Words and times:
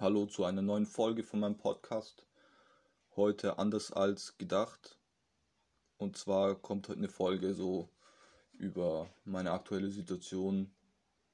Hallo 0.00 0.24
zu 0.24 0.44
einer 0.44 0.62
neuen 0.62 0.86
Folge 0.86 1.22
von 1.22 1.40
meinem 1.40 1.58
Podcast. 1.58 2.24
Heute 3.16 3.58
anders 3.58 3.92
als 3.92 4.38
gedacht. 4.38 4.96
Und 5.98 6.16
zwar 6.16 6.54
kommt 6.54 6.88
heute 6.88 7.00
eine 7.00 7.10
Folge 7.10 7.52
so 7.52 7.90
über 8.54 9.10
meine 9.26 9.50
aktuelle 9.50 9.90
Situation. 9.90 10.70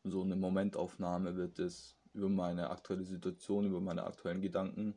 So 0.03 0.23
eine 0.23 0.35
Momentaufnahme 0.35 1.37
wird 1.37 1.61
es 1.61 1.95
über 2.13 2.29
meine 2.29 2.71
aktuelle 2.71 3.05
Situation, 3.05 3.67
über 3.67 3.81
meine 3.81 4.03
aktuellen 4.03 4.43
Gedanken. 4.43 4.97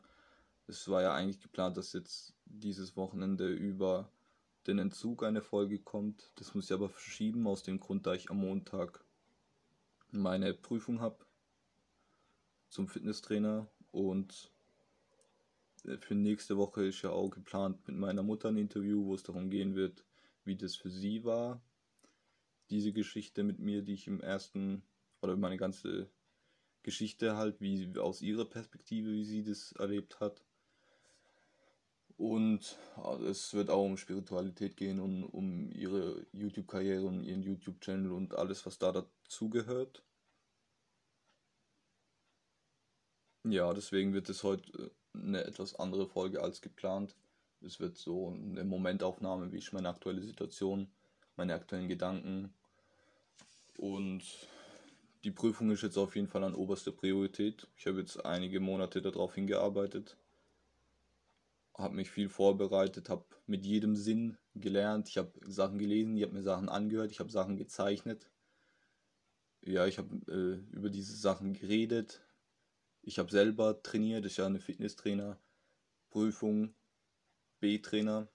Es 0.65 0.88
war 0.88 1.04
ja 1.04 1.13
eigentlich 1.13 1.39
geplant, 1.39 1.77
dass 1.77 1.93
jetzt 1.93 2.33
dieses 2.45 2.95
Wochenende 2.95 3.49
über 3.49 4.09
den 4.65 4.79
Entzug 4.79 5.21
eine 5.21 5.43
Folge 5.43 5.77
kommt. 5.77 6.31
Das 6.38 6.55
muss 6.55 6.65
ich 6.65 6.73
aber 6.73 6.89
verschieben, 6.89 7.45
aus 7.45 7.61
dem 7.61 7.79
Grund, 7.79 8.07
da 8.07 8.15
ich 8.15 8.31
am 8.31 8.39
Montag 8.39 9.05
meine 10.09 10.55
Prüfung 10.55 11.01
habe 11.01 11.29
zum 12.70 12.88
Fitnesstrainer 12.88 13.67
und 13.91 14.52
äh, 15.85 15.98
für 15.98 16.16
nächste 16.16 16.57
Woche 16.57 16.85
ist 16.85 17.02
ja 17.02 17.11
auch 17.11 17.30
geplant 17.30 17.88
mit 17.88 17.98
meiner 17.98 18.23
Mutter 18.23 18.49
ein 18.49 18.57
Interview, 18.57 19.05
wo 19.05 19.16
es 19.16 19.23
darum 19.23 19.49
gehen 19.49 19.75
wird, 19.75 20.03
wie 20.45 20.55
das 20.55 20.75
für 20.75 20.89
sie 20.89 21.23
war. 21.23 21.61
Diese 22.70 22.94
Geschichte 22.94 23.44
mit 23.44 23.59
mir, 23.59 23.81
die 23.81 23.94
ich 23.94 24.08
im 24.08 24.21
ersten, 24.21 24.84
oder 25.21 25.35
meine 25.35 25.58
ganze 25.58 26.09
Geschichte 26.84 27.35
halt, 27.35 27.59
wie 27.61 27.97
aus 27.97 28.21
ihrer 28.21 28.45
Perspektive, 28.45 29.11
wie 29.11 29.25
sie 29.25 29.44
das 29.44 29.72
erlebt 29.73 30.20
hat. 30.20 30.44
Und 32.17 32.77
es 33.27 33.53
wird 33.53 33.70
auch 33.70 33.86
um 33.86 33.95
Spiritualität 33.95 34.75
gehen 34.75 34.99
und 34.99 35.23
um 35.23 35.72
ihre 35.72 36.25
YouTube-Karriere 36.33 37.05
und 37.05 37.23
ihren 37.23 37.41
YouTube-Channel 37.41 38.11
und 38.11 38.36
alles, 38.36 38.66
was 38.66 38.77
da 38.77 38.91
dazugehört. 38.91 40.03
Ja, 43.52 43.73
deswegen 43.73 44.13
wird 44.13 44.30
es 44.30 44.44
heute 44.44 44.71
äh, 45.16 45.17
eine 45.17 45.44
etwas 45.44 45.73
andere 45.75 46.08
Folge 46.08 46.42
als 46.42 46.61
geplant. 46.61 47.16
Es 47.66 47.80
wird 47.80 47.97
so 47.97 48.30
eine 48.30 48.64
Momentaufnahme, 48.64 49.52
wie 49.52 49.58
ich 49.58 49.73
meine 49.73 49.89
aktuelle 49.89 50.22
Situation, 50.22 50.88
meine 51.36 51.55
aktuellen 51.55 51.88
Gedanken. 51.88 52.53
Und 53.77 54.23
die 55.23 55.31
Prüfung 55.31 55.72
ist 55.72 55.81
jetzt 55.81 55.97
auf 55.97 56.16
jeden 56.16 56.27
Fall 56.27 56.44
an 56.44 56.53
oberster 56.53 56.92
Priorität. 56.92 57.67
Ich 57.75 57.88
habe 57.88 58.00
jetzt 58.00 58.23
einige 58.23 58.59
Monate 58.59 59.02
darauf 59.02 59.33
hingearbeitet, 59.33 60.16
habe 61.73 61.95
mich 61.95 62.11
viel 62.11 62.30
vorbereitet, 62.30 63.09
habe 63.09 63.25
mit 63.47 63.66
jedem 63.66 63.95
Sinn 63.95 64.38
gelernt. 64.53 65.09
Ich 65.09 65.17
habe 65.17 65.31
Sachen 65.47 65.80
gelesen, 65.80 66.16
ich 66.16 66.23
habe 66.23 66.33
mir 66.33 66.44
Sachen 66.44 66.70
angehört, 66.70 67.11
ich 67.11 67.20
habe 67.20 67.31
Sachen 67.31 67.58
gezeichnet. 67.58 68.30
Ja, 69.61 69.88
ich 69.88 69.97
habe 69.97 70.16
äh, 70.31 70.75
über 70.75 70.89
diese 70.89 71.16
Sachen 71.16 71.53
geredet, 71.53 72.22
ich 73.09 73.17
habe 73.17 73.31
selber 73.31 73.81
trainiert, 73.81 74.27
ich 74.27 74.38
habe 74.38 74.49
eine 74.49 74.59
Fitnesstrainer, 74.59 75.41
Prüfung, 76.11 76.75
B-Trainer 77.59 78.27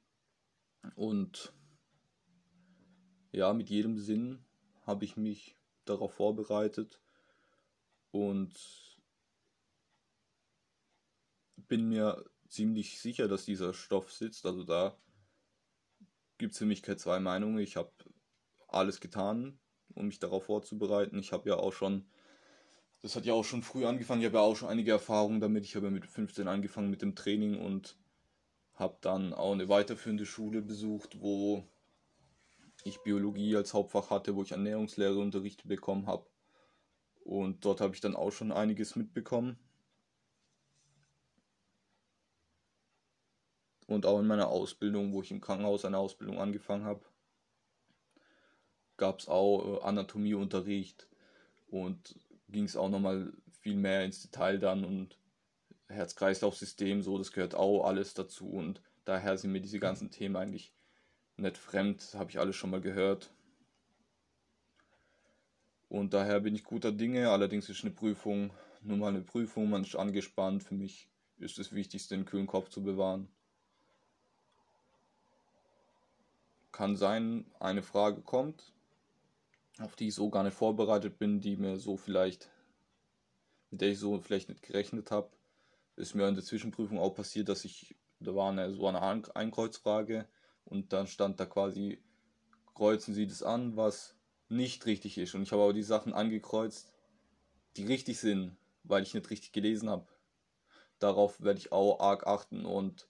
und 0.97 1.53
ja, 3.30 3.52
mit 3.52 3.70
jedem 3.70 3.98
Sinn 3.98 4.45
habe 4.83 5.05
ich 5.05 5.17
mich 5.17 5.56
darauf 5.84 6.14
vorbereitet 6.14 7.00
und 8.11 8.58
bin 11.69 11.89
mir 11.89 12.25
ziemlich 12.48 13.00
sicher, 13.00 13.28
dass 13.28 13.45
dieser 13.45 13.75
Stoff 13.75 14.12
sitzt. 14.12 14.45
Also 14.45 14.64
da 14.64 14.98
gibt 16.36 16.55
es 16.55 16.58
für 16.58 16.67
mich 16.67 16.83
keine 16.83 16.97
zwei 16.97 17.20
Meinungen. 17.20 17.58
Ich 17.58 17.77
habe 17.77 17.92
alles 18.67 19.00
getan, 19.00 19.56
um 19.95 20.08
mich 20.08 20.19
darauf 20.19 20.47
vorzubereiten. 20.47 21.20
Ich 21.20 21.30
habe 21.30 21.48
ja 21.48 21.55
auch 21.58 21.72
schon 21.72 22.08
das 23.05 23.17
hat 23.17 23.27
ja 23.27 23.35
auch 23.35 23.45
schon 23.45 23.63
früh 23.63 23.85
angefangen. 23.85 24.23
Ich 24.23 24.27
habe 24.27 24.39
ja 24.39 24.43
auch 24.43 24.57
schon 24.57 24.71
einige 24.71 24.93
Erfahrungen 24.93 25.39
damit. 25.39 25.67
Ich 25.67 25.77
habe 25.77 25.85
ja 25.85 25.91
mit 25.91 26.07
15 26.07 26.49
angefangen 26.49 26.89
mit 26.89 27.03
dem 27.03 27.15
Training 27.15 27.61
und 27.61 27.99
habe 28.73 28.97
dann 29.03 29.35
auch 29.35 29.53
eine 29.53 29.69
weiterführende 29.69 30.25
Schule 30.25 30.63
besucht, 30.63 31.20
wo 31.20 31.69
ich 32.83 33.03
Biologie 33.03 33.57
als 33.57 33.75
Hauptfach 33.75 34.09
hatte, 34.09 34.35
wo 34.35 34.43
ich 34.43 34.53
Ernährungslehre 34.53 35.19
unterrichtet 35.19 35.69
bekommen 35.69 36.07
habe. 36.07 36.25
Und 37.25 37.67
dort 37.67 37.83
habe 37.83 37.95
ich 37.95 38.01
dann 38.01 38.17
auch 38.17 38.31
schon 38.31 38.51
einiges 38.51 38.97
mitbekommen. 38.97 39.59
Und 43.87 44.07
auch 44.07 44.19
in 44.19 44.27
meiner 44.27 44.48
Ausbildung, 44.48 45.13
wo 45.13 45.20
ich 45.20 45.31
im 45.31 45.43
Krankenhaus 45.43 45.85
eine 45.85 45.98
Ausbildung 45.98 46.39
angefangen 46.39 46.87
habe, 46.87 47.05
gab 48.97 49.19
es 49.19 49.29
auch 49.29 49.83
äh, 49.83 49.85
Anatomieunterricht 49.85 51.07
und 51.69 52.17
ging 52.49 52.65
es 52.65 52.77
auch 52.77 52.89
nochmal 52.89 53.33
viel 53.61 53.77
mehr 53.77 54.05
ins 54.05 54.23
Detail 54.23 54.59
dann 54.59 54.85
und 54.85 55.19
Herz-Kreislauf-System, 55.89 57.03
so, 57.03 57.19
das 57.19 57.33
gehört 57.33 57.55
auch 57.55 57.85
alles 57.85 58.15
dazu 58.15 58.49
und 58.49 58.81
daher 59.05 59.37
sind 59.37 59.53
mir 59.53 59.61
diese 59.61 59.81
ganzen 59.81 60.11
Themen 60.11 60.37
eigentlich 60.37 60.73
nicht 61.37 61.59
fremd, 61.59 62.15
habe 62.15 62.31
ich 62.31 62.39
alles 62.39 62.57
schon 62.57 62.71
mal 62.71 62.81
gehört. 62.81 63.31
Und 65.89 66.15
daher 66.15 66.41
bin 66.41 66.55
ich 66.55 66.65
guter 66.65 66.91
Dinge, 66.91 67.31
allerdings 67.31 67.69
ist 67.69 67.85
eine 67.85 67.93
Prüfung 67.93 68.51
nur 68.85 68.99
mal 68.99 69.09
eine 69.09 69.23
Prüfung, 69.23 69.71
man 69.71 69.83
ist 69.83 69.97
angespannt, 69.97 70.63
für 70.63 70.75
mich 70.75 71.09
ist 71.39 71.59
das 71.59 71.73
Wichtigste, 71.73 72.15
den 72.15 72.27
kühlen 72.27 72.47
Kopf 72.47 72.69
zu 72.69 72.83
bewahren. 72.83 73.29
Kann 76.71 76.97
sein, 76.97 77.47
eine 77.61 77.83
Frage 77.83 78.21
kommt, 78.21 78.73
auf 79.79 79.96
die 79.96 80.08
ich 80.08 80.14
so 80.14 80.30
gar 80.30 80.45
nicht 80.45 80.57
vorbereitet 80.57 81.18
bin, 81.18 81.40
die 81.40 81.57
mir 81.57 81.79
so 81.79 81.96
vielleicht, 81.96 82.48
mit 83.70 83.80
der 83.80 83.90
ich 83.90 83.98
so 83.98 84.20
vielleicht 84.20 84.48
nicht 84.48 84.62
gerechnet 84.62 85.11
habe. 85.11 85.30
Ist 85.96 86.14
mir 86.14 86.29
in 86.29 86.35
der 86.35 86.45
Zwischenprüfung 86.45 86.98
auch 86.98 87.14
passiert, 87.14 87.48
dass 87.48 87.64
ich, 87.64 87.96
da 88.20 88.34
war 88.34 88.51
eine, 88.51 88.73
so 88.73 88.86
eine 88.86 89.01
Einkreuzfrage 89.34 90.27
und 90.64 90.92
dann 90.92 91.07
stand 91.07 91.39
da 91.40 91.46
quasi, 91.46 92.02
kreuzen 92.74 93.14
Sie 93.14 93.27
das 93.27 93.42
an, 93.42 93.77
was 93.77 94.17
nicht 94.48 94.86
richtig 94.86 95.18
ist. 95.18 95.34
Und 95.34 95.42
ich 95.42 95.52
habe 95.52 95.63
aber 95.63 95.73
die 95.73 95.83
Sachen 95.83 96.13
angekreuzt, 96.13 96.92
die 97.77 97.84
richtig 97.84 98.18
sind, 98.18 98.57
weil 98.83 99.02
ich 99.02 99.14
nicht 99.14 99.30
richtig 99.30 99.52
gelesen 99.52 99.89
habe. 99.89 100.07
Darauf 100.98 101.40
werde 101.40 101.58
ich 101.58 101.73
auch 101.73 102.01
arg 102.01 102.27
achten 102.27 102.64
und 102.64 103.08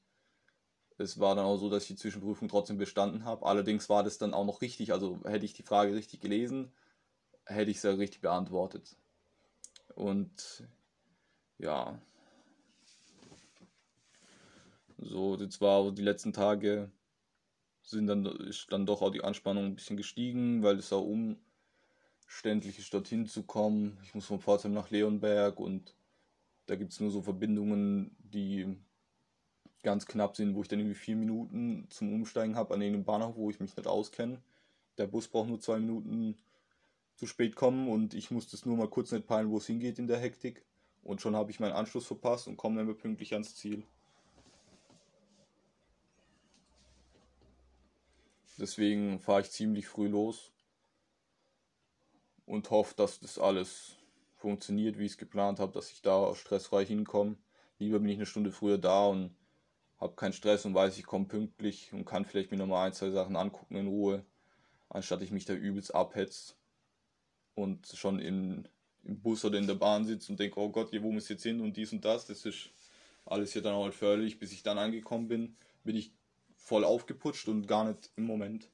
es 0.96 1.18
war 1.18 1.34
dann 1.34 1.44
auch 1.44 1.56
so, 1.56 1.68
dass 1.68 1.84
ich 1.84 1.88
die 1.88 1.96
Zwischenprüfung 1.96 2.48
trotzdem 2.48 2.78
bestanden 2.78 3.24
habe. 3.24 3.46
Allerdings 3.46 3.88
war 3.88 4.04
das 4.04 4.18
dann 4.18 4.34
auch 4.34 4.44
noch 4.44 4.60
richtig. 4.62 4.92
Also 4.92 5.20
hätte 5.24 5.44
ich 5.44 5.54
die 5.54 5.62
Frage 5.62 5.94
richtig 5.94 6.20
gelesen, 6.20 6.72
hätte 7.46 7.70
ich 7.70 7.80
sie 7.80 7.98
richtig 7.98 8.20
beantwortet. 8.20 8.96
Und 9.94 10.64
ja. 11.58 11.98
So, 14.98 15.36
jetzt 15.36 15.60
war 15.60 15.90
die 15.92 16.02
letzten 16.02 16.32
Tage 16.32 16.90
sind 17.82 18.06
dann 18.06 18.24
ist 18.24 18.72
dann 18.72 18.86
doch 18.86 19.02
auch 19.02 19.10
die 19.10 19.22
Anspannung 19.22 19.66
ein 19.66 19.74
bisschen 19.74 19.96
gestiegen, 19.96 20.62
weil 20.62 20.78
es 20.78 20.92
auch 20.92 21.04
umständlich 22.26 22.78
ist, 22.78 22.94
dorthin 22.94 23.26
zu 23.26 23.42
kommen. 23.42 23.98
Ich 24.04 24.14
muss 24.14 24.26
vom 24.26 24.40
Pforzheim 24.40 24.72
nach 24.72 24.90
Leonberg 24.90 25.60
und 25.60 25.94
da 26.66 26.76
gibt 26.76 26.92
es 26.92 27.00
nur 27.00 27.10
so 27.10 27.20
Verbindungen, 27.20 28.16
die 28.18 28.78
ganz 29.84 30.06
knapp 30.06 30.34
sind, 30.34 30.56
wo 30.56 30.62
ich 30.62 30.68
dann 30.68 30.80
irgendwie 30.80 30.98
vier 30.98 31.14
Minuten 31.14 31.86
zum 31.90 32.12
Umsteigen 32.12 32.56
habe 32.56 32.74
an 32.74 32.82
einem 32.82 33.04
Bahnhof, 33.04 33.36
wo 33.36 33.50
ich 33.50 33.60
mich 33.60 33.76
nicht 33.76 33.86
auskenne. 33.86 34.42
Der 34.98 35.06
Bus 35.06 35.28
braucht 35.28 35.48
nur 35.48 35.60
zwei 35.60 35.78
Minuten 35.78 36.36
zu 37.14 37.26
spät 37.26 37.54
kommen 37.54 37.88
und 37.88 38.14
ich 38.14 38.32
muss 38.32 38.48
das 38.48 38.66
nur 38.66 38.76
mal 38.76 38.88
kurz 38.88 39.12
nicht 39.12 39.26
peilen, 39.26 39.50
wo 39.50 39.58
es 39.58 39.66
hingeht 39.66 40.00
in 40.00 40.08
der 40.08 40.18
Hektik. 40.18 40.64
Und 41.04 41.20
schon 41.20 41.36
habe 41.36 41.50
ich 41.50 41.60
meinen 41.60 41.72
Anschluss 41.72 42.06
verpasst 42.06 42.48
und 42.48 42.56
komme 42.56 42.84
dann 42.84 42.96
pünktlich 42.96 43.32
ans 43.34 43.54
Ziel. 43.54 43.84
Deswegen 48.58 49.18
fahre 49.18 49.42
ich 49.42 49.50
ziemlich 49.50 49.86
früh 49.86 50.08
los 50.08 50.52
und 52.46 52.70
hoffe, 52.70 52.94
dass 52.96 53.20
das 53.20 53.38
alles 53.38 53.96
funktioniert, 54.36 54.98
wie 54.98 55.06
ich 55.06 55.12
es 55.12 55.18
geplant 55.18 55.58
habe, 55.58 55.72
dass 55.72 55.90
ich 55.90 56.02
da 56.02 56.34
stressfrei 56.34 56.84
hinkomme. 56.84 57.36
Lieber 57.78 57.98
bin 57.98 58.08
ich 58.08 58.16
eine 58.16 58.26
Stunde 58.26 58.52
früher 58.52 58.78
da 58.78 59.06
und 59.06 59.34
habe 59.98 60.16
keinen 60.16 60.32
Stress 60.32 60.64
und 60.64 60.74
weiß, 60.74 60.98
ich 60.98 61.06
komme 61.06 61.26
pünktlich 61.26 61.92
und 61.92 62.04
kann 62.04 62.24
vielleicht 62.24 62.50
mir 62.50 62.56
nochmal 62.56 62.86
ein, 62.86 62.92
zwei 62.92 63.10
Sachen 63.10 63.36
angucken 63.36 63.76
in 63.76 63.86
Ruhe, 63.86 64.24
anstatt 64.88 65.22
ich 65.22 65.30
mich 65.30 65.44
da 65.44 65.54
übelst 65.54 65.94
abhetzt 65.94 66.56
und 67.54 67.86
schon 67.86 68.18
in, 68.18 68.68
im 69.04 69.20
Bus 69.20 69.44
oder 69.44 69.58
in 69.58 69.66
der 69.66 69.74
Bahn 69.74 70.04
sitze 70.04 70.32
und 70.32 70.40
denke, 70.40 70.60
oh 70.60 70.70
Gott, 70.70 70.92
wo 70.92 71.12
muss 71.12 71.24
ich 71.24 71.30
jetzt 71.30 71.42
hin 71.42 71.60
und 71.60 71.76
dies 71.76 71.92
und 71.92 72.04
das. 72.04 72.26
Das 72.26 72.44
ist 72.44 72.70
alles 73.24 73.52
hier 73.52 73.62
dann 73.62 73.76
halt 73.76 73.94
förderlich. 73.94 74.38
Bis 74.38 74.52
ich 74.52 74.62
dann 74.62 74.78
angekommen 74.78 75.28
bin, 75.28 75.56
bin 75.84 75.96
ich 75.96 76.12
voll 76.56 76.84
aufgeputscht 76.84 77.48
und 77.48 77.66
gar 77.66 77.84
nicht 77.84 78.10
im 78.16 78.24
Moment. 78.24 78.70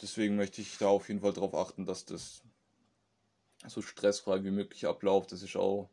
Deswegen 0.00 0.36
möchte 0.36 0.62
ich 0.62 0.78
da 0.78 0.88
auf 0.88 1.08
jeden 1.08 1.20
Fall 1.20 1.32
darauf 1.32 1.54
achten, 1.54 1.84
dass 1.84 2.06
das 2.06 2.42
so 3.66 3.82
stressfrei 3.82 4.42
wie 4.44 4.50
möglich 4.50 4.86
abläuft. 4.86 5.32
Das 5.32 5.42
ist 5.42 5.56
auch 5.56 5.90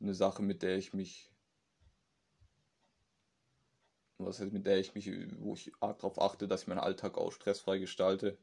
eine 0.00 0.14
Sache, 0.14 0.42
mit 0.42 0.62
der 0.62 0.76
ich 0.76 0.92
mich 0.92 1.33
was 4.18 4.40
heißt, 4.40 4.52
mit 4.52 4.66
der 4.66 4.78
ich 4.78 4.94
mich, 4.94 5.10
wo 5.38 5.54
ich 5.54 5.72
darauf 5.80 6.20
achte, 6.20 6.48
dass 6.48 6.62
ich 6.62 6.68
meinen 6.68 6.78
Alltag 6.78 7.18
auch 7.18 7.32
stressfrei 7.32 7.78
gestalte 7.78 8.38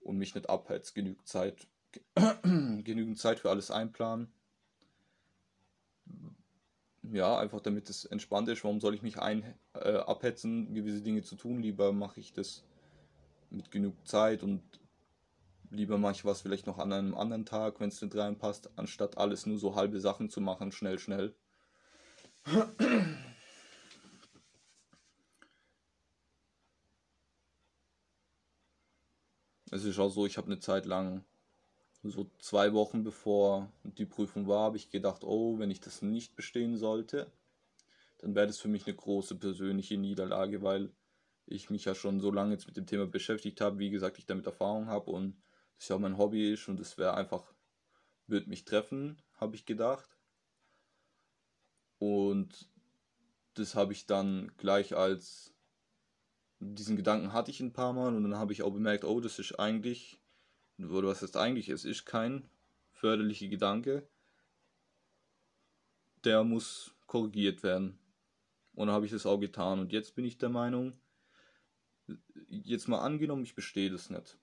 und 0.00 0.18
mich 0.18 0.34
nicht 0.34 0.48
abheiz, 0.48 0.88
halt 0.88 0.94
genügend 0.94 1.28
Zeit, 1.28 1.66
genügend 2.42 3.18
Zeit 3.18 3.40
für 3.40 3.50
alles 3.50 3.70
einplanen. 3.70 4.32
ja, 7.12 7.38
einfach 7.38 7.60
damit 7.60 7.90
es 7.90 8.04
entspannt 8.04 8.48
ist. 8.48 8.64
Warum 8.64 8.80
soll 8.80 8.94
ich 8.94 9.02
mich 9.02 9.18
ein, 9.18 9.54
äh, 9.74 9.96
abhetzen, 9.96 10.74
gewisse 10.74 11.02
Dinge 11.02 11.22
zu 11.22 11.36
tun? 11.36 11.60
Lieber 11.60 11.92
mache 11.92 12.20
ich 12.20 12.32
das 12.32 12.64
mit 13.50 13.70
genug 13.70 13.94
Zeit 14.06 14.42
und 14.42 14.62
lieber 15.70 15.98
mache 15.98 16.12
ich 16.14 16.24
was 16.24 16.40
vielleicht 16.40 16.66
noch 16.66 16.78
an 16.78 16.92
einem 16.92 17.14
anderen 17.14 17.46
Tag, 17.46 17.80
wenn 17.80 17.88
es 17.88 18.00
nicht 18.00 18.16
reinpasst, 18.16 18.70
anstatt 18.76 19.18
alles 19.18 19.46
nur 19.46 19.58
so 19.58 19.74
halbe 19.74 20.00
Sachen 20.00 20.30
zu 20.30 20.40
machen, 20.40 20.72
schnell, 20.72 20.98
schnell. 20.98 21.34
Es 29.74 29.82
ist 29.82 29.98
auch 29.98 30.08
so, 30.08 30.24
ich 30.24 30.36
habe 30.36 30.46
eine 30.46 30.60
Zeit 30.60 30.86
lang, 30.86 31.24
so 32.04 32.30
zwei 32.38 32.72
Wochen 32.74 33.02
bevor 33.02 33.72
die 33.82 34.06
Prüfung 34.06 34.46
war, 34.46 34.60
habe 34.60 34.76
ich 34.76 34.90
gedacht, 34.90 35.24
oh, 35.24 35.58
wenn 35.58 35.72
ich 35.72 35.80
das 35.80 36.00
nicht 36.00 36.36
bestehen 36.36 36.76
sollte, 36.76 37.26
dann 38.18 38.36
wäre 38.36 38.46
das 38.46 38.60
für 38.60 38.68
mich 38.68 38.86
eine 38.86 38.94
große 38.94 39.34
persönliche 39.34 39.96
Niederlage, 39.96 40.62
weil 40.62 40.92
ich 41.46 41.70
mich 41.70 41.86
ja 41.86 41.96
schon 41.96 42.20
so 42.20 42.30
lange 42.30 42.52
jetzt 42.52 42.68
mit 42.68 42.76
dem 42.76 42.86
Thema 42.86 43.08
beschäftigt 43.08 43.60
habe, 43.60 43.80
wie 43.80 43.90
gesagt, 43.90 44.16
ich 44.18 44.26
damit 44.26 44.46
Erfahrung 44.46 44.86
habe 44.86 45.10
und 45.10 45.42
das 45.76 45.88
ja 45.88 45.96
auch 45.96 46.00
mein 46.00 46.18
Hobby 46.18 46.52
ist 46.52 46.68
und 46.68 46.78
es 46.78 46.96
wäre 46.96 47.14
einfach, 47.14 47.52
wird 48.28 48.46
mich 48.46 48.64
treffen, 48.64 49.20
habe 49.40 49.56
ich 49.56 49.66
gedacht. 49.66 50.16
Und 51.98 52.70
das 53.54 53.74
habe 53.74 53.92
ich 53.92 54.06
dann 54.06 54.52
gleich 54.56 54.94
als 54.94 55.53
diesen 56.72 56.96
Gedanken 56.96 57.32
hatte 57.32 57.50
ich 57.50 57.60
ein 57.60 57.72
paar 57.72 57.92
Mal 57.92 58.14
und 58.14 58.22
dann 58.22 58.36
habe 58.36 58.52
ich 58.52 58.62
auch 58.62 58.72
bemerkt, 58.72 59.04
oh, 59.04 59.20
das 59.20 59.38
ist 59.38 59.58
eigentlich, 59.58 60.18
oder 60.78 61.08
was 61.08 61.22
heißt 61.22 61.36
eigentlich, 61.36 61.68
es 61.68 61.84
ist 61.84 62.06
kein 62.06 62.48
förderlicher 62.92 63.48
Gedanke, 63.48 64.08
der 66.24 66.42
muss 66.42 66.94
korrigiert 67.06 67.62
werden. 67.62 67.98
Und 68.74 68.88
dann 68.88 68.96
habe 68.96 69.06
ich 69.06 69.12
das 69.12 69.26
auch 69.26 69.38
getan. 69.38 69.78
Und 69.78 69.92
jetzt 69.92 70.14
bin 70.14 70.24
ich 70.24 70.38
der 70.38 70.48
Meinung, 70.48 70.98
jetzt 72.48 72.88
mal 72.88 73.00
angenommen, 73.00 73.44
ich 73.44 73.54
bestehe 73.54 73.90
das 73.90 74.10
nicht. 74.10 74.38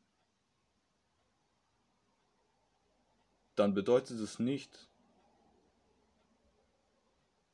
Dann 3.55 3.73
bedeutet 3.73 4.19
es 4.19 4.39
nicht, 4.39 4.89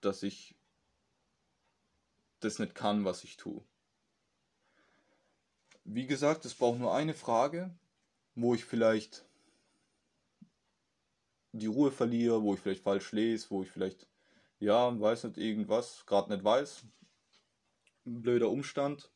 dass 0.02 0.24
ich 0.24 0.56
das 2.40 2.60
nicht 2.60 2.76
kann, 2.76 3.04
was 3.04 3.24
ich 3.24 3.38
tue. 3.38 3.64
Wie 5.90 6.06
gesagt, 6.06 6.44
es 6.44 6.54
braucht 6.54 6.80
nur 6.80 6.94
eine 6.94 7.14
Frage, 7.14 7.74
wo 8.36 8.54
ich 8.54 8.66
vielleicht 8.66 9.24
die 11.54 11.68
Ruhe 11.68 11.92
verliere, 11.92 12.44
wo 12.44 12.54
ich 12.54 12.60
vielleicht 12.60 12.84
falsch 12.84 13.14
lese, 13.14 13.50
wo 13.52 13.64
ich 13.64 13.72
vielleicht, 13.72 14.06
ja, 14.60 15.00
weiß 15.00 15.24
nicht, 15.24 15.38
irgendwas, 15.38 16.06
gerade 16.06 16.30
nicht 16.34 16.44
weiß. 16.44 16.84
Ein 18.06 18.22
blöder 18.22 18.50
Umstand. 18.50 19.10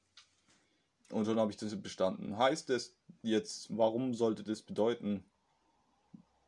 Und 1.09 1.25
schon 1.25 1.37
habe 1.41 1.51
ich 1.51 1.57
das 1.57 1.75
bestanden. 1.75 2.37
Heißt 2.37 2.69
es 2.69 2.95
jetzt, 3.21 3.67
warum 3.75 4.13
sollte 4.13 4.43
das 4.43 4.61
bedeuten, 4.61 5.25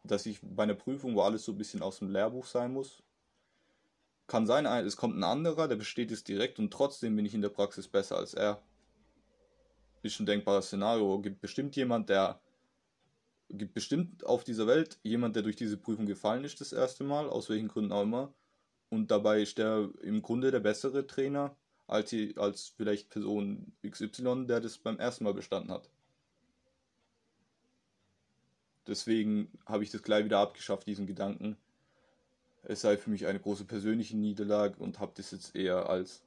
dass 0.06 0.26
ich 0.26 0.40
bei 0.42 0.64
einer 0.64 0.74
Prüfung, 0.74 1.16
wo 1.16 1.22
alles 1.22 1.44
so 1.44 1.52
ein 1.52 1.58
bisschen 1.58 1.82
aus 1.82 2.00
dem 2.00 2.10
Lehrbuch 2.10 2.46
sein 2.46 2.72
muss, 2.72 3.04
kann 4.28 4.48
sein, 4.48 4.66
es 4.66 4.96
kommt 4.96 5.18
ein 5.18 5.24
anderer, 5.26 5.68
der 5.68 5.76
besteht 5.76 6.12
es 6.12 6.24
direkt 6.24 6.60
und 6.60 6.72
trotzdem 6.72 7.14
bin 7.18 7.26
ich 7.26 7.34
in 7.34 7.42
der 7.42 7.50
Praxis 7.50 7.90
besser 7.90 8.16
als 8.16 8.34
er 8.34 8.64
ist 10.04 10.20
ein 10.20 10.26
denkbares 10.26 10.68
Szenario. 10.68 11.20
Gibt 11.20 11.42
bestimmt 11.42 11.76
jemand, 11.76 12.10
der 12.10 12.40
gibt 13.50 13.74
bestimmt 13.74 14.26
auf 14.26 14.44
dieser 14.44 14.68
Welt 14.68 15.00
jemand, 15.04 15.36
der 15.36 15.44
durch 15.44 15.56
diese 15.56 15.78
Prüfung 15.78 16.06
gefallen 16.06 16.44
ist 16.44 16.62
das 16.62 16.74
erste 16.74 17.04
Mal, 17.04 17.30
aus 17.30 17.50
welchen 17.50 17.68
Gründen 17.68 17.92
auch 17.92 18.04
immer. 18.04 18.34
Und 18.90 19.12
dabei 19.12 19.42
ist 19.42 19.58
der 19.58 19.90
im 20.02 20.22
Grunde 20.22 20.52
der 20.52 20.60
bessere 20.60 21.06
Trainer 21.08 21.56
als, 21.88 22.10
die, 22.10 22.36
als 22.38 22.74
vielleicht 22.76 23.10
Person 23.10 23.74
XY, 23.88 24.46
der 24.48 24.62
das 24.62 24.78
beim 24.78 25.00
ersten 25.00 25.24
Mal 25.24 25.34
bestanden 25.34 25.72
hat. 25.72 25.90
Deswegen 28.88 29.52
habe 29.66 29.84
ich 29.84 29.92
das 29.92 30.04
gleich 30.04 30.26
wieder 30.26 30.40
abgeschafft, 30.40 30.88
diesen 30.88 31.08
Gedanken. 31.08 31.58
Es 32.64 32.82
sei 32.82 32.98
für 32.98 33.10
mich 33.10 33.28
eine 33.28 33.40
große 33.40 33.66
persönliche 33.66 34.18
Niederlage 34.18 34.76
und 34.78 35.00
habe 35.00 35.14
das 35.16 35.32
jetzt 35.32 35.56
eher 35.56 35.90
als 35.90 36.22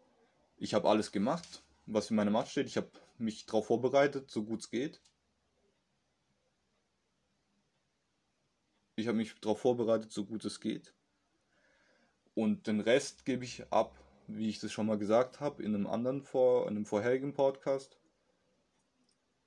ich 0.59 0.75
habe 0.75 0.89
alles 0.89 1.13
gemacht, 1.13 1.63
was 1.87 2.11
in 2.11 2.17
meiner 2.17 2.31
Macht 2.31 2.51
steht. 2.51 2.67
Ich 2.67 2.77
habe 2.77 2.89
mich 3.21 3.47
darauf 3.47 3.67
vorbereitet, 3.67 4.31
so 4.31 4.45
gut 4.45 4.61
es 4.61 4.71
geht. 4.71 5.01
Ich 8.97 9.09
habe 9.09 9.19
mich 9.19 9.39
darauf 9.41 9.61
vorbereitet, 9.61 10.11
so 10.11 10.25
gut 10.25 10.45
es 10.45 10.61
geht. 10.61 10.95
Und 12.35 12.67
den 12.67 12.81
Rest 12.81 13.25
gebe 13.25 13.45
ich 13.45 13.71
ab, 13.73 13.99
wie 14.27 14.49
ich 14.49 14.59
das 14.59 14.73
schon 14.73 14.87
mal 14.87 14.99
gesagt 14.99 15.41
habe, 15.41 15.63
in 15.63 15.75
einem 15.75 15.87
anderen 15.87 16.23
vor, 16.23 16.63
in 16.63 16.77
einem 16.77 16.87
vorherigen 16.87 17.35
Podcast. 17.35 17.99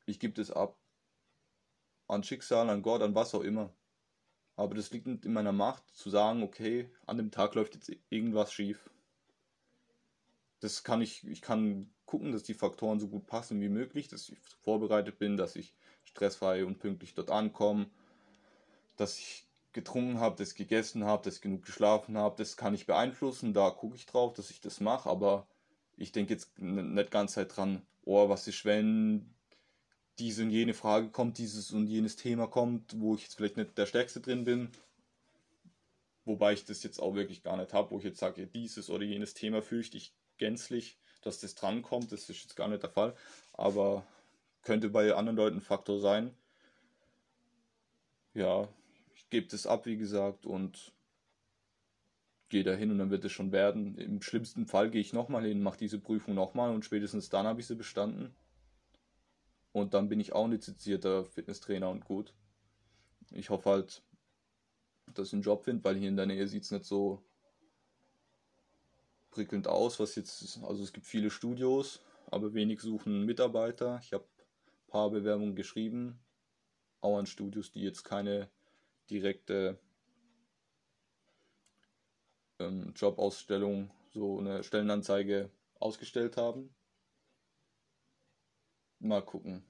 Ich 0.06 0.20
gebe 0.20 0.34
das 0.34 0.52
ab 0.52 0.78
an 2.08 2.24
Schicksal, 2.24 2.70
an 2.70 2.82
Gott, 2.82 3.02
an 3.02 3.16
was 3.16 3.36
auch 3.36 3.42
immer. 3.42 3.74
Aber 4.56 4.76
das 4.76 4.92
liegt 4.92 5.08
nicht 5.08 5.26
in 5.26 5.34
meiner 5.34 5.52
Macht, 5.52 5.88
zu 5.96 6.10
sagen, 6.10 6.44
okay, 6.44 6.92
an 7.06 7.18
dem 7.18 7.32
Tag 7.32 7.56
läuft 7.56 7.76
jetzt 7.76 7.92
irgendwas 8.10 8.52
schief. 8.52 8.90
Das 10.60 10.84
kann 10.84 11.02
ich, 11.02 11.26
ich 11.28 11.42
kann 11.42 11.94
gucken, 12.10 12.32
dass 12.32 12.42
die 12.42 12.56
Faktoren 12.56 13.00
so 13.00 13.08
gut 13.08 13.28
passen 13.28 13.62
wie 13.62 13.70
möglich, 13.70 14.08
dass 14.08 14.30
ich 14.30 14.38
vorbereitet 14.64 15.20
bin, 15.20 15.38
dass 15.38 15.56
ich 15.56 15.76
stressfrei 16.06 16.66
und 16.66 16.80
pünktlich 16.80 17.14
dort 17.14 17.30
ankomme, 17.30 17.86
dass 18.98 19.20
ich 19.20 19.46
getrunken 19.74 20.20
habe, 20.20 20.36
dass 20.36 20.50
ich 20.52 20.58
gegessen 20.58 21.06
habe, 21.06 21.24
dass 21.24 21.36
ich 21.36 21.42
genug 21.42 21.64
geschlafen 21.64 22.18
habe. 22.18 22.36
Das 22.36 22.58
kann 22.58 22.74
ich 22.74 22.88
beeinflussen, 22.88 23.54
da 23.54 23.70
gucke 23.70 23.96
ich 23.96 24.08
drauf, 24.08 24.34
dass 24.34 24.50
ich 24.50 24.60
das 24.60 24.80
mache, 24.80 25.08
aber 25.08 25.48
ich 25.98 26.12
denke 26.12 26.34
jetzt 26.34 26.58
nicht 26.58 27.12
ganz 27.12 27.34
Zeit 27.34 27.56
dran, 27.56 27.84
oh, 28.06 28.28
was 28.28 28.48
ist, 28.48 28.66
wenn 28.66 29.36
diese 30.18 30.42
und 30.42 30.50
jene 30.50 30.74
Frage 30.74 31.10
kommt, 31.10 31.38
dieses 31.38 31.72
und 31.72 31.86
jenes 31.86 32.16
Thema 32.16 32.48
kommt, 32.48 33.00
wo 33.00 33.14
ich 33.14 33.22
jetzt 33.22 33.36
vielleicht 33.36 33.58
nicht 33.58 33.78
der 33.78 33.86
Stärkste 33.86 34.20
drin 34.20 34.46
bin. 34.46 34.72
Wobei 36.26 36.54
ich 36.54 36.66
das 36.66 36.82
jetzt 36.82 37.00
auch 37.00 37.14
wirklich 37.14 37.44
gar 37.44 37.56
nicht 37.56 37.72
habe, 37.72 37.92
wo 37.92 38.00
ich 38.00 38.04
jetzt 38.04 38.20
sage, 38.20 38.48
dieses 38.48 38.90
oder 38.90 39.04
jenes 39.04 39.36
Thema 39.36 39.62
fürchte 39.62 39.98
ich 39.98 40.12
gänzlich 40.38 40.99
dass 41.22 41.40
das 41.40 41.56
drankommt. 41.56 42.12
Das 42.12 42.30
ist 42.30 42.42
jetzt 42.42 42.56
gar 42.56 42.68
nicht 42.68 42.84
der 42.84 42.90
Fall. 42.90 43.16
Aber 43.54 44.06
könnte 44.62 44.90
bei 44.90 45.14
anderen 45.14 45.38
Leuten 45.38 45.58
ein 45.58 45.62
Faktor 45.62 46.00
sein. 46.00 46.34
Ja, 48.34 48.68
ich 49.16 49.30
gebe 49.30 49.48
das 49.48 49.66
ab, 49.66 49.86
wie 49.86 49.98
gesagt, 49.98 50.46
und 50.46 50.94
gehe 52.50 52.64
da 52.64 52.74
hin 52.74 52.92
und 52.92 52.98
dann 52.98 53.12
wird 53.12 53.26
es 53.26 53.32
schon 53.32 53.52
werden. 53.52 53.96
Im 53.98 54.22
schlimmsten 54.22 54.66
Fall 54.66 54.90
gehe 54.90 55.02
ich 55.02 55.14
nochmal 55.14 55.46
hin, 55.46 55.62
mache 55.62 55.78
diese 55.78 56.00
Prüfung 56.00 56.36
nochmal 56.36 56.74
und 56.74 56.84
spätestens 56.84 57.30
dann 57.30 57.46
habe 57.46 57.62
ich 57.62 57.68
sie 57.68 57.76
bestanden. 57.76 58.36
Und 59.72 59.94
dann 59.94 60.10
bin 60.10 60.20
ich 60.20 60.34
auch 60.34 60.46
ein 60.46 60.52
lizenzierter 60.52 61.26
Fitnesstrainer 61.26 61.90
und 61.90 62.06
gut. 62.06 62.34
Ich 63.32 63.52
hoffe 63.52 63.70
halt, 63.70 64.02
dass 65.14 65.28
ich 65.28 65.34
einen 65.34 65.44
Job 65.44 65.64
finde, 65.64 65.84
weil 65.84 65.98
hier 65.98 66.10
in 66.10 66.18
der 66.18 66.26
Nähe 66.26 66.48
sieht 66.48 66.64
es 66.64 66.72
nicht 66.72 66.86
so 66.86 67.24
prickelnd 69.32 69.68
aus, 69.68 70.00
was 70.00 70.16
jetzt, 70.16 70.60
also 70.64 70.84
es 70.84 70.94
gibt 70.94 71.06
viele 71.06 71.30
Studios, 71.30 72.02
aber 72.28 72.54
wenig 72.54 72.82
suchen 72.82 73.26
Mitarbeiter. 73.26 74.00
Ich 74.04 74.14
habe 74.14 74.26
ein 74.26 74.88
paar 74.88 75.10
Bewerbungen 75.10 75.56
geschrieben, 75.56 76.20
auch 77.02 77.18
an 77.18 77.26
Studios, 77.26 77.72
die 77.72 77.82
jetzt 77.82 78.04
keine 78.04 78.50
direkte 79.10 79.80
ähm, 82.60 82.94
Jobausstellung, 82.96 83.92
so 84.12 84.40
eine 84.40 84.64
Stellenanzeige 84.64 85.52
ausgestellt 85.80 86.38
haben. 86.38 86.74
Mal 89.00 89.24
gucken. 89.24 89.64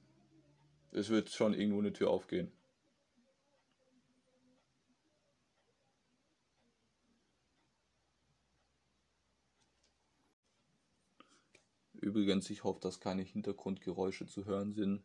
Es 0.91 1.09
wird 1.09 1.29
schon 1.29 1.53
irgendwo 1.53 1.79
eine 1.79 1.93
Tür 1.93 2.09
aufgehen. 2.09 2.51
Übrigens, 12.01 12.49
ich 12.49 12.63
hoffe, 12.63 12.79
dass 12.79 13.01
keine 13.01 13.23
Hintergrundgeräusche 13.23 14.25
zu 14.25 14.45
hören 14.45 14.73
sind. 14.73 15.03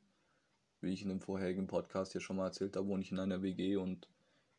Wie 0.80 0.92
ich 0.92 1.02
in 1.02 1.08
dem 1.08 1.20
vorherigen 1.20 1.66
Podcast 1.66 2.14
ja 2.14 2.20
schon 2.20 2.36
mal 2.36 2.46
erzählt 2.46 2.76
habe, 2.76 2.86
wohne 2.86 3.02
ich 3.02 3.10
in 3.10 3.18
einer 3.18 3.42
WG 3.42 3.76
und 3.76 4.08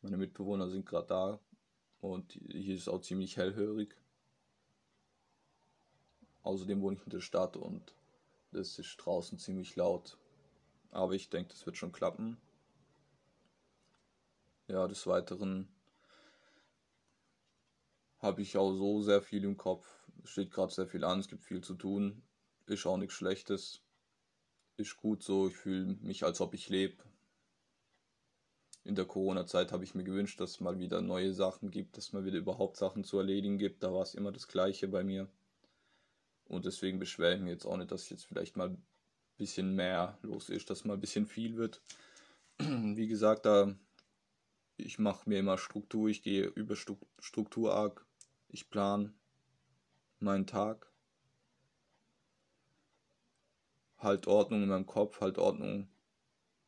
meine 0.02 0.18
Mitbewohner 0.18 0.70
sind 0.70 0.86
gerade 0.86 1.08
da. 1.08 1.40
Und 2.02 2.34
hier 2.34 2.76
ist 2.76 2.82
es 2.82 2.88
auch 2.90 3.00
ziemlich 3.00 3.38
hellhörig. 3.38 3.96
Außerdem 6.44 6.82
wohne 6.82 6.98
ich 6.98 7.04
in 7.04 7.10
der 7.10 7.22
Stadt 7.22 7.56
und 7.56 7.96
es 8.52 8.80
ist 8.80 8.98
draußen 8.98 9.40
ziemlich 9.40 9.76
laut. 9.76 10.18
Aber 10.92 11.14
ich 11.14 11.30
denke, 11.30 11.52
das 11.52 11.66
wird 11.66 11.78
schon 11.78 11.92
klappen. 11.92 12.38
Ja, 14.68 14.88
des 14.88 15.08
Weiteren 15.08 15.70
habe 18.20 18.42
ich 18.42 18.58
auch 18.58 18.74
so 18.74 19.02
sehr 19.02 19.22
viel 19.22 19.44
im 19.44 19.56
Kopf. 19.56 20.05
Es 20.26 20.32
steht 20.32 20.50
gerade 20.52 20.74
sehr 20.74 20.88
viel 20.88 21.04
an, 21.04 21.20
es 21.20 21.28
gibt 21.28 21.44
viel 21.46 21.62
zu 21.62 21.76
tun. 21.76 22.24
Ist 22.66 22.88
auch 22.88 22.98
nichts 22.98 23.14
Schlechtes. 23.14 23.84
Ist 24.76 24.98
gut 24.98 25.22
so, 25.22 25.50
ich 25.50 25.56
fühle 25.56 25.86
mich, 26.02 26.24
als 26.24 26.42
ob 26.42 26.56
ich 26.56 26.68
lebe. 26.68 27.04
in 28.84 28.96
der 28.96 29.06
Corona-Zeit 29.06 29.72
habe 29.72 29.84
ich 29.84 29.94
mir 29.94 30.04
gewünscht, 30.04 30.40
dass 30.40 30.52
es 30.52 30.60
mal 30.62 30.80
wieder 30.80 31.02
neue 31.02 31.34
Sachen 31.34 31.70
gibt, 31.70 31.96
dass 31.96 32.06
es 32.06 32.14
mal 32.14 32.26
wieder 32.26 32.40
überhaupt 32.40 32.78
Sachen 32.78 33.04
zu 33.04 33.20
erledigen 33.20 33.60
gibt. 33.60 33.84
Da 33.84 33.94
war 33.94 34.02
es 34.02 34.16
immer 34.16 34.32
das 34.32 34.48
Gleiche 34.48 34.88
bei 34.88 35.04
mir. 35.04 35.30
Und 36.46 36.66
deswegen 36.66 36.98
beschwere 36.98 37.36
ich 37.36 37.42
mich 37.42 37.52
jetzt 37.52 37.66
auch 37.66 37.78
nicht, 37.78 37.92
dass 37.92 38.10
jetzt 38.10 38.26
vielleicht 38.26 38.58
mal 38.58 38.70
ein 38.70 38.84
bisschen 39.38 39.76
mehr 39.76 40.18
los 40.24 40.50
ist, 40.50 40.72
dass 40.72 40.86
mal 40.86 40.96
ein 40.96 41.02
bisschen 41.02 41.28
viel 41.28 41.56
wird. 41.56 41.82
Wie 42.60 43.08
gesagt, 43.08 43.46
da 43.46 43.76
ich 44.78 44.98
mache 44.98 45.30
mir 45.30 45.40
immer 45.40 45.60
Struktur, 45.60 46.10
ich 46.10 46.24
gehe 46.24 46.46
über 46.46 46.76
Struktur 46.76 47.76
arg, 47.76 48.06
ich 48.50 48.70
plane 48.72 49.14
meinen 50.20 50.48
Tag, 50.48 50.92
halt 53.98 54.28
Ordnung 54.28 54.64
in 54.64 54.70
meinem 54.70 54.86
Kopf, 54.86 55.22
halt 55.22 55.38
Ordnung 55.38 55.88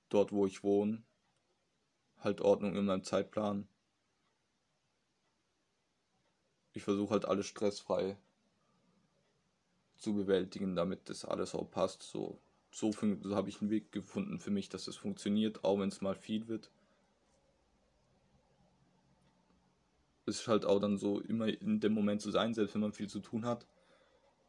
dort, 0.09 0.31
wo 0.31 0.45
ich 0.45 0.63
wohne, 0.63 1.03
halt 2.19 2.41
Ordnung 2.41 2.75
in 2.75 2.85
meinem 2.85 3.03
Zeitplan. 3.03 3.67
Ich 6.73 6.83
versuche 6.83 7.11
halt 7.11 7.25
alles 7.25 7.47
stressfrei 7.47 8.17
zu 9.97 10.13
bewältigen, 10.13 10.75
damit 10.75 11.09
das 11.09 11.25
alles 11.25 11.55
auch 11.55 11.69
passt. 11.69 12.03
So, 12.03 12.39
so, 12.71 12.91
so 12.91 13.35
habe 13.35 13.49
ich 13.49 13.61
einen 13.61 13.71
Weg 13.71 13.91
gefunden 13.91 14.39
für 14.39 14.51
mich, 14.51 14.69
dass 14.69 14.87
es 14.87 14.95
funktioniert, 14.95 15.63
auch 15.63 15.79
wenn 15.79 15.89
es 15.89 16.01
mal 16.01 16.15
viel 16.15 16.47
wird. 16.47 16.71
Ist 20.27 20.47
halt 20.47 20.65
auch 20.65 20.79
dann 20.79 20.97
so, 20.97 21.19
immer 21.21 21.47
in 21.47 21.79
dem 21.79 21.93
Moment 21.93 22.21
zu 22.21 22.31
sein, 22.31 22.53
selbst 22.53 22.73
wenn 22.75 22.81
man 22.81 22.93
viel 22.93 23.09
zu 23.09 23.19
tun 23.19 23.45
hat 23.45 23.65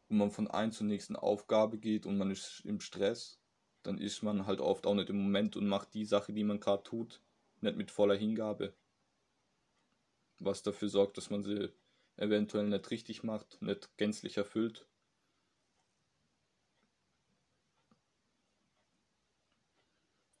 und 0.09 0.17
man 0.17 0.31
von 0.31 0.47
ein 0.47 0.71
zur 0.71 0.87
nächsten 0.87 1.15
Aufgabe 1.15 1.77
geht 1.77 2.05
und 2.05 2.17
man 2.17 2.31
ist 2.31 2.61
im 2.65 2.79
Stress, 2.81 3.39
dann 3.83 3.97
ist 3.97 4.21
man 4.21 4.45
halt 4.45 4.59
oft 4.59 4.85
auch 4.85 4.95
nicht 4.95 5.09
im 5.09 5.21
Moment 5.21 5.55
und 5.55 5.67
macht 5.67 5.93
die 5.93 6.05
Sache, 6.05 6.33
die 6.33 6.43
man 6.43 6.59
gerade 6.59 6.83
tut, 6.83 7.21
nicht 7.61 7.77
mit 7.77 7.91
voller 7.91 8.15
Hingabe. 8.15 8.73
Was 10.39 10.63
dafür 10.63 10.89
sorgt, 10.89 11.17
dass 11.17 11.29
man 11.29 11.43
sie 11.43 11.69
eventuell 12.17 12.67
nicht 12.67 12.91
richtig 12.91 13.23
macht, 13.23 13.61
nicht 13.61 13.95
gänzlich 13.97 14.37
erfüllt. 14.37 14.85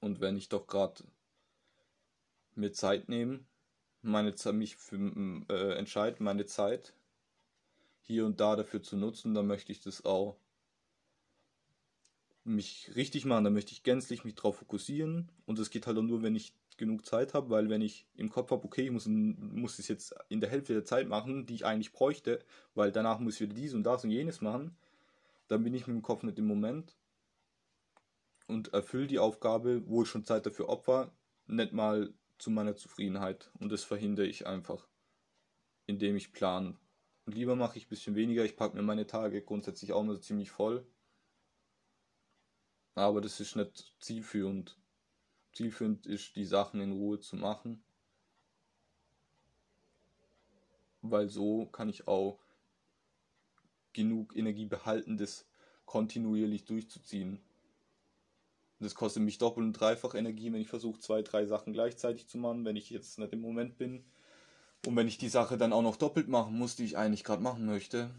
Und 0.01 0.21
wenn 0.21 0.37
ich 0.37 0.49
doch 0.49 0.67
gerade 0.67 1.03
mir 2.55 2.71
Zeit 2.71 3.09
nehme, 3.09 3.45
meine 4.01 4.33
mich 4.53 4.75
für, 4.75 4.97
äh, 5.49 5.73
entscheide, 5.77 6.23
meine 6.23 6.45
Zeit 6.45 6.93
hier 8.01 8.25
und 8.25 8.39
da 8.39 8.55
dafür 8.55 8.81
zu 8.81 8.97
nutzen, 8.97 9.33
dann 9.33 9.47
möchte 9.47 9.71
ich 9.71 9.81
das 9.81 10.05
auch 10.05 10.37
mich 12.43 12.91
richtig 12.95 13.25
machen, 13.25 13.43
dann 13.43 13.53
möchte 13.53 13.73
ich 13.73 13.83
gänzlich 13.83 14.23
mich 14.23 14.35
darauf 14.35 14.57
fokussieren. 14.57 15.31
Und 15.45 15.59
das 15.59 15.69
geht 15.69 15.85
halt 15.85 15.97
auch 15.97 16.03
nur, 16.03 16.23
wenn 16.23 16.35
ich 16.35 16.53
genug 16.77 17.05
Zeit 17.05 17.33
habe, 17.33 17.49
weil 17.49 17.69
wenn 17.69 17.81
ich 17.81 18.07
im 18.15 18.29
Kopf 18.29 18.51
habe, 18.51 18.63
okay, 18.63 18.85
ich 18.85 18.91
muss, 18.91 19.05
muss 19.07 19.77
es 19.77 19.87
jetzt 19.87 20.15
in 20.29 20.41
der 20.41 20.49
Hälfte 20.49 20.73
der 20.73 20.85
Zeit 20.85 21.07
machen, 21.07 21.45
die 21.45 21.53
ich 21.53 21.65
eigentlich 21.65 21.91
bräuchte, 21.91 22.39
weil 22.73 22.91
danach 22.91 23.19
muss 23.19 23.35
ich 23.35 23.41
wieder 23.41 23.53
dies 23.53 23.73
und 23.73 23.83
das 23.83 24.03
und 24.03 24.11
jenes 24.11 24.41
machen, 24.41 24.75
dann 25.47 25.63
bin 25.63 25.73
ich 25.73 25.85
mit 25.87 25.95
dem 25.95 26.01
Kopf 26.01 26.23
nicht 26.23 26.39
im 26.39 26.47
Moment 26.47 26.95
und 28.47 28.73
erfülle 28.73 29.07
die 29.07 29.19
Aufgabe, 29.19 29.83
wo 29.87 30.03
ich 30.03 30.09
schon 30.09 30.23
Zeit 30.23 30.45
dafür 30.45 30.69
opfer, 30.69 31.11
nicht 31.47 31.73
mal 31.73 32.13
zu 32.39 32.49
meiner 32.49 32.75
Zufriedenheit 32.75 33.51
und 33.59 33.71
das 33.71 33.83
verhindere 33.83 34.25
ich 34.25 34.47
einfach, 34.47 34.87
indem 35.85 36.15
ich 36.15 36.33
plan. 36.33 36.79
Und 37.25 37.35
lieber 37.35 37.55
mache 37.55 37.77
ich 37.77 37.85
ein 37.85 37.89
bisschen 37.89 38.15
weniger, 38.15 38.43
ich 38.43 38.55
packe 38.55 38.75
mir 38.75 38.83
meine 38.83 39.05
Tage 39.05 39.41
grundsätzlich 39.41 39.93
auch 39.93 40.03
nur 40.03 40.19
ziemlich 40.21 40.49
voll, 40.49 40.85
aber 42.95 43.21
das 43.21 43.39
ist 43.39 43.55
nicht 43.55 43.95
zielführend 43.99 44.79
zielführend 45.53 46.05
ist, 46.05 46.35
die 46.35 46.45
Sachen 46.45 46.81
in 46.81 46.91
Ruhe 46.91 47.19
zu 47.19 47.35
machen. 47.35 47.83
Weil 51.01 51.29
so 51.29 51.65
kann 51.65 51.89
ich 51.89 52.07
auch 52.07 52.39
genug 53.93 54.35
Energie 54.35 54.65
behalten, 54.65 55.17
das 55.17 55.47
kontinuierlich 55.85 56.65
durchzuziehen. 56.65 57.41
Das 58.79 58.95
kostet 58.95 59.23
mich 59.23 59.37
doppelt 59.37 59.65
und 59.65 59.73
dreifach 59.73 60.15
Energie, 60.15 60.51
wenn 60.53 60.61
ich 60.61 60.69
versuche, 60.69 60.99
zwei, 60.99 61.21
drei 61.21 61.45
Sachen 61.45 61.73
gleichzeitig 61.73 62.27
zu 62.27 62.37
machen, 62.37 62.63
wenn 62.63 62.77
ich 62.77 62.89
jetzt 62.89 63.19
nicht 63.19 63.33
im 63.33 63.41
Moment 63.41 63.77
bin. 63.77 64.05
Und 64.85 64.95
wenn 64.95 65.07
ich 65.07 65.17
die 65.17 65.29
Sache 65.29 65.57
dann 65.57 65.73
auch 65.73 65.81
noch 65.81 65.97
doppelt 65.97 66.29
machen 66.29 66.57
muss, 66.57 66.77
die 66.77 66.85
ich 66.85 66.97
eigentlich 66.97 67.25
gerade 67.25 67.43
machen 67.43 67.65
möchte, 67.65 68.09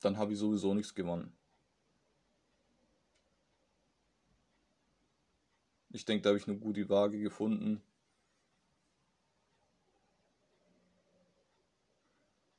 dann 0.00 0.18
habe 0.18 0.32
ich 0.32 0.38
sowieso 0.38 0.74
nichts 0.74 0.94
gewonnen. 0.94 1.32
Ich 5.90 6.04
denke, 6.04 6.22
da 6.22 6.30
habe 6.30 6.38
ich 6.38 6.48
eine 6.48 6.58
gute 6.58 6.88
Waage 6.88 7.20
gefunden. 7.20 7.80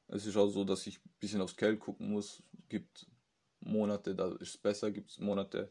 Es 0.07 0.25
ist 0.25 0.37
auch 0.37 0.47
so, 0.47 0.63
dass 0.63 0.87
ich 0.87 0.99
ein 0.99 1.09
bisschen 1.19 1.41
aufs 1.41 1.57
Geld 1.57 1.81
gucken 1.81 2.11
muss. 2.11 2.41
Es 2.53 2.69
gibt 2.69 3.07
Monate, 3.65 4.15
da 4.15 4.31
ist 4.33 4.41
es 4.41 4.57
besser, 4.57 4.91
gibt 4.91 5.11
es 5.11 5.19
Monate, 5.19 5.69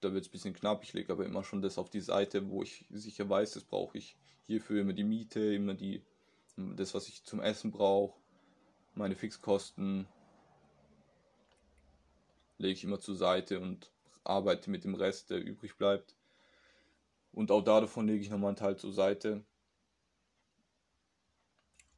da 0.00 0.12
wird 0.12 0.24
es 0.24 0.28
ein 0.28 0.32
bisschen 0.32 0.54
knapp. 0.54 0.82
Ich 0.82 0.92
lege 0.92 1.12
aber 1.12 1.26
immer 1.26 1.44
schon 1.44 1.62
das 1.62 1.78
auf 1.78 1.90
die 1.90 2.00
Seite, 2.00 2.48
wo 2.48 2.62
ich 2.62 2.86
sicher 2.90 3.28
weiß, 3.28 3.52
das 3.52 3.64
brauche 3.64 3.98
ich 3.98 4.16
hierfür 4.46 4.80
immer 4.80 4.92
die 4.92 5.04
Miete, 5.04 5.54
immer 5.54 5.74
die, 5.74 6.02
das, 6.56 6.94
was 6.94 7.08
ich 7.08 7.24
zum 7.24 7.40
Essen 7.40 7.70
brauche, 7.70 8.18
meine 8.94 9.14
Fixkosten 9.14 10.06
lege 12.58 12.74
ich 12.74 12.84
immer 12.84 13.00
zur 13.00 13.16
Seite 13.16 13.60
und 13.60 13.90
arbeite 14.24 14.70
mit 14.70 14.84
dem 14.84 14.94
Rest, 14.94 15.30
der 15.30 15.42
übrig 15.42 15.76
bleibt. 15.76 16.14
Und 17.32 17.50
auch 17.50 17.62
davon 17.62 18.06
lege 18.06 18.22
ich 18.22 18.30
nochmal 18.30 18.48
einen 18.48 18.56
Teil 18.56 18.76
zur 18.76 18.92
Seite. 18.92 19.44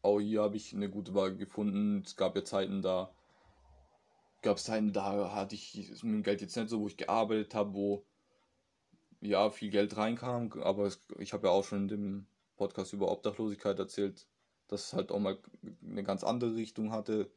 Auch 0.02 0.20
hier 0.20 0.42
habe 0.42 0.56
ich 0.56 0.74
eine 0.74 0.90
gute 0.90 1.14
Waage 1.14 1.36
gefunden. 1.36 2.02
Es 2.04 2.16
gab 2.16 2.36
ja 2.36 2.44
Zeiten, 2.44 2.82
da 2.82 3.12
gab 4.42 4.56
es 4.56 4.64
Zeiten, 4.64 4.92
da 4.92 5.34
hatte 5.34 5.54
ich 5.54 5.90
mein 6.02 6.22
Geld 6.22 6.40
jetzt 6.40 6.56
nicht 6.56 6.68
so, 6.68 6.80
wo 6.80 6.88
ich 6.88 6.96
gearbeitet 6.96 7.54
habe, 7.54 7.74
wo 7.74 8.04
ja 9.20 9.50
viel 9.50 9.70
Geld 9.70 9.96
reinkam. 9.96 10.52
Aber 10.62 10.86
es, 10.86 11.00
ich 11.18 11.32
habe 11.32 11.46
ja 11.46 11.52
auch 11.52 11.64
schon 11.64 11.82
in 11.82 11.88
dem 11.88 12.26
Podcast 12.56 12.92
über 12.92 13.10
Obdachlosigkeit 13.10 13.78
erzählt, 13.78 14.26
dass 14.68 14.86
es 14.86 14.92
halt 14.92 15.12
auch 15.12 15.18
mal 15.18 15.38
eine 15.82 16.02
ganz 16.02 16.24
andere 16.24 16.54
Richtung 16.54 16.92
hatte, 16.92 17.30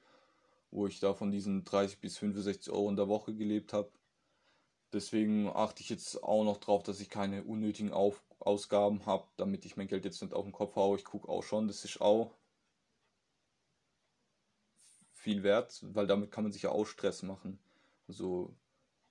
wo 0.71 0.87
ich 0.87 0.99
da 0.99 1.13
von 1.13 1.31
diesen 1.31 1.63
30 1.63 1.99
bis 1.99 2.17
65 2.17 2.73
Euro 2.73 2.89
in 2.89 2.95
der 2.95 3.07
Woche 3.07 3.33
gelebt 3.33 3.71
habe. 3.73 3.91
Deswegen 4.93 5.47
achte 5.47 5.81
ich 5.81 5.89
jetzt 5.89 6.23
auch 6.23 6.43
noch 6.43 6.57
drauf, 6.57 6.83
dass 6.83 6.99
ich 6.99 7.09
keine 7.09 7.43
unnötigen 7.43 7.91
Auf 7.91 8.23
Ausgaben 8.39 9.05
habe, 9.05 9.27
damit 9.37 9.65
ich 9.65 9.77
mein 9.77 9.87
Geld 9.87 10.05
jetzt 10.05 10.21
nicht 10.21 10.33
auf 10.33 10.45
den 10.45 10.53
Kopf 10.53 10.75
haue. 10.75 10.97
Ich 10.97 11.03
gucke 11.03 11.29
auch 11.29 11.43
schon, 11.43 11.67
das 11.67 11.83
ist 11.83 12.01
auch 12.01 12.33
viel 15.25 15.41
wert, 15.41 15.83
weil 15.95 16.05
damit 16.05 16.29
kann 16.29 16.43
man 16.43 16.53
sich 16.53 16.61
ja 16.61 16.69
auch 16.69 16.85
Stress 16.85 17.23
machen. 17.23 17.57
Also 18.07 18.55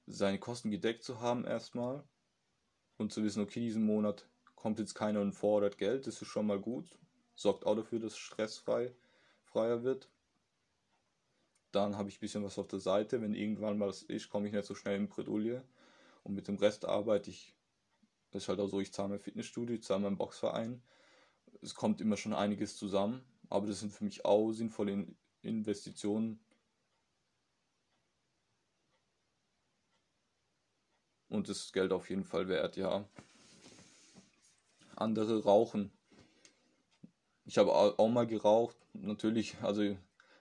seine 0.07 0.39
Kosten 0.39 0.71
gedeckt 0.71 1.03
zu 1.03 1.21
haben 1.21 1.45
erstmal 1.45 2.05
und 2.99 3.13
zu 3.13 3.25
wissen, 3.25 3.43
okay, 3.43 3.59
diesen 3.59 3.85
Monat 3.85 4.29
kommt 4.55 4.79
jetzt 4.79 4.95
keiner 4.95 5.21
und 5.21 5.33
fordert 5.33 5.77
Geld, 5.77 6.07
das 6.07 6.23
ist 6.23 6.29
schon 6.29 6.47
mal 6.47 6.61
gut. 6.61 7.01
Sorgt 7.35 7.67
auch 7.67 7.75
dafür, 7.75 7.99
dass 7.99 8.13
es 8.13 8.19
stressfrei 8.19 8.95
freier 9.43 9.83
wird. 9.83 10.09
Dann 11.73 11.97
habe 11.97 12.09
ich 12.11 12.19
ein 12.19 12.21
bisschen 12.21 12.45
was 12.45 12.61
auf 12.61 12.69
der 12.69 12.79
Seite. 12.79 13.21
Wenn 13.21 13.35
irgendwann 13.35 13.77
mal 13.77 13.89
was 13.89 14.05
ist, 14.05 14.31
komme 14.31 14.47
ich 14.47 14.53
nicht 14.53 14.67
so 14.67 14.77
schnell 14.77 14.97
in 14.97 15.09
Bredouille. 15.09 15.65
Und 16.23 16.35
mit 16.35 16.47
dem 16.47 16.59
Rest 16.59 16.85
arbeite 16.85 17.31
ich. 17.31 17.57
Das 18.31 18.45
ist 18.45 18.49
halt 18.49 18.61
auch 18.61 18.69
so, 18.69 18.79
ich 18.79 18.93
zahle 18.93 19.09
mein 19.09 19.19
Fitnessstudio, 19.19 19.75
ich 19.75 19.83
zahle 19.83 20.03
meinen 20.03 20.17
Boxverein. 20.17 20.81
Es 21.61 21.75
kommt 21.75 22.01
immer 22.01 22.17
schon 22.17 22.35
einiges 22.35 22.77
zusammen. 22.77 23.25
Aber 23.51 23.67
das 23.67 23.81
sind 23.81 23.93
für 23.93 24.05
mich 24.05 24.25
auch 24.25 24.53
sinnvolle 24.53 25.09
Investitionen. 25.45 26.41
Und 31.29 31.49
das 31.49 31.73
Geld 31.73 31.93
auf 31.93 32.11
jeden 32.11 32.25
Fall 32.25 32.49
wert, 32.49 32.77
ja. 32.77 33.09
Andere 34.97 35.43
rauchen. 35.43 35.91
Ich 37.45 37.59
habe 37.59 37.73
auch 37.73 38.09
mal 38.09 38.27
geraucht. 38.27 38.77
Natürlich, 38.93 39.57
also 39.61 39.83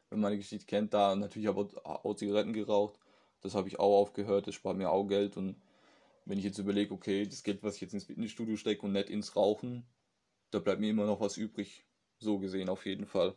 wenn 0.09 0.19
man 0.19 0.31
die 0.31 0.37
Geschichte 0.37 0.67
kennt, 0.67 0.93
da 0.93 1.15
natürlich 1.15 1.47
aber 1.47 1.67
auch 1.83 2.15
Zigaretten 2.15 2.53
geraucht. 2.53 2.99
Das 3.41 3.55
habe 3.55 3.67
ich 3.67 3.79
auch 3.79 3.99
aufgehört, 3.99 4.47
das 4.47 4.55
spart 4.55 4.77
mir 4.77 4.89
auch 4.89 5.07
Geld. 5.07 5.35
Und 5.35 5.59
wenn 6.25 6.37
ich 6.37 6.45
jetzt 6.45 6.59
überlege, 6.59 6.93
okay, 6.93 7.25
das 7.25 7.43
Geld, 7.43 7.63
was 7.63 7.75
ich 7.75 7.81
jetzt 7.81 7.93
ins 7.93 8.05
Fitnessstudio 8.05 8.55
stecke 8.55 8.85
und 8.85 8.93
nicht 8.93 9.09
ins 9.09 9.35
Rauchen, 9.35 9.85
da 10.51 10.59
bleibt 10.59 10.79
mir 10.79 10.91
immer 10.91 11.05
noch 11.05 11.19
was 11.19 11.37
übrig. 11.37 11.83
So 12.19 12.39
gesehen 12.39 12.69
auf 12.69 12.85
jeden 12.85 13.05
Fall. 13.05 13.35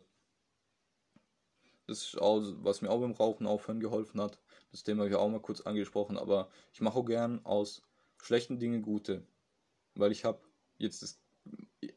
Das 1.87 2.03
ist 2.03 2.21
auch, 2.21 2.41
was 2.61 2.81
mir 2.81 2.89
auch 2.89 2.99
beim 2.99 3.13
Rauchen 3.13 3.47
aufhören 3.47 3.79
geholfen 3.79 4.21
hat. 4.21 4.37
Das 4.71 4.83
Thema 4.83 5.03
habe 5.03 5.09
ich 5.09 5.15
auch 5.15 5.29
mal 5.29 5.39
kurz 5.39 5.61
angesprochen, 5.61 6.17
aber 6.17 6.49
ich 6.73 6.81
mache 6.81 6.99
auch 6.99 7.05
gern 7.05 7.43
aus 7.45 7.81
schlechten 8.21 8.59
Dingen 8.59 8.81
gute. 8.81 9.25
Weil 9.95 10.11
ich 10.11 10.25
habe 10.25 10.41
jetzt 10.77 11.01
das 11.01 11.19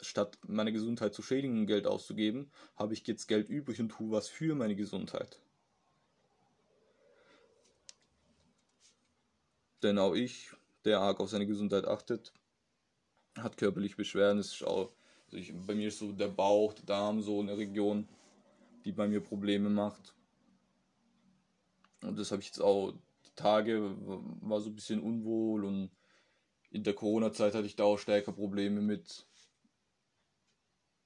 statt 0.01 0.39
meine 0.47 0.73
Gesundheit 0.73 1.15
zu 1.15 1.23
schädigen, 1.23 1.67
Geld 1.67 1.87
auszugeben, 1.87 2.51
habe 2.77 2.95
ich 2.95 3.07
jetzt 3.07 3.27
Geld 3.27 3.49
übrig 3.49 3.81
und 3.81 3.89
tue 3.91 4.13
was 4.13 4.29
für 4.29 4.55
meine 4.55 4.77
Gesundheit. 4.77 5.41
Denn 9.83 9.99
auch 9.99 10.15
ich, 10.15 10.51
der 10.85 11.01
arg 11.01 11.21
auf 11.21 11.31
seine 11.31 11.47
Gesundheit 11.47 11.87
achtet, 11.87 12.33
hat 13.37 13.57
körperlich 13.57 13.97
Beschwerden. 13.97 14.39
Das 14.39 14.53
ist 14.53 14.63
auch, 14.63 14.93
also 15.27 15.37
ich, 15.37 15.55
bei 15.67 15.75
mir 15.75 15.89
ist 15.89 15.99
so 15.99 16.13
der 16.13 16.29
Bauch, 16.29 16.75
der 16.75 16.85
Darm 16.85 17.23
so 17.23 17.41
eine 17.41 17.57
Region, 17.57 18.07
die 18.85 18.93
bei 18.93 19.09
mir 19.09 19.21
Probleme 19.21 19.71
macht. 19.71 20.15
Und 22.03 22.19
das 22.19 22.33
habe 22.33 22.41
ich 22.41 22.49
jetzt 22.49 22.61
auch 22.61 22.93
die 23.27 23.35
Tage, 23.37 23.95
war 24.41 24.61
so 24.61 24.71
ein 24.71 24.75
bisschen 24.75 25.01
unwohl 25.01 25.65
und 25.65 25.91
in 26.71 26.85
der 26.85 26.95
Corona-Zeit 26.95 27.55
hatte 27.55 27.67
ich 27.67 27.77
da 27.77 27.85
auch 27.85 27.99
stärker 27.99 28.33
Probleme 28.33 28.81
mit 28.81 29.27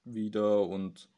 wieder 0.05 0.63
und 0.67 1.09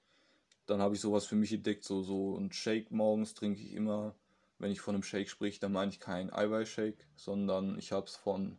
dann 0.66 0.80
habe 0.80 0.94
ich 0.94 1.00
sowas 1.00 1.26
für 1.26 1.36
mich 1.36 1.52
entdeckt, 1.52 1.84
so, 1.84 2.02
so 2.02 2.36
ein 2.36 2.52
Shake 2.52 2.90
morgens 2.90 3.34
trinke 3.34 3.60
ich 3.62 3.72
immer. 3.72 4.14
Wenn 4.58 4.72
ich 4.72 4.80
von 4.80 4.94
einem 4.94 5.02
Shake 5.02 5.28
spreche, 5.28 5.60
dann 5.60 5.72
meine 5.72 5.90
ich 5.90 6.00
keinen 6.00 6.32
Eiweißshake, 6.32 7.04
sondern 7.14 7.78
ich 7.78 7.92
habe 7.92 8.06
es 8.06 8.16
von, 8.16 8.56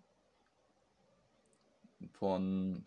von 2.11 2.85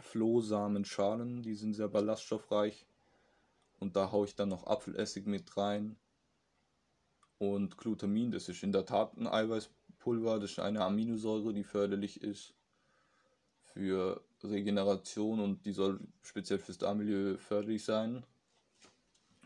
Flohsamenschalen, 0.00 1.42
die 1.42 1.54
sind 1.54 1.74
sehr 1.74 1.88
ballaststoffreich. 1.88 2.86
Und 3.78 3.96
da 3.96 4.10
haue 4.10 4.26
ich 4.26 4.34
dann 4.34 4.48
noch 4.48 4.66
Apfelessig 4.66 5.26
mit 5.26 5.56
rein. 5.56 5.96
Und 7.38 7.78
Glutamin, 7.78 8.32
das 8.32 8.48
ist 8.48 8.62
in 8.62 8.72
der 8.72 8.84
Tat 8.84 9.16
ein 9.16 9.28
Eiweißpulver, 9.28 10.40
das 10.40 10.52
ist 10.52 10.58
eine 10.58 10.84
Aminosäure, 10.84 11.52
die 11.52 11.62
förderlich 11.62 12.22
ist 12.22 12.54
für 13.62 14.24
Regeneration 14.42 15.38
und 15.40 15.64
die 15.64 15.72
soll 15.72 16.00
speziell 16.22 16.58
fürs 16.58 16.78
Darmmilieu 16.78 17.36
förderlich 17.36 17.84
sein. 17.84 18.24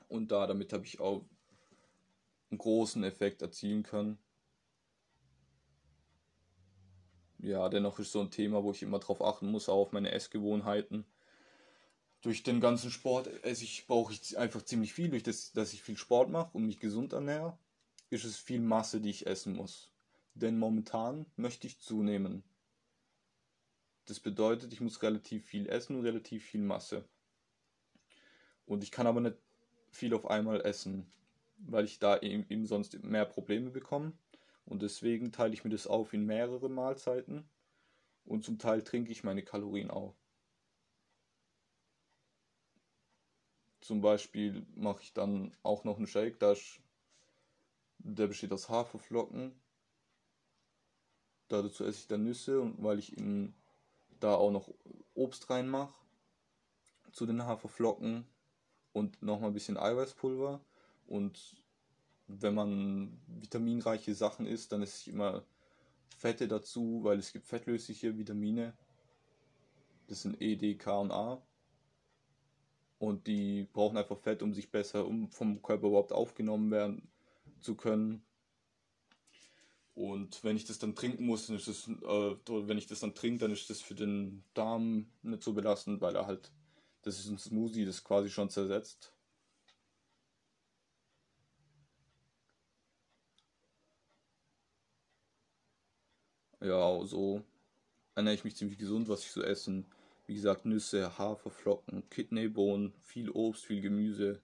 Und 0.08 0.32
da, 0.32 0.46
damit 0.46 0.72
habe 0.72 0.84
ich 0.84 1.00
auch 1.00 1.24
einen 2.50 2.58
großen 2.58 3.04
Effekt 3.04 3.42
erzielen 3.42 3.82
können. 3.82 4.18
Ja, 7.38 7.68
dennoch 7.68 7.98
ist 7.98 8.12
so 8.12 8.20
ein 8.20 8.30
Thema, 8.30 8.62
wo 8.62 8.70
ich 8.70 8.82
immer 8.82 9.00
darauf 9.00 9.20
achten 9.20 9.50
muss, 9.50 9.68
auch 9.68 9.86
auf 9.86 9.92
meine 9.92 10.12
Essgewohnheiten. 10.12 11.04
Durch 12.22 12.44
den 12.44 12.60
ganzen 12.60 12.92
Sport 12.92 13.26
esse 13.44 13.64
ich, 13.64 13.86
brauche 13.88 14.12
ich 14.12 14.38
einfach 14.38 14.62
ziemlich 14.62 14.94
viel, 14.94 15.10
durch 15.10 15.24
das, 15.24 15.52
dass 15.52 15.72
ich 15.72 15.82
viel 15.82 15.96
Sport 15.96 16.30
mache 16.30 16.56
und 16.56 16.66
mich 16.66 16.78
gesund 16.78 17.12
ernähre, 17.12 17.58
ist 18.10 18.24
es 18.24 18.38
viel 18.38 18.60
Masse, 18.60 19.00
die 19.00 19.10
ich 19.10 19.26
essen 19.26 19.56
muss. 19.56 19.90
Denn 20.34 20.56
momentan 20.56 21.26
möchte 21.36 21.66
ich 21.66 21.80
zunehmen. 21.80 22.44
Das 24.06 24.20
bedeutet, 24.20 24.72
ich 24.72 24.80
muss 24.80 25.02
relativ 25.02 25.44
viel 25.44 25.68
essen 25.68 25.96
und 25.96 26.04
relativ 26.04 26.44
viel 26.44 26.62
Masse. 26.62 27.04
Und 28.66 28.84
ich 28.84 28.92
kann 28.92 29.08
aber 29.08 29.20
nicht 29.20 29.36
viel 29.90 30.14
auf 30.14 30.30
einmal 30.30 30.60
essen, 30.60 31.12
weil 31.58 31.84
ich 31.84 31.98
da 31.98 32.18
eben, 32.20 32.46
eben 32.48 32.66
sonst 32.66 33.02
mehr 33.02 33.26
Probleme 33.26 33.70
bekomme. 33.70 34.12
Und 34.64 34.82
deswegen 34.82 35.32
teile 35.32 35.54
ich 35.54 35.64
mir 35.64 35.70
das 35.70 35.88
auf 35.88 36.12
in 36.12 36.24
mehrere 36.24 36.70
Mahlzeiten. 36.70 37.44
Und 38.24 38.44
zum 38.44 38.58
Teil 38.58 38.82
trinke 38.82 39.10
ich 39.10 39.24
meine 39.24 39.42
Kalorien 39.42 39.90
auch. 39.90 40.14
Zum 43.82 44.00
Beispiel 44.00 44.64
mache 44.76 45.02
ich 45.02 45.12
dann 45.12 45.54
auch 45.64 45.82
noch 45.82 45.96
einen 45.96 46.06
Shake, 46.06 46.38
der 47.98 48.26
besteht 48.28 48.52
aus 48.52 48.68
Haferflocken. 48.68 49.60
Dazu 51.48 51.84
esse 51.84 51.98
ich 51.98 52.06
dann 52.06 52.22
Nüsse 52.22 52.60
und 52.60 52.82
weil 52.82 53.00
ich 53.00 53.16
in 53.16 53.54
da 54.20 54.36
auch 54.36 54.52
noch 54.52 54.72
Obst 55.14 55.50
reinmache 55.50 55.92
zu 57.10 57.26
den 57.26 57.44
Haferflocken 57.44 58.24
und 58.92 59.20
nochmal 59.20 59.50
ein 59.50 59.54
bisschen 59.54 59.76
Eiweißpulver. 59.76 60.60
Und 61.08 61.60
wenn 62.28 62.54
man 62.54 63.20
vitaminreiche 63.26 64.14
Sachen 64.14 64.46
isst, 64.46 64.70
dann 64.70 64.82
ist 64.82 65.08
immer 65.08 65.44
Fette 66.16 66.46
dazu, 66.46 67.00
weil 67.02 67.18
es 67.18 67.32
gibt 67.32 67.46
fettlösliche 67.46 68.16
Vitamine. 68.16 68.74
Das 70.06 70.22
sind 70.22 70.40
E, 70.40 70.54
D, 70.54 70.76
K 70.76 71.00
und 71.00 71.10
A. 71.10 71.42
Und 73.02 73.26
die 73.26 73.64
brauchen 73.64 73.96
einfach 73.96 74.16
Fett, 74.16 74.42
um 74.44 74.54
sich 74.54 74.70
besser, 74.70 75.04
um 75.08 75.28
vom 75.28 75.60
Körper 75.60 75.88
überhaupt 75.88 76.12
aufgenommen 76.12 76.70
werden 76.70 77.10
zu 77.60 77.74
können. 77.74 78.24
Und 79.94 80.42
wenn 80.44 80.56
ich 80.56 80.64
das 80.64 80.78
dann 80.78 80.94
trinken 80.94 81.26
muss, 81.26 81.46
dann 81.46 81.56
ist 81.56 81.68
das, 81.68 81.86
äh, 81.88 82.36
wenn 82.68 82.78
ich 82.78 82.86
das 82.86 83.00
dann 83.00 83.14
trinke, 83.14 83.40
dann 83.40 83.50
ist 83.52 83.68
das 83.70 83.80
für 83.82 83.94
den 83.94 84.42
Darm 84.54 85.06
nicht 85.22 85.42
so 85.42 85.52
belastend, 85.52 86.00
weil 86.00 86.16
er 86.16 86.26
halt, 86.26 86.50
das 87.02 87.18
ist 87.18 87.28
ein 87.28 87.38
Smoothie, 87.38 87.84
das 87.84 88.02
quasi 88.04 88.30
schon 88.30 88.48
zersetzt. 88.50 89.12
Ja, 96.60 97.04
so 97.04 97.42
ernähre 98.14 98.34
ich 98.36 98.44
mich 98.44 98.56
ziemlich 98.56 98.78
gesund, 98.78 99.08
was 99.08 99.24
ich 99.24 99.32
so 99.32 99.42
essen. 99.42 99.86
Wie 100.32 100.36
gesagt, 100.36 100.64
Nüsse, 100.64 101.18
Haferflocken, 101.18 102.08
Kidneybohnen, 102.08 102.94
viel 103.02 103.28
Obst, 103.28 103.66
viel 103.66 103.82
Gemüse, 103.82 104.40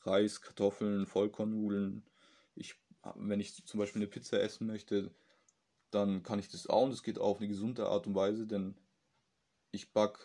Reis, 0.00 0.40
Kartoffeln, 0.40 1.04
Vollkornnudeln. 1.04 2.02
Ich 2.54 2.74
wenn 3.16 3.38
ich 3.38 3.62
zum 3.66 3.78
Beispiel 3.78 4.00
eine 4.00 4.10
Pizza 4.10 4.40
essen 4.40 4.66
möchte, 4.66 5.10
dann 5.90 6.22
kann 6.22 6.38
ich 6.38 6.48
das 6.48 6.68
auch 6.68 6.84
und 6.84 6.92
es 6.92 7.02
geht 7.02 7.18
auch 7.18 7.32
auf 7.32 7.38
eine 7.38 7.48
gesunde 7.48 7.86
Art 7.86 8.06
und 8.06 8.14
Weise, 8.14 8.46
denn 8.46 8.76
ich 9.72 9.92
back 9.92 10.18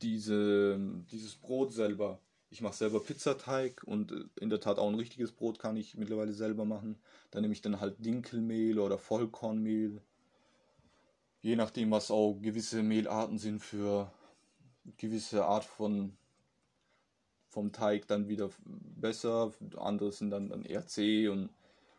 diese, 0.00 0.80
dieses 1.10 1.36
Brot 1.36 1.74
selber. 1.74 2.18
Ich 2.48 2.62
mache 2.62 2.76
selber 2.78 3.00
Pizzateig 3.00 3.84
und 3.84 4.30
in 4.40 4.48
der 4.48 4.60
Tat 4.60 4.78
auch 4.78 4.88
ein 4.88 4.94
richtiges 4.94 5.32
Brot 5.32 5.58
kann 5.58 5.76
ich 5.76 5.98
mittlerweile 5.98 6.32
selber 6.32 6.64
machen. 6.64 6.98
Da 7.30 7.42
nehme 7.42 7.52
ich 7.52 7.60
dann 7.60 7.78
halt 7.78 8.02
Dinkelmehl 8.02 8.78
oder 8.78 8.96
Vollkornmehl. 8.96 10.00
Je 11.42 11.56
nachdem, 11.56 11.90
was 11.90 12.10
auch 12.10 12.34
gewisse 12.40 12.82
Mehlarten 12.82 13.38
sind 13.38 13.60
für 13.60 14.10
gewisse 14.96 15.44
Art 15.44 15.64
von 15.64 16.16
vom 17.48 17.70
Teig 17.70 18.06
dann 18.06 18.28
wieder 18.28 18.48
besser, 18.64 19.52
andere 19.76 20.10
sind 20.10 20.30
dann, 20.30 20.48
dann 20.48 20.64
eher 20.64 20.86
zäh 20.86 21.28
und 21.28 21.50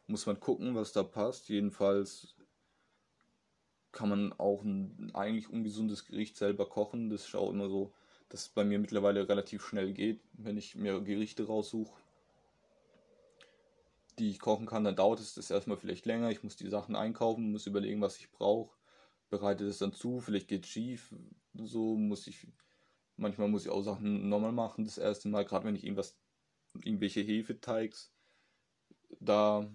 muss 0.08 0.26
man 0.26 0.40
gucken, 0.40 0.74
was 0.74 0.94
da 0.94 1.04
passt. 1.04 1.48
Jedenfalls 1.50 2.36
kann 3.92 4.10
man 4.10 4.34
auch 4.34 4.64
ein 4.64 5.12
eigentlich 5.14 5.50
ungesundes 5.50 6.06
Gericht 6.06 6.38
selber 6.38 6.68
kochen. 6.68 7.10
Das 7.10 7.28
ist 7.28 7.36
auch 7.36 7.52
immer 7.52 7.70
so, 7.70 7.94
dass 8.30 8.42
es 8.42 8.50
bei 8.50 8.64
mir 8.66 8.80
mittlerweile 8.80 9.30
relativ 9.30 9.64
schnell 9.64 9.94
geht, 9.94 10.22
wenn 10.34 10.58
ich 10.58 10.76
mir 10.76 11.00
Gerichte 11.02 11.46
raussuche, 11.46 11.94
die 14.18 14.32
ich 14.32 14.40
kochen 14.40 14.66
kann, 14.66 14.84
dann 14.84 14.96
dauert 14.96 15.20
es 15.20 15.36
das 15.36 15.52
erstmal 15.52 15.78
vielleicht 15.78 16.06
länger. 16.08 16.32
Ich 16.32 16.44
muss 16.44 16.56
die 16.56 16.70
Sachen 16.70 16.96
einkaufen, 16.96 17.52
muss 17.52 17.68
überlegen, 17.68 18.02
was 18.02 18.18
ich 18.18 18.32
brauche, 18.32 18.76
bereite 19.34 19.66
das 19.66 19.80
dann 19.80 19.94
zu, 19.94 20.20
vielleicht 20.20 20.48
geht 20.48 20.66
es 20.66 20.70
schief, 20.70 21.14
so 21.54 21.96
muss 21.96 22.28
ich 22.28 22.48
Manchmal 23.16 23.48
muss 23.48 23.66
ich 23.66 23.72
auch 23.72 23.84
Sachen 23.84 24.28
nochmal 24.30 24.52
machen, 24.52 24.86
das 24.86 24.98
erste 24.98 25.30
Mal, 25.30 25.46
gerade 25.46 25.66
wenn 25.66 25.76
ich 25.76 25.84
irgendwas, 25.84 26.18
irgendwelche 26.84 27.22
Hefeteigs 27.22 28.12
da 29.20 29.70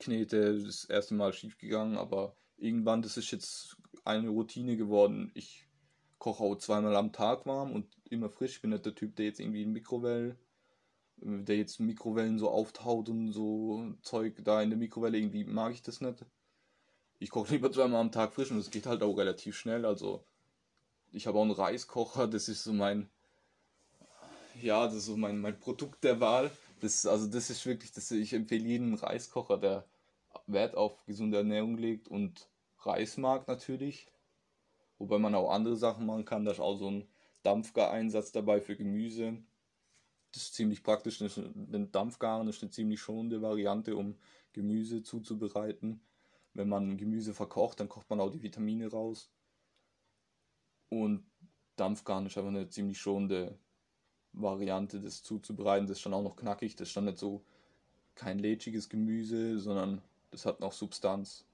knete, 0.00 0.60
das 0.64 0.84
erste 0.84 1.14
Mal 1.14 1.32
schief 1.32 1.56
gegangen, 1.58 1.96
aber 1.96 2.36
irgendwann, 2.56 3.02
das 3.02 3.16
ist 3.16 3.30
jetzt 3.30 3.76
eine 4.04 4.28
Routine 4.28 4.76
geworden. 4.76 5.30
Ich 5.34 5.68
koche 6.18 6.42
auch 6.42 6.56
zweimal 6.56 6.96
am 6.96 7.12
Tag 7.12 7.46
warm 7.46 7.72
und 7.72 7.96
immer 8.10 8.28
frisch. 8.28 8.56
Ich 8.56 8.62
bin 8.62 8.70
nicht 8.70 8.84
der 8.84 8.94
Typ, 8.94 9.14
der 9.14 9.26
jetzt 9.26 9.38
irgendwie 9.38 9.62
in 9.62 9.72
Mikrowellen, 9.72 10.36
der 11.18 11.56
jetzt 11.56 11.78
Mikrowellen 11.78 12.38
so 12.38 12.50
auftaut 12.50 13.08
und 13.08 13.32
so 13.32 13.94
Zeug 14.02 14.42
da 14.42 14.60
in 14.62 14.70
der 14.70 14.78
Mikrowelle, 14.78 15.18
irgendwie 15.18 15.44
mag 15.44 15.72
ich 15.72 15.82
das 15.82 16.00
nicht. 16.00 16.24
Ich 17.18 17.30
koche 17.30 17.54
lieber 17.54 17.72
zweimal 17.72 18.00
am 18.00 18.12
Tag 18.12 18.34
frisch 18.34 18.50
und 18.50 18.58
es 18.58 18.70
geht 18.70 18.86
halt 18.86 19.02
auch 19.02 19.16
relativ 19.16 19.56
schnell, 19.56 19.86
also 19.86 20.24
ich 21.12 21.26
habe 21.26 21.38
auch 21.38 21.42
einen 21.42 21.52
Reiskocher, 21.52 22.28
das 22.28 22.48
ist 22.48 22.64
so 22.64 22.72
mein, 22.72 23.08
ja, 24.60 24.84
das 24.84 24.96
ist 24.96 25.06
so 25.06 25.16
mein, 25.16 25.38
mein 25.40 25.58
Produkt 25.58 26.04
der 26.04 26.20
Wahl. 26.20 26.50
Das, 26.80 27.06
also 27.06 27.26
das 27.26 27.48
ist 27.48 27.64
wirklich, 27.64 27.92
das, 27.92 28.10
ich 28.10 28.34
empfehle 28.34 28.64
jeden 28.64 28.94
Reiskocher, 28.94 29.56
der 29.56 29.86
Wert 30.46 30.74
auf 30.74 31.04
gesunde 31.06 31.38
Ernährung 31.38 31.78
legt 31.78 32.08
und 32.08 32.48
Reis 32.80 33.16
mag 33.16 33.48
natürlich. 33.48 34.08
Wobei 34.98 35.18
man 35.18 35.34
auch 35.34 35.50
andere 35.50 35.76
Sachen 35.76 36.06
machen 36.06 36.24
kann. 36.24 36.44
Da 36.44 36.52
ist 36.52 36.60
auch 36.60 36.76
so 36.76 36.90
ein 36.90 37.08
Dampfgareinsatz 37.42 38.32
dabei 38.32 38.60
für 38.60 38.76
Gemüse. 38.76 39.38
Das 40.32 40.44
ist 40.44 40.54
ziemlich 40.54 40.82
praktisch. 40.82 41.20
Ein 41.20 41.90
Dampfgaren 41.92 42.48
ist 42.48 42.62
eine 42.62 42.70
ziemlich 42.70 43.00
schonende 43.00 43.42
Variante, 43.42 43.96
um 43.96 44.16
Gemüse 44.52 45.02
zuzubereiten. 45.02 46.00
Wenn 46.56 46.70
man 46.70 46.96
Gemüse 46.96 47.34
verkocht, 47.34 47.80
dann 47.80 47.90
kocht 47.90 48.08
man 48.08 48.18
auch 48.18 48.30
die 48.30 48.42
Vitamine 48.42 48.90
raus. 48.90 49.30
Und 50.88 51.26
Dampfgarn 51.76 52.24
ist 52.24 52.38
aber 52.38 52.48
eine 52.48 52.70
ziemlich 52.70 52.98
schonende 52.98 53.58
Variante, 54.32 55.00
das 55.02 55.22
zuzubereiten. 55.22 55.86
Das 55.86 55.98
ist 55.98 56.06
dann 56.06 56.14
auch 56.14 56.22
noch 56.22 56.36
knackig. 56.36 56.74
Das 56.74 56.88
ist 56.88 56.96
dann 56.96 57.04
nicht 57.04 57.18
so 57.18 57.44
kein 58.14 58.38
lätschiges 58.38 58.88
Gemüse, 58.88 59.58
sondern 59.58 60.00
das 60.30 60.46
hat 60.46 60.60
noch 60.60 60.72
Substanz. 60.72 61.44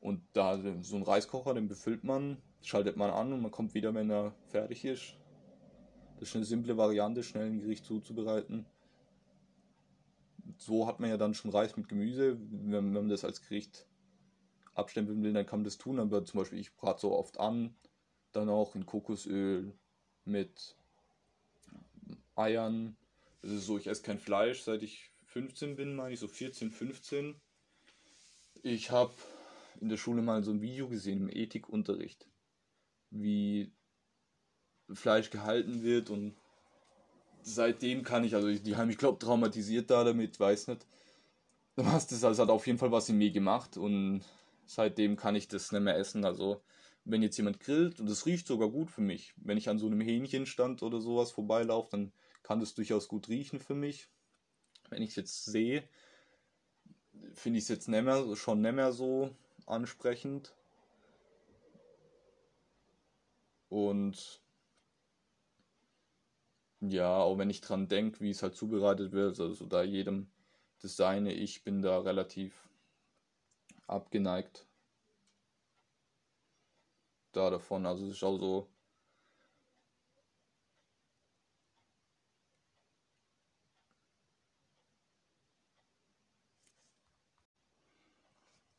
Und 0.00 0.20
da 0.34 0.60
so 0.82 0.96
ein 0.96 1.02
Reiskocher, 1.02 1.54
den 1.54 1.66
befüllt 1.66 2.04
man, 2.04 2.36
schaltet 2.60 2.98
man 2.98 3.10
an 3.10 3.32
und 3.32 3.40
man 3.40 3.50
kommt 3.50 3.72
wieder, 3.72 3.94
wenn 3.94 4.10
er 4.10 4.34
fertig 4.48 4.84
ist. 4.84 5.16
Das 6.20 6.28
ist 6.28 6.36
eine 6.36 6.44
simple 6.44 6.76
Variante, 6.76 7.22
schnell 7.22 7.46
ein 7.46 7.60
Gericht 7.60 7.86
zuzubereiten. 7.86 8.66
So 10.58 10.86
hat 10.86 11.00
man 11.00 11.08
ja 11.08 11.16
dann 11.16 11.32
schon 11.32 11.50
Reis 11.50 11.78
mit 11.78 11.88
Gemüse, 11.88 12.36
wenn 12.38 12.92
man 12.92 13.08
das 13.08 13.24
als 13.24 13.40
Gericht 13.40 13.87
abstempeln 14.78 15.22
will, 15.22 15.32
dann 15.32 15.46
kann 15.46 15.60
man 15.60 15.64
das 15.64 15.78
tun. 15.78 15.98
Aber 15.98 16.24
zum 16.24 16.40
Beispiel, 16.40 16.58
ich 16.58 16.74
brate 16.74 17.00
so 17.00 17.12
oft 17.12 17.38
an, 17.38 17.74
dann 18.32 18.48
auch 18.48 18.74
in 18.74 18.86
Kokosöl 18.86 19.72
mit 20.24 20.76
Eiern. 22.36 22.96
Das 23.42 23.52
ist 23.52 23.66
so, 23.66 23.78
ich 23.78 23.86
esse 23.86 24.02
kein 24.02 24.18
Fleisch, 24.18 24.62
seit 24.62 24.82
ich 24.82 25.10
15 25.26 25.76
bin, 25.76 25.94
meine 25.94 26.14
ich, 26.14 26.20
so 26.20 26.28
14, 26.28 26.70
15. 26.70 27.34
Ich 28.62 28.90
habe 28.90 29.12
in 29.80 29.88
der 29.88 29.96
Schule 29.96 30.22
mal 30.22 30.42
so 30.42 30.50
ein 30.50 30.60
Video 30.60 30.88
gesehen 30.88 31.20
im 31.20 31.28
Ethikunterricht, 31.30 32.26
wie 33.10 33.72
Fleisch 34.92 35.30
gehalten 35.30 35.82
wird 35.82 36.10
und 36.10 36.36
seitdem 37.42 38.02
kann 38.02 38.24
ich, 38.24 38.34
also 38.34 38.50
die 38.50 38.76
haben 38.76 38.88
mich, 38.88 38.98
glaube 38.98 39.18
traumatisiert 39.18 39.90
da 39.90 40.04
damit, 40.04 40.38
weiß 40.40 40.68
nicht. 40.68 40.86
Was 41.76 42.08
das 42.08 42.24
also 42.24 42.42
hat 42.42 42.50
auf 42.50 42.66
jeden 42.66 42.78
Fall 42.78 42.90
was 42.90 43.08
in 43.08 43.18
mir 43.18 43.30
gemacht 43.30 43.76
und 43.76 44.24
seitdem 44.68 45.16
kann 45.16 45.34
ich 45.34 45.48
das 45.48 45.72
nicht 45.72 45.82
mehr 45.82 45.96
essen. 45.96 46.24
Also 46.24 46.62
wenn 47.04 47.22
jetzt 47.22 47.38
jemand 47.38 47.58
grillt 47.58 48.00
und 48.00 48.08
es 48.08 48.26
riecht 48.26 48.46
sogar 48.46 48.68
gut 48.68 48.90
für 48.90 49.00
mich, 49.00 49.32
wenn 49.36 49.56
ich 49.56 49.68
an 49.68 49.78
so 49.78 49.86
einem 49.86 50.00
Hähnchenstand 50.00 50.82
oder 50.82 51.00
sowas 51.00 51.30
vorbeilaufe, 51.32 51.90
dann 51.92 52.12
kann 52.42 52.60
das 52.60 52.74
durchaus 52.74 53.08
gut 53.08 53.28
riechen 53.28 53.60
für 53.60 53.74
mich. 53.74 54.08
Wenn 54.90 55.02
ich 55.02 55.10
es 55.10 55.16
jetzt 55.16 55.44
sehe, 55.46 55.88
finde 57.32 57.58
ich 57.58 57.64
es 57.64 57.68
jetzt 57.68 57.88
nicht 57.88 58.04
mehr, 58.04 58.36
schon 58.36 58.60
nicht 58.60 58.74
mehr 58.74 58.92
so 58.92 59.34
ansprechend. 59.66 60.54
Und 63.70 64.42
ja, 66.80 67.16
auch 67.16 67.38
wenn 67.38 67.50
ich 67.50 67.60
dran 67.60 67.88
denke, 67.88 68.20
wie 68.20 68.30
es 68.30 68.42
halt 68.42 68.54
zubereitet 68.54 69.12
wird, 69.12 69.40
also 69.40 69.66
da 69.66 69.82
jedem 69.82 70.30
das 70.80 70.96
seine, 70.96 71.32
ich 71.32 71.64
bin 71.64 71.82
da 71.82 71.98
relativ 71.98 72.67
abgeneigt 73.88 74.68
da 77.32 77.50
davon. 77.50 77.86
Also 77.86 78.06
es 78.06 78.12
ist 78.16 78.24
auch 78.24 78.38
so. 78.38 78.68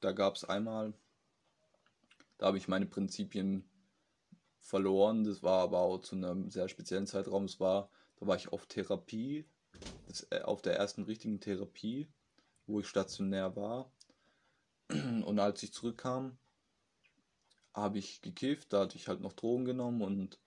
Da 0.01 0.11
gab 0.13 0.35
es 0.35 0.45
einmal, 0.45 0.93
da 2.37 2.47
habe 2.47 2.57
ich 2.57 2.67
meine 2.69 2.85
Prinzipien 2.85 3.69
verloren. 4.61 5.23
Das 5.25 5.43
war 5.43 5.61
aber 5.63 5.79
auch 5.79 5.99
zu 5.99 6.15
einem 6.15 6.49
sehr 6.49 6.69
speziellen 6.69 7.07
Zeitraum. 7.07 7.45
Es 7.45 7.59
war, 7.59 7.89
da 8.17 8.27
war 8.27 8.37
ich 8.37 8.49
auf 8.53 8.65
Therapie, 8.67 9.45
das, 10.07 10.23
äh, 10.31 10.41
auf 10.43 10.61
der 10.61 10.77
ersten 10.77 11.03
richtigen 11.03 11.41
Therapie, 11.41 12.09
wo 12.65 12.79
ich 12.79 12.87
stationär 12.87 13.55
war. 13.57 13.91
Und 15.25 15.39
als 15.39 15.63
ich 15.63 15.73
zurückkam, 15.73 16.37
habe 17.73 17.99
ich 17.99 18.21
gekifft, 18.21 18.73
da 18.73 18.81
hatte 18.81 18.97
ich 18.97 19.07
halt 19.07 19.21
noch 19.21 19.33
Drogen 19.33 19.65
genommen 19.65 20.01
und 20.01 20.39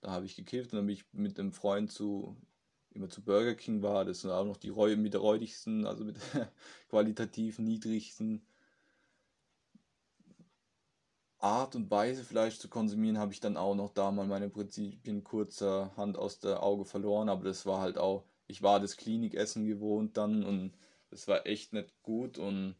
da 0.00 0.10
habe 0.10 0.26
ich 0.26 0.36
gekifft 0.36 0.72
und 0.72 0.78
dann 0.78 0.86
bin 0.86 0.96
ich 0.96 1.04
mit 1.12 1.38
einem 1.38 1.52
Freund 1.52 1.90
zu 1.90 2.36
immer 2.90 3.08
zu 3.08 3.22
Burger 3.24 3.54
King 3.54 3.82
war, 3.82 4.04
das 4.04 4.20
sind 4.20 4.30
auch 4.30 4.44
noch 4.44 4.56
die 4.56 4.68
Reue 4.68 4.96
mit 4.96 5.14
der 5.14 5.20
räudigsten, 5.20 5.86
also 5.86 6.04
mit 6.04 6.16
qualitativ 6.88 7.58
niedrigsten 7.58 8.46
Art 11.38 11.76
und 11.76 11.90
Weise 11.90 12.24
Fleisch 12.24 12.58
zu 12.58 12.68
konsumieren, 12.68 13.18
habe 13.18 13.32
ich 13.32 13.40
dann 13.40 13.58
auch 13.58 13.74
noch 13.74 13.92
da 13.92 14.10
mal 14.10 14.26
meine 14.26 14.48
Prinzipien 14.48 15.24
kurzerhand 15.24 16.16
aus 16.16 16.40
der 16.40 16.62
Auge 16.62 16.86
verloren. 16.86 17.28
Aber 17.28 17.44
das 17.44 17.66
war 17.66 17.82
halt 17.82 17.98
auch, 17.98 18.24
ich 18.46 18.62
war 18.62 18.80
das 18.80 18.96
Klinikessen 18.96 19.66
gewohnt 19.66 20.16
dann 20.16 20.42
und 20.42 20.72
das 21.10 21.28
war 21.28 21.46
echt 21.46 21.74
nicht 21.74 21.92
gut. 22.02 22.38
Und 22.38 22.76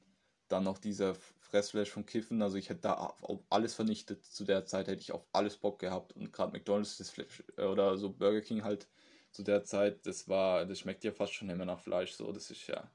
dann 0.48 0.64
noch 0.64 0.78
dieser 0.78 1.14
Fressfleisch 1.40 1.90
vom 1.90 2.07
Kiffen, 2.07 2.42
also 2.42 2.57
ich 2.57 2.68
hätte 2.68 2.83
da 2.83 2.94
auf 2.94 3.40
alles 3.50 3.74
vernichtet. 3.74 4.24
Zu 4.24 4.44
der 4.44 4.66
Zeit 4.66 4.88
hätte 4.88 5.00
ich 5.00 5.12
auf 5.12 5.26
alles 5.33 5.57
Bock 5.57 5.78
gehabt. 5.78 6.14
Und 6.16 6.33
gerade 6.33 6.52
McDonalds 6.52 6.98
das 6.98 7.11
Fleisch, 7.11 7.42
äh, 7.57 7.64
oder 7.64 7.96
so 7.96 8.11
Burger 8.11 8.40
King 8.40 8.64
halt 8.64 8.88
zu 9.33 9.42
der 9.42 9.64
Zeit, 9.64 10.07
das 10.07 10.28
war, 10.28 10.66
das 10.66 10.80
schmeckt 10.80 11.04
ja 11.04 11.12
fast 11.12 11.35
schon 11.35 11.50
immer 11.50 11.64
nach 11.64 11.80
Fleisch. 11.80 12.12
So, 12.12 12.33
das 12.33 12.50
ist 12.50 12.66
ja 12.66 12.90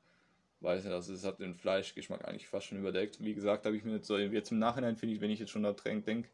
weiß 0.61 0.83
nicht, 0.83 0.93
also 0.93 1.13
es 1.13 1.23
hat 1.23 1.39
den 1.39 1.55
Fleischgeschmack 1.55 2.27
eigentlich 2.27 2.47
fast 2.47 2.67
schon 2.67 2.79
überdeckt. 2.79 3.23
Wie 3.23 3.33
gesagt, 3.33 3.65
habe 3.65 3.75
ich 3.75 3.83
mir 3.83 3.93
nicht 3.93 4.05
so, 4.05 4.17
jetzt 4.17 4.51
im 4.51 4.59
Nachhinein 4.59 4.97
finde 4.97 5.15
ich, 5.15 5.21
wenn 5.21 5.31
ich 5.31 5.39
jetzt 5.39 5.51
schon 5.51 5.63
da 5.63 5.73
dran 5.73 6.03
denke, 6.03 6.29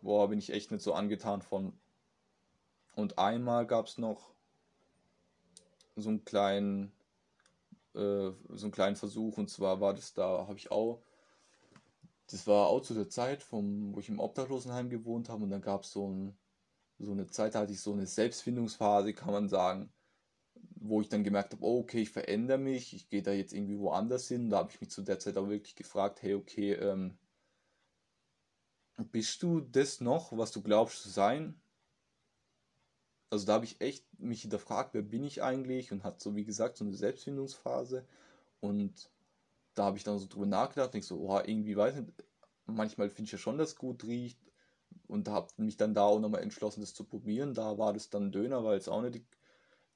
boah, 0.00 0.28
bin 0.28 0.38
ich 0.38 0.50
echt 0.50 0.70
nicht 0.70 0.82
so 0.82 0.94
angetan 0.94 1.42
von. 1.42 1.72
Und 2.94 3.18
einmal 3.18 3.66
gab 3.66 3.86
es 3.86 3.98
noch 3.98 4.30
so 5.96 6.08
einen 6.08 6.24
kleinen, 6.24 6.92
äh, 7.94 8.32
so 8.50 8.66
einen 8.66 8.72
kleinen 8.72 8.96
Versuch, 8.96 9.38
und 9.38 9.50
zwar 9.50 9.80
war 9.80 9.94
das 9.94 10.14
da, 10.14 10.46
habe 10.46 10.58
ich 10.58 10.70
auch, 10.70 11.02
das 12.28 12.46
war 12.46 12.68
auch 12.68 12.80
zu 12.80 12.94
der 12.94 13.08
Zeit, 13.08 13.42
vom, 13.42 13.94
wo 13.94 14.00
ich 14.00 14.08
im 14.08 14.20
Obdachlosenheim 14.20 14.90
gewohnt 14.90 15.28
habe, 15.28 15.44
und 15.44 15.50
dann 15.50 15.62
gab 15.62 15.82
es 15.82 15.92
so, 15.92 16.08
ein, 16.08 16.36
so 16.98 17.12
eine 17.12 17.26
Zeit, 17.26 17.54
da 17.54 17.60
hatte 17.60 17.72
ich 17.72 17.80
so 17.80 17.92
eine 17.92 18.06
Selbstfindungsphase, 18.06 19.14
kann 19.14 19.32
man 19.32 19.48
sagen 19.48 19.92
wo 20.76 21.00
ich 21.00 21.08
dann 21.08 21.24
gemerkt 21.24 21.52
habe, 21.52 21.64
oh, 21.64 21.80
okay, 21.80 22.02
ich 22.02 22.10
verändere 22.10 22.58
mich, 22.58 22.94
ich 22.94 23.08
gehe 23.08 23.22
da 23.22 23.32
jetzt 23.32 23.52
irgendwie 23.52 23.78
woanders 23.78 24.28
hin. 24.28 24.50
Da 24.50 24.58
habe 24.58 24.70
ich 24.70 24.80
mich 24.80 24.90
zu 24.90 25.02
der 25.02 25.18
Zeit 25.18 25.36
auch 25.36 25.48
wirklich 25.48 25.76
gefragt, 25.76 26.22
hey, 26.22 26.34
okay, 26.34 26.74
ähm, 26.74 27.16
bist 29.10 29.42
du 29.42 29.60
das 29.60 30.00
noch, 30.00 30.36
was 30.36 30.52
du 30.52 30.62
glaubst 30.62 31.02
zu 31.02 31.08
sein? 31.08 31.60
Also 33.30 33.46
da 33.46 33.54
habe 33.54 33.64
ich 33.64 33.80
echt 33.80 34.06
mich 34.18 34.42
hinterfragt, 34.42 34.94
wer 34.94 35.02
bin 35.02 35.24
ich 35.24 35.42
eigentlich 35.42 35.92
und 35.92 36.04
hat 36.04 36.20
so, 36.20 36.36
wie 36.36 36.44
gesagt, 36.44 36.76
so 36.76 36.84
eine 36.84 36.94
Selbstfindungsphase. 36.94 38.06
Und 38.60 39.10
da 39.74 39.84
habe 39.84 39.98
ich 39.98 40.04
dann 40.04 40.18
so 40.18 40.26
drüber 40.26 40.46
nachgedacht, 40.46 40.94
denke 40.94 41.06
so, 41.06 41.18
oh, 41.18 41.40
irgendwie 41.44 41.76
weiß 41.76 41.96
nicht, 41.96 42.12
manchmal 42.66 43.10
finde 43.10 43.26
ich 43.26 43.32
ja 43.32 43.38
schon, 43.38 43.58
dass 43.58 43.70
es 43.70 43.76
gut 43.76 44.04
riecht. 44.04 44.38
Und 45.08 45.28
habe 45.28 45.48
mich 45.56 45.76
dann 45.76 45.94
da 45.94 46.04
auch 46.04 46.20
nochmal 46.20 46.42
entschlossen, 46.42 46.80
das 46.80 46.94
zu 46.94 47.04
probieren. 47.04 47.52
Da 47.52 47.78
war 47.78 47.92
das 47.92 48.10
dann 48.10 48.30
Döner, 48.30 48.64
weil 48.64 48.78
es 48.78 48.88
auch 48.88 49.02
nicht 49.02 49.16
die 49.16 49.26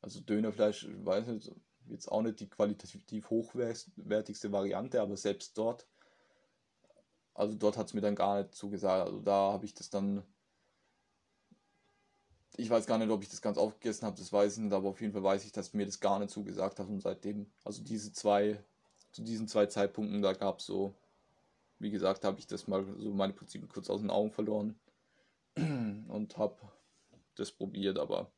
also 0.01 0.21
Dönerfleisch, 0.21 0.89
weiß 1.03 1.27
nicht, 1.29 1.53
jetzt 1.89 2.11
auch 2.11 2.23
nicht 2.23 2.41
die 2.41 2.49
qualitativ 2.49 3.31
hochwertigste 3.31 4.53
Variante, 4.53 5.01
aber 5.01 5.17
selbst 5.17 5.57
dort, 5.59 5.87
also 7.35 7.55
dort 7.55 7.77
hat 7.77 7.89
es 7.89 7.95
mir 7.95 8.01
dann 8.01 8.15
gar 8.15 8.43
nicht 8.43 8.55
zugesagt. 8.55 9.07
Also 9.07 9.21
da 9.21 9.53
habe 9.53 9.65
ich 9.65 9.75
das 9.75 9.91
dann, 9.91 10.23
ich 12.59 12.69
weiß 12.69 12.87
gar 12.87 12.99
nicht, 12.99 13.09
ob 13.09 13.23
ich 13.23 13.29
das 13.29 13.41
ganz 13.41 13.57
aufgegessen 13.57 14.05
habe, 14.05 14.19
das 14.19 14.33
weiß 14.33 14.57
ich 14.57 14.65
nicht, 14.65 14.73
aber 14.73 14.89
auf 14.89 15.01
jeden 15.01 15.13
Fall 15.13 15.23
weiß 15.23 15.45
ich, 15.45 15.53
dass 15.53 15.75
mir 15.75 15.87
das 15.87 16.01
gar 16.01 16.19
nicht 16.19 16.31
zugesagt 16.31 16.81
hat 16.81 16.89
und 16.89 17.01
seitdem, 17.01 17.47
also 17.65 17.85
diese 17.85 18.13
zwei, 18.13 18.63
zu 19.13 19.23
diesen 19.23 19.47
zwei 19.47 19.67
Zeitpunkten, 19.67 20.23
da 20.23 20.33
gab 20.33 20.59
es 20.59 20.67
so, 20.67 20.93
wie 21.79 21.91
gesagt, 21.91 22.25
habe 22.25 22.41
ich 22.41 22.49
das 22.49 22.67
mal 22.67 22.85
so 22.99 23.15
meine 23.15 23.33
Prinzipien 23.33 23.69
kurz 23.69 23.89
aus 23.89 24.01
den 24.01 24.11
Augen 24.11 24.33
verloren 24.33 24.77
und 25.57 26.37
habe 26.37 26.57
das 27.37 27.53
probiert, 27.53 27.97
aber 27.97 28.33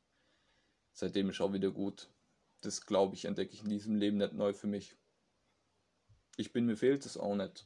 seitdem 0.93 1.31
ist 1.31 1.41
auch 1.41 1.53
wieder 1.53 1.71
gut. 1.71 2.07
Das 2.61 2.85
glaube 2.85 3.15
ich, 3.15 3.25
entdecke 3.25 3.53
ich 3.53 3.63
in 3.63 3.69
diesem 3.69 3.95
Leben 3.95 4.17
nicht 4.17 4.33
neu 4.33 4.53
für 4.53 4.67
mich. 4.67 4.95
Ich 6.37 6.53
bin, 6.53 6.67
mir 6.67 6.77
fehlt 6.77 7.07
es 7.07 7.17
auch 7.17 7.35
nicht. 7.35 7.65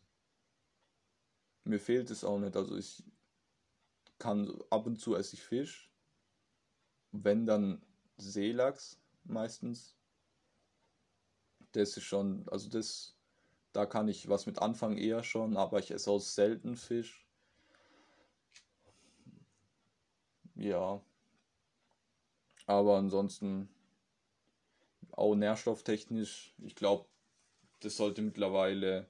Mir 1.66 1.82
fehlt 1.82 2.10
es 2.12 2.24
auch 2.24 2.40
nicht. 2.40 2.56
Also 2.56 2.78
ich 2.78 3.04
kann 4.20 4.58
ab 4.70 4.86
und 4.86 5.02
zu 5.02 5.16
esse 5.16 5.36
ich 5.36 5.44
Fisch. 5.44 5.92
Wenn 7.24 7.46
dann 7.46 7.82
Seelachs 8.18 9.00
meistens. 9.24 9.96
Das 11.72 11.98
ist 11.98 12.04
schon, 12.04 12.48
also 12.50 12.70
das, 12.70 13.16
da 13.74 13.86
kann 13.86 14.08
ich 14.08 14.30
was 14.30 14.46
mit 14.46 14.60
anfangen 14.60 14.98
eher 14.98 15.24
schon, 15.24 15.58
aber 15.58 15.80
ich 15.80 15.92
esse 15.92 16.10
auch 16.10 16.20
selten 16.20 16.78
Fisch. 16.78 17.28
Ja, 20.56 21.02
aber 22.66 22.98
ansonsten 22.98 23.70
auch 25.12 25.36
nährstofftechnisch, 25.36 26.54
ich 26.60 26.76
glaube, 26.76 27.06
das 27.82 27.98
sollte 27.98 28.22
mittlerweile 28.22 29.08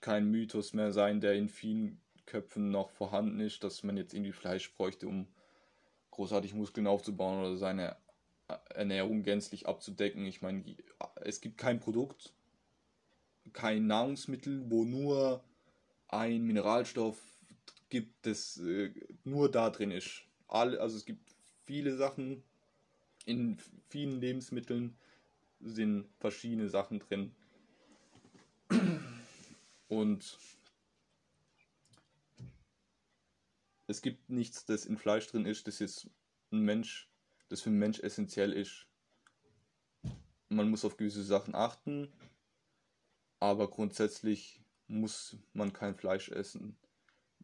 kein 0.00 0.30
Mythos 0.30 0.72
mehr 0.72 0.92
sein, 0.92 1.20
der 1.20 1.34
in 1.34 1.48
vielen 1.48 2.00
Köpfen 2.26 2.70
noch 2.70 2.90
vorhanden 2.90 3.40
ist, 3.40 3.62
dass 3.62 3.82
man 3.82 3.96
jetzt 3.96 4.14
irgendwie 4.14 4.32
Fleisch 4.32 4.74
bräuchte, 4.74 5.06
um 5.06 5.26
großartig 6.14 6.54
Muskeln 6.54 6.86
aufzubauen 6.86 7.40
oder 7.40 7.56
seine 7.56 7.96
Ernährung 8.70 9.22
gänzlich 9.22 9.66
abzudecken. 9.66 10.26
Ich 10.26 10.42
meine, 10.42 10.64
es 11.22 11.40
gibt 11.40 11.58
kein 11.58 11.80
Produkt, 11.80 12.32
kein 13.52 13.86
Nahrungsmittel, 13.86 14.70
wo 14.70 14.84
nur 14.84 15.42
ein 16.08 16.44
Mineralstoff 16.44 17.18
gibt, 17.88 18.26
das 18.26 18.58
äh, 18.58 18.90
nur 19.24 19.50
da 19.50 19.70
drin 19.70 19.90
ist. 19.90 20.22
All, 20.48 20.78
also 20.78 20.96
es 20.96 21.04
gibt 21.04 21.34
viele 21.64 21.96
Sachen. 21.96 22.42
In 23.26 23.58
vielen 23.88 24.20
Lebensmitteln 24.20 24.96
sind 25.60 26.06
verschiedene 26.18 26.68
Sachen 26.68 27.00
drin. 27.00 27.34
Und 29.88 30.38
es 33.86 34.02
gibt 34.02 34.30
nichts, 34.30 34.64
das 34.64 34.86
in 34.86 34.96
Fleisch 34.96 35.26
drin 35.26 35.46
ist, 35.46 35.66
das 35.66 35.78
jetzt 35.78 36.08
ein 36.50 36.60
Mensch, 36.60 37.10
das 37.48 37.60
für 37.60 37.70
einen 37.70 37.78
Mensch 37.78 38.00
essentiell 38.00 38.52
ist. 38.52 38.86
Man 40.48 40.70
muss 40.70 40.84
auf 40.84 40.96
gewisse 40.96 41.24
Sachen 41.24 41.54
achten, 41.54 42.12
Aber 43.40 43.68
grundsätzlich 43.68 44.62
muss 44.86 45.36
man 45.52 45.72
kein 45.74 45.96
Fleisch 45.96 46.30
essen. 46.30 46.78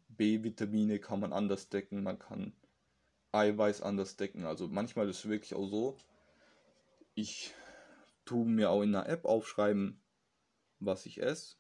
B-Vitamine 0.09 0.99
kann 0.99 1.21
man 1.21 1.33
anders 1.33 1.69
decken, 1.69 2.03
man 2.03 2.19
kann 2.19 2.55
Eiweiß 3.33 3.83
anders 3.83 4.17
decken. 4.17 4.45
Also 4.45 4.69
manchmal 4.69 5.09
ist 5.09 5.19
es 5.19 5.29
wirklich 5.29 5.55
auch 5.55 5.67
so, 5.67 5.99
ich 7.15 7.53
tue 8.25 8.47
mir 8.47 8.71
auch 8.71 8.83
in 8.83 8.95
einer 8.95 9.09
App 9.09 9.25
aufschreiben, 9.25 10.01
was 10.79 11.05
ich 11.05 11.21
esse, 11.21 11.57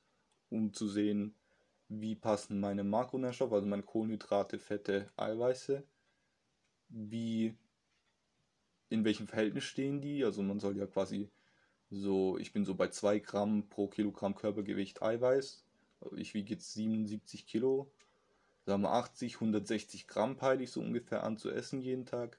um 0.48 0.72
zu 0.72 0.88
sehen, 0.88 1.34
wie 1.90 2.14
passen 2.14 2.60
meine 2.60 2.84
Makronährstoffe, 2.84 3.52
also 3.52 3.66
meine 3.66 3.82
Kohlenhydrate, 3.82 4.58
Fette, 4.58 5.10
Eiweiße, 5.16 5.82
wie 6.88 7.56
in 8.90 9.04
welchem 9.04 9.26
Verhältnis 9.26 9.64
stehen 9.64 10.00
die. 10.00 10.24
Also 10.24 10.42
man 10.42 10.60
soll 10.60 10.76
ja 10.76 10.86
quasi 10.86 11.30
so, 11.90 12.38
ich 12.38 12.52
bin 12.52 12.64
so 12.64 12.76
bei 12.76 12.88
2 12.88 13.18
Gramm 13.18 13.68
pro 13.68 13.88
Kilogramm 13.88 14.36
Körpergewicht 14.36 15.02
Eiweiß. 15.02 15.64
Ich 16.16 16.34
wiege 16.34 16.54
jetzt 16.54 16.72
77 16.74 17.46
Kilo. 17.46 17.90
Sagen 18.66 18.82
wir 18.82 18.92
80, 18.92 19.34
160 19.34 20.06
Gramm 20.06 20.36
peile 20.36 20.62
ich 20.62 20.70
so 20.70 20.80
ungefähr 20.80 21.24
an 21.24 21.38
zu 21.38 21.50
essen 21.50 21.80
jeden 21.82 22.06
Tag. 22.06 22.38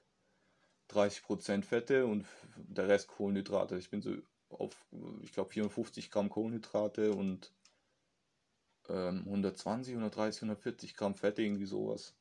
30% 0.90 1.62
Fette 1.62 2.06
und 2.06 2.26
der 2.56 2.88
Rest 2.88 3.08
Kohlenhydrate. 3.08 3.76
Ich 3.76 3.90
bin 3.90 4.00
so 4.00 4.14
auf, 4.48 4.74
ich 5.20 5.32
glaube, 5.32 5.50
54 5.50 6.10
Gramm 6.10 6.30
Kohlenhydrate 6.30 7.12
und 7.12 7.52
ähm, 8.88 9.22
120, 9.26 9.94
130, 9.94 10.42
140 10.42 10.94
Gramm 10.94 11.14
Fette, 11.14 11.42
irgendwie 11.42 11.66
sowas. 11.66 12.14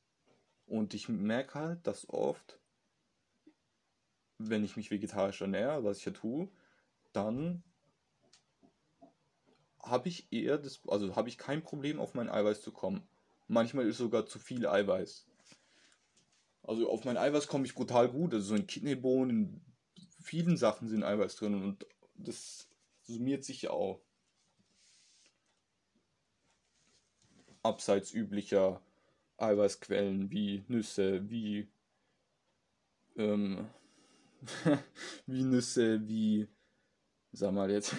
Und 0.67 0.93
ich 0.93 1.10
merke 1.10 1.56
halt, 1.56 1.88
dass 1.88 2.10
oft, 2.10 2.60
wenn 4.38 4.63
ich 4.63 4.78
mich 4.78 4.91
vegetarisch 4.91 5.41
ernähre, 5.41 5.84
was 5.84 6.00
ich 6.00 6.06
ja 6.06 6.12
tue, 6.12 6.50
dann 7.13 7.63
habe 9.84 10.08
ich 10.10 10.32
eher 10.32 10.58
das, 10.58 10.82
also 10.88 11.15
habe 11.15 11.30
ich 11.30 11.38
kein 11.38 11.63
Problem, 11.63 12.00
auf 12.00 12.13
mein 12.13 12.30
Eiweiß 12.30 12.62
zu 12.62 12.71
kommen. 12.71 13.08
Manchmal 13.47 13.88
ist 13.88 13.97
sogar 13.97 14.26
zu 14.26 14.39
viel 14.39 14.67
Eiweiß. 14.67 15.26
Also 16.63 16.89
auf 16.89 17.04
mein 17.04 17.17
Eiweiß 17.17 17.47
komme 17.47 17.65
ich 17.65 17.76
brutal 17.76 18.08
gut. 18.08 18.34
Also 18.34 18.50
so 18.50 18.56
in 18.56 18.67
Kidneybohnen, 18.67 19.30
in 19.30 19.62
vielen 20.21 20.58
Sachen 20.58 20.88
sind 20.88 21.04
Eiweiß 21.04 21.36
drin 21.36 21.56
und 21.56 21.86
das 22.15 22.69
summiert 23.02 23.43
sich 23.43 23.63
ja 23.63 23.71
auch. 23.71 24.00
Abseits 27.63 28.13
üblicher 28.13 28.82
Eiweißquellen 29.38 30.32
wie 30.32 30.63
Nüsse, 30.67 31.30
wie 31.30 31.67
ähm, 33.17 33.69
wie 35.28 35.43
Nüsse, 35.43 36.08
wie 36.08 36.47
sag 37.32 37.54
mal 37.54 37.71
jetzt, 37.71 37.95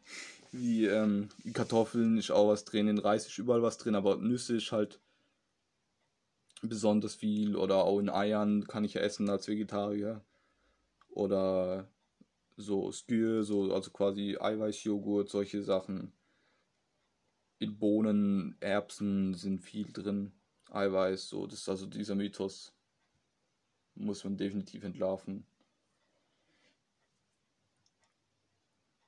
wie 0.52 0.86
ähm, 0.86 1.28
Kartoffeln 1.52 2.18
ist 2.18 2.30
auch 2.30 2.48
was 2.48 2.64
drin, 2.64 2.88
in 2.88 2.98
Reis 2.98 3.26
ist 3.26 3.38
überall 3.38 3.62
was 3.62 3.78
drin, 3.78 3.94
aber 3.94 4.16
Nüsse 4.16 4.56
ist 4.56 4.72
halt 4.72 5.00
besonders 6.62 7.14
viel 7.14 7.56
oder 7.56 7.84
auch 7.84 7.98
in 7.98 8.08
Eiern 8.08 8.66
kann 8.66 8.84
ich 8.84 8.94
ja 8.94 9.00
essen 9.02 9.28
als 9.28 9.48
Vegetarier 9.48 10.24
oder 11.08 11.88
so 12.56 12.92
Skür, 12.92 13.44
so 13.44 13.72
also 13.72 13.90
quasi 13.90 14.36
Eiweißjoghurt, 14.40 15.28
solche 15.28 15.62
Sachen. 15.62 16.12
In 17.58 17.78
Bohnen, 17.78 18.56
Erbsen 18.60 19.34
sind 19.34 19.60
viel 19.60 19.92
drin, 19.92 20.32
Eiweiß, 20.70 21.28
so 21.28 21.46
das 21.46 21.60
ist 21.60 21.68
also 21.68 21.86
dieser 21.86 22.14
Mythos 22.14 22.74
muss 23.94 24.24
man 24.24 24.36
definitiv 24.36 24.84
entlarven. 24.84 25.46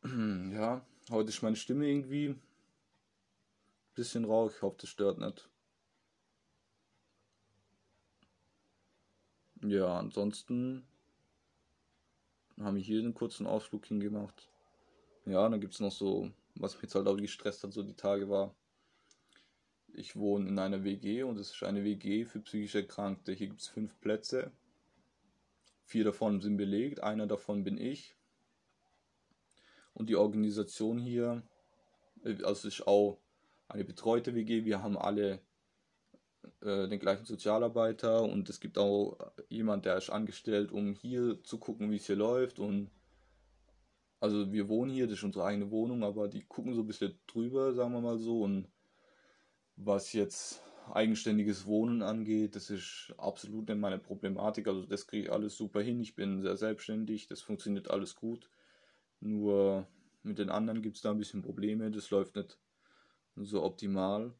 Ja, 0.53 0.87
heute 1.11 1.29
ist 1.31 1.43
meine 1.43 1.57
Stimme 1.57 1.87
irgendwie 1.87 2.29
ein 2.29 2.41
bisschen 3.95 4.25
rau. 4.25 4.49
Ich 4.49 4.63
hoffe, 4.63 4.77
das 4.81 4.89
stört 4.89 5.19
nicht. 5.19 5.51
Ja, 9.63 9.99
ansonsten 9.99 10.87
haben 12.59 12.77
wir 12.77 12.83
hier 12.83 13.01
einen 13.01 13.15
kurzen 13.15 13.47
Ausflug 13.47 13.85
hingemacht. 13.87 14.49
Ja, 15.27 15.49
dann 15.49 15.61
gibt 15.61 15.75
es 15.75 15.81
noch 15.81 15.93
so, 15.93 16.31
was 16.59 16.75
mich 16.75 16.85
jetzt 16.85 16.95
halt 16.95 17.07
auch 17.07 17.17
gestresst 17.17 17.63
hat, 17.63 17.73
so 17.73 17.83
die 17.83 17.95
Tage 17.95 18.29
war. 18.29 18.55
Ich 19.95 20.17
wohne 20.17 20.49
in 20.49 20.59
einer 20.59 20.85
WG 20.85 21.23
und 21.23 21.39
es 21.39 21.53
ist 21.53 21.63
eine 21.63 21.85
WG 21.85 22.25
für 22.25 22.41
psychisch 22.41 22.75
Erkrankte. 22.75 23.33
Hier 23.33 23.49
gibt 23.49 23.61
es 23.61 23.69
fünf 23.69 23.99
Plätze. 24.01 24.53
Vier 25.85 26.05
davon 26.05 26.41
sind 26.41 26.57
belegt, 26.57 27.03
einer 27.03 27.27
davon 27.27 27.65
bin 27.65 27.79
ich. 27.79 28.15
Und 29.95 30.11
die 30.11 30.17
Organisation 30.17 30.99
hier, 30.99 31.43
äh, 32.25 32.43
also 32.43 32.69
ist 32.69 32.87
auch 32.87 33.19
eine 33.69 33.85
betreute 33.85 34.35
WG. 34.35 34.65
Wir 34.65 34.83
haben 34.83 34.99
alle 34.99 35.41
äh, 36.61 36.89
den 36.89 36.99
gleichen 36.99 37.25
Sozialarbeiter 37.25 38.23
und 38.23 38.49
es 38.51 38.61
gibt 38.61 38.79
auch 38.79 39.19
jemand, 39.49 39.87
der 39.87 39.97
ist 39.97 40.11
angestellt, 40.11 40.73
um 40.73 40.95
hier 40.95 41.43
zu 41.43 41.59
gucken, 41.59 41.91
wie 41.91 41.97
es 41.97 42.07
hier 42.07 42.17
läuft. 42.17 42.59
Und 42.59 42.91
also 44.21 44.53
wir 44.53 44.69
wohnen 44.69 44.91
hier, 44.91 45.07
das 45.07 45.19
ist 45.19 45.25
unsere 45.25 45.45
eigene 45.45 45.71
Wohnung, 45.71 46.03
aber 46.03 46.29
die 46.29 46.45
gucken 46.45 46.75
so 46.75 46.83
ein 46.83 46.87
bisschen 46.87 47.19
drüber, 47.27 47.75
sagen 47.75 47.93
wir 47.93 48.01
mal 48.01 48.19
so. 48.19 48.43
Und 48.43 48.69
was 49.77 50.13
jetzt 50.13 50.63
eigenständiges 50.93 51.67
Wohnen 51.67 52.03
angeht, 52.03 52.57
das 52.57 52.71
ist 52.71 53.13
absolut 53.19 53.69
nicht 53.69 53.79
meine 53.79 53.99
Problematik. 53.99 54.69
Also 54.69 54.87
das 54.87 55.07
kriege 55.07 55.25
ich 55.25 55.33
alles 55.33 55.57
super 55.57 55.83
hin. 55.83 56.01
Ich 56.01 56.15
bin 56.15 56.41
sehr 56.43 56.57
selbstständig, 56.57 57.27
das 57.27 57.43
funktioniert 57.43 57.91
alles 57.91 58.15
gut. 58.15 58.49
Nur 59.21 59.87
mit 60.23 60.39
den 60.39 60.51
anderen 60.51 60.83
gibt 60.83 60.97
es 60.97 61.03
da 61.03 61.11
ein 61.11 61.19
bisschen 61.19 61.43
Probleme. 61.43 61.91
Das 61.91 62.11
läuft 62.11 62.37
nicht 62.37 62.59
so 63.37 63.63
optimal. 63.63 64.33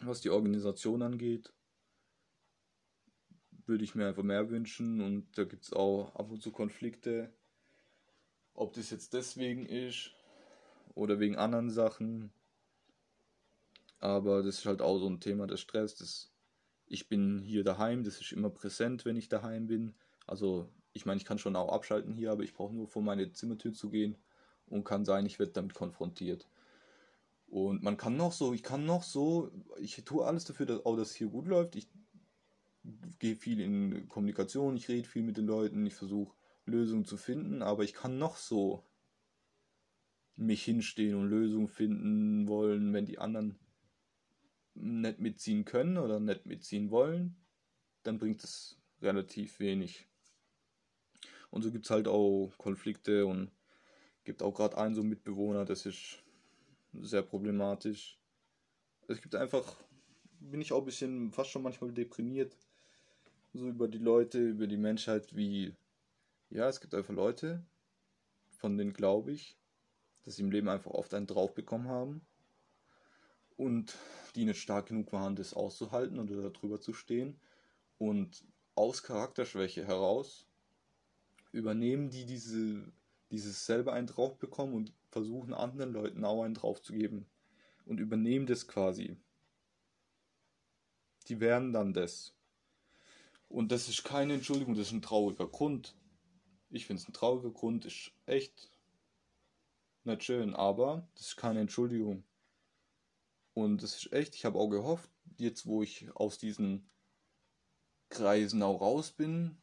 Was 0.00 0.20
die 0.20 0.30
Organisation 0.30 1.02
angeht, 1.02 1.52
würde 3.66 3.84
ich 3.84 3.94
mir 3.94 4.08
einfach 4.08 4.22
mehr 4.22 4.50
wünschen. 4.50 5.00
Und 5.00 5.38
da 5.38 5.44
gibt 5.44 5.64
es 5.64 5.72
auch 5.72 6.14
ab 6.14 6.30
und 6.30 6.42
zu 6.42 6.50
Konflikte. 6.50 7.32
Ob 8.56 8.72
das 8.72 8.90
jetzt 8.90 9.12
deswegen 9.12 9.66
ist 9.66 10.12
oder 10.94 11.20
wegen 11.20 11.36
anderen 11.36 11.70
Sachen. 11.70 12.32
Aber 13.98 14.42
das 14.42 14.58
ist 14.58 14.66
halt 14.66 14.80
auch 14.80 14.98
so 14.98 15.08
ein 15.08 15.20
Thema 15.20 15.46
des 15.46 15.60
Stress. 15.60 15.94
Das, 15.96 16.32
ich 16.86 17.08
bin 17.08 17.42
hier 17.42 17.64
daheim, 17.64 18.02
das 18.02 18.20
ist 18.20 18.32
immer 18.32 18.50
präsent, 18.50 19.04
wenn 19.04 19.16
ich 19.16 19.28
daheim 19.28 19.66
bin. 19.66 19.94
Also 20.26 20.68
ich 20.94 21.04
meine, 21.04 21.18
ich 21.18 21.26
kann 21.26 21.38
schon 21.38 21.54
auch 21.54 21.72
abschalten 21.72 22.14
hier, 22.14 22.32
aber 22.32 22.42
ich 22.42 22.54
brauche 22.54 22.74
nur 22.74 22.88
vor 22.88 23.02
meine 23.02 23.30
Zimmertür 23.30 23.74
zu 23.74 23.90
gehen 23.90 24.16
und 24.66 24.84
kann 24.84 25.04
sein, 25.04 25.26
ich 25.26 25.38
werde 25.38 25.52
damit 25.52 25.74
konfrontiert. 25.74 26.48
Und 27.48 27.82
man 27.82 27.98
kann 27.98 28.16
noch 28.16 28.32
so, 28.32 28.54
ich 28.54 28.62
kann 28.62 28.86
noch 28.86 29.02
so, 29.02 29.50
ich 29.78 30.02
tue 30.04 30.24
alles 30.24 30.44
dafür, 30.44 30.66
dass 30.66 30.84
auch 30.84 30.96
das 30.96 31.14
hier 31.14 31.28
gut 31.28 31.46
läuft. 31.46 31.76
Ich 31.76 31.88
gehe 33.18 33.36
viel 33.36 33.60
in 33.60 34.08
Kommunikation, 34.08 34.76
ich 34.76 34.88
rede 34.88 35.06
viel 35.06 35.22
mit 35.22 35.36
den 35.36 35.46
Leuten, 35.46 35.86
ich 35.86 35.94
versuche 35.94 36.34
Lösungen 36.66 37.04
zu 37.04 37.16
finden, 37.16 37.62
aber 37.62 37.84
ich 37.84 37.94
kann 37.94 38.18
noch 38.18 38.36
so 38.36 38.84
mich 40.36 40.64
hinstehen 40.64 41.14
und 41.14 41.30
Lösungen 41.30 41.68
finden 41.68 42.46
wollen, 42.46 42.92
wenn 42.92 43.06
die 43.06 43.18
anderen 43.18 43.58
nicht 44.74 45.18
mitziehen 45.18 45.64
können 45.64 45.96
oder 45.96 46.20
nicht 46.20 46.44
mitziehen 46.44 46.90
wollen, 46.90 47.36
dann 48.02 48.18
bringt 48.18 48.44
es 48.44 48.78
relativ 49.00 49.58
wenig. 49.60 50.06
Und 51.50 51.62
so 51.62 51.70
gibt 51.72 51.86
es 51.86 51.90
halt 51.90 52.08
auch 52.08 52.52
Konflikte 52.58 53.24
und 53.26 53.50
gibt 54.24 54.42
auch 54.42 54.52
gerade 54.52 54.76
einen 54.76 54.94
so 54.94 55.02
Mitbewohner, 55.02 55.64
das 55.64 55.86
ist 55.86 56.22
sehr 56.92 57.22
problematisch. 57.22 58.18
Es 59.08 59.22
gibt 59.22 59.34
einfach, 59.34 59.76
bin 60.40 60.60
ich 60.60 60.72
auch 60.72 60.80
ein 60.80 60.84
bisschen 60.84 61.32
fast 61.32 61.50
schon 61.50 61.62
manchmal 61.62 61.92
deprimiert, 61.92 62.56
so 63.54 63.68
über 63.68 63.88
die 63.88 63.98
Leute, 63.98 64.38
über 64.38 64.66
die 64.66 64.76
Menschheit, 64.76 65.34
wie, 65.34 65.74
ja, 66.50 66.68
es 66.68 66.80
gibt 66.80 66.94
einfach 66.94 67.14
Leute, 67.14 67.64
von 68.58 68.76
denen 68.76 68.92
glaube 68.92 69.32
ich, 69.32 69.56
dass 70.24 70.36
sie 70.36 70.42
im 70.42 70.50
Leben 70.50 70.68
einfach 70.68 70.90
oft 70.90 71.14
einen 71.14 71.26
drauf 71.26 71.54
bekommen 71.54 71.88
haben 71.88 72.26
und 73.56 73.96
die 74.34 74.44
nicht 74.44 74.60
stark 74.60 74.86
genug 74.86 75.12
waren, 75.12 75.36
das 75.36 75.54
auszuhalten 75.54 76.18
oder 76.18 76.50
darüber 76.50 76.80
zu 76.80 76.92
stehen 76.92 77.40
und 77.98 78.44
aus 78.74 79.02
Charakterschwäche 79.02 79.86
heraus 79.86 80.46
übernehmen 81.52 82.10
die 82.10 82.26
diese, 82.26 82.84
dieses 83.30 83.64
selber 83.64 83.92
einen 83.92 84.06
drauf 84.06 84.38
bekommen 84.38 84.74
und 84.74 84.92
versuchen 85.10 85.54
anderen 85.54 85.92
Leuten 85.92 86.24
auch 86.24 86.42
einen 86.42 86.54
drauf 86.54 86.82
zu 86.82 86.92
geben 86.92 87.26
und 87.86 87.98
übernehmen 87.98 88.46
das 88.46 88.68
quasi. 88.68 89.16
Die 91.28 91.40
werden 91.40 91.72
dann 91.72 91.94
das. 91.94 92.34
Und 93.48 93.72
das 93.72 93.88
ist 93.88 94.04
keine 94.04 94.34
Entschuldigung, 94.34 94.74
das 94.74 94.88
ist 94.88 94.92
ein 94.92 95.02
trauriger 95.02 95.46
Grund. 95.46 95.94
Ich 96.70 96.86
finde 96.86 97.02
es 97.02 97.08
ein 97.08 97.12
trauriger 97.12 97.50
Grund, 97.50 97.84
ist 97.84 98.12
echt 98.26 98.70
nicht 100.04 100.24
schön, 100.24 100.54
aber 100.54 101.06
das 101.14 101.28
ist 101.28 101.36
keine 101.36 101.60
Entschuldigung. 101.60 102.24
Und 103.54 103.82
das 103.82 103.96
ist 103.96 104.12
echt, 104.12 104.34
ich 104.34 104.44
habe 104.44 104.58
auch 104.58 104.68
gehofft, 104.68 105.10
jetzt 105.38 105.66
wo 105.66 105.82
ich 105.82 106.08
aus 106.14 106.38
diesen 106.38 106.88
Kreisen 108.08 108.62
auch 108.62 108.80
raus 108.80 109.12
bin, 109.12 109.56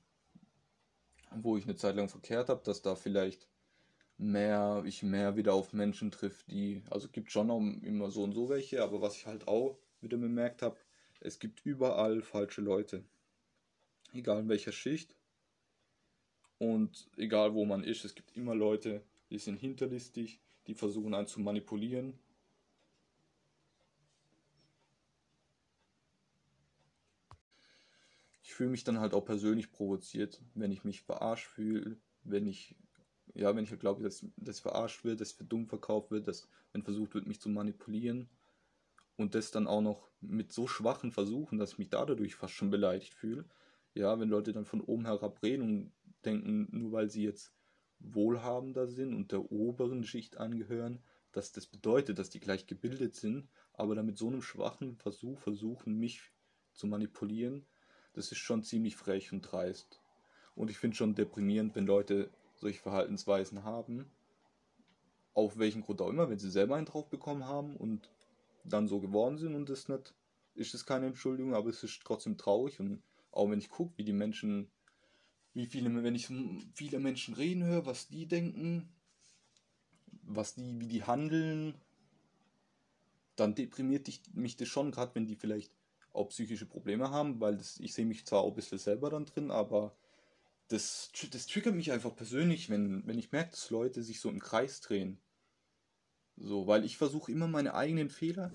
wo 1.31 1.57
ich 1.57 1.63
eine 1.65 1.75
Zeit 1.75 1.95
lang 1.95 2.09
verkehrt 2.09 2.49
habe, 2.49 2.63
dass 2.63 2.81
da 2.81 2.95
vielleicht 2.95 3.47
mehr, 4.17 4.83
ich 4.85 5.03
mehr 5.03 5.35
wieder 5.35 5.53
auf 5.53 5.73
Menschen 5.73 6.11
trifft, 6.11 6.49
die, 6.51 6.83
also 6.89 7.09
gibt 7.09 7.31
schon 7.31 7.51
auch 7.51 7.59
immer 7.59 8.11
so 8.11 8.23
und 8.23 8.33
so 8.33 8.49
welche, 8.49 8.83
aber 8.83 9.01
was 9.01 9.15
ich 9.15 9.25
halt 9.25 9.47
auch 9.47 9.77
wieder 10.01 10.17
bemerkt 10.17 10.61
habe, 10.61 10.77
es 11.19 11.39
gibt 11.39 11.65
überall 11.65 12.21
falsche 12.21 12.61
Leute. 12.61 13.03
Egal 14.11 14.41
in 14.41 14.49
welcher 14.49 14.71
Schicht 14.71 15.15
und 16.71 17.09
egal 17.17 17.53
wo 17.53 17.65
man 17.65 17.83
ist, 17.83 18.05
es 18.05 18.15
gibt 18.15 18.35
immer 18.37 18.55
Leute, 18.55 19.03
die 19.29 19.37
sind 19.37 19.57
hinterlistig, 19.57 20.39
die 20.67 20.75
versuchen 20.75 21.13
einen 21.13 21.27
zu 21.27 21.41
manipulieren. 21.41 22.17
Ich 28.43 28.53
fühle 28.53 28.69
mich 28.69 28.83
dann 28.83 28.99
halt 28.99 29.13
auch 29.13 29.25
persönlich 29.25 29.71
provoziert, 29.71 30.41
wenn 30.53 30.71
ich 30.71 30.83
mich 30.83 31.01
verarscht 31.01 31.47
fühle, 31.47 31.97
wenn 32.23 32.47
ich 32.47 32.75
ja, 33.35 33.55
wenn 33.55 33.63
ich 33.63 33.71
halt 33.71 33.79
glaube, 33.79 34.03
dass, 34.03 34.25
dass 34.37 34.59
verarscht 34.59 35.03
wird, 35.03 35.19
dass 35.19 35.31
für 35.31 35.43
dumm 35.43 35.67
verkauft 35.67 36.11
wird, 36.11 36.27
dass 36.27 36.47
wenn 36.71 36.83
versucht 36.83 37.15
wird, 37.15 37.25
mich 37.25 37.41
zu 37.41 37.49
manipulieren 37.49 38.29
und 39.15 39.35
das 39.35 39.51
dann 39.51 39.67
auch 39.67 39.81
noch 39.81 40.09
mit 40.21 40.51
so 40.51 40.67
schwachen 40.67 41.11
Versuchen, 41.11 41.57
dass 41.57 41.73
ich 41.73 41.77
mich 41.79 41.89
dadurch 41.89 42.35
fast 42.35 42.53
schon 42.53 42.69
beleidigt 42.69 43.13
fühle. 43.13 43.45
Ja, 43.95 44.19
wenn 44.19 44.29
Leute 44.29 44.53
dann 44.53 44.65
von 44.65 44.81
oben 44.81 45.05
herab 45.05 45.41
reden 45.43 45.61
und 45.63 45.91
denken, 46.25 46.67
nur 46.71 46.91
weil 46.91 47.09
sie 47.09 47.23
jetzt 47.23 47.53
wohlhabender 47.99 48.87
sind 48.87 49.13
und 49.13 49.31
der 49.31 49.51
oberen 49.51 50.03
Schicht 50.03 50.37
angehören, 50.37 51.01
dass 51.31 51.51
das 51.51 51.65
bedeutet, 51.65 52.19
dass 52.19 52.29
die 52.29 52.39
gleich 52.39 52.67
gebildet 52.67 53.15
sind, 53.15 53.47
aber 53.73 53.95
dann 53.95 54.05
mit 54.05 54.17
so 54.17 54.27
einem 54.27 54.41
schwachen 54.41 54.97
Versuch 54.97 55.39
versuchen, 55.39 55.97
mich 55.97 56.31
zu 56.73 56.87
manipulieren, 56.87 57.65
das 58.13 58.31
ist 58.31 58.39
schon 58.39 58.63
ziemlich 58.63 58.95
frech 58.95 59.31
und 59.31 59.41
dreist. 59.41 59.99
Und 60.55 60.69
ich 60.69 60.77
finde 60.77 60.95
schon 60.95 61.15
deprimierend, 61.15 61.75
wenn 61.75 61.87
Leute 61.87 62.29
solche 62.55 62.81
Verhaltensweisen 62.81 63.63
haben, 63.63 64.11
auf 65.33 65.57
welchen 65.57 65.81
Grund 65.81 66.01
auch 66.01 66.09
immer, 66.09 66.29
wenn 66.29 66.37
sie 66.37 66.51
selber 66.51 66.75
einen 66.75 66.85
drauf 66.85 67.09
bekommen 67.09 67.45
haben 67.45 67.75
und 67.75 68.09
dann 68.63 68.87
so 68.87 68.99
geworden 68.99 69.37
sind 69.37 69.55
und 69.55 69.69
das 69.69 69.89
nicht, 69.89 70.13
ist 70.53 70.75
es 70.75 70.85
keine 70.85 71.07
Entschuldigung, 71.07 71.55
aber 71.55 71.69
es 71.69 71.83
ist 71.83 72.01
trotzdem 72.03 72.37
traurig 72.37 72.79
und 72.79 73.01
auch 73.31 73.49
wenn 73.49 73.59
ich 73.59 73.69
gucke, 73.69 73.93
wie 73.97 74.03
die 74.03 74.13
Menschen, 74.13 74.69
wie 75.53 75.65
viele, 75.67 76.03
wenn 76.03 76.15
ich 76.15 76.29
viele 76.73 76.99
Menschen 76.99 77.33
reden 77.35 77.63
höre, 77.63 77.85
was 77.85 78.07
die 78.07 78.25
denken, 78.25 78.89
was 80.23 80.55
die, 80.55 80.79
wie 80.79 80.87
die 80.87 81.03
handeln, 81.03 81.75
dann 83.35 83.55
deprimiert 83.55 84.07
mich 84.33 84.55
das 84.55 84.67
schon, 84.67 84.91
gerade 84.91 85.13
wenn 85.15 85.25
die 85.25 85.35
vielleicht 85.35 85.71
auch 86.13 86.29
psychische 86.29 86.65
Probleme 86.65 87.09
haben, 87.09 87.39
weil 87.39 87.57
das, 87.57 87.79
ich 87.79 87.93
sehe 87.93 88.05
mich 88.05 88.25
zwar 88.25 88.41
auch 88.41 88.49
ein 88.49 88.55
bisschen 88.55 88.77
selber 88.77 89.09
dann 89.09 89.25
drin, 89.25 89.51
aber 89.51 89.95
das, 90.67 91.11
das 91.31 91.47
triggert 91.47 91.75
mich 91.75 91.91
einfach 91.91 92.15
persönlich, 92.15 92.69
wenn, 92.69 93.05
wenn 93.05 93.19
ich 93.19 93.31
merke, 93.31 93.51
dass 93.51 93.69
Leute 93.69 94.03
sich 94.03 94.19
so 94.19 94.29
im 94.29 94.39
Kreis 94.39 94.81
drehen. 94.81 95.19
So, 96.35 96.67
weil 96.67 96.83
ich 96.83 96.97
versuche 96.97 97.31
immer 97.31 97.47
meine 97.47 97.75
eigenen 97.75 98.09
Fehler. 98.09 98.51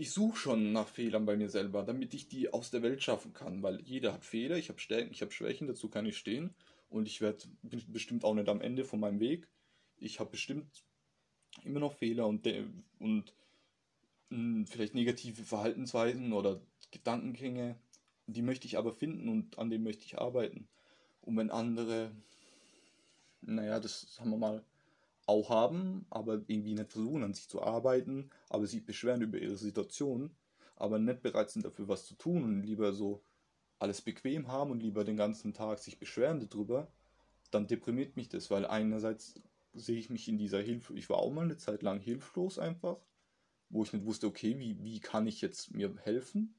Ich 0.00 0.12
suche 0.12 0.36
schon 0.36 0.70
nach 0.70 0.86
Fehlern 0.86 1.26
bei 1.26 1.36
mir 1.36 1.48
selber, 1.48 1.82
damit 1.82 2.14
ich 2.14 2.28
die 2.28 2.52
aus 2.52 2.70
der 2.70 2.82
Welt 2.82 3.02
schaffen 3.02 3.32
kann, 3.32 3.64
weil 3.64 3.80
jeder 3.80 4.12
hat 4.12 4.24
Fehler, 4.24 4.56
ich 4.56 4.68
habe 4.68 4.78
Stärken, 4.78 5.10
ich 5.10 5.22
habe 5.22 5.32
Schwächen, 5.32 5.66
dazu 5.66 5.88
kann 5.88 6.06
ich 6.06 6.16
stehen 6.16 6.54
und 6.88 7.08
ich 7.08 7.20
werde 7.20 7.48
bestimmt 7.62 8.22
auch 8.22 8.34
nicht 8.34 8.48
am 8.48 8.60
Ende 8.60 8.84
von 8.84 9.00
meinem 9.00 9.18
Weg. 9.18 9.48
Ich 9.96 10.20
habe 10.20 10.30
bestimmt 10.30 10.84
immer 11.64 11.80
noch 11.80 11.94
Fehler 11.94 12.28
und, 12.28 12.46
und 13.00 13.34
mh, 14.28 14.36
hm, 14.36 14.66
vielleicht 14.68 14.94
negative 14.94 15.42
Verhaltensweisen 15.42 16.32
oder 16.32 16.62
Gedankengänge, 16.92 17.74
die 18.28 18.42
möchte 18.42 18.68
ich 18.68 18.78
aber 18.78 18.92
finden 18.92 19.28
und 19.28 19.58
an 19.58 19.68
denen 19.68 19.82
möchte 19.82 20.04
ich 20.04 20.16
arbeiten. 20.16 20.68
Und 21.22 21.36
wenn 21.36 21.50
andere, 21.50 22.12
naja, 23.40 23.80
das 23.80 24.16
haben 24.20 24.30
wir 24.30 24.38
mal 24.38 24.64
auch 25.28 25.50
haben, 25.50 26.06
aber 26.08 26.42
irgendwie 26.46 26.74
nicht 26.74 26.90
versuchen, 26.90 27.22
an 27.22 27.34
sich 27.34 27.48
zu 27.48 27.62
arbeiten, 27.62 28.30
aber 28.48 28.66
sich 28.66 28.84
beschweren 28.86 29.20
über 29.20 29.38
ihre 29.38 29.58
Situation, 29.58 30.30
aber 30.76 30.98
nicht 30.98 31.22
bereit 31.22 31.50
sind 31.50 31.66
dafür 31.66 31.86
was 31.86 32.06
zu 32.06 32.14
tun 32.14 32.44
und 32.44 32.62
lieber 32.62 32.92
so 32.94 33.22
alles 33.78 34.00
bequem 34.00 34.48
haben 34.48 34.70
und 34.70 34.80
lieber 34.80 35.04
den 35.04 35.18
ganzen 35.18 35.52
Tag 35.52 35.80
sich 35.80 35.98
beschweren 35.98 36.40
darüber, 36.40 36.90
dann 37.50 37.66
deprimiert 37.66 38.16
mich 38.16 38.30
das, 38.30 38.50
weil 38.50 38.64
einerseits 38.64 39.34
sehe 39.74 39.98
ich 39.98 40.08
mich 40.08 40.28
in 40.28 40.38
dieser 40.38 40.62
Hilfe, 40.62 40.94
ich 40.94 41.10
war 41.10 41.18
auch 41.18 41.30
mal 41.30 41.42
eine 41.44 41.58
Zeit 41.58 41.82
lang 41.82 42.00
hilflos 42.00 42.58
einfach, 42.58 42.96
wo 43.68 43.82
ich 43.82 43.92
nicht 43.92 44.06
wusste, 44.06 44.26
okay, 44.26 44.58
wie, 44.58 44.82
wie 44.82 44.98
kann 44.98 45.26
ich 45.26 45.42
jetzt 45.42 45.74
mir 45.74 45.94
helfen? 46.04 46.54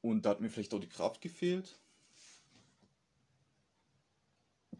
Und 0.00 0.24
da 0.24 0.30
hat 0.30 0.40
mir 0.40 0.48
vielleicht 0.48 0.72
auch 0.72 0.80
die 0.80 0.88
Kraft 0.88 1.20
gefehlt. 1.20 1.78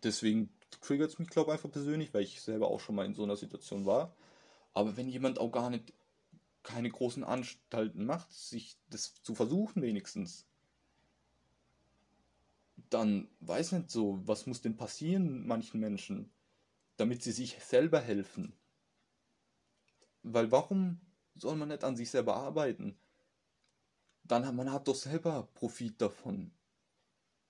Deswegen 0.02 0.48
triggert 0.70 1.10
es 1.10 1.18
mich, 1.18 1.28
glaube 1.28 1.50
ich, 1.50 1.52
einfach 1.54 1.70
persönlich, 1.70 2.12
weil 2.14 2.22
ich 2.22 2.40
selber 2.40 2.68
auch 2.68 2.80
schon 2.80 2.94
mal 2.94 3.06
in 3.06 3.14
so 3.14 3.22
einer 3.24 3.36
Situation 3.36 3.86
war. 3.86 4.14
Aber 4.74 4.96
wenn 4.96 5.08
jemand 5.08 5.38
auch 5.38 5.50
gar 5.50 5.70
nicht 5.70 5.92
keine 6.62 6.90
großen 6.90 7.24
Anstalten 7.24 8.04
macht, 8.04 8.32
sich 8.32 8.76
das 8.90 9.22
zu 9.22 9.34
versuchen 9.34 9.82
wenigstens, 9.82 10.46
dann 12.90 13.28
weiß 13.40 13.72
nicht 13.72 13.90
so, 13.90 14.20
was 14.26 14.46
muss 14.46 14.60
denn 14.60 14.76
passieren 14.76 15.46
manchen 15.46 15.80
Menschen, 15.80 16.30
damit 16.96 17.22
sie 17.22 17.32
sich 17.32 17.58
selber 17.62 18.00
helfen. 18.00 18.52
Weil 20.22 20.50
warum 20.50 21.00
soll 21.34 21.56
man 21.56 21.68
nicht 21.68 21.84
an 21.84 21.96
sich 21.96 22.10
selber 22.10 22.36
arbeiten? 22.36 22.98
dann 24.28 24.46
hat 24.46 24.54
man 24.54 24.70
hat 24.70 24.86
doch 24.86 24.94
selber 24.94 25.48
Profit 25.54 26.00
davon. 26.00 26.52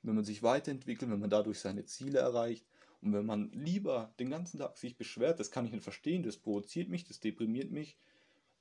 Wenn 0.03 0.15
man 0.15 0.25
sich 0.25 0.43
weiterentwickelt, 0.43 1.11
wenn 1.11 1.21
man 1.21 1.31
dadurch 1.31 1.59
seine 1.59 1.85
Ziele 1.85 2.21
erreicht 2.21 2.65
und 3.01 3.13
wenn 3.13 3.27
man 3.27 3.51
lieber 3.53 4.13
den 4.19 4.31
ganzen 4.31 4.59
Tag 4.59 4.77
sich 4.77 4.97
beschwert, 4.97 5.39
das 5.39 5.51
kann 5.51 5.65
ich 5.65 5.73
nicht 5.73 5.85
verstehen, 5.85 6.23
das 6.23 6.37
provoziert 6.37 6.89
mich, 6.89 7.05
das 7.05 7.21
deprimiert 7.21 7.71
mich, 7.71 7.97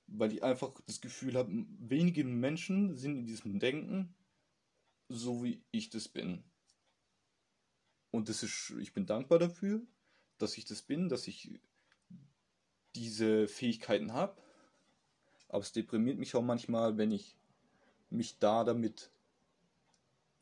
weil 0.05 0.31
ich 0.31 0.43
einfach 0.43 0.73
das 0.85 1.01
Gefühl 1.01 1.35
habe, 1.35 1.51
wenige 1.79 2.23
Menschen 2.23 2.95
sind 2.95 3.17
in 3.17 3.25
diesem 3.25 3.59
Denken 3.59 4.13
so 5.09 5.43
wie 5.43 5.63
ich 5.71 5.89
das 5.89 6.07
bin. 6.07 6.43
Und 8.11 8.29
das 8.29 8.43
ist, 8.43 8.73
ich 8.79 8.93
bin 8.93 9.05
dankbar 9.05 9.39
dafür, 9.39 9.81
dass 10.37 10.57
ich 10.57 10.65
das 10.65 10.81
bin, 10.81 11.09
dass 11.09 11.27
ich 11.27 11.59
diese 12.95 13.47
Fähigkeiten 13.47 14.13
habe. 14.13 14.41
Aber 15.49 15.59
es 15.59 15.71
deprimiert 15.71 16.17
mich 16.17 16.35
auch 16.35 16.41
manchmal, 16.41 16.97
wenn 16.97 17.11
ich 17.11 17.37
mich 18.09 18.37
da 18.39 18.63
damit 18.63 19.11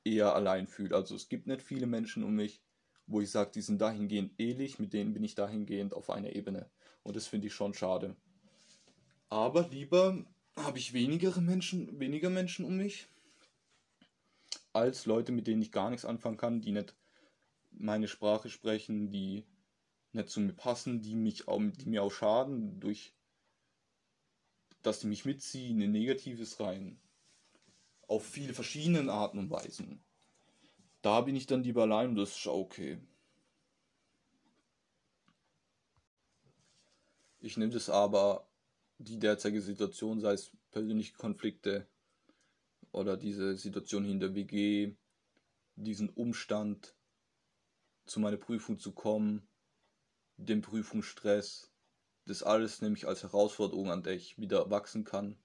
eher 0.04 0.36
allein 0.36 0.68
fühle. 0.68 0.96
Also 0.96 1.16
es 1.16 1.30
gibt 1.30 1.48
nicht 1.48 1.62
viele 1.62 1.88
Menschen 1.88 2.24
um 2.24 2.36
mich, 2.36 2.62
wo 3.08 3.22
ich 3.22 3.30
sage, 3.30 3.52
die 3.54 3.62
sind 3.62 3.80
dahingehend 3.80 4.34
ähnlich, 4.38 4.80
mit 4.80 4.94
denen 4.94 5.14
bin 5.14 5.24
ich 5.24 5.36
dahingehend 5.36 5.94
auf 5.94 6.10
einer 6.10 6.36
Ebene. 6.36 6.70
Und 7.04 7.16
das 7.16 7.28
finde 7.28 7.48
ich 7.48 7.54
schon 7.54 7.74
schade. 7.74 8.16
Aber 9.30 9.68
lieber 9.70 10.26
habe 10.56 10.78
ich 10.80 10.94
weniger 10.94 11.40
Menschen, 11.42 12.00
weniger 12.00 12.30
Menschen 12.30 12.66
um 12.66 12.78
mich, 12.78 13.08
als 14.74 15.06
Leute, 15.06 15.32
mit 15.32 15.48
denen 15.48 15.62
ich 15.62 15.72
gar 15.72 15.90
nichts 15.90 16.06
anfangen 16.06 16.38
kann, 16.38 16.62
die 16.62 16.72
nicht 16.72 16.96
meine 17.72 18.08
Sprache 18.08 18.50
sprechen, 18.50 19.10
die 19.10 19.46
nicht 20.14 20.30
zu 20.30 20.40
mir 20.40 20.54
passen, 20.54 21.02
die, 21.02 21.16
mich 21.16 21.48
auch, 21.48 21.62
die 21.62 21.90
mir 21.90 22.04
auch 22.04 22.12
schaden, 22.12 22.80
durch 22.80 23.14
dass 24.82 25.00
die 25.00 25.08
mich 25.08 25.26
mitziehen 25.26 25.82
in 25.82 25.92
Negatives 25.92 26.60
rein 26.60 27.00
auf 28.08 28.26
viele 28.26 28.54
verschiedene 28.54 29.12
Arten 29.12 29.40
und 29.40 29.50
Weisen. 29.50 30.05
Da 31.06 31.22
bin 31.22 31.36
ich 31.36 31.46
dann 31.46 31.62
lieber 31.62 31.84
allein 31.84 32.10
und 32.10 32.16
das 32.16 32.36
ist 32.36 32.48
okay. 32.48 32.98
Ich 37.42 37.58
nehme 37.58 37.72
das 37.72 37.92
aber, 37.92 38.50
die 38.98 39.20
derzeitige 39.20 39.62
Situation, 39.62 40.20
sei 40.20 40.34
es 40.34 40.50
persönliche 40.72 41.14
Konflikte 41.14 41.86
oder 42.92 43.18
diese 43.18 43.56
Situation 43.56 44.06
in 44.06 44.20
der 44.20 44.34
WG, 44.34 44.96
diesen 45.76 46.10
Umstand, 46.10 46.96
zu 48.06 48.20
meiner 48.20 48.38
Prüfung 48.38 48.80
zu 48.80 48.92
kommen, 48.92 49.48
den 50.38 50.64
Prüfungsstress, 50.64 51.72
das 52.26 52.42
alles 52.42 52.82
nehme 52.82 52.98
ich 52.98 53.06
als 53.06 53.22
Herausforderung, 53.22 53.92
an 53.92 54.02
der 54.02 54.14
ich 54.14 54.40
wieder 54.40 54.72
wachsen 54.72 55.04
kann 55.04 55.38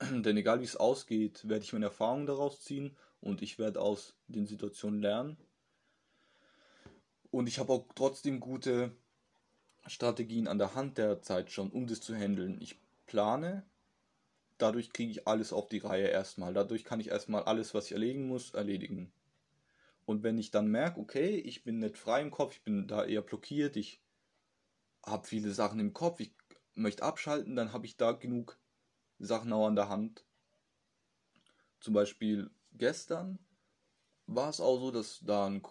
Denn 0.00 0.36
egal 0.36 0.60
wie 0.60 0.64
es 0.64 0.76
ausgeht, 0.76 1.48
werde 1.48 1.64
ich 1.64 1.72
meine 1.72 1.86
Erfahrungen 1.86 2.26
daraus 2.26 2.62
ziehen 2.62 2.96
und 3.26 3.42
ich 3.42 3.58
werde 3.58 3.80
aus 3.80 4.14
den 4.28 4.46
Situationen 4.46 5.00
lernen. 5.00 5.36
Und 7.30 7.48
ich 7.48 7.58
habe 7.58 7.72
auch 7.72 7.86
trotzdem 7.94 8.40
gute 8.40 8.92
Strategien 9.86 10.48
an 10.48 10.58
der 10.58 10.74
Hand 10.74 10.96
derzeit 10.96 11.50
schon, 11.50 11.70
um 11.70 11.86
das 11.86 12.00
zu 12.00 12.14
handeln. 12.14 12.60
Ich 12.60 12.78
plane, 13.06 13.64
dadurch 14.58 14.92
kriege 14.92 15.10
ich 15.10 15.26
alles 15.26 15.52
auf 15.52 15.68
die 15.68 15.78
Reihe 15.78 16.06
erstmal. 16.06 16.54
Dadurch 16.54 16.84
kann 16.84 17.00
ich 17.00 17.08
erstmal 17.08 17.42
alles, 17.42 17.74
was 17.74 17.86
ich 17.86 17.92
erledigen 17.92 18.28
muss, 18.28 18.54
erledigen. 18.54 19.12
Und 20.04 20.22
wenn 20.22 20.38
ich 20.38 20.52
dann 20.52 20.68
merke, 20.68 21.00
okay, 21.00 21.36
ich 21.36 21.64
bin 21.64 21.80
nicht 21.80 21.98
frei 21.98 22.22
im 22.22 22.30
Kopf, 22.30 22.54
ich 22.54 22.62
bin 22.62 22.86
da 22.86 23.04
eher 23.04 23.22
blockiert, 23.22 23.76
ich 23.76 24.00
habe 25.04 25.26
viele 25.26 25.52
Sachen 25.52 25.80
im 25.80 25.92
Kopf, 25.92 26.20
ich 26.20 26.32
möchte 26.74 27.02
abschalten, 27.02 27.56
dann 27.56 27.72
habe 27.72 27.86
ich 27.86 27.96
da 27.96 28.12
genug 28.12 28.56
Sachen 29.18 29.52
auch 29.52 29.66
an 29.66 29.76
der 29.76 29.88
Hand. 29.88 30.24
Zum 31.80 31.92
Beispiel 31.92 32.50
gestern 32.78 33.38
war 34.26 34.48
es 34.48 34.60
auch 34.60 34.78
so, 34.80 34.90
dass 34.90 35.20
da 35.24 35.46
einen 35.46 35.62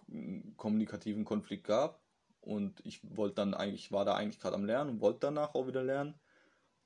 kommunikativen 0.57 1.25
Konflikt 1.25 1.65
gab 1.65 2.01
und 2.41 2.79
ich 2.85 3.01
wollte 3.15 3.35
dann 3.35 3.53
eigentlich, 3.53 3.91
war 3.91 4.05
da 4.05 4.15
eigentlich 4.15 4.39
gerade 4.39 4.55
am 4.55 4.65
Lernen 4.65 4.91
und 4.91 5.01
wollte 5.01 5.19
danach 5.21 5.55
auch 5.55 5.67
wieder 5.67 5.83
lernen. 5.83 6.19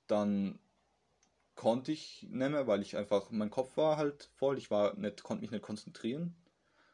Dann 0.08 0.60
konnte 1.56 1.92
ich 1.92 2.24
nicht 2.24 2.50
mehr, 2.50 2.68
weil 2.68 2.82
ich 2.82 2.96
einfach, 2.96 3.30
mein 3.32 3.50
Kopf 3.50 3.76
war 3.78 3.98
halt 3.98 4.30
voll, 4.36 4.58
ich 4.58 4.72
war 4.72 4.96
nicht, 4.96 5.24
konnte 5.24 5.42
mich 5.42 5.52
nicht 5.52 5.62
konzentrieren. 5.62 6.36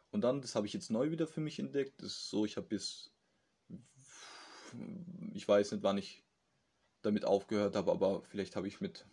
Und 0.10 0.22
dann, 0.22 0.42
das 0.42 0.56
habe 0.56 0.66
ich 0.66 0.74
jetzt 0.74 0.90
neu 0.90 1.12
wieder 1.12 1.28
für 1.28 1.42
mich 1.42 1.60
entdeckt. 1.60 2.02
Das 2.02 2.08
ist 2.08 2.30
so, 2.30 2.46
ich 2.46 2.58
habe 2.58 2.68
bis, 2.68 3.12
ich 5.34 5.48
weiß 5.48 5.74
nicht, 5.74 5.84
wann 5.84 5.98
ich 5.98 6.24
damit 7.04 7.26
aufgehört 7.26 7.76
habe, 7.76 7.92
aber 7.92 8.24
vielleicht 8.24 8.56
habe 8.56 8.68
ich 8.68 8.82
mit 8.82 9.06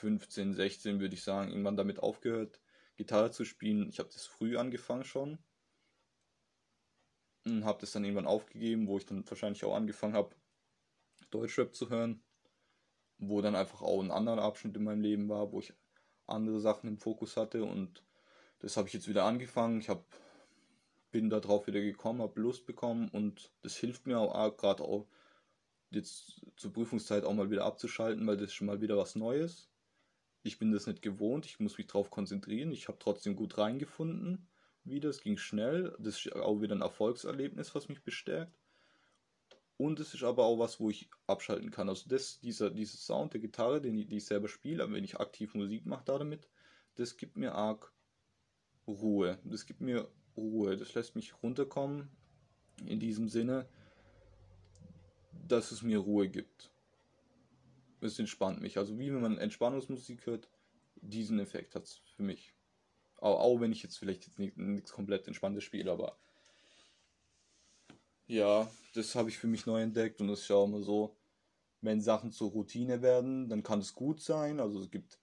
15, 0.00 0.54
16, 0.54 1.00
würde 1.00 1.14
ich 1.14 1.22
sagen, 1.22 1.50
irgendwann 1.50 1.76
damit 1.76 2.00
aufgehört, 2.00 2.60
Gitarre 2.96 3.30
zu 3.30 3.44
spielen. 3.44 3.88
Ich 3.88 3.98
habe 3.98 4.10
das 4.12 4.26
früh 4.26 4.56
angefangen 4.56 5.04
schon. 5.04 5.38
Und 7.46 7.64
habe 7.64 7.80
das 7.80 7.92
dann 7.92 8.04
irgendwann 8.04 8.26
aufgegeben, 8.26 8.86
wo 8.86 8.98
ich 8.98 9.06
dann 9.06 9.28
wahrscheinlich 9.28 9.64
auch 9.64 9.74
angefangen 9.74 10.14
habe, 10.14 10.34
Deutschrap 11.30 11.74
zu 11.74 11.88
hören 11.88 12.22
wo 13.20 13.40
dann 13.42 13.54
einfach 13.54 13.82
auch 13.82 14.00
ein 14.02 14.10
anderer 14.10 14.42
Abschnitt 14.42 14.76
in 14.76 14.84
meinem 14.84 15.02
Leben 15.02 15.28
war, 15.28 15.52
wo 15.52 15.60
ich 15.60 15.72
andere 16.26 16.60
Sachen 16.60 16.88
im 16.88 16.98
Fokus 16.98 17.36
hatte 17.36 17.64
und 17.64 18.02
das 18.60 18.76
habe 18.76 18.88
ich 18.88 18.94
jetzt 18.94 19.08
wieder 19.08 19.24
angefangen. 19.24 19.80
Ich 19.80 19.88
habe 19.88 20.04
bin 21.10 21.28
da 21.28 21.40
drauf 21.40 21.66
wieder 21.66 21.80
gekommen, 21.80 22.22
habe 22.22 22.40
Lust 22.40 22.66
bekommen 22.66 23.08
und 23.08 23.52
das 23.62 23.76
hilft 23.76 24.06
mir 24.06 24.18
auch 24.18 24.56
gerade 24.56 24.84
auch 24.84 25.08
jetzt 25.90 26.40
zur 26.56 26.72
Prüfungszeit 26.72 27.24
auch 27.24 27.34
mal 27.34 27.50
wieder 27.50 27.64
abzuschalten, 27.64 28.26
weil 28.26 28.36
das 28.36 28.52
schon 28.52 28.68
mal 28.68 28.80
wieder 28.80 28.96
was 28.96 29.16
Neues. 29.16 29.69
Ich 30.42 30.58
bin 30.58 30.72
das 30.72 30.86
nicht 30.86 31.02
gewohnt, 31.02 31.46
ich 31.46 31.60
muss 31.60 31.76
mich 31.76 31.86
darauf 31.86 32.10
konzentrieren. 32.10 32.72
Ich 32.72 32.88
habe 32.88 32.98
trotzdem 32.98 33.36
gut 33.36 33.58
reingefunden 33.58 34.48
wieder, 34.84 35.10
es 35.10 35.22
ging 35.22 35.36
schnell. 35.36 35.94
Das 35.98 36.18
ist 36.18 36.34
auch 36.34 36.60
wieder 36.60 36.74
ein 36.74 36.82
Erfolgserlebnis, 36.82 37.74
was 37.74 37.88
mich 37.88 38.02
bestärkt. 38.02 38.58
Und 39.76 39.98
es 39.98 40.12
ist 40.12 40.22
aber 40.22 40.44
auch 40.44 40.58
was, 40.58 40.78
wo 40.78 40.90
ich 40.90 41.08
abschalten 41.26 41.70
kann. 41.70 41.88
Also 41.88 42.08
das, 42.08 42.40
dieser, 42.40 42.70
dieser 42.70 42.98
Sound 42.98 43.32
der 43.32 43.40
Gitarre, 43.40 43.80
den 43.80 43.96
ich, 43.96 44.08
die 44.08 44.18
ich 44.18 44.26
selber 44.26 44.48
spiele, 44.48 44.82
aber 44.82 44.92
wenn 44.92 45.04
ich 45.04 45.18
aktiv 45.18 45.54
Musik 45.54 45.86
mache 45.86 46.04
da 46.04 46.18
damit, 46.18 46.48
das 46.96 47.16
gibt 47.16 47.36
mir 47.36 47.54
arg 47.54 47.92
Ruhe. 48.86 49.38
Das 49.44 49.64
gibt 49.64 49.80
mir 49.80 50.08
Ruhe. 50.36 50.76
Das 50.76 50.94
lässt 50.94 51.16
mich 51.16 51.42
runterkommen 51.42 52.10
in 52.84 53.00
diesem 53.00 53.28
Sinne, 53.28 53.66
dass 55.48 55.72
es 55.72 55.82
mir 55.82 55.98
Ruhe 55.98 56.28
gibt. 56.28 56.70
Es 58.00 58.18
entspannt 58.18 58.60
mich. 58.60 58.78
Also 58.78 58.98
wie 58.98 59.12
wenn 59.12 59.20
man 59.20 59.38
Entspannungsmusik 59.38 60.26
hört, 60.26 60.48
diesen 60.96 61.38
Effekt 61.38 61.74
hat 61.74 61.84
es 61.84 62.00
für 62.16 62.22
mich. 62.22 62.54
Auch, 63.16 63.40
auch 63.40 63.60
wenn 63.60 63.72
ich 63.72 63.82
jetzt 63.82 63.98
vielleicht 63.98 64.26
jetzt 64.26 64.38
nichts 64.38 64.92
komplett 64.92 65.26
Entspanntes 65.26 65.64
spiele, 65.64 65.92
aber 65.92 66.18
ja, 68.26 68.70
das 68.94 69.14
habe 69.14 69.28
ich 69.28 69.38
für 69.38 69.48
mich 69.48 69.66
neu 69.66 69.82
entdeckt 69.82 70.20
und 70.20 70.28
es 70.30 70.42
ist 70.42 70.48
ja 70.48 70.56
auch 70.56 70.66
immer 70.66 70.82
so, 70.82 71.16
wenn 71.80 72.00
Sachen 72.00 72.30
zur 72.30 72.50
Routine 72.50 73.02
werden, 73.02 73.48
dann 73.48 73.62
kann 73.62 73.80
es 73.80 73.94
gut 73.94 74.20
sein. 74.20 74.60
Also 74.60 74.80
es 74.80 74.90
gibt 74.90 75.18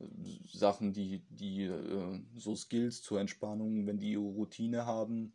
äh, 0.00 0.06
Sachen, 0.52 0.92
die, 0.92 1.24
die 1.28 1.64
äh, 1.64 2.20
so 2.34 2.56
Skills 2.56 3.02
zur 3.02 3.20
Entspannung, 3.20 3.86
wenn 3.86 3.98
die 3.98 4.12
ihre 4.12 4.22
Routine 4.22 4.86
haben, 4.86 5.34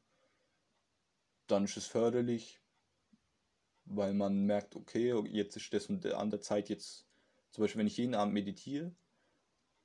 dann 1.48 1.64
ist 1.64 1.78
es 1.78 1.86
förderlich, 1.86 2.60
weil 3.90 4.14
man 4.14 4.46
merkt, 4.46 4.76
okay, 4.76 5.14
jetzt 5.30 5.56
ist 5.58 5.74
das 5.74 5.90
an 5.90 6.30
der 6.30 6.42
Zeit 6.42 6.70
jetzt, 6.70 7.06
zum 7.52 7.64
Beispiel 7.64 7.80
wenn 7.80 7.88
ich 7.88 7.98
jeden 7.98 8.16
Abend 8.16 8.34
meditiere, 8.34 8.92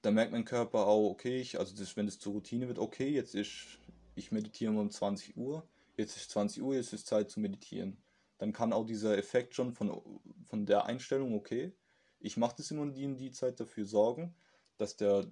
dann 0.02 0.14
merkt 0.14 0.32
mein 0.32 0.44
Körper 0.44 0.86
auch, 0.86 1.10
okay, 1.10 1.40
ich, 1.40 1.58
also 1.58 1.74
das, 1.76 1.96
wenn 1.96 2.08
es 2.08 2.18
zur 2.18 2.32
Routine 2.32 2.68
wird, 2.68 2.78
okay, 2.78 3.08
jetzt 3.08 3.34
ist, 3.34 3.78
ich 4.16 4.32
meditiere 4.32 4.72
um 4.72 4.90
20 4.90 5.36
Uhr, 5.36 5.66
jetzt 5.96 6.16
ist 6.16 6.30
20 6.30 6.62
Uhr, 6.62 6.74
jetzt 6.74 6.92
ist 6.92 7.06
Zeit 7.06 7.30
zu 7.30 7.40
meditieren. 7.40 7.96
Dann 8.38 8.52
kann 8.52 8.72
auch 8.72 8.84
dieser 8.84 9.16
Effekt 9.16 9.54
schon 9.54 9.72
von, 9.72 10.02
von 10.48 10.66
der 10.66 10.86
Einstellung, 10.86 11.34
okay, 11.34 11.72
ich 12.18 12.36
mache 12.36 12.56
das 12.56 12.70
immer 12.70 12.86
die 12.86 13.04
in 13.04 13.16
die 13.16 13.30
Zeit 13.30 13.60
dafür 13.60 13.84
sorgen, 13.84 14.34
dass 14.76 14.96
der, 14.96 15.30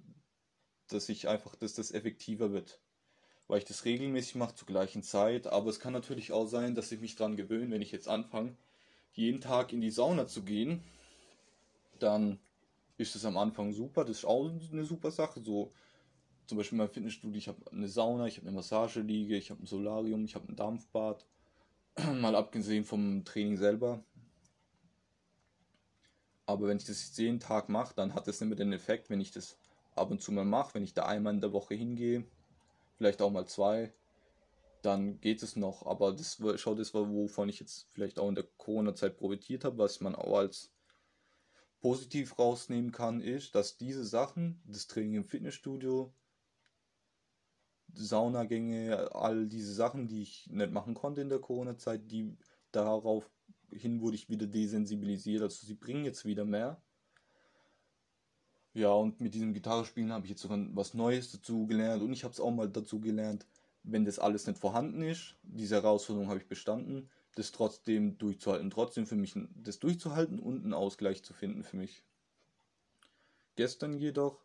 dass 0.87 1.09
ich 1.09 1.27
einfach, 1.27 1.55
dass 1.55 1.73
das 1.73 1.91
effektiver 1.91 2.51
wird. 2.51 2.79
Weil 3.51 3.57
ich 3.57 3.65
das 3.65 3.83
regelmäßig 3.83 4.35
mache 4.35 4.55
zur 4.55 4.65
gleichen 4.65 5.03
Zeit. 5.03 5.45
Aber 5.47 5.69
es 5.69 5.81
kann 5.81 5.91
natürlich 5.91 6.31
auch 6.31 6.45
sein, 6.45 6.73
dass 6.73 6.89
ich 6.93 7.01
mich 7.01 7.17
daran 7.17 7.35
gewöhne, 7.35 7.69
wenn 7.71 7.81
ich 7.81 7.91
jetzt 7.91 8.07
anfange, 8.07 8.55
jeden 9.11 9.41
Tag 9.41 9.73
in 9.73 9.81
die 9.81 9.91
Sauna 9.91 10.25
zu 10.25 10.43
gehen, 10.43 10.81
dann 11.99 12.39
ist 12.95 13.13
es 13.13 13.25
am 13.25 13.35
Anfang 13.35 13.73
super. 13.73 14.05
Das 14.05 14.19
ist 14.19 14.25
auch 14.25 14.49
eine 14.49 14.85
super 14.85 15.11
Sache. 15.11 15.41
So 15.41 15.69
zum 16.45 16.59
Beispiel 16.59 16.77
mein 16.77 16.87
Fitnessstudio, 16.87 17.37
ich 17.37 17.49
habe 17.49 17.59
eine 17.73 17.89
Sauna, 17.89 18.25
ich 18.25 18.37
habe 18.37 18.47
eine 18.47 18.55
Massageliege, 18.55 19.35
ich 19.35 19.51
habe 19.51 19.61
ein 19.61 19.65
Solarium, 19.65 20.23
ich 20.23 20.35
habe 20.35 20.47
ein 20.47 20.55
Dampfbad. 20.55 21.25
Mal 22.21 22.37
abgesehen 22.37 22.85
vom 22.85 23.25
Training 23.25 23.57
selber. 23.57 24.01
Aber 26.45 26.69
wenn 26.69 26.77
ich 26.77 26.85
das 26.85 27.17
jeden 27.17 27.41
Tag 27.41 27.67
mache, 27.67 27.93
dann 27.97 28.13
hat 28.13 28.29
das 28.29 28.39
nicht 28.39 28.47
mehr 28.47 28.55
den 28.57 28.71
Effekt, 28.71 29.09
wenn 29.09 29.19
ich 29.19 29.31
das 29.31 29.57
ab 29.93 30.09
und 30.09 30.21
zu 30.21 30.31
mal 30.31 30.45
mache, 30.45 30.75
wenn 30.75 30.85
ich 30.85 30.93
da 30.93 31.05
einmal 31.05 31.33
in 31.33 31.41
der 31.41 31.51
Woche 31.51 31.75
hingehe, 31.75 32.23
vielleicht 33.01 33.23
auch 33.23 33.31
mal 33.31 33.47
zwei, 33.47 33.91
dann 34.83 35.19
geht 35.21 35.41
es 35.41 35.55
noch. 35.55 35.87
Aber 35.87 36.11
das 36.11 36.39
schau, 36.57 36.75
das 36.75 36.93
war, 36.93 37.09
wovon 37.09 37.49
ich 37.49 37.59
jetzt 37.59 37.87
vielleicht 37.89 38.19
auch 38.19 38.29
in 38.29 38.35
der 38.35 38.43
Corona-Zeit 38.57 39.17
profitiert 39.17 39.65
habe, 39.65 39.79
was 39.79 40.01
man 40.01 40.13
auch 40.13 40.37
als 40.37 40.71
positiv 41.79 42.37
rausnehmen 42.37 42.91
kann, 42.91 43.19
ist, 43.19 43.55
dass 43.55 43.75
diese 43.75 44.05
Sachen, 44.05 44.61
das 44.67 44.85
Training 44.85 45.15
im 45.15 45.25
Fitnessstudio, 45.25 46.13
Saunagänge, 47.91 49.15
all 49.15 49.47
diese 49.47 49.73
Sachen, 49.73 50.07
die 50.07 50.21
ich 50.21 50.47
nicht 50.51 50.71
machen 50.71 50.93
konnte 50.93 51.21
in 51.21 51.29
der 51.29 51.39
Corona-Zeit, 51.39 52.11
die 52.11 52.37
daraufhin 52.71 53.99
wurde 53.99 54.15
ich 54.15 54.29
wieder 54.29 54.45
desensibilisiert. 54.45 55.41
Also 55.41 55.65
sie 55.65 55.73
bringen 55.73 56.05
jetzt 56.05 56.23
wieder 56.23 56.45
mehr. 56.45 56.79
Ja, 58.73 58.93
und 58.93 59.19
mit 59.19 59.33
diesem 59.33 59.53
Gitarrespielen 59.53 60.13
habe 60.13 60.25
ich 60.25 60.29
jetzt 60.31 60.41
sogar 60.41 60.59
was 60.73 60.93
Neues 60.93 61.31
dazu 61.31 61.67
gelernt 61.67 62.01
und 62.01 62.13
ich 62.13 62.23
habe 62.23 62.33
es 62.33 62.39
auch 62.39 62.51
mal 62.51 62.69
dazu 62.69 63.01
gelernt, 63.01 63.45
wenn 63.83 64.05
das 64.05 64.19
alles 64.19 64.47
nicht 64.47 64.59
vorhanden 64.59 65.01
ist, 65.01 65.35
diese 65.43 65.75
Herausforderung 65.75 66.29
habe 66.29 66.39
ich 66.39 66.47
bestanden, 66.47 67.09
das 67.35 67.51
trotzdem 67.51 68.17
durchzuhalten. 68.17 68.69
Trotzdem 68.69 69.05
für 69.05 69.15
mich 69.15 69.33
das 69.55 69.79
durchzuhalten 69.79 70.39
und 70.39 70.63
einen 70.63 70.73
Ausgleich 70.73 71.23
zu 71.23 71.33
finden 71.33 71.63
für 71.63 71.77
mich. 71.77 72.03
Gestern 73.55 73.97
jedoch 73.97 74.39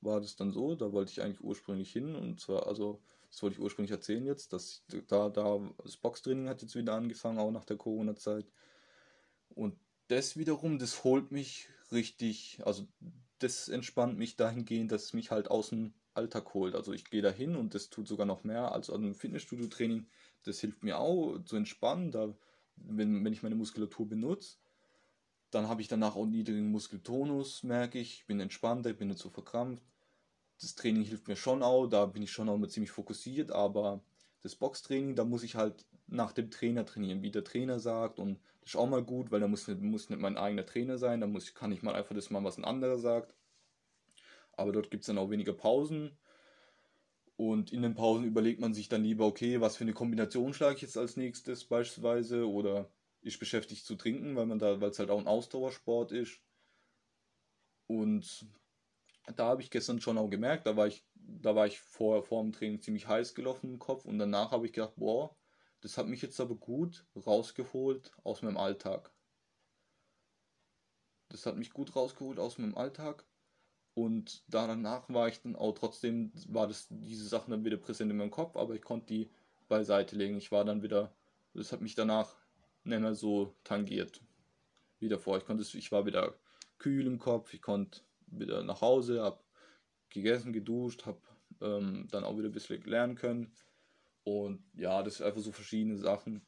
war 0.00 0.20
das 0.20 0.36
dann 0.36 0.50
so, 0.50 0.74
da 0.74 0.92
wollte 0.92 1.12
ich 1.12 1.22
eigentlich 1.22 1.42
ursprünglich 1.42 1.92
hin 1.92 2.14
und 2.16 2.40
zwar, 2.40 2.66
also 2.66 3.00
das 3.30 3.42
wollte 3.42 3.54
ich 3.54 3.62
ursprünglich 3.62 3.92
erzählen 3.92 4.26
jetzt, 4.26 4.52
dass 4.52 4.84
da, 5.08 5.30
da 5.30 5.60
das 5.82 5.96
Boxtraining 5.96 6.48
hat 6.48 6.60
jetzt 6.60 6.74
wieder 6.74 6.94
angefangen, 6.94 7.38
auch 7.38 7.50
nach 7.50 7.64
der 7.64 7.76
Corona-Zeit. 7.76 8.46
Und 9.54 9.78
das 10.08 10.36
wiederum, 10.36 10.78
das 10.78 11.04
holt 11.04 11.30
mich 11.30 11.68
richtig, 11.92 12.60
also 12.64 12.86
das 13.42 13.68
entspannt 13.68 14.18
mich 14.18 14.36
dahingehend, 14.36 14.92
dass 14.92 15.04
es 15.04 15.12
mich 15.12 15.30
halt 15.30 15.50
aus 15.50 15.70
dem 15.70 15.94
Alltag 16.14 16.54
holt. 16.54 16.74
Also 16.74 16.92
ich 16.92 17.04
gehe 17.04 17.22
da 17.22 17.30
hin 17.30 17.56
und 17.56 17.74
das 17.74 17.90
tut 17.90 18.08
sogar 18.08 18.26
noch 18.26 18.44
mehr 18.44 18.72
als 18.72 18.90
an 18.90 19.02
einem 19.02 19.14
Fitnessstudio-Training. 19.14 20.06
Das 20.44 20.60
hilft 20.60 20.82
mir 20.82 20.98
auch 20.98 21.38
zu 21.44 21.56
entspannen, 21.56 22.10
da, 22.10 22.34
wenn, 22.76 23.24
wenn 23.24 23.32
ich 23.32 23.42
meine 23.42 23.54
Muskulatur 23.54 24.08
benutze. 24.08 24.56
Dann 25.50 25.68
habe 25.68 25.82
ich 25.82 25.88
danach 25.88 26.16
auch 26.16 26.26
niedrigen 26.26 26.70
Muskeltonus, 26.70 27.62
merke 27.62 27.98
ich, 27.98 28.26
bin 28.26 28.40
entspannter, 28.40 28.90
ich 28.90 28.96
bin 28.96 29.08
nicht 29.08 29.20
so 29.20 29.28
verkrampft 29.28 29.82
das 30.62 30.74
Training 30.74 31.02
hilft 31.02 31.28
mir 31.28 31.36
schon 31.36 31.62
auch, 31.62 31.86
da 31.86 32.06
bin 32.06 32.22
ich 32.22 32.30
schon 32.30 32.48
auch 32.48 32.54
immer 32.54 32.68
ziemlich 32.68 32.92
fokussiert, 32.92 33.50
aber 33.50 34.00
das 34.42 34.56
Boxtraining, 34.56 35.16
da 35.16 35.24
muss 35.24 35.42
ich 35.42 35.56
halt 35.56 35.84
nach 36.06 36.32
dem 36.32 36.50
Trainer 36.50 36.84
trainieren, 36.84 37.22
wie 37.22 37.30
der 37.30 37.44
Trainer 37.44 37.78
sagt. 37.78 38.18
Und 38.18 38.38
das 38.60 38.70
ist 38.70 38.76
auch 38.76 38.88
mal 38.88 39.02
gut, 39.02 39.30
weil 39.30 39.40
da 39.40 39.48
muss, 39.48 39.66
muss 39.68 40.10
nicht 40.10 40.20
mein 40.20 40.36
eigener 40.36 40.66
Trainer 40.66 40.98
sein, 40.98 41.20
da 41.20 41.26
muss, 41.26 41.54
kann 41.54 41.72
ich 41.72 41.82
mal 41.82 41.94
einfach 41.94 42.14
das 42.14 42.30
machen, 42.30 42.44
was 42.44 42.58
ein 42.58 42.64
anderer 42.64 42.98
sagt. 42.98 43.34
Aber 44.52 44.72
dort 44.72 44.90
gibt 44.90 45.02
es 45.02 45.06
dann 45.06 45.18
auch 45.18 45.30
weniger 45.30 45.52
Pausen. 45.52 46.16
Und 47.36 47.72
in 47.72 47.82
den 47.82 47.94
Pausen 47.94 48.24
überlegt 48.24 48.60
man 48.60 48.74
sich 48.74 48.88
dann 48.88 49.02
lieber, 49.02 49.26
okay, 49.26 49.60
was 49.60 49.76
für 49.76 49.84
eine 49.84 49.94
Kombination 49.94 50.54
schlage 50.54 50.76
ich 50.76 50.82
jetzt 50.82 50.98
als 50.98 51.16
nächstes 51.16 51.64
beispielsweise? 51.64 52.48
Oder 52.48 52.90
ist 53.22 53.38
beschäftigt 53.38 53.86
zu 53.86 53.96
trinken, 53.96 54.36
weil 54.36 54.46
man 54.46 54.58
da, 54.58 54.80
weil 54.80 54.90
es 54.90 54.98
halt 54.98 55.10
auch 55.10 55.18
ein 55.18 55.26
Ausdauersport 55.26 56.12
ist. 56.12 56.40
Und 57.86 58.46
da 59.36 59.46
habe 59.46 59.62
ich 59.62 59.70
gestern 59.70 60.00
schon 60.00 60.18
auch 60.18 60.28
gemerkt, 60.28 60.66
da 60.66 60.76
war 60.76 60.86
ich, 60.86 61.04
da 61.14 61.54
war 61.54 61.66
ich 61.66 61.80
vor, 61.80 62.22
vor 62.22 62.42
dem 62.42 62.52
Training 62.52 62.80
ziemlich 62.80 63.06
heiß 63.06 63.34
gelaufen 63.34 63.70
im 63.70 63.78
Kopf. 63.78 64.04
Und 64.04 64.18
danach 64.18 64.50
habe 64.50 64.66
ich 64.66 64.72
gedacht, 64.72 64.94
boah, 64.96 65.34
das 65.82 65.98
hat 65.98 66.06
mich 66.06 66.22
jetzt 66.22 66.40
aber 66.40 66.54
gut 66.54 67.04
rausgeholt 67.14 68.12
aus 68.24 68.42
meinem 68.42 68.56
Alltag. 68.56 69.10
Das 71.28 71.44
hat 71.46 71.56
mich 71.56 71.72
gut 71.72 71.94
rausgeholt 71.94 72.38
aus 72.38 72.58
meinem 72.58 72.76
Alltag 72.76 73.24
und 73.94 74.42
danach 74.46 75.08
war 75.08 75.28
ich 75.28 75.42
dann 75.42 75.56
auch 75.56 75.72
trotzdem, 75.72 76.32
war 76.48 76.66
das, 76.66 76.86
diese 76.88 77.26
Sachen 77.26 77.50
dann 77.50 77.64
wieder 77.64 77.76
präsent 77.76 78.10
in 78.10 78.16
meinem 78.16 78.30
Kopf, 78.30 78.56
aber 78.56 78.74
ich 78.74 78.82
konnte 78.82 79.06
die 79.06 79.30
beiseite 79.68 80.16
legen. 80.16 80.36
Ich 80.36 80.52
war 80.52 80.64
dann 80.64 80.82
wieder, 80.82 81.14
das 81.52 81.72
hat 81.72 81.80
mich 81.80 81.94
danach 81.94 82.36
nicht 82.84 83.00
mehr 83.00 83.14
so 83.14 83.54
tangiert 83.64 84.22
wie 84.98 85.08
davor. 85.08 85.36
Ich 85.38 85.44
konnte, 85.44 85.64
ich 85.76 85.92
war 85.92 86.06
wieder 86.06 86.34
kühl 86.78 87.06
im 87.06 87.18
Kopf, 87.18 87.52
ich 87.54 87.60
konnte 87.60 88.00
wieder 88.26 88.62
nach 88.62 88.80
Hause, 88.80 89.22
habe 89.22 89.40
gegessen, 90.10 90.52
geduscht, 90.52 91.06
habe 91.06 91.20
ähm, 91.60 92.08
dann 92.10 92.24
auch 92.24 92.36
wieder 92.38 92.48
ein 92.48 92.52
bisschen 92.52 92.82
lernen 92.84 93.14
können. 93.14 93.52
Und 94.24 94.64
ja, 94.74 95.02
das 95.02 95.16
sind 95.16 95.26
einfach 95.26 95.40
so 95.40 95.52
verschiedene 95.52 95.98
Sachen. 95.98 96.46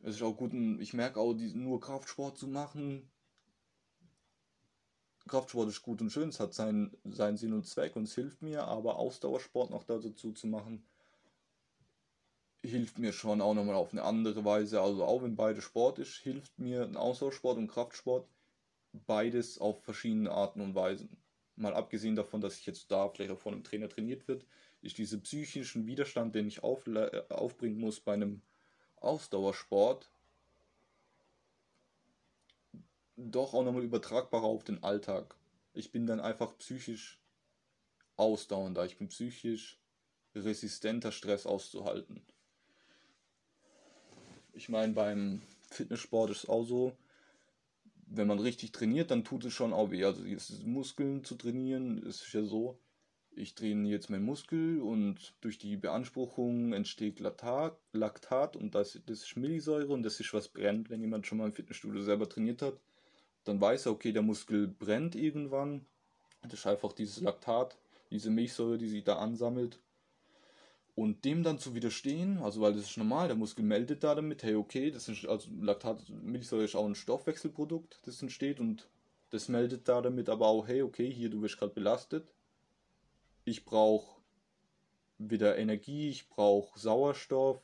Es 0.00 0.16
ist 0.16 0.22
auch 0.22 0.36
gut, 0.36 0.52
ich 0.52 0.92
merke 0.92 1.20
auch, 1.20 1.34
nur 1.34 1.80
Kraftsport 1.80 2.38
zu 2.38 2.48
machen. 2.48 3.10
Kraftsport 5.28 5.68
ist 5.68 5.82
gut 5.82 6.00
und 6.00 6.10
schön, 6.10 6.28
es 6.28 6.38
hat 6.38 6.54
seinen, 6.54 6.96
seinen 7.04 7.36
Sinn 7.36 7.52
und 7.52 7.66
Zweck 7.66 7.96
und 7.96 8.04
es 8.04 8.14
hilft 8.14 8.42
mir, 8.42 8.64
aber 8.64 8.96
Ausdauersport 8.96 9.70
noch 9.70 9.82
dazu 9.82 10.32
zu 10.32 10.46
machen, 10.46 10.86
hilft 12.62 12.98
mir 12.98 13.12
schon 13.12 13.40
auch 13.40 13.54
nochmal 13.54 13.74
auf 13.74 13.92
eine 13.92 14.04
andere 14.04 14.44
Weise. 14.44 14.80
Also 14.80 15.04
auch 15.04 15.22
wenn 15.22 15.34
beide 15.34 15.62
Sport 15.62 15.98
ist, 15.98 16.16
hilft 16.18 16.58
mir 16.58 16.82
ein 16.84 16.96
Ausdauersport 16.96 17.58
und 17.58 17.68
Kraftsport 17.68 18.28
beides 18.92 19.58
auf 19.58 19.82
verschiedene 19.82 20.30
Arten 20.30 20.60
und 20.60 20.74
Weisen. 20.74 21.16
Mal 21.56 21.74
abgesehen 21.74 22.16
davon, 22.16 22.40
dass 22.40 22.58
ich 22.58 22.66
jetzt 22.66 22.90
da 22.90 23.08
vielleicht 23.08 23.32
auch 23.32 23.40
von 23.40 23.54
einem 23.54 23.64
Trainer 23.64 23.88
trainiert 23.88 24.28
wird, 24.28 24.46
ist 24.82 24.98
dieser 24.98 25.18
psychischen 25.18 25.86
Widerstand, 25.86 26.34
den 26.34 26.46
ich 26.46 26.62
auf, 26.62 26.86
äh, 26.86 27.22
aufbringen 27.30 27.78
muss 27.78 28.00
bei 28.00 28.14
einem 28.14 28.42
Ausdauersport, 28.96 30.10
doch 33.16 33.54
auch 33.54 33.64
nochmal 33.64 33.84
übertragbarer 33.84 34.44
auf 34.44 34.64
den 34.64 34.82
Alltag. 34.82 35.34
Ich 35.72 35.90
bin 35.90 36.06
dann 36.06 36.20
einfach 36.20 36.56
psychisch 36.58 37.18
ausdauernder, 38.16 38.84
ich 38.84 38.98
bin 38.98 39.08
psychisch 39.08 39.78
resistenter, 40.34 41.12
Stress 41.12 41.46
auszuhalten. 41.46 42.22
Ich 44.52 44.68
meine, 44.68 44.92
beim 44.92 45.42
Fitnesssport 45.70 46.30
ist 46.30 46.44
es 46.44 46.48
auch 46.48 46.64
so, 46.64 46.96
wenn 48.06 48.28
man 48.28 48.38
richtig 48.38 48.72
trainiert, 48.72 49.10
dann 49.10 49.24
tut 49.24 49.44
es 49.44 49.52
schon 49.52 49.72
auch 49.72 49.90
weh. 49.90 50.04
Also 50.04 50.22
Muskeln 50.64 51.24
zu 51.24 51.34
trainieren, 51.34 52.02
ist 52.02 52.32
ja 52.32 52.42
so, 52.44 52.78
ich 53.36 53.54
trainiere 53.54 53.94
jetzt 53.94 54.10
meinen 54.10 54.24
Muskel 54.24 54.80
und 54.80 55.34
durch 55.40 55.58
die 55.58 55.76
Beanspruchung 55.76 56.72
entsteht 56.72 57.20
Laktat, 57.20 57.78
Laktat 57.92 58.56
und 58.56 58.74
das, 58.74 58.98
das 59.06 59.22
ist 59.22 59.36
Milchsäure 59.36 59.92
und 59.92 60.02
das 60.02 60.20
ist 60.20 60.32
was 60.32 60.48
brennt. 60.48 60.90
Wenn 60.90 61.00
jemand 61.00 61.26
schon 61.26 61.38
mal 61.38 61.46
im 61.46 61.52
Fitnessstudio 61.52 62.02
selber 62.02 62.28
trainiert 62.28 62.62
hat, 62.62 62.78
dann 63.44 63.60
weiß 63.60 63.86
er, 63.86 63.92
okay, 63.92 64.12
der 64.12 64.22
Muskel 64.22 64.66
brennt 64.66 65.14
irgendwann. 65.14 65.84
Das 66.42 66.54
ist 66.54 66.66
einfach 66.66 66.92
dieses 66.92 67.20
Laktat, 67.20 67.76
diese 68.10 68.30
Milchsäure, 68.30 68.78
die 68.78 68.88
sich 68.88 69.04
da 69.04 69.16
ansammelt. 69.16 69.80
Und 70.94 71.26
dem 71.26 71.42
dann 71.42 71.58
zu 71.58 71.74
widerstehen, 71.74 72.38
also 72.38 72.62
weil 72.62 72.72
das 72.72 72.84
ist 72.84 72.96
normal, 72.96 73.28
der 73.28 73.36
Muskel 73.36 73.64
meldet 73.64 74.02
da 74.02 74.14
damit, 74.14 74.42
hey, 74.42 74.54
okay, 74.54 74.90
das 74.90 75.08
ist, 75.08 75.26
also 75.26 75.50
Laktat, 75.60 76.08
Milchsäure 76.08 76.64
ist 76.64 76.74
auch 76.74 76.86
ein 76.86 76.94
Stoffwechselprodukt, 76.94 78.00
das 78.04 78.22
entsteht 78.22 78.60
und 78.60 78.88
das 79.28 79.48
meldet 79.48 79.88
da 79.88 80.00
damit 80.00 80.30
aber 80.30 80.46
auch, 80.46 80.66
hey, 80.66 80.80
okay, 80.80 81.12
hier, 81.12 81.28
du 81.28 81.42
wirst 81.42 81.58
gerade 81.58 81.74
belastet 81.74 82.26
ich 83.46 83.64
brauche 83.64 84.20
wieder 85.18 85.56
Energie, 85.56 86.10
ich 86.10 86.28
brauche 86.28 86.78
Sauerstoff, 86.78 87.62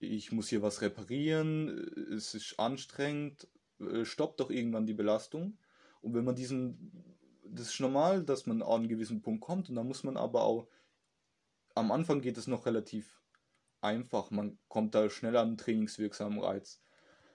ich 0.00 0.32
muss 0.32 0.48
hier 0.48 0.60
was 0.60 0.82
reparieren, 0.82 1.68
es 2.12 2.34
ist 2.34 2.58
anstrengend, 2.58 3.48
äh, 3.80 4.04
stoppt 4.04 4.40
doch 4.40 4.50
irgendwann 4.50 4.86
die 4.86 4.92
Belastung. 4.92 5.56
Und 6.02 6.14
wenn 6.14 6.24
man 6.24 6.34
diesen, 6.34 6.92
das 7.46 7.68
ist 7.68 7.80
normal, 7.80 8.24
dass 8.24 8.46
man 8.46 8.60
an 8.60 8.80
einen 8.80 8.88
gewissen 8.88 9.22
Punkt 9.22 9.42
kommt 9.42 9.70
und 9.70 9.76
dann 9.76 9.86
muss 9.86 10.04
man 10.04 10.16
aber 10.16 10.42
auch, 10.42 10.68
am 11.74 11.92
Anfang 11.92 12.20
geht 12.20 12.36
es 12.36 12.48
noch 12.48 12.66
relativ 12.66 13.22
einfach, 13.80 14.30
man 14.30 14.58
kommt 14.68 14.94
da 14.94 15.08
schnell 15.08 15.36
an 15.36 15.48
einen 15.48 15.56
trainingswirksamen 15.56 16.40
Reiz. 16.40 16.82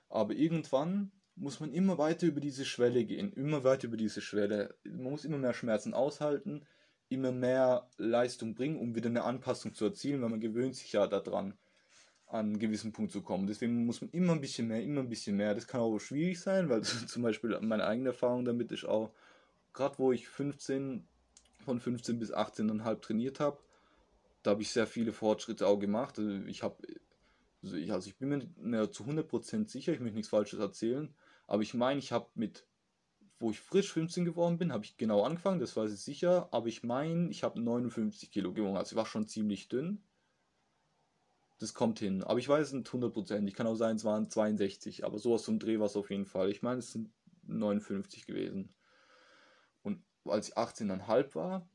Aber 0.09 0.33
irgendwann 0.33 1.11
muss 1.35 1.61
man 1.61 1.73
immer 1.73 1.97
weiter 1.97 2.27
über 2.27 2.41
diese 2.41 2.65
Schwelle 2.65 3.05
gehen, 3.05 3.31
immer 3.33 3.63
weiter 3.63 3.87
über 3.87 3.97
diese 3.97 4.21
Schwelle. 4.21 4.75
Man 4.83 5.11
muss 5.11 5.25
immer 5.25 5.37
mehr 5.37 5.53
Schmerzen 5.53 5.93
aushalten, 5.93 6.65
immer 7.09 7.31
mehr 7.31 7.87
Leistung 7.97 8.55
bringen, 8.55 8.77
um 8.77 8.95
wieder 8.95 9.09
eine 9.09 9.23
Anpassung 9.23 9.73
zu 9.73 9.85
erzielen, 9.85 10.21
weil 10.21 10.29
man 10.29 10.39
gewöhnt 10.39 10.75
sich 10.75 10.91
ja 10.93 11.07
daran, 11.07 11.55
an 12.27 12.45
einen 12.45 12.59
gewissen 12.59 12.91
Punkt 12.91 13.11
zu 13.11 13.21
kommen. 13.21 13.47
Deswegen 13.47 13.85
muss 13.85 14.01
man 14.01 14.11
immer 14.11 14.33
ein 14.33 14.41
bisschen 14.41 14.67
mehr, 14.67 14.83
immer 14.83 15.01
ein 15.01 15.09
bisschen 15.09 15.35
mehr. 15.35 15.55
Das 15.55 15.67
kann 15.67 15.81
auch 15.81 15.99
schwierig 15.99 16.39
sein, 16.39 16.69
weil 16.69 16.83
zum 16.83 17.23
Beispiel 17.23 17.59
meine 17.61 17.85
eigene 17.85 18.09
Erfahrung 18.09 18.45
damit 18.45 18.71
ist 18.71 18.85
auch, 18.85 19.11
gerade 19.73 19.97
wo 19.97 20.11
ich 20.11 20.27
15, 20.27 21.07
von 21.65 21.79
15 21.79 22.19
bis 22.19 22.33
18,5 22.33 23.01
trainiert 23.01 23.39
habe, 23.39 23.57
da 24.43 24.51
habe 24.51 24.61
ich 24.61 24.71
sehr 24.71 24.87
viele 24.87 25.11
Fortschritte 25.11 25.67
auch 25.67 25.79
gemacht. 25.79 26.19
Also 26.19 26.31
ich 26.45 26.63
habe, 26.63 26.75
also 27.63 27.75
ich, 27.75 27.91
also 27.91 28.07
ich 28.07 28.15
bin 28.17 28.53
mir 28.57 28.91
zu 28.91 29.03
100% 29.03 29.67
sicher, 29.67 29.91
ich 29.91 29.99
möchte 29.99 30.15
nichts 30.15 30.29
Falsches 30.29 30.59
erzählen, 30.59 31.13
aber 31.47 31.63
ich 31.63 31.73
meine, 31.73 31.99
ich 31.99 32.11
habe 32.11 32.27
mit 32.35 32.65
wo 33.39 33.51
ich 33.51 33.59
frisch 33.59 33.91
15 33.93 34.25
geworden 34.25 34.57
bin, 34.57 34.73
habe 34.73 34.83
ich 34.83 34.97
genau 34.97 35.23
angefangen, 35.23 35.59
das 35.59 35.75
weiß 35.75 35.91
ich 35.93 36.01
sicher, 36.01 36.49
aber 36.51 36.67
ich 36.67 36.83
meine, 36.83 37.29
ich 37.29 37.43
habe 37.43 37.61
59 37.61 38.31
Kilo 38.31 38.53
gewogen, 38.53 38.77
also 38.77 38.91
ich 38.91 38.97
war 38.97 39.05
schon 39.05 39.27
ziemlich 39.27 39.69
dünn. 39.69 40.03
Das 41.57 41.73
kommt 41.73 41.99
hin, 41.99 42.23
aber 42.23 42.39
ich 42.39 42.47
weiß 42.47 42.67
es 42.67 42.73
nicht 42.73 42.87
100%, 42.87 43.47
ich 43.47 43.53
kann 43.53 43.67
auch 43.67 43.75
sein, 43.75 43.95
es 43.95 44.05
waren 44.05 44.29
62, 44.29 45.05
aber 45.05 45.19
sowas 45.19 45.43
zum 45.43 45.59
Dreh 45.59 45.79
war 45.79 45.87
es 45.87 45.95
auf 45.95 46.09
jeden 46.09 46.25
Fall. 46.25 46.49
Ich 46.51 46.61
meine, 46.61 46.79
es 46.79 46.91
sind 46.91 47.11
59 47.43 48.25
gewesen. 48.25 48.73
Und 49.81 50.01
als 50.25 50.49
ich 50.49 50.57
18,5 50.57 51.35
war, 51.35 51.69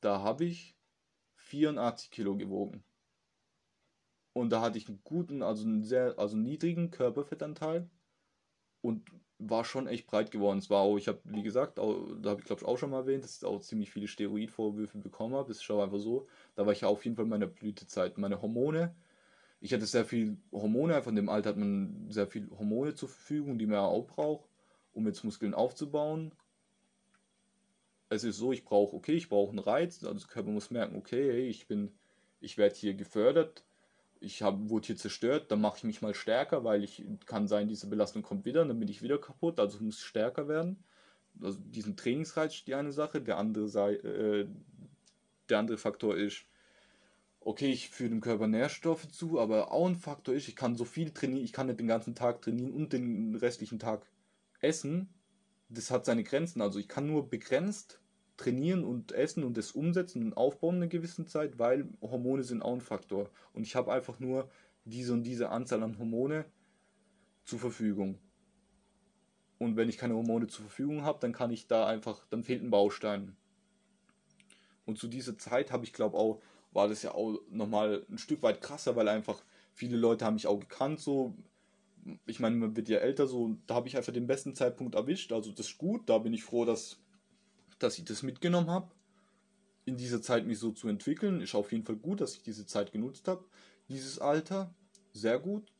da 0.00 0.20
habe 0.22 0.44
ich 0.44 0.76
84 1.36 2.10
Kilo 2.10 2.36
gewogen. 2.36 2.84
Und 4.34 4.50
da 4.50 4.60
hatte 4.60 4.78
ich 4.78 4.88
einen 4.88 5.00
guten, 5.04 5.42
also 5.42 5.64
einen 5.64 5.84
sehr, 5.84 6.18
also 6.18 6.36
niedrigen 6.36 6.90
Körperfettanteil 6.90 7.88
und 8.80 9.08
war 9.50 9.64
schon 9.64 9.86
echt 9.86 10.06
breit 10.06 10.30
geworden. 10.30 10.58
Es 10.58 10.70
war 10.70 10.80
auch, 10.80 10.96
ich 10.96 11.08
habe, 11.08 11.20
wie 11.24 11.42
gesagt, 11.42 11.78
auch, 11.78 12.06
da 12.20 12.30
habe 12.30 12.40
ich 12.40 12.46
glaube 12.46 12.62
ich 12.62 12.68
auch 12.68 12.78
schon 12.78 12.90
mal 12.90 13.00
erwähnt, 13.00 13.24
dass 13.24 13.38
ich 13.38 13.44
auch 13.44 13.60
ziemlich 13.60 13.90
viele 13.90 14.08
Steroidvorwürfe 14.08 14.98
bekommen 14.98 15.34
habe. 15.34 15.50
Es 15.50 15.58
ist 15.58 15.64
schon 15.64 15.80
einfach 15.80 15.98
so. 15.98 16.26
Da 16.54 16.66
war 16.66 16.72
ich 16.72 16.84
auf 16.84 17.04
jeden 17.04 17.16
Fall 17.16 17.24
in 17.24 17.30
meiner 17.30 17.46
Blütezeit. 17.46 18.18
Meine 18.18 18.40
Hormone, 18.42 18.94
ich 19.60 19.72
hatte 19.72 19.86
sehr 19.86 20.04
viel 20.04 20.36
Hormone, 20.52 21.02
in 21.06 21.16
dem 21.16 21.28
Alter 21.28 21.50
hat 21.50 21.56
man 21.56 22.06
sehr 22.10 22.26
viel 22.26 22.50
Hormone 22.50 22.94
zur 22.94 23.08
Verfügung, 23.08 23.58
die 23.58 23.66
man 23.66 23.76
ja 23.76 23.86
auch 23.86 24.06
braucht, 24.06 24.48
um 24.92 25.06
jetzt 25.06 25.24
Muskeln 25.24 25.54
aufzubauen. 25.54 26.32
Es 28.10 28.24
ist 28.24 28.36
so, 28.36 28.52
ich 28.52 28.64
brauche, 28.64 28.94
okay, 28.94 29.14
ich 29.14 29.28
brauche 29.28 29.50
einen 29.50 29.58
Reiz, 29.58 30.04
also 30.04 30.18
der 30.18 30.28
Körper 30.28 30.50
muss 30.50 30.70
merken, 30.70 30.96
okay, 30.96 31.48
ich 31.48 31.66
bin, 31.66 31.92
ich 32.40 32.58
werde 32.58 32.74
hier 32.74 32.94
gefördert, 32.94 33.64
ich 34.24 34.42
hab, 34.42 34.68
wurde 34.68 34.86
hier 34.86 34.96
zerstört, 34.96 35.50
dann 35.50 35.60
mache 35.60 35.78
ich 35.78 35.84
mich 35.84 36.02
mal 36.02 36.14
stärker, 36.14 36.64
weil 36.64 36.82
ich 36.82 37.04
kann 37.26 37.46
sein, 37.46 37.68
diese 37.68 37.86
Belastung 37.86 38.22
kommt 38.22 38.44
wieder, 38.44 38.64
dann 38.64 38.78
bin 38.78 38.88
ich 38.88 39.02
wieder 39.02 39.18
kaputt, 39.18 39.60
also 39.60 39.82
muss 39.82 39.98
ich 39.98 40.04
stärker 40.04 40.48
werden. 40.48 40.82
Also 41.40 41.58
diesen 41.60 41.96
Trainingsreiz 41.96 42.54
ist 42.54 42.66
die 42.66 42.74
eine 42.74 42.92
Sache, 42.92 43.20
der 43.20 43.38
andere 43.38 43.68
sei, 43.68 43.94
äh, 43.94 44.46
der 45.48 45.58
andere 45.58 45.78
Faktor 45.78 46.16
ist, 46.16 46.46
okay, 47.40 47.70
ich 47.70 47.90
führe 47.90 48.10
dem 48.10 48.20
Körper 48.20 48.46
Nährstoffe 48.46 49.08
zu, 49.08 49.38
aber 49.38 49.72
auch 49.72 49.86
ein 49.86 49.96
Faktor 49.96 50.34
ist, 50.34 50.48
ich 50.48 50.56
kann 50.56 50.76
so 50.76 50.84
viel 50.84 51.10
trainieren, 51.10 51.44
ich 51.44 51.52
kann 51.52 51.66
nicht 51.66 51.80
den 51.80 51.86
ganzen 51.86 52.14
Tag 52.14 52.42
trainieren 52.42 52.72
und 52.72 52.92
den 52.92 53.34
restlichen 53.36 53.78
Tag 53.78 54.06
essen. 54.60 55.08
Das 55.68 55.90
hat 55.90 56.04
seine 56.04 56.24
Grenzen, 56.24 56.62
also 56.62 56.78
ich 56.78 56.88
kann 56.88 57.06
nur 57.06 57.28
begrenzt 57.28 58.00
trainieren 58.36 58.84
und 58.84 59.12
essen 59.12 59.44
und 59.44 59.56
das 59.56 59.72
umsetzen 59.72 60.22
und 60.24 60.36
aufbauen 60.36 60.76
in 60.76 60.82
einer 60.82 60.90
gewissen 60.90 61.26
Zeit, 61.26 61.58
weil 61.58 61.88
Hormone 62.00 62.42
sind 62.42 62.62
auch 62.62 62.74
ein 62.74 62.80
Faktor. 62.80 63.30
Und 63.52 63.62
ich 63.62 63.76
habe 63.76 63.92
einfach 63.92 64.18
nur 64.18 64.48
diese 64.84 65.12
und 65.12 65.22
diese 65.22 65.50
Anzahl 65.50 65.82
an 65.82 65.98
Hormone 65.98 66.44
zur 67.44 67.58
Verfügung. 67.58 68.18
Und 69.58 69.76
wenn 69.76 69.88
ich 69.88 69.98
keine 69.98 70.14
Hormone 70.14 70.46
zur 70.48 70.64
Verfügung 70.64 71.04
habe, 71.04 71.20
dann 71.20 71.32
kann 71.32 71.50
ich 71.50 71.66
da 71.68 71.86
einfach, 71.86 72.26
dann 72.30 72.42
fehlt 72.42 72.62
ein 72.62 72.70
Baustein. 72.70 73.36
Und 74.84 74.98
zu 74.98 75.08
dieser 75.08 75.38
Zeit 75.38 75.70
habe 75.70 75.84
ich 75.84 75.92
glaube 75.92 76.16
auch, 76.16 76.42
war 76.72 76.88
das 76.88 77.02
ja 77.02 77.14
auch 77.14 77.38
nochmal 77.50 78.04
ein 78.10 78.18
Stück 78.18 78.42
weit 78.42 78.60
krasser, 78.60 78.96
weil 78.96 79.08
einfach 79.08 79.42
viele 79.72 79.96
Leute 79.96 80.24
haben 80.24 80.34
mich 80.34 80.46
auch 80.46 80.58
gekannt, 80.58 81.00
so. 81.00 81.34
Ich 82.26 82.38
meine, 82.38 82.56
man 82.56 82.76
wird 82.76 82.88
ja 82.90 82.98
älter, 82.98 83.26
so, 83.26 83.56
da 83.66 83.76
habe 83.76 83.88
ich 83.88 83.96
einfach 83.96 84.12
den 84.12 84.26
besten 84.26 84.54
Zeitpunkt 84.54 84.94
erwischt, 84.94 85.32
also 85.32 85.50
das 85.52 85.68
ist 85.68 85.78
gut, 85.78 86.02
da 86.10 86.18
bin 86.18 86.34
ich 86.34 86.44
froh, 86.44 86.66
dass 86.66 86.98
dass 87.84 87.98
ich 87.98 88.04
das 88.04 88.22
mitgenommen 88.22 88.70
habe, 88.70 88.90
in 89.84 89.96
dieser 89.96 90.22
Zeit 90.22 90.46
mich 90.46 90.58
so 90.58 90.72
zu 90.72 90.88
entwickeln. 90.88 91.40
Ist 91.40 91.54
auf 91.54 91.70
jeden 91.70 91.84
Fall 91.84 91.96
gut, 91.96 92.20
dass 92.20 92.34
ich 92.34 92.42
diese 92.42 92.66
Zeit 92.66 92.92
genutzt 92.92 93.28
habe. 93.28 93.44
Dieses 93.88 94.18
Alter, 94.18 94.74
sehr 95.12 95.38
gut. 95.38 95.70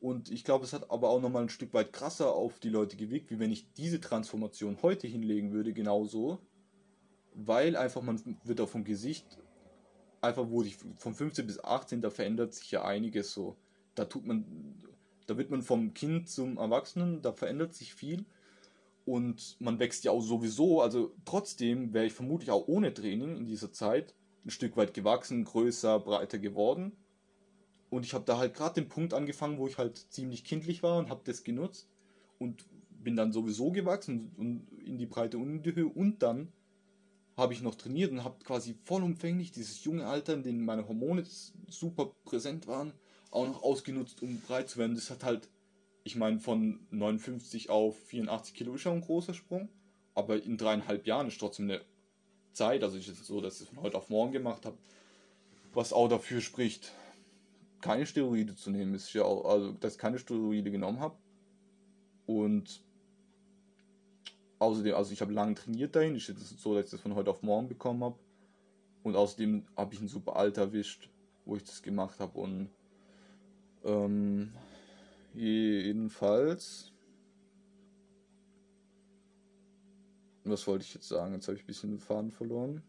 Und 0.00 0.30
ich 0.30 0.44
glaube, 0.44 0.64
es 0.64 0.72
hat 0.72 0.90
aber 0.90 1.08
auch 1.08 1.20
nochmal 1.20 1.42
ein 1.42 1.48
Stück 1.48 1.72
weit 1.74 1.92
krasser 1.92 2.34
auf 2.34 2.58
die 2.58 2.68
Leute 2.68 2.96
gewirkt, 2.96 3.30
wie 3.30 3.38
wenn 3.38 3.52
ich 3.52 3.72
diese 3.74 4.00
Transformation 4.00 4.78
heute 4.82 5.06
hinlegen 5.06 5.52
würde, 5.52 5.72
genauso. 5.72 6.38
Weil 7.34 7.76
einfach 7.76 8.02
man 8.02 8.20
wird 8.44 8.60
auch 8.60 8.68
vom 8.68 8.84
Gesicht, 8.84 9.38
einfach 10.20 10.50
wurde 10.50 10.68
ich 10.68 10.76
von 10.76 11.14
15 11.14 11.46
bis 11.46 11.62
18, 11.62 12.02
da 12.02 12.10
verändert 12.10 12.52
sich 12.52 12.70
ja 12.72 12.84
einiges 12.84 13.32
so. 13.32 13.56
Da 13.94 14.04
tut 14.04 14.26
man, 14.26 14.74
da 15.26 15.38
wird 15.38 15.50
man 15.50 15.62
vom 15.62 15.94
Kind 15.94 16.28
zum 16.28 16.58
Erwachsenen, 16.58 17.22
da 17.22 17.32
verändert 17.32 17.72
sich 17.74 17.94
viel. 17.94 18.26
Und 19.04 19.56
man 19.60 19.78
wächst 19.78 20.04
ja 20.04 20.12
auch 20.12 20.20
sowieso, 20.20 20.80
also 20.80 21.14
trotzdem 21.24 21.92
wäre 21.92 22.06
ich 22.06 22.12
vermutlich 22.12 22.50
auch 22.50 22.68
ohne 22.68 22.94
Training 22.94 23.36
in 23.36 23.46
dieser 23.46 23.72
Zeit 23.72 24.14
ein 24.44 24.50
Stück 24.50 24.76
weit 24.76 24.94
gewachsen, 24.94 25.44
größer, 25.44 26.00
breiter 26.00 26.38
geworden. 26.38 26.92
Und 27.90 28.04
ich 28.04 28.14
habe 28.14 28.24
da 28.24 28.38
halt 28.38 28.54
gerade 28.54 28.80
den 28.80 28.88
Punkt 28.88 29.12
angefangen, 29.12 29.58
wo 29.58 29.66
ich 29.66 29.78
halt 29.78 29.98
ziemlich 29.98 30.44
kindlich 30.44 30.82
war 30.82 30.98
und 30.98 31.10
habe 31.10 31.22
das 31.24 31.44
genutzt 31.44 31.88
und 32.38 32.64
bin 32.90 33.16
dann 33.16 33.32
sowieso 33.32 33.72
gewachsen 33.72 34.32
und 34.36 34.66
in 34.84 34.98
die 34.98 35.06
Breite 35.06 35.38
und 35.38 35.50
in 35.50 35.62
die 35.62 35.74
Höhe 35.74 35.86
und 35.86 36.22
dann 36.22 36.52
habe 37.36 37.52
ich 37.52 37.62
noch 37.62 37.74
trainiert 37.74 38.12
und 38.12 38.24
habe 38.24 38.42
quasi 38.44 38.76
vollumfänglich 38.84 39.52
dieses 39.52 39.84
junge 39.84 40.06
Alter, 40.06 40.34
in 40.34 40.42
dem 40.42 40.64
meine 40.64 40.86
Hormone 40.86 41.24
super 41.68 42.12
präsent 42.24 42.66
waren, 42.66 42.92
auch 43.30 43.46
noch 43.46 43.62
ausgenutzt, 43.62 44.22
um 44.22 44.40
breit 44.40 44.68
zu 44.68 44.78
werden. 44.78 44.94
Das 44.94 45.10
hat 45.10 45.24
halt, 45.24 45.48
ich 46.04 46.16
meine, 46.16 46.40
von 46.40 46.80
59 46.90 47.70
auf 47.70 47.98
84 48.06 48.54
Kilo 48.54 48.74
ist 48.74 48.82
schon 48.82 48.94
ein 48.94 49.00
großer 49.02 49.34
Sprung, 49.34 49.68
aber 50.14 50.42
in 50.42 50.56
dreieinhalb 50.56 51.06
Jahren 51.06 51.28
ist 51.28 51.38
trotzdem 51.38 51.70
eine 51.70 51.80
Zeit, 52.52 52.82
also 52.82 52.98
ist 52.98 53.08
es 53.08 53.26
so, 53.26 53.40
dass 53.40 53.56
ich 53.56 53.62
es 53.62 53.68
von 53.68 53.82
heute 53.82 53.98
auf 53.98 54.08
morgen 54.10 54.32
gemacht 54.32 54.66
habe, 54.66 54.76
was 55.72 55.92
auch 55.92 56.08
dafür 56.08 56.40
spricht, 56.40 56.92
keine 57.80 58.06
Steroide 58.06 58.54
zu 58.56 58.70
nehmen. 58.70 58.94
Ist 58.94 59.12
ja 59.12 59.24
auch, 59.24 59.44
also, 59.44 59.72
dass 59.72 59.94
ich 59.94 59.98
keine 59.98 60.18
Steroide 60.18 60.70
genommen 60.70 61.00
habe. 61.00 61.16
Und 62.26 62.82
außerdem, 64.58 64.94
also 64.94 65.12
ich 65.12 65.20
habe 65.20 65.32
lange 65.32 65.54
trainiert 65.54 65.94
dahin. 65.96 66.14
Ist 66.14 66.28
jetzt 66.28 66.60
so, 66.60 66.74
dass 66.74 66.86
ich 66.86 66.90
das 66.92 67.00
von 67.00 67.14
heute 67.14 67.30
auf 67.30 67.42
morgen 67.42 67.68
bekommen 67.68 68.04
habe. 68.04 68.18
Und 69.02 69.16
außerdem 69.16 69.66
habe 69.76 69.94
ich 69.94 70.00
ein 70.00 70.08
super 70.08 70.36
Alter 70.36 70.62
erwischt, 70.62 71.10
wo 71.44 71.56
ich 71.56 71.64
das 71.64 71.82
gemacht 71.82 72.20
habe. 72.20 72.38
Und 72.38 72.70
ähm, 73.84 74.52
jedenfalls. 75.34 76.92
Was 80.44 80.66
wollte 80.66 80.84
ich 80.84 80.94
jetzt 80.94 81.08
sagen? 81.08 81.34
Jetzt 81.34 81.46
habe 81.46 81.56
ich 81.56 81.64
ein 81.64 81.66
bisschen 81.66 81.90
den 81.90 82.00
Faden 82.00 82.30
verloren. 82.30 82.82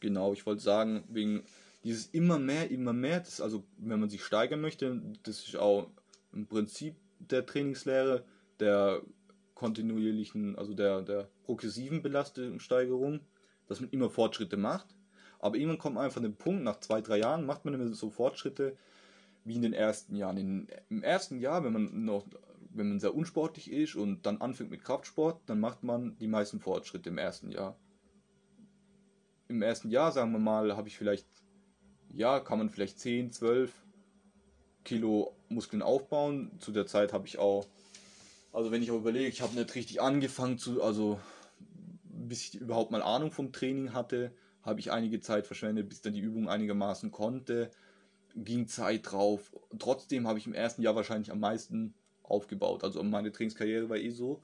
Genau, 0.00 0.32
ich 0.32 0.46
wollte 0.46 0.62
sagen, 0.62 1.04
wegen 1.08 1.44
dieses 1.84 2.06
immer 2.06 2.38
mehr, 2.38 2.70
immer 2.70 2.92
mehr, 2.92 3.20
das 3.20 3.40
also, 3.40 3.64
wenn 3.78 4.00
man 4.00 4.08
sich 4.08 4.24
steigern 4.24 4.60
möchte, 4.60 5.00
das 5.22 5.46
ist 5.46 5.56
auch 5.56 5.90
im 6.32 6.46
Prinzip 6.46 6.96
der 7.18 7.46
Trainingslehre, 7.46 8.24
der 8.60 9.02
kontinuierlichen, 9.54 10.56
also 10.56 10.74
der, 10.74 11.02
der 11.02 11.28
progressiven 11.44 12.02
Belastungssteigerung, 12.02 13.20
dass 13.68 13.80
man 13.80 13.90
immer 13.90 14.10
Fortschritte 14.10 14.56
macht. 14.56 14.86
Aber 15.38 15.56
irgendwann 15.56 15.78
kommt 15.78 15.94
man 15.94 16.04
einfach 16.04 16.18
an 16.18 16.24
den 16.24 16.36
Punkt, 16.36 16.62
nach 16.62 16.80
zwei, 16.80 17.00
drei 17.00 17.18
Jahren 17.18 17.46
macht 17.46 17.64
man 17.64 17.74
immer 17.74 17.88
so 17.92 18.10
Fortschritte 18.10 18.76
wie 19.46 19.56
in 19.56 19.62
den 19.62 19.72
ersten 19.72 20.16
Jahren. 20.16 20.36
In, 20.36 20.68
Im 20.88 21.02
ersten 21.02 21.38
Jahr, 21.38 21.64
wenn 21.64 21.72
man 21.72 22.04
noch, 22.04 22.26
wenn 22.70 22.88
man 22.88 23.00
sehr 23.00 23.14
unsportlich 23.14 23.70
ist 23.70 23.96
und 23.96 24.26
dann 24.26 24.40
anfängt 24.40 24.70
mit 24.70 24.84
Kraftsport, 24.84 25.40
dann 25.46 25.60
macht 25.60 25.82
man 25.82 26.18
die 26.18 26.28
meisten 26.28 26.60
Fortschritte 26.60 27.08
im 27.08 27.18
ersten 27.18 27.50
Jahr. 27.50 27.78
Im 29.48 29.62
ersten 29.62 29.90
Jahr, 29.90 30.12
sagen 30.12 30.32
wir 30.32 30.38
mal, 30.38 30.76
habe 30.76 30.88
ich 30.88 30.98
vielleicht 30.98 31.26
ja, 32.16 32.40
kann 32.40 32.58
man 32.58 32.70
vielleicht 32.70 32.98
10, 32.98 33.32
12 33.32 33.72
Kilo 34.84 35.36
Muskeln 35.48 35.82
aufbauen. 35.82 36.50
Zu 36.60 36.72
der 36.72 36.86
Zeit 36.86 37.12
habe 37.12 37.26
ich 37.26 37.38
auch, 37.38 37.66
also 38.52 38.70
wenn 38.70 38.82
ich 38.82 38.90
auch 38.90 38.98
überlege, 38.98 39.28
ich 39.28 39.42
habe 39.42 39.54
nicht 39.54 39.74
richtig 39.74 40.00
angefangen 40.00 40.58
zu, 40.58 40.82
also 40.82 41.20
bis 42.04 42.48
ich 42.48 42.60
überhaupt 42.60 42.90
mal 42.90 43.02
Ahnung 43.02 43.30
vom 43.30 43.52
Training 43.52 43.92
hatte, 43.92 44.32
habe 44.62 44.80
ich 44.80 44.90
einige 44.90 45.20
Zeit 45.20 45.46
verschwendet, 45.46 45.88
bis 45.88 46.00
dann 46.00 46.14
die 46.14 46.20
Übung 46.20 46.48
einigermaßen 46.48 47.10
konnte. 47.10 47.70
Ging 48.36 48.68
Zeit 48.68 49.10
drauf. 49.10 49.50
Trotzdem 49.78 50.28
habe 50.28 50.38
ich 50.38 50.46
im 50.46 50.54
ersten 50.54 50.82
Jahr 50.82 50.94
wahrscheinlich 50.94 51.30
am 51.30 51.40
meisten 51.40 51.94
aufgebaut. 52.22 52.84
Also 52.84 53.02
meine 53.02 53.32
Trainingskarriere 53.32 53.88
war 53.88 53.96
eh 53.96 54.10
so, 54.10 54.42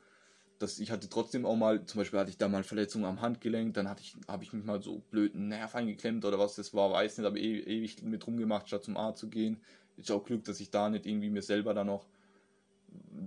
dass 0.59 0.78
ich 0.78 0.90
hatte 0.90 1.09
trotzdem 1.09 1.45
auch 1.45 1.57
mal, 1.57 1.84
zum 1.84 1.99
Beispiel 1.99 2.20
hatte 2.20 2.30
ich 2.30 2.38
da 2.38 2.49
mal 2.49 2.62
Verletzungen 2.62 3.05
am 3.05 3.20
Handgelenk, 3.20 3.74
dann 3.74 3.88
hatte 3.88 4.03
ich, 4.03 4.16
habe 4.28 4.45
ich 4.45 4.53
mich 4.53 4.64
mal 4.64 4.80
so 4.80 5.01
blöden 5.11 5.49
Nerv 5.49 5.74
eingeklemmt 5.74 6.24
oder 6.24 6.38
was 6.38 6.55
das 6.55 6.72
war, 6.72 6.93
weiß 6.93 7.18
nicht, 7.18 7.26
aber 7.26 7.36
e 7.36 7.61
ewig 7.61 8.03
mit 8.03 8.26
rumgemacht, 8.26 8.68
statt 8.68 8.84
zum 8.84 8.97
Arzt 8.97 9.20
zu 9.20 9.28
gehen. 9.28 9.61
Ist 9.97 10.11
auch 10.11 10.24
Glück, 10.24 10.45
dass 10.45 10.61
ich 10.61 10.70
da 10.70 10.88
nicht 10.88 11.05
irgendwie 11.05 11.30
mir 11.30 11.43
selber 11.43 11.74
dann 11.74 11.88
noch, 11.88 12.07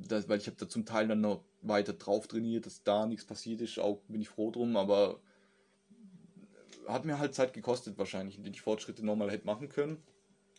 das, 0.08 0.30
weil 0.30 0.40
ich 0.40 0.48
habe 0.48 0.58
da 0.58 0.68
zum 0.68 0.86
Teil 0.86 1.08
dann 1.08 1.22
noch 1.22 1.44
weiter 1.62 1.94
drauf 1.94 2.28
trainiert, 2.28 2.66
dass 2.66 2.84
da 2.84 3.06
nichts 3.06 3.26
passiert 3.26 3.62
ist, 3.62 3.80
auch 3.80 4.00
bin 4.08 4.22
ich 4.22 4.30
froh 4.30 4.52
drum, 4.52 4.78
aber 4.78 5.20
hat 6.88 7.06
mir 7.06 7.20
halt 7.20 7.36
Zeit 7.36 7.54
gekostet 7.54 7.98
wahrscheinlich, 7.98 8.38
in 8.38 8.44
denen 8.44 8.56
ich 8.56 8.62
Fortschritte 8.62 9.06
nochmal 9.06 9.32
hätte 9.32 9.46
machen 9.46 9.70
können. 9.70 10.02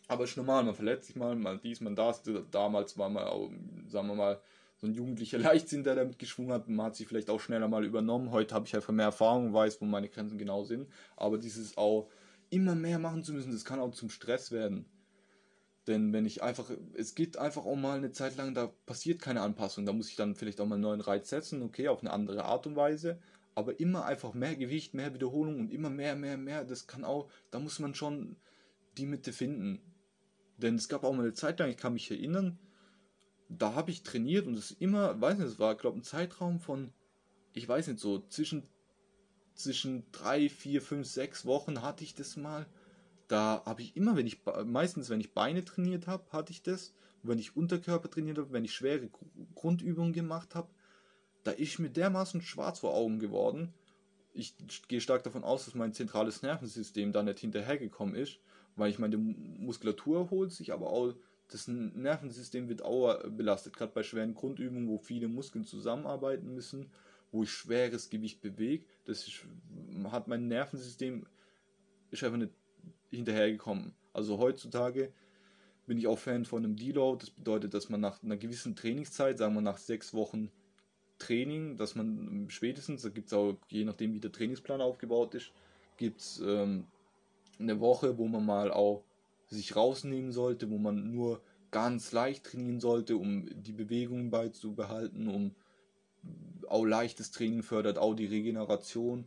Aber 0.07 0.23
ist 0.23 0.37
normal, 0.37 0.63
man 0.63 0.75
verletzt 0.75 1.07
sich 1.07 1.15
mal, 1.15 1.35
mal 1.35 1.59
dies, 1.59 1.81
mal 1.81 1.93
das. 1.93 2.23
Damals 2.51 2.97
war 2.97 3.09
auch, 3.31 3.51
sagen 3.87 4.07
wir 4.07 4.15
mal, 4.15 4.41
so 4.77 4.87
ein 4.87 4.93
jugendlicher 4.93 5.37
Leichtsinn, 5.37 5.83
der 5.83 5.95
damit 5.95 6.19
geschwungen 6.19 6.53
hat. 6.53 6.69
Man 6.69 6.85
hat 6.85 6.95
sich 6.95 7.07
vielleicht 7.07 7.29
auch 7.29 7.39
schneller 7.39 7.67
mal 7.67 7.85
übernommen. 7.85 8.31
Heute 8.31 8.55
habe 8.55 8.65
ich 8.65 8.75
einfach 8.75 8.93
mehr 8.93 9.07
Erfahrung, 9.07 9.53
weiß, 9.53 9.81
wo 9.81 9.85
meine 9.85 10.09
Grenzen 10.09 10.37
genau 10.37 10.63
sind. 10.63 10.87
Aber 11.15 11.37
dieses 11.37 11.77
auch 11.77 12.09
immer 12.49 12.75
mehr 12.75 12.99
machen 12.99 13.23
zu 13.23 13.33
müssen, 13.33 13.51
das 13.51 13.65
kann 13.65 13.79
auch 13.79 13.91
zum 13.91 14.09
Stress 14.09 14.51
werden. 14.51 14.85
Denn 15.87 16.11
wenn 16.11 16.25
ich 16.25 16.43
einfach, 16.43 16.69
es 16.95 17.15
geht 17.15 17.37
einfach 17.37 17.65
auch 17.65 17.75
mal 17.75 17.97
eine 17.97 18.11
Zeit 18.11 18.35
lang, 18.35 18.53
da 18.53 18.67
passiert 18.85 19.21
keine 19.21 19.41
Anpassung. 19.41 19.85
Da 19.85 19.93
muss 19.93 20.09
ich 20.09 20.17
dann 20.17 20.35
vielleicht 20.35 20.59
auch 20.59 20.65
mal 20.65 20.75
einen 20.75 20.83
neuen 20.83 21.01
Reiz 21.01 21.29
setzen, 21.29 21.63
okay, 21.63 21.87
auf 21.87 22.01
eine 22.01 22.11
andere 22.11 22.43
Art 22.43 22.67
und 22.67 22.75
Weise. 22.75 23.19
Aber 23.55 23.79
immer 23.79 24.05
einfach 24.05 24.33
mehr 24.33 24.55
Gewicht, 24.55 24.93
mehr 24.93 25.13
Wiederholung 25.13 25.59
und 25.59 25.71
immer 25.71 25.89
mehr, 25.89 26.15
mehr, 26.15 26.37
mehr. 26.37 26.65
Das 26.65 26.87
kann 26.87 27.05
auch, 27.05 27.29
da 27.51 27.59
muss 27.59 27.79
man 27.79 27.95
schon 27.95 28.35
die 28.97 29.05
Mitte 29.05 29.31
finden. 29.31 29.81
Denn 30.57 30.75
es 30.75 30.89
gab 30.89 31.03
auch 31.03 31.13
mal 31.13 31.21
eine 31.21 31.33
Zeit 31.33 31.59
lang, 31.59 31.69
ich 31.69 31.77
kann 31.77 31.93
mich 31.93 32.09
erinnern, 32.09 32.59
da 33.49 33.75
habe 33.75 33.91
ich 33.91 34.03
trainiert 34.03 34.47
und 34.47 34.55
es 34.55 34.71
immer, 34.71 35.19
weiß 35.21 35.37
nicht, 35.37 35.47
es 35.47 35.59
war, 35.59 35.75
glaube 35.75 35.99
ein 35.99 36.03
Zeitraum 36.03 36.59
von, 36.59 36.91
ich 37.53 37.67
weiß 37.67 37.87
nicht, 37.87 37.99
so 37.99 38.19
zwischen, 38.27 38.67
zwischen 39.53 40.11
drei, 40.11 40.49
vier, 40.49 40.81
fünf, 40.81 41.07
sechs 41.07 41.45
Wochen 41.45 41.81
hatte 41.81 42.03
ich 42.03 42.15
das 42.15 42.37
mal. 42.37 42.65
Da 43.27 43.63
habe 43.65 43.81
ich 43.81 43.95
immer, 43.95 44.15
wenn 44.15 44.27
ich, 44.27 44.39
meistens, 44.65 45.09
wenn 45.09 45.19
ich 45.19 45.33
Beine 45.33 45.63
trainiert 45.63 46.07
habe, 46.07 46.31
hatte 46.31 46.51
ich 46.51 46.63
das. 46.63 46.93
Wenn 47.23 47.39
ich 47.39 47.55
Unterkörper 47.55 48.09
trainiert 48.09 48.37
habe, 48.37 48.53
wenn 48.53 48.65
ich 48.65 48.73
schwere 48.73 49.09
Grundübungen 49.55 50.13
gemacht 50.13 50.55
habe, 50.55 50.69
da 51.43 51.51
ist 51.51 51.79
mir 51.79 51.89
dermaßen 51.89 52.41
schwarz 52.41 52.79
vor 52.79 52.93
Augen 52.93 53.19
geworden. 53.19 53.73
Ich 54.33 54.55
gehe 54.87 55.01
stark 55.01 55.23
davon 55.23 55.43
aus, 55.43 55.65
dass 55.65 55.75
mein 55.75 55.93
zentrales 55.93 56.41
Nervensystem 56.41 57.11
da 57.11 57.23
nicht 57.23 57.39
hinterhergekommen 57.39 58.15
ist, 58.15 58.39
weil 58.77 58.89
ich 58.89 58.99
meine 58.99 59.17
Muskulatur 59.17 60.19
erholt 60.19 60.51
sich, 60.51 60.71
aber 60.71 60.89
auch 60.89 61.13
das 61.49 61.67
Nervensystem 61.67 62.69
wird 62.69 62.81
auch 62.83 63.21
belastet, 63.29 63.75
gerade 63.75 63.91
bei 63.93 64.03
schweren 64.03 64.35
Grundübungen, 64.35 64.87
wo 64.87 64.97
viele 64.97 65.27
Muskeln 65.27 65.65
zusammenarbeiten 65.65 66.53
müssen, 66.53 66.87
wo 67.31 67.43
ich 67.43 67.51
schweres 67.51 68.09
Gewicht 68.09 68.41
bewege. 68.41 68.85
Das 69.05 69.27
ist, 69.27 69.45
hat 70.11 70.27
mein 70.27 70.47
Nervensystem 70.47 71.25
ist 72.11 72.23
einfach 72.23 72.37
nicht 72.37 72.53
hinterhergekommen. 73.11 73.93
Also 74.13 74.37
heutzutage 74.37 75.11
bin 75.85 75.97
ich 75.97 76.07
auch 76.07 76.19
Fan 76.19 76.45
von 76.45 76.63
einem 76.63 76.75
Deload. 76.75 77.25
Das 77.25 77.29
bedeutet, 77.29 77.73
dass 77.73 77.89
man 77.89 78.01
nach 78.01 78.21
einer 78.23 78.37
gewissen 78.37 78.75
Trainingszeit, 78.75 79.37
sagen 79.37 79.55
wir 79.55 79.61
nach 79.61 79.77
sechs 79.77 80.13
Wochen 80.13 80.51
Training, 81.17 81.77
dass 81.77 81.95
man 81.95 82.45
spätestens, 82.49 83.01
da 83.01 83.09
gibt 83.09 83.27
es 83.27 83.33
auch, 83.33 83.57
je 83.69 83.85
nachdem 83.85 84.13
wie 84.13 84.19
der 84.19 84.31
Trainingsplan 84.31 84.81
aufgebaut 84.81 85.33
ist, 85.33 85.51
gibt 85.97 86.21
es 86.21 86.39
ähm, 86.45 86.85
eine 87.59 87.79
Woche, 87.79 88.17
wo 88.17 88.27
man 88.27 88.45
mal 88.45 88.71
auch 88.71 89.03
sich 89.47 89.75
rausnehmen 89.75 90.31
sollte, 90.31 90.69
wo 90.69 90.77
man 90.77 91.11
nur 91.11 91.41
ganz 91.71 92.11
leicht 92.11 92.45
trainieren 92.45 92.79
sollte, 92.79 93.17
um 93.17 93.47
die 93.53 93.73
Bewegungen 93.73 94.29
beizubehalten, 94.29 95.27
um 95.27 95.55
auch 96.67 96.85
leichtes 96.85 97.31
Training 97.31 97.63
fördert, 97.63 97.97
auch 97.97 98.13
die 98.13 98.25
Regeneration. 98.25 99.25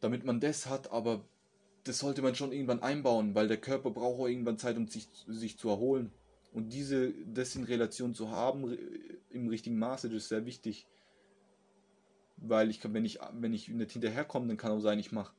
Damit 0.00 0.24
man 0.24 0.40
das 0.40 0.66
hat, 0.66 0.92
aber 0.92 1.24
das 1.84 1.98
sollte 1.98 2.22
man 2.22 2.34
schon 2.34 2.52
irgendwann 2.52 2.82
einbauen, 2.82 3.34
weil 3.34 3.48
der 3.48 3.56
Körper 3.56 3.90
braucht 3.90 4.20
auch 4.20 4.28
irgendwann 4.28 4.58
Zeit, 4.58 4.76
um 4.76 4.88
sich, 4.88 5.08
sich 5.26 5.58
zu 5.58 5.68
erholen. 5.68 6.12
Und 6.52 6.72
diese, 6.72 7.12
das 7.26 7.56
in 7.56 7.64
Relation 7.64 8.14
zu 8.14 8.30
haben, 8.30 8.76
im 9.30 9.48
richtigen 9.48 9.78
Maße, 9.78 10.08
das 10.08 10.24
ist 10.24 10.28
sehr 10.28 10.46
wichtig. 10.46 10.86
Weil 12.36 12.70
ich 12.70 12.80
wenn 12.84 13.04
ich, 13.04 13.18
wenn 13.32 13.52
ich 13.52 13.68
nicht 13.68 13.92
hinterherkomme, 13.92 14.46
dann 14.46 14.56
kann 14.56 14.72
auch 14.72 14.80
sein, 14.80 14.98
ich 14.98 15.12
mache 15.12 15.34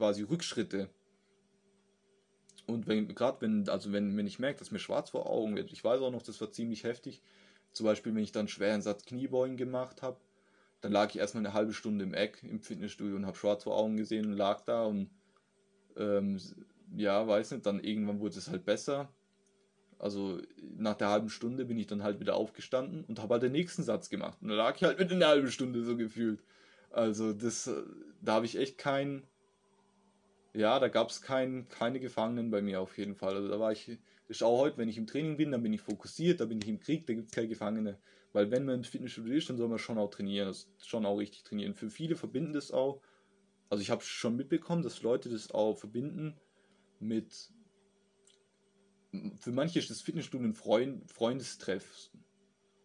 quasi 0.00 0.22
Rückschritte 0.22 0.88
und 2.66 2.86
wenn, 2.86 3.14
gerade 3.14 3.40
wenn, 3.42 3.68
also 3.68 3.92
wenn, 3.92 4.16
wenn 4.16 4.26
ich 4.26 4.38
merke, 4.38 4.58
dass 4.58 4.70
mir 4.70 4.78
schwarz 4.78 5.10
vor 5.10 5.28
Augen 5.28 5.56
wird, 5.56 5.72
ich 5.72 5.84
weiß 5.84 6.00
auch 6.00 6.10
noch, 6.10 6.22
das 6.22 6.40
war 6.40 6.50
ziemlich 6.50 6.84
heftig. 6.84 7.20
Zum 7.72 7.84
Beispiel, 7.84 8.14
wenn 8.14 8.22
ich 8.22 8.32
dann 8.32 8.48
schweren 8.48 8.80
Satz 8.80 9.04
Kniebeugen 9.04 9.56
gemacht 9.56 10.02
habe, 10.02 10.18
dann 10.80 10.92
lag 10.92 11.10
ich 11.10 11.18
erstmal 11.18 11.44
eine 11.44 11.52
halbe 11.52 11.74
Stunde 11.74 12.04
im 12.04 12.14
Eck 12.14 12.42
im 12.42 12.60
Fitnessstudio 12.60 13.16
und 13.16 13.26
habe 13.26 13.36
schwarz 13.36 13.64
vor 13.64 13.76
Augen 13.76 13.98
gesehen 13.98 14.26
und 14.26 14.32
lag 14.32 14.62
da 14.62 14.84
und 14.84 15.10
ähm, 15.96 16.40
ja, 16.96 17.26
weiß 17.26 17.50
nicht, 17.50 17.66
dann 17.66 17.80
irgendwann 17.80 18.20
wurde 18.20 18.38
es 18.38 18.48
halt 18.48 18.64
besser. 18.64 19.12
Also 19.98 20.40
nach 20.78 20.94
der 20.94 21.10
halben 21.10 21.28
Stunde 21.28 21.66
bin 21.66 21.78
ich 21.78 21.86
dann 21.86 22.02
halt 22.02 22.20
wieder 22.20 22.34
aufgestanden 22.34 23.04
und 23.04 23.20
habe 23.20 23.34
halt 23.34 23.42
den 23.42 23.52
nächsten 23.52 23.82
Satz 23.82 24.08
gemacht. 24.08 24.38
Und 24.40 24.48
da 24.48 24.54
lag 24.54 24.76
ich 24.76 24.82
halt 24.82 24.98
mit 24.98 25.12
einer 25.12 25.28
halben 25.28 25.50
Stunde 25.50 25.84
so 25.84 25.96
gefühlt. 25.96 26.42
Also 26.90 27.34
das, 27.34 27.66
äh, 27.66 27.82
da 28.22 28.34
habe 28.34 28.46
ich 28.46 28.56
echt 28.56 28.78
kein, 28.78 29.24
ja, 30.54 30.78
da 30.78 30.88
gab 30.88 31.10
es 31.10 31.22
kein, 31.22 31.68
keine 31.68 32.00
Gefangenen 32.00 32.50
bei 32.50 32.62
mir 32.62 32.80
auf 32.80 32.98
jeden 32.98 33.14
Fall. 33.14 33.34
Also 33.36 33.48
da 33.48 33.60
war 33.60 33.72
ich, 33.72 33.86
das 33.86 34.38
ist 34.38 34.42
auch 34.42 34.58
heute, 34.58 34.78
wenn 34.78 34.88
ich 34.88 34.98
im 34.98 35.06
Training 35.06 35.36
bin, 35.36 35.52
dann 35.52 35.62
bin 35.62 35.72
ich 35.72 35.80
fokussiert, 35.80 36.40
da 36.40 36.46
bin 36.46 36.60
ich 36.60 36.68
im 36.68 36.80
Krieg, 36.80 37.06
da 37.06 37.14
gibt 37.14 37.26
es 37.26 37.32
keine 37.32 37.48
Gefangene. 37.48 37.98
Weil 38.32 38.50
wenn 38.50 38.64
man 38.64 38.76
im 38.76 38.84
Fitnessstudio 38.84 39.34
ist, 39.34 39.48
dann 39.50 39.56
soll 39.56 39.68
man 39.68 39.78
schon 39.78 39.98
auch 39.98 40.10
trainieren, 40.10 40.48
das 40.48 40.68
schon 40.84 41.06
auch 41.06 41.16
richtig 41.16 41.42
trainieren. 41.44 41.74
Für 41.74 41.90
viele 41.90 42.16
verbinden 42.16 42.52
das 42.52 42.70
auch, 42.70 43.00
also 43.68 43.82
ich 43.82 43.90
habe 43.90 44.02
schon 44.02 44.36
mitbekommen, 44.36 44.82
dass 44.82 45.02
Leute 45.02 45.28
das 45.28 45.50
auch 45.50 45.76
verbinden 45.76 46.36
mit, 46.98 47.50
für 49.36 49.52
manche 49.52 49.78
ist 49.78 49.90
das 49.90 50.00
Fitnessstudio 50.00 50.48
ein 50.48 50.54
Freund, 50.54 51.10
Freundestreff. 51.10 52.10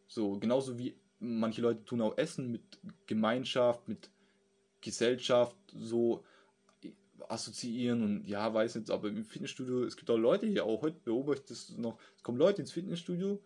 So, 0.08 0.40
genauso 0.40 0.78
wie 0.78 1.00
manche 1.20 1.62
Leute 1.62 1.84
tun 1.86 2.02
auch 2.02 2.18
Essen 2.18 2.52
mit 2.52 2.80
Gemeinschaft, 3.08 3.88
mit 3.88 4.10
Gesellschaft 4.82 5.58
so 5.74 6.24
assoziieren 7.28 8.04
und 8.04 8.28
ja, 8.28 8.54
weiß 8.54 8.76
nicht, 8.76 8.90
aber 8.90 9.08
im 9.10 9.26
Fitnessstudio, 9.26 9.84
es 9.84 9.98
gibt 9.98 10.10
auch 10.10 10.18
Leute 10.18 10.48
hier, 10.48 10.66
auch 10.66 10.82
heute 10.82 11.00
beobachte 11.04 11.42
ich 11.42 11.48
das 11.48 11.78
noch, 11.78 12.00
es 12.16 12.24
kommen 12.24 12.38
Leute 12.38 12.62
ins 12.62 12.72
Fitnessstudio, 12.72 13.42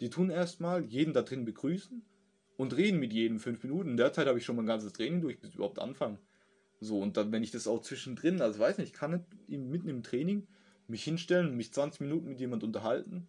die 0.00 0.10
tun 0.10 0.30
erstmal 0.30 0.84
jeden 0.84 1.12
da 1.12 1.22
drin 1.22 1.44
begrüßen 1.44 2.02
und 2.56 2.76
reden 2.76 2.98
mit 2.98 3.12
jedem 3.12 3.38
fünf 3.38 3.62
Minuten. 3.62 3.90
In 3.90 3.96
der 3.96 4.12
Zeit 4.12 4.26
habe 4.26 4.38
ich 4.38 4.44
schon 4.44 4.56
mein 4.56 4.66
ganzes 4.66 4.92
Training 4.92 5.20
durch, 5.20 5.40
bis 5.40 5.54
überhaupt 5.54 5.78
anfangen. 5.78 6.18
So, 6.80 6.98
und 6.98 7.16
dann, 7.16 7.30
wenn 7.30 7.44
ich 7.44 7.52
das 7.52 7.68
auch 7.68 7.80
zwischendrin, 7.80 8.40
also 8.40 8.58
weiß 8.58 8.78
nicht, 8.78 8.88
ich 8.88 8.92
kann 8.92 9.12
nicht 9.46 9.48
mitten 9.48 9.88
im 9.88 10.02
Training 10.02 10.48
mich 10.88 11.04
hinstellen 11.04 11.48
und 11.48 11.56
mich 11.56 11.72
20 11.72 12.00
Minuten 12.00 12.28
mit 12.28 12.40
jemand 12.40 12.64
unterhalten, 12.64 13.28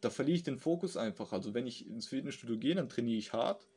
da 0.00 0.10
verliere 0.10 0.36
ich 0.36 0.42
den 0.42 0.58
Fokus 0.58 0.96
einfach. 0.96 1.32
Also 1.32 1.54
wenn 1.54 1.66
ich 1.66 1.88
ins 1.88 2.08
Fitnessstudio 2.08 2.58
gehe, 2.58 2.74
dann 2.74 2.88
trainiere 2.88 3.18
ich 3.18 3.32
hart 3.32 3.68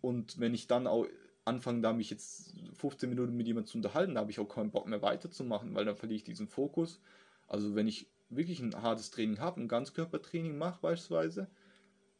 und 0.00 0.38
wenn 0.40 0.54
ich 0.54 0.66
dann 0.66 0.86
auch 0.86 1.06
anfange, 1.44 1.80
da 1.80 1.92
mich 1.92 2.10
jetzt 2.10 2.54
15 2.74 3.08
Minuten 3.08 3.36
mit 3.36 3.46
jemandem 3.46 3.70
zu 3.70 3.78
unterhalten, 3.78 4.14
da 4.14 4.20
habe 4.20 4.30
ich 4.30 4.38
auch 4.38 4.48
keinen 4.48 4.70
Bock 4.70 4.86
mehr 4.86 5.02
weiterzumachen, 5.02 5.74
weil 5.74 5.84
dann 5.84 5.96
verliere 5.96 6.16
ich 6.16 6.24
diesen 6.24 6.48
Fokus. 6.48 7.00
Also 7.46 7.74
wenn 7.74 7.88
ich 7.88 8.08
wirklich 8.28 8.60
ein 8.60 8.80
hartes 8.80 9.10
Training 9.10 9.40
habe, 9.40 9.60
ein 9.60 9.68
Ganzkörpertraining 9.68 10.56
mache 10.56 10.80
beispielsweise 10.80 11.48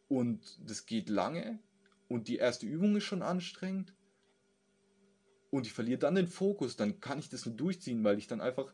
und 0.09 0.59
das 0.69 0.87
geht 0.87 1.09
lange 1.09 1.61
und 2.09 2.29
die 2.29 2.37
erste 2.37 2.67
Übung 2.67 2.97
ist 2.97 3.05
schon 3.05 3.23
anstrengend 3.23 3.95
und 5.51 5.67
ich 5.67 5.73
verliere 5.73 5.99
dann 5.99 6.17
den 6.17 6.27
Fokus, 6.27 6.77
dann 6.77 7.01
kann 7.01 7.19
ich 7.19 7.29
das 7.29 7.47
nicht 7.47 7.61
durchziehen, 7.61 8.03
weil 8.03 8.19
ich 8.19 8.27
dann 8.27 8.41
einfach 8.41 8.73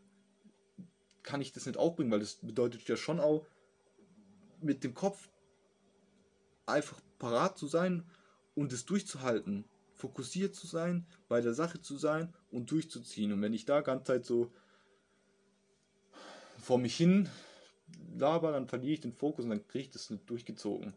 kann 1.22 1.40
ich 1.40 1.52
das 1.52 1.66
nicht 1.66 1.76
aufbringen, 1.76 2.12
weil 2.12 2.20
das 2.20 2.36
bedeutet 2.36 2.88
ja 2.88 2.96
schon 2.96 3.20
auch 3.20 3.46
mit 4.60 4.84
dem 4.84 4.94
Kopf 4.94 5.28
einfach 6.64 7.00
parat 7.18 7.58
zu 7.58 7.66
sein 7.66 8.04
und 8.54 8.72
es 8.72 8.86
durchzuhalten, 8.86 9.64
fokussiert 9.96 10.54
zu 10.54 10.66
sein, 10.66 11.06
bei 11.28 11.40
der 11.40 11.54
Sache 11.54 11.80
zu 11.80 11.96
sein 11.96 12.32
und 12.50 12.70
durchzuziehen. 12.70 13.32
Und 13.32 13.42
wenn 13.42 13.54
ich 13.54 13.64
da 13.64 13.80
ganz 13.80 14.06
Zeit 14.06 14.24
so 14.24 14.52
vor 16.58 16.78
mich 16.78 16.96
hin 16.96 17.28
laber, 18.18 18.52
dann 18.52 18.66
verliere 18.66 18.94
ich 18.94 19.00
den 19.00 19.12
Fokus 19.12 19.44
und 19.44 19.50
dann 19.50 19.66
kriege 19.66 19.84
ich 19.84 19.90
das 19.90 20.10
nicht 20.10 20.28
durchgezogen. 20.28 20.94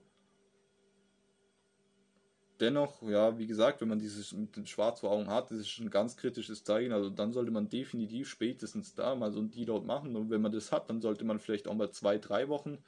Dennoch, 2.60 3.02
ja, 3.04 3.38
wie 3.38 3.48
gesagt, 3.48 3.80
wenn 3.80 3.88
man 3.88 4.00
dieses 4.00 4.34
mit 4.34 4.58
dem 4.58 4.66
Schwarz 4.66 5.00
vor 5.00 5.12
Augen 5.12 5.30
hat, 5.30 5.50
das 5.50 5.60
ist 5.60 5.80
ein 5.80 5.90
ganz 5.90 6.18
kritisches 6.18 6.66
Zeichen. 6.66 6.92
Also 6.92 7.10
dann 7.10 7.32
sollte 7.32 7.52
man 7.52 7.70
definitiv 7.70 8.28
spätestens 8.28 8.94
da 8.96 9.16
mal 9.16 9.32
so 9.32 9.40
ein 9.40 9.50
Deload 9.50 9.86
machen. 9.86 10.18
Und 10.18 10.30
wenn 10.30 10.42
man 10.42 10.52
das 10.52 10.74
hat, 10.74 10.90
dann 10.90 11.00
sollte 11.00 11.24
man 11.24 11.40
vielleicht 11.40 11.70
auch 11.70 11.74
mal 11.74 11.92
zwei, 11.92 12.18
drei 12.18 12.50
Wochen 12.50 12.80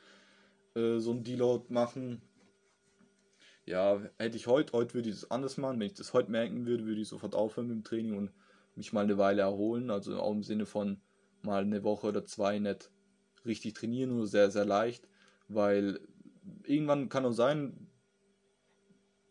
äh, 0.75 0.99
so 0.99 1.11
ein 1.11 1.23
Deload 1.23 1.73
machen. 1.73 2.21
Ja, 3.71 4.01
hätte 4.19 4.35
ich 4.35 4.47
heute, 4.47 4.73
heute 4.73 4.95
würde 4.95 5.07
ich 5.07 5.15
das 5.15 5.31
anders 5.31 5.55
machen. 5.55 5.79
Wenn 5.79 5.87
ich 5.87 5.93
das 5.93 6.11
heute 6.11 6.29
merken 6.29 6.65
würde, 6.65 6.85
würde 6.85 6.99
ich 6.99 7.07
sofort 7.07 7.33
aufhören 7.33 7.67
mit 7.67 7.77
dem 7.77 7.83
Training 7.85 8.17
und 8.17 8.31
mich 8.75 8.91
mal 8.91 9.05
eine 9.05 9.17
Weile 9.17 9.43
erholen. 9.43 9.89
Also 9.89 10.19
auch 10.19 10.33
im 10.33 10.43
Sinne 10.43 10.65
von 10.65 10.99
mal 11.41 11.61
eine 11.61 11.81
Woche 11.85 12.07
oder 12.07 12.25
zwei 12.25 12.59
nicht 12.59 12.91
richtig 13.45 13.73
trainieren, 13.75 14.09
nur 14.09 14.27
sehr, 14.27 14.51
sehr 14.51 14.65
leicht. 14.65 15.07
Weil 15.47 16.01
irgendwann 16.65 17.07
kann 17.07 17.25
auch 17.25 17.31
sein, 17.31 17.87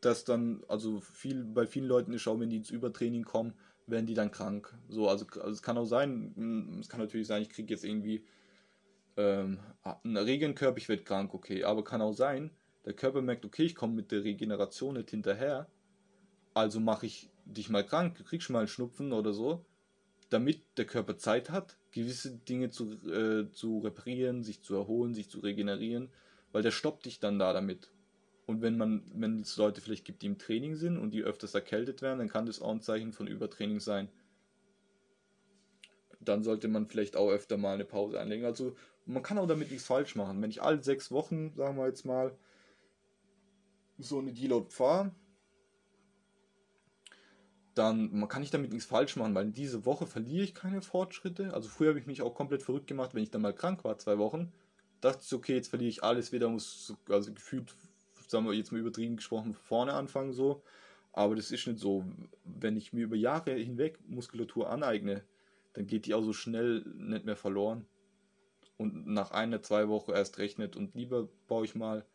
dass 0.01 0.25
dann, 0.25 0.65
also 0.69 1.01
viel, 1.01 1.45
bei 1.45 1.67
vielen 1.67 1.87
Leuten 1.87 2.15
ist 2.15 2.27
auch, 2.27 2.41
wenn 2.41 2.49
die 2.49 2.57
ins 2.57 2.71
Übertraining 2.71 3.25
kommen, 3.25 3.53
werden 3.87 4.07
die 4.07 4.15
dann 4.15 4.31
krank. 4.31 4.75
So, 4.89 5.07
also, 5.11 5.27
also 5.35 5.51
es 5.51 5.61
kann 5.61 5.77
auch 5.77 5.85
sein, 5.85 6.79
es 6.81 6.89
kann 6.89 7.01
natürlich 7.01 7.27
sein, 7.27 7.43
ich 7.43 7.51
kriege 7.51 7.75
jetzt 7.75 7.85
irgendwie 7.85 8.25
ähm, 9.19 9.59
einen 9.83 10.17
Regenkörper, 10.17 10.79
ich 10.79 10.89
werde 10.89 11.05
krank, 11.05 11.35
okay. 11.35 11.65
Aber 11.65 11.85
kann 11.85 12.01
auch 12.01 12.15
sein, 12.15 12.51
der 12.85 12.95
Körper 12.95 13.23
merkt, 13.23 13.45
okay, 13.45 13.65
ich 13.65 13.75
komme 13.75 13.95
mit 13.95 14.11
der 14.11 14.25
Regeneration 14.25 14.95
nicht 14.95 15.11
hinterher, 15.11 15.67
also 16.55 16.81
mache 16.81 17.07
ich 17.07 17.31
dich 17.45 17.69
mal 17.69 17.85
krank, 17.85 18.25
kriegst 18.27 18.51
mal 18.51 18.61
einen 18.61 18.69
Schnupfen 18.69 19.13
oder 19.13 19.33
so, 19.33 19.65
damit 20.31 20.63
der 20.77 20.87
Körper 20.87 21.17
Zeit 21.17 21.51
hat, 21.51 21.77
gewisse 21.91 22.37
Dinge 22.37 22.71
zu, 22.71 22.93
äh, 23.11 23.51
zu 23.53 23.81
reparieren, 23.81 24.43
sich 24.43 24.63
zu 24.63 24.75
erholen, 24.75 25.15
sich 25.15 25.29
zu 25.29 25.41
regenerieren, 25.41 26.09
weil 26.53 26.63
der 26.63 26.71
stoppt 26.71 27.07
dich 27.07 27.21
dann 27.21 27.39
da 27.39 27.53
damit. 27.53 27.91
Und 28.47 28.63
wenn 28.63 28.77
man, 28.77 29.03
wenn 29.15 29.41
es 29.41 29.57
Leute 29.57 29.81
vielleicht 29.81 30.05
gibt, 30.05 30.23
die 30.23 30.27
im 30.27 30.39
Training 30.39 30.75
sind 30.75 30.99
und 30.99 31.13
die 31.13 31.23
öfters 31.23 31.55
erkältet 31.55 32.03
werden, 32.03 32.19
dann 32.19 32.29
kann 32.29 32.47
das 32.47 32.61
auch 32.61 32.71
ein 32.71 32.81
Zeichen 32.81 33.13
von 33.13 33.29
Übertraining 33.29 33.81
sein. 33.81 34.09
Dann 36.21 36.43
sollte 36.43 36.69
man 36.69 36.89
vielleicht 36.89 37.17
auch 37.17 37.31
öfter 37.31 37.57
mal 37.57 37.75
eine 37.75 37.85
Pause 37.85 38.19
einlegen. 38.19 38.45
Also 38.45 38.77
man 39.07 39.23
kann 39.23 39.39
auch 39.39 39.47
damit 39.47 39.71
nichts 39.71 39.87
falsch 39.87 40.17
machen. 40.17 40.43
Wenn 40.43 40.51
ich 40.51 40.63
alle 40.63 40.83
sechs 40.83 41.13
Wochen, 41.13 41.55
sagen 41.55 41.77
wir 41.77 41.87
jetzt 41.87 42.05
mal, 42.05 42.37
so 44.03 44.19
eine 44.19 44.33
Deload 44.33 44.71
fahre, 44.71 45.13
dann 47.75 48.29
kann 48.29 48.43
ich 48.43 48.51
damit 48.51 48.73
nichts 48.73 48.87
falsch 48.87 49.17
machen, 49.17 49.35
weil 49.35 49.51
diese 49.51 49.87
Woche 49.87 50.07
verliere 50.07 50.45
ich 50.45 50.55
keine 50.55 50.83
Fortschritte. 50.83 51.55
Also 51.55 51.69
früher 51.69 51.91
habe 51.91 51.99
ich 51.99 52.07
mich 52.07 52.23
auch 52.23 52.35
komplett 52.35 52.63
verrückt 52.63 52.87
gemacht, 52.87 53.15
wenn 53.15 53.23
ich 53.23 53.31
dann 53.31 53.43
mal 53.43 53.55
krank 53.55 53.85
war, 53.85 53.97
zwei 53.99 54.19
Wochen. 54.19 54.53
Dachte 55.01 55.23
ich, 55.25 55.33
okay, 55.33 55.55
jetzt 55.55 55.69
verliere 55.69 55.89
ich 55.89 56.05
alles 56.05 56.33
wieder, 56.33 56.49
muss 56.49 56.95
also 57.09 57.33
gefühlt 57.33 57.75
sagen 58.31 58.47
wir 58.47 58.55
jetzt 58.55 58.73
mal 58.73 58.79
übertrieben 58.79 59.17
gesprochen, 59.17 59.55
vorne 59.55 59.95
anfangen 59.95 60.33
so. 60.33 60.63
Aber 61.13 61.35
das 61.35 61.51
ist 61.51 61.67
nicht 61.67 61.81
so. 61.81 62.05
Wenn 62.45 62.77
ich 62.77 62.93
mir 62.93 63.05
über 63.05 63.17
Jahre 63.17 63.53
hinweg 63.55 63.99
Muskulatur 64.07 64.71
aneigne, 64.71 65.25
dann 65.73 65.87
geht 65.87 66.07
die 66.07 66.15
auch 66.15 66.23
so 66.23 66.33
schnell 66.33 66.85
nicht 66.97 67.25
mehr 67.25 67.37
verloren. 67.37 67.87
Und 68.77 69.07
nach 69.07 69.33
einer, 69.33 69.63
zwei 69.63 69.89
Wochen 69.89 70.13
erst 70.13 70.39
rechnet. 70.39 70.77
Und 70.77 70.95
lieber 70.95 71.29
baue 71.49 71.65
ich 71.65 71.75
mal 71.75 72.07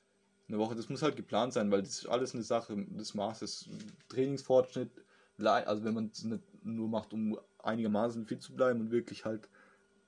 eine 0.48 0.58
Woche. 0.58 0.76
Das 0.76 0.90
muss 0.90 1.02
halt 1.02 1.16
geplant 1.16 1.54
sein, 1.54 1.72
weil 1.72 1.82
das 1.82 2.00
ist 2.00 2.08
alles 2.08 2.34
eine 2.34 2.44
Sache 2.44 2.76
des 2.78 3.14
Maßes. 3.14 3.70
Trainingsfortschritt, 4.10 4.92
also 5.38 5.84
wenn 5.84 5.94
man 5.94 6.12
es 6.14 6.24
nicht 6.24 6.44
nur 6.64 6.88
macht, 6.88 7.14
um 7.14 7.38
einigermaßen 7.60 8.26
fit 8.26 8.42
zu 8.42 8.54
bleiben 8.54 8.82
und 8.82 8.92
wirklich 8.92 9.26
halt 9.26 9.50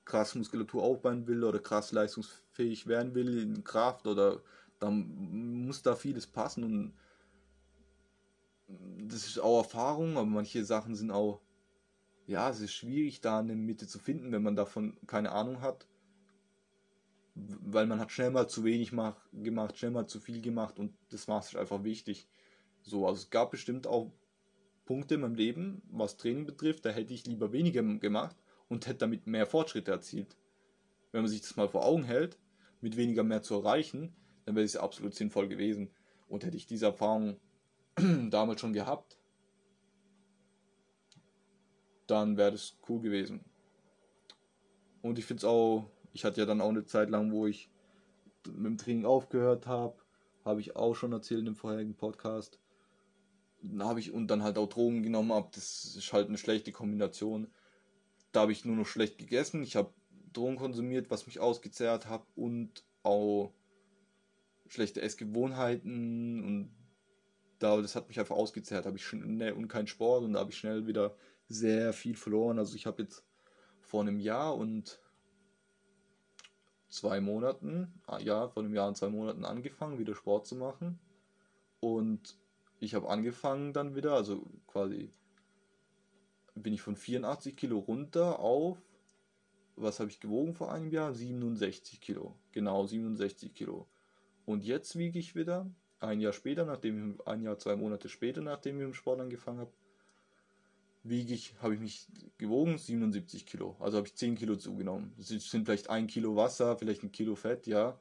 krass 0.05 0.35
Muskulatur 0.35 0.83
aufbauen 0.83 1.27
will 1.27 1.43
oder 1.43 1.59
krass 1.59 1.91
leistungsfähig 1.91 2.87
werden 2.87 3.13
will 3.13 3.39
in 3.39 3.63
Kraft 3.63 4.07
oder 4.07 4.41
dann 4.79 5.65
muss 5.65 5.81
da 5.81 5.95
vieles 5.95 6.27
passen 6.27 6.63
und 6.63 6.93
das 8.67 9.25
ist 9.25 9.39
auch 9.39 9.59
Erfahrung, 9.59 10.17
aber 10.17 10.25
manche 10.25 10.63
Sachen 10.65 10.95
sind 10.95 11.11
auch, 11.11 11.41
ja, 12.25 12.49
es 12.49 12.59
ist 12.59 12.73
schwierig, 12.73 13.21
da 13.21 13.39
eine 13.39 13.55
Mitte 13.55 13.87
zu 13.87 13.99
finden, 13.99 14.31
wenn 14.31 14.43
man 14.43 14.55
davon 14.55 14.97
keine 15.07 15.31
Ahnung 15.31 15.61
hat. 15.61 15.87
Weil 17.39 17.85
man 17.85 17.99
hat 17.99 18.11
schnell 18.11 18.31
mal 18.31 18.47
zu 18.47 18.63
wenig 18.63 18.91
mach, 18.91 19.15
gemacht, 19.31 19.77
schnell 19.77 19.91
mal 19.91 20.07
zu 20.07 20.19
viel 20.19 20.41
gemacht 20.41 20.79
und 20.79 20.93
das 21.09 21.27
Maß 21.27 21.49
ist 21.49 21.55
einfach 21.55 21.83
wichtig. 21.83 22.27
So, 22.81 23.05
also 23.05 23.21
es 23.21 23.29
gab 23.29 23.51
bestimmt 23.51 23.85
auch 23.85 24.11
Punkte 24.85 25.15
in 25.15 25.21
meinem 25.21 25.35
Leben, 25.35 25.81
was 25.91 26.17
Training 26.17 26.45
betrifft, 26.45 26.85
da 26.85 26.89
hätte 26.89 27.13
ich 27.13 27.25
lieber 27.25 27.51
weniger 27.51 27.83
gemacht 27.83 28.35
und 28.69 28.87
hätte 28.87 28.99
damit 28.99 29.27
mehr 29.27 29.45
Fortschritte 29.45 29.91
erzielt. 29.91 30.37
Wenn 31.11 31.21
man 31.21 31.29
sich 31.29 31.41
das 31.41 31.55
mal 31.55 31.67
vor 31.67 31.85
Augen 31.85 32.05
hält, 32.05 32.39
mit 32.81 32.97
weniger 32.97 33.23
mehr 33.23 33.43
zu 33.43 33.55
erreichen, 33.55 34.15
dann 34.45 34.55
wäre 34.55 34.65
es 34.65 34.77
absolut 34.77 35.13
sinnvoll 35.13 35.47
gewesen. 35.47 35.91
Und 36.27 36.45
hätte 36.45 36.57
ich 36.57 36.67
diese 36.67 36.87
Erfahrung 36.87 37.39
damals 38.29 38.61
schon 38.61 38.73
gehabt, 38.73 39.19
dann 42.07 42.37
wäre 42.37 42.51
das 42.51 42.77
cool 42.87 43.01
gewesen. 43.01 43.43
Und 45.01 45.19
ich 45.19 45.25
finde 45.25 45.39
es 45.41 45.45
auch, 45.45 45.91
ich 46.17 46.25
hatte 46.25 46.41
ja 46.41 46.47
dann 46.47 46.61
auch 46.61 46.69
eine 46.69 46.83
Zeit 46.83 47.11
lang, 47.11 47.31
wo 47.31 47.45
ich 47.45 47.69
mit 48.47 48.65
dem 48.65 48.77
Training 48.79 49.05
aufgehört 49.05 49.67
habe, 49.67 50.01
habe 50.43 50.61
ich 50.61 50.75
auch 50.75 50.95
schon 50.95 51.13
erzählt 51.13 51.45
im 51.45 51.55
vorherigen 51.55 51.95
Podcast. 51.95 52.59
Habe 53.77 53.99
ich 53.99 54.11
und 54.11 54.27
dann 54.27 54.41
halt 54.41 54.57
auch 54.57 54.67
Drogen 54.67 55.03
genommen 55.03 55.31
habe, 55.31 55.49
das 55.53 55.93
ist 55.95 56.11
halt 56.13 56.27
eine 56.27 56.39
schlechte 56.39 56.71
Kombination. 56.71 57.51
Da 58.31 58.41
habe 58.41 58.51
ich 58.51 58.65
nur 58.65 58.75
noch 58.75 58.87
schlecht 58.87 59.19
gegessen, 59.19 59.61
ich 59.61 59.75
habe 59.75 59.93
Drogen 60.33 60.55
konsumiert, 60.55 61.11
was 61.11 61.27
mich 61.27 61.39
ausgezehrt 61.39 62.09
hat 62.09 62.25
und 62.35 62.83
auch 63.03 63.53
schlechte 64.65 65.03
Essgewohnheiten 65.03 66.43
und 66.43 66.71
da, 67.59 67.79
das 67.79 67.95
hat 67.95 68.07
mich 68.07 68.19
einfach 68.19 68.35
ausgezehrt. 68.35 68.87
Habe 68.87 68.97
ich 68.97 69.05
schnell 69.05 69.53
und 69.53 69.67
kein 69.67 69.85
Sport 69.85 70.23
und 70.23 70.33
da 70.33 70.39
habe 70.39 70.49
ich 70.49 70.57
schnell 70.57 70.87
wieder 70.87 71.15
sehr 71.47 71.93
viel 71.93 72.15
verloren. 72.15 72.57
Also 72.57 72.75
ich 72.75 72.87
habe 72.87 73.03
jetzt 73.03 73.23
vor 73.81 74.01
einem 74.01 74.19
Jahr 74.19 74.57
und 74.57 74.99
zwei 76.89 77.21
Monaten, 77.21 77.93
ah, 78.05 78.19
ja, 78.19 78.47
vor 78.47 78.63
einem 78.63 78.73
Jahr 78.73 78.87
und 78.87 78.97
zwei 78.97 79.09
Monaten 79.09 79.45
angefangen, 79.45 79.99
wieder 79.99 80.15
Sport 80.15 80.45
zu 80.47 80.55
machen. 80.55 80.99
Und 81.79 82.37
ich 82.79 82.95
habe 82.95 83.09
angefangen 83.09 83.73
dann 83.73 83.95
wieder, 83.95 84.13
also 84.13 84.45
quasi 84.67 85.09
bin 86.55 86.73
ich 86.73 86.81
von 86.81 86.95
84 86.95 87.55
Kilo 87.55 87.79
runter 87.79 88.39
auf, 88.39 88.77
was 89.75 89.99
habe 89.99 90.09
ich 90.09 90.19
gewogen 90.19 90.55
vor 90.55 90.71
einem 90.71 90.89
Jahr? 90.89 91.13
67 91.13 92.01
Kilo. 92.01 92.35
Genau, 92.51 92.85
67 92.85 93.53
Kilo. 93.53 93.87
Und 94.45 94.63
jetzt 94.63 94.97
wiege 94.97 95.19
ich 95.19 95.35
wieder, 95.35 95.69
ein 95.99 96.19
Jahr 96.19 96.33
später, 96.33 96.65
nachdem 96.65 97.11
ich, 97.11 97.27
ein 97.27 97.43
Jahr, 97.43 97.57
zwei 97.59 97.75
Monate 97.75 98.09
später, 98.09 98.41
nachdem 98.41 98.79
ich 98.79 98.85
im 98.85 98.93
Sport 98.93 99.19
angefangen 99.19 99.59
habe, 99.59 99.73
wiege 101.09 101.33
ich, 101.33 101.53
habe 101.61 101.75
ich 101.75 101.79
mich 101.79 102.07
gewogen, 102.37 102.77
77 102.77 103.45
Kilo. 103.45 103.75
Also 103.79 103.97
habe 103.97 104.07
ich 104.07 104.15
10 104.15 104.35
Kilo 104.35 104.55
zugenommen. 104.55 105.13
Das 105.17 105.27
sind 105.27 105.65
vielleicht 105.65 105.89
ein 105.89 106.07
Kilo 106.07 106.35
Wasser, 106.35 106.77
vielleicht 106.77 107.03
ein 107.03 107.11
Kilo 107.11 107.35
Fett, 107.35 107.67
ja. 107.67 107.99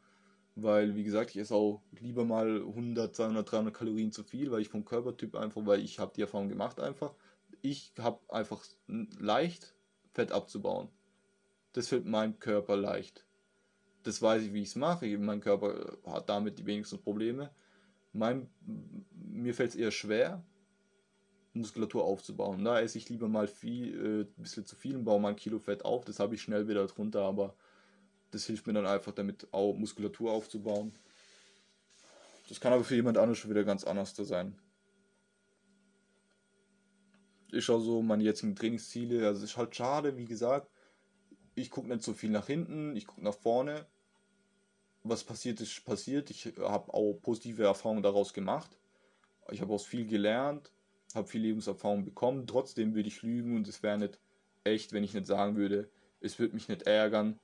weil, 0.54 0.96
wie 0.96 1.04
gesagt, 1.04 1.30
ich 1.30 1.38
esse 1.38 1.54
auch 1.54 1.82
lieber 2.00 2.24
mal 2.24 2.62
100, 2.62 3.14
200, 3.14 3.50
300 3.50 3.74
Kalorien 3.74 4.12
zu 4.12 4.24
viel, 4.24 4.50
weil 4.50 4.62
ich 4.62 4.68
vom 4.68 4.84
Körpertyp 4.84 5.34
einfach, 5.36 5.64
weil 5.66 5.80
ich 5.80 5.98
habe 5.98 6.12
die 6.14 6.22
Erfahrung 6.22 6.48
gemacht 6.48 6.80
einfach, 6.80 7.14
ich 7.62 7.92
habe 7.98 8.20
einfach 8.28 8.64
leicht 8.86 9.74
Fett 10.12 10.32
abzubauen. 10.32 10.88
Das 11.72 11.88
fällt 11.88 12.06
meinem 12.06 12.38
Körper 12.38 12.76
leicht. 12.76 13.26
Das 14.02 14.22
weiß 14.22 14.42
ich, 14.42 14.52
wie 14.52 14.62
ich 14.62 14.68
es 14.68 14.76
mache. 14.76 15.06
Mein 15.18 15.40
Körper 15.40 15.98
hat 16.06 16.28
damit 16.28 16.58
die 16.58 16.66
wenigsten 16.66 16.98
Probleme. 16.98 17.50
Mein, 18.12 18.48
mir 19.12 19.52
fällt 19.52 19.70
es 19.70 19.76
eher 19.76 19.90
schwer, 19.90 20.42
Muskulatur 21.56 22.04
aufzubauen. 22.04 22.64
Da 22.64 22.80
esse 22.80 22.98
ich 22.98 23.08
lieber 23.08 23.28
mal 23.28 23.48
viel, 23.48 23.94
äh, 23.94 24.20
ein 24.22 24.42
bisschen 24.42 24.66
zu 24.66 24.76
viel 24.76 24.96
und 24.96 25.04
baue 25.04 25.20
mal 25.20 25.30
ein 25.30 25.36
Kilo 25.36 25.58
Fett 25.58 25.84
auf. 25.84 26.04
Das 26.04 26.20
habe 26.20 26.34
ich 26.34 26.42
schnell 26.42 26.68
wieder 26.68 26.86
drunter, 26.86 27.22
aber 27.22 27.54
das 28.30 28.44
hilft 28.46 28.66
mir 28.66 28.72
dann 28.72 28.86
einfach 28.86 29.12
damit, 29.12 29.48
auch 29.52 29.74
Muskulatur 29.74 30.32
aufzubauen. 30.32 30.92
Das 32.48 32.60
kann 32.60 32.72
aber 32.72 32.84
für 32.84 32.94
jemand 32.94 33.18
anderes 33.18 33.38
schon 33.38 33.50
wieder 33.50 33.64
ganz 33.64 33.84
anders 33.84 34.14
sein. 34.14 34.56
Ich 37.52 37.64
schaue 37.64 37.80
so 37.80 38.02
meine 38.02 38.22
jetzigen 38.22 38.54
Trainingsziele. 38.54 39.26
Also 39.26 39.42
es 39.42 39.50
ist 39.50 39.56
halt 39.56 39.74
schade, 39.74 40.16
wie 40.16 40.26
gesagt. 40.26 40.70
Ich 41.54 41.70
gucke 41.70 41.88
nicht 41.88 42.02
so 42.02 42.12
viel 42.12 42.30
nach 42.30 42.46
hinten, 42.46 42.94
ich 42.96 43.06
gucke 43.06 43.24
nach 43.24 43.34
vorne. 43.34 43.86
Was 45.02 45.24
passiert 45.24 45.60
ist, 45.60 45.84
passiert. 45.84 46.30
Ich 46.30 46.46
habe 46.58 46.92
auch 46.92 47.14
positive 47.14 47.64
Erfahrungen 47.64 48.02
daraus 48.02 48.34
gemacht. 48.34 48.70
Ich 49.50 49.60
habe 49.60 49.72
auch 49.72 49.84
viel 49.84 50.06
gelernt, 50.06 50.70
habe 51.14 51.28
viel 51.28 51.42
Lebenserfahrung 51.42 52.04
bekommen. 52.04 52.46
Trotzdem 52.46 52.94
würde 52.94 53.08
ich 53.08 53.22
lügen 53.22 53.56
und 53.56 53.68
es 53.68 53.82
wäre 53.82 53.98
nicht 53.98 54.18
echt, 54.64 54.92
wenn 54.92 55.04
ich 55.04 55.14
nicht 55.14 55.26
sagen 55.26 55.56
würde, 55.56 55.90
es 56.20 56.38
würde 56.38 56.54
mich 56.54 56.68
nicht 56.68 56.82
ärgern, 56.82 57.38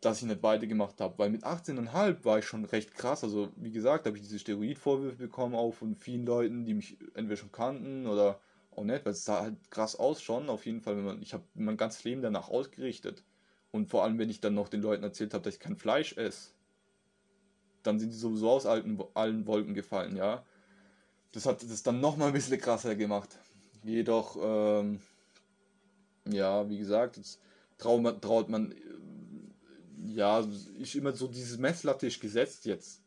dass 0.00 0.20
ich 0.20 0.28
nicht 0.28 0.42
weitergemacht 0.42 1.00
habe. 1.00 1.18
Weil 1.18 1.30
mit 1.30 1.44
18,5 1.44 2.24
war 2.24 2.38
ich 2.38 2.44
schon 2.46 2.64
recht 2.64 2.94
krass. 2.94 3.22
Also, 3.24 3.52
wie 3.56 3.70
gesagt, 3.70 4.06
habe 4.06 4.16
ich 4.16 4.22
diese 4.22 4.38
Steroidvorwürfe 4.38 5.16
bekommen, 5.16 5.54
auch 5.54 5.72
von 5.72 5.94
vielen 5.96 6.26
Leuten, 6.26 6.64
die 6.64 6.74
mich 6.74 6.98
entweder 7.14 7.36
schon 7.36 7.52
kannten 7.52 8.06
oder 8.06 8.40
auch 8.72 8.84
nicht, 8.84 9.04
weil 9.04 9.12
es 9.12 9.24
sah 9.24 9.42
halt 9.42 9.70
krass 9.70 9.96
aus 9.96 10.22
schon. 10.22 10.48
Auf 10.48 10.66
jeden 10.66 10.80
Fall, 10.80 10.96
wenn 10.96 11.04
man, 11.04 11.22
ich 11.22 11.34
habe 11.34 11.44
mein 11.54 11.76
ganzes 11.76 12.04
Leben 12.04 12.22
danach 12.22 12.48
ausgerichtet. 12.48 13.24
Und 13.70 13.88
vor 13.90 14.04
allem, 14.04 14.18
wenn 14.18 14.30
ich 14.30 14.40
dann 14.40 14.54
noch 14.54 14.68
den 14.68 14.82
Leuten 14.82 15.04
erzählt 15.04 15.34
habe, 15.34 15.44
dass 15.44 15.54
ich 15.54 15.60
kein 15.60 15.76
Fleisch 15.76 16.16
esse, 16.16 16.52
dann 17.82 17.98
sind 17.98 18.10
die 18.12 18.16
sowieso 18.16 18.50
aus 18.50 18.66
alten, 18.66 18.98
allen 19.14 19.46
Wolken 19.46 19.74
gefallen, 19.74 20.16
ja. 20.16 20.44
Das 21.32 21.46
hat 21.46 21.62
das 21.62 21.82
dann 21.82 22.00
nochmal 22.00 22.28
ein 22.28 22.34
bisschen 22.34 22.60
krasser 22.60 22.94
gemacht. 22.94 23.38
Jedoch, 23.84 24.36
ähm, 24.40 25.00
ja, 26.30 26.68
wie 26.68 26.78
gesagt, 26.78 27.16
jetzt 27.16 27.40
traut 27.78 28.22
traut 28.22 28.48
man 28.48 28.74
ja, 30.14 30.46
ich 30.78 30.96
immer 30.96 31.12
so 31.12 31.28
dieses 31.28 31.58
Messlatte 31.58 32.06
ist 32.06 32.20
gesetzt 32.20 32.64
jetzt. 32.66 33.00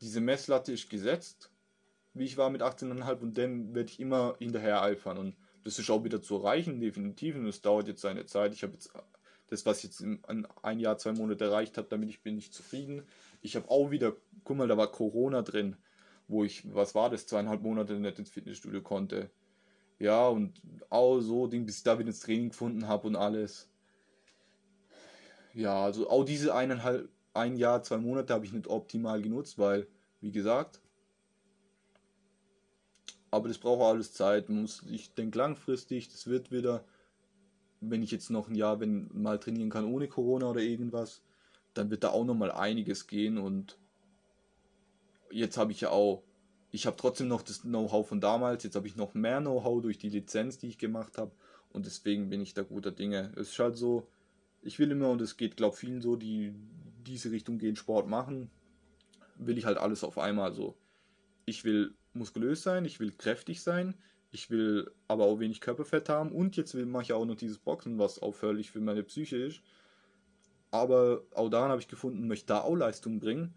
Diese 0.00 0.20
Messlatte 0.20 0.72
ist 0.72 0.88
gesetzt, 0.90 1.50
wie 2.14 2.24
ich 2.24 2.36
war 2.36 2.50
mit 2.50 2.62
18,5 2.62 3.20
und 3.20 3.38
dann 3.38 3.74
werde 3.74 3.90
ich 3.90 4.00
immer 4.00 4.36
hinterher 4.38 4.82
eifern 4.82 5.18
und 5.18 5.36
das 5.64 5.78
ist 5.78 5.90
auch 5.90 6.04
wieder 6.04 6.22
zu 6.22 6.36
erreichen, 6.36 6.80
definitiv 6.80 7.34
und 7.36 7.46
es 7.46 7.60
dauert 7.60 7.88
jetzt 7.88 8.02
seine 8.02 8.24
Zeit. 8.26 8.54
Ich 8.54 8.62
habe 8.62 8.74
jetzt 8.74 8.92
das, 9.48 9.66
was 9.66 9.78
ich 9.78 9.84
jetzt 9.84 10.00
in 10.00 10.46
ein 10.62 10.80
Jahr, 10.80 10.98
zwei 10.98 11.12
Monate 11.12 11.44
erreicht 11.44 11.76
habe, 11.76 11.88
damit 11.88 12.08
ich 12.08 12.22
bin 12.22 12.36
nicht 12.36 12.54
zufrieden. 12.54 13.02
Ich 13.42 13.56
habe 13.56 13.70
auch 13.70 13.90
wieder, 13.90 14.14
guck 14.44 14.56
mal, 14.56 14.68
da 14.68 14.76
war 14.76 14.90
Corona 14.90 15.42
drin, 15.42 15.76
wo 16.28 16.44
ich, 16.44 16.62
was 16.74 16.94
war 16.94 17.10
das, 17.10 17.26
zweieinhalb 17.26 17.62
Monate 17.62 17.94
nicht 17.94 18.18
ins 18.18 18.30
Fitnessstudio 18.30 18.82
konnte. 18.82 19.30
Ja, 19.98 20.28
und 20.28 20.60
auch 20.90 21.20
so, 21.20 21.46
bis 21.46 21.78
ich 21.78 21.82
da 21.82 21.98
wieder 21.98 22.08
ins 22.08 22.20
Training 22.20 22.50
gefunden 22.50 22.86
habe 22.88 23.06
und 23.06 23.16
alles. 23.16 23.68
Ja, 25.54 25.84
also 25.84 26.10
auch 26.10 26.24
diese 26.24 26.54
eineinhalb, 26.54 27.08
ein 27.32 27.56
Jahr, 27.56 27.82
zwei 27.82 27.98
Monate 27.98 28.34
habe 28.34 28.44
ich 28.44 28.52
nicht 28.52 28.66
optimal 28.66 29.22
genutzt, 29.22 29.58
weil, 29.58 29.86
wie 30.20 30.32
gesagt, 30.32 30.80
aber 33.30 33.48
das 33.48 33.58
braucht 33.58 33.82
alles 33.82 34.12
Zeit. 34.12 34.48
muss, 34.48 34.82
ich 34.90 35.12
denke 35.14 35.38
langfristig, 35.38 36.08
das 36.08 36.26
wird 36.26 36.50
wieder, 36.50 36.84
wenn 37.80 38.02
ich 38.02 38.10
jetzt 38.10 38.30
noch 38.30 38.48
ein 38.48 38.54
Jahr 38.54 38.80
wenn, 38.80 39.10
mal 39.12 39.38
trainieren 39.38 39.70
kann 39.70 39.84
ohne 39.84 40.08
Corona 40.08 40.48
oder 40.48 40.60
irgendwas, 40.60 41.22
dann 41.74 41.90
wird 41.90 42.04
da 42.04 42.10
auch 42.10 42.24
noch 42.24 42.34
mal 42.34 42.50
einiges 42.50 43.06
gehen 43.06 43.38
und 43.38 43.78
jetzt 45.30 45.56
habe 45.56 45.72
ich 45.72 45.80
ja 45.80 45.90
auch, 45.90 46.22
ich 46.70 46.86
habe 46.86 46.96
trotzdem 46.96 47.28
noch 47.28 47.42
das 47.42 47.62
Know-how 47.62 48.06
von 48.06 48.20
damals, 48.20 48.64
jetzt 48.64 48.76
habe 48.76 48.86
ich 48.86 48.96
noch 48.96 49.14
mehr 49.14 49.40
Know-how 49.40 49.82
durch 49.82 49.98
die 49.98 50.08
Lizenz, 50.08 50.58
die 50.58 50.68
ich 50.68 50.78
gemacht 50.78 51.18
habe 51.18 51.32
und 51.70 51.86
deswegen 51.86 52.28
bin 52.28 52.40
ich 52.40 52.54
da 52.54 52.62
guter 52.62 52.90
Dinge. 52.90 53.32
Es 53.36 53.50
ist 53.50 53.58
halt 53.58 53.76
so, 53.76 54.08
ich 54.62 54.78
will 54.78 54.90
immer, 54.90 55.10
und 55.10 55.20
es 55.20 55.36
geht, 55.36 55.56
glaube 55.56 55.76
vielen 55.76 56.00
so, 56.00 56.16
die 56.16 56.54
diese 57.06 57.30
Richtung 57.30 57.58
gehen, 57.58 57.76
Sport 57.76 58.08
machen, 58.08 58.50
will 59.36 59.58
ich 59.58 59.64
halt 59.64 59.78
alles 59.78 60.02
auf 60.02 60.18
einmal 60.18 60.52
so. 60.52 60.76
Ich 61.44 61.64
will 61.64 61.94
muskulös 62.14 62.62
sein, 62.62 62.84
ich 62.84 62.98
will 62.98 63.12
kräftig 63.12 63.62
sein, 63.62 63.94
ich 64.32 64.50
will 64.50 64.90
aber 65.08 65.24
auch 65.24 65.38
wenig 65.38 65.60
Körperfett 65.60 66.08
haben 66.08 66.32
und 66.32 66.56
jetzt 66.56 66.74
mache 66.74 67.04
ich 67.04 67.12
auch 67.12 67.24
noch 67.24 67.36
dieses 67.36 67.58
Boxen, 67.58 67.98
was 67.98 68.18
auffällig 68.18 68.70
für 68.70 68.80
meine 68.80 69.02
Psyche 69.02 69.36
ist. 69.36 69.62
Aber 70.70 71.22
auch 71.34 71.48
daran 71.48 71.70
habe 71.70 71.80
ich 71.80 71.88
gefunden, 71.88 72.26
möchte 72.26 72.46
da 72.46 72.60
auch 72.60 72.74
Leistung 72.74 73.20
bringen. 73.20 73.54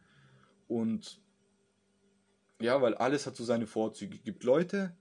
Und 0.67 1.19
ja, 2.61 2.81
weil 2.81 2.95
alles 2.95 3.25
hat 3.25 3.35
so 3.35 3.43
seine 3.43 3.67
Vorzüge. 3.67 4.15
Es 4.15 4.23
gibt 4.23 4.43
Leute, 4.43 4.95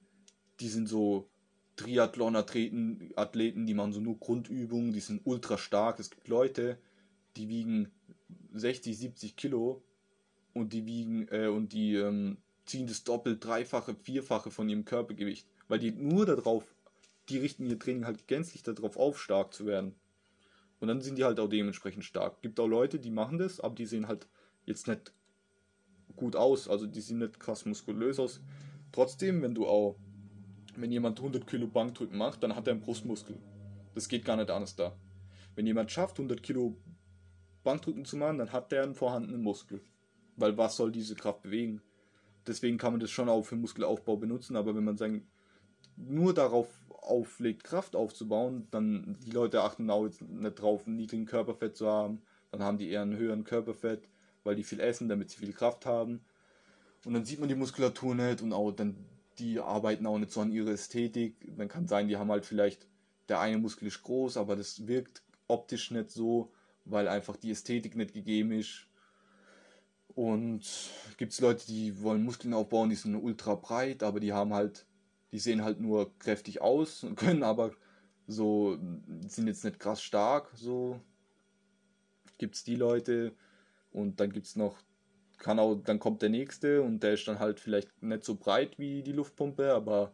die 0.61 0.69
sind 0.69 0.89
so 0.89 1.29
Triathlon-Athleten, 1.77 3.13
Athleten, 3.17 3.67
die 3.67 3.75
machen 3.75 3.93
so 3.93 4.01
nur 4.01 4.19
Grundübungen, 4.19 4.93
die 4.93 5.01
sind 5.01 5.23
ultra 5.25 5.59
stark. 5.59 6.01
Es 6.01 6.11
gibt 6.11 6.29
Leute, 6.29 6.79
die 7.37 7.49
wiegen 7.49 7.91
60, 8.53 8.97
70 8.97 9.37
Kilo 9.37 9.83
und 10.55 10.73
die 10.73 10.87
wiegen 10.87 11.29
äh, 11.29 11.47
und 11.47 11.73
die 11.73 11.95
ähm, 11.95 12.39
ziehen 12.65 12.87
das 12.87 13.05
doppelt, 13.05 13.45
dreifache, 13.45 13.95
vierfache 13.95 14.51
von 14.51 14.69
ihrem 14.69 14.85
Körpergewicht, 14.85 15.47
weil 15.69 15.79
die 15.79 15.93
nur 15.93 16.27
darauf, 16.27 16.65
die 17.29 17.39
richten 17.39 17.67
ihr 17.67 17.79
Training 17.79 18.07
halt 18.07 18.27
gänzlich 18.27 18.63
darauf 18.63 18.97
auf, 18.97 19.21
stark 19.21 19.55
zu 19.55 19.67
werden. 19.67 19.95
Und 20.81 20.89
dann 20.89 21.01
sind 21.01 21.19
die 21.19 21.25
halt 21.25 21.41
auch 21.41 21.49
dementsprechend 21.49 22.05
stark. 22.05 22.41
Gibt 22.43 22.61
auch 22.61 22.69
Leute, 22.69 22.99
die 22.99 23.11
machen 23.11 23.39
das, 23.39 23.61
aber 23.61 23.75
die 23.75 23.87
sehen 23.87 24.07
halt 24.07 24.27
jetzt 24.65 24.87
nicht 24.87 25.13
gut 26.19 26.37
aus, 26.37 26.69
also 26.69 26.87
die 26.87 27.01
sehen 27.01 27.19
nicht 27.19 27.41
krass 27.41 27.65
muskulös 27.65 28.19
aus. 28.19 28.41
Trotzdem, 28.93 29.43
wenn 29.43 29.55
du 29.55 29.67
auch 29.67 29.97
wenn 30.81 30.93
jemand 30.93 31.19
100 31.19 31.47
Kilo 31.47 31.67
Bankdrücken 31.67 32.17
macht, 32.17 32.43
dann 32.43 32.55
hat 32.55 32.67
er 32.67 32.73
einen 32.73 32.81
Brustmuskel. 32.81 33.37
Das 33.95 34.09
geht 34.09 34.25
gar 34.25 34.37
nicht 34.37 34.51
anders 34.51 34.77
da. 34.77 34.97
Wenn 35.55 35.67
jemand 35.67 35.91
schafft, 35.91 36.19
100 36.19 36.43
Kilo 36.43 36.77
Bankdrücken 37.65 38.05
zu 38.05 38.17
machen, 38.17 38.39
dann 38.39 38.53
hat 38.53 38.71
der 38.71 38.85
einen 38.85 38.95
vorhandenen 38.95 39.43
Muskel. 39.43 39.81
Weil 40.37 40.57
was 40.57 40.77
soll 40.77 40.93
diese 40.93 41.17
Kraft 41.17 41.43
bewegen? 41.43 41.83
Deswegen 42.47 42.79
kann 42.79 42.93
man 42.93 43.01
das 43.01 43.11
schon 43.11 43.29
auch 43.29 43.43
für 43.43 43.57
Muskelaufbau 43.57 44.17
benutzen, 44.17 44.57
aber 44.57 44.75
wenn 44.75 44.85
man 44.85 44.97
sein, 44.97 45.27
nur 45.97 46.33
darauf 46.33 46.69
auflegt, 46.89 47.65
Kraft 47.65 47.97
aufzubauen, 47.97 48.69
dann 48.71 49.19
die 49.25 49.33
Leute 49.33 49.63
achten 49.63 49.91
auch 49.91 50.05
jetzt 50.05 50.23
nicht 50.23 50.61
drauf, 50.61 50.87
einen 50.87 50.97
niedrigen 50.97 51.27
Körperfett 51.27 51.77
zu 51.77 51.89
haben, 51.89 52.23
dann 52.53 52.63
haben 52.63 52.79
die 52.79 52.89
eher 52.89 53.03
einen 53.03 53.17
höheren 53.17 53.45
Körperfett, 53.45 54.09
weil 54.49 54.57
die 54.57 54.65
viel 54.65 54.81
essen, 54.81 55.11
damit 55.11 55.29
sie 55.29 55.37
viel 55.37 55.53
Kraft 55.53 55.85
haben. 55.85 56.25
Und 57.05 57.13
dann 57.13 57.27
sieht 57.27 57.39
man 57.39 57.51
die 57.51 57.55
Muskulatur 57.55 58.15
nicht 58.15 58.41
und 58.41 58.55
auch 58.55 58.73
dann 58.73 58.97
die 59.39 59.61
arbeiten 59.61 60.07
auch 60.07 60.19
nicht 60.19 60.33
so 60.33 60.41
an 60.41 60.51
ihrer 60.51 60.71
Ästhetik. 60.71 61.37
Dann 61.59 61.69
kann 61.69 61.87
sein, 61.87 62.09
die 62.09 62.17
haben 62.17 62.31
halt 62.31 62.47
vielleicht, 62.47 62.87
der 63.29 63.41
eine 63.41 63.59
Muskel 63.59 63.89
ist 63.89 64.03
groß, 64.03 64.39
aber 64.39 64.57
das 64.57 64.87
wirkt 64.87 65.23
optisch 65.49 65.91
nicht 65.91 66.11
so, 66.11 66.51
weil 66.87 67.09
einfach 67.09 67.37
die 67.37 67.51
Ästhetik 67.51 67.95
nicht 67.95 68.15
gegeben 68.15 68.53
ist. 68.53 68.87
Und 70.15 70.63
gibt 71.19 71.33
es 71.33 71.41
Leute, 71.41 71.67
die 71.67 72.01
wollen 72.01 72.25
Muskeln 72.25 72.55
aufbauen, 72.55 72.89
die 72.89 72.97
sind 72.97 73.17
ultra 73.17 73.55
breit, 73.55 74.03
aber 74.03 74.19
die 74.19 74.33
haben 74.33 74.55
halt, 74.55 74.87
die 75.31 75.41
sehen 75.41 75.63
halt 75.63 75.79
nur 75.79 76.11
kräftig 76.21 76.63
aus 76.63 77.05
und 77.05 77.17
können 77.17 77.43
aber 77.43 77.73
so, 78.27 78.79
sind 79.27 79.47
jetzt 79.47 79.65
nicht 79.65 79.79
krass 79.79 80.03
stark, 80.03 80.51
so 80.55 80.99
gibt 82.39 82.55
es 82.55 82.65
die 82.65 82.77
Leute. 82.77 83.33
Und 83.99 84.21
dann 84.21 84.33
gibt 84.33 84.47
es 84.47 84.57
noch 84.57 84.77
kann 85.39 85.59
auch, 85.59 85.77
dann 85.77 85.99
kommt 85.99 86.23
der 86.23 86.29
nächste 86.29 86.83
und 86.83 87.03
der 87.03 87.15
ist 87.15 87.27
dann 87.29 87.39
halt 87.39 87.61
vielleicht 87.61 88.03
nicht 88.03 88.25
so 88.25 88.35
breit 88.35 88.79
wie 88.79 89.03
die 89.03 89.13
Luftpumpe, 89.13 89.73
aber 89.73 90.13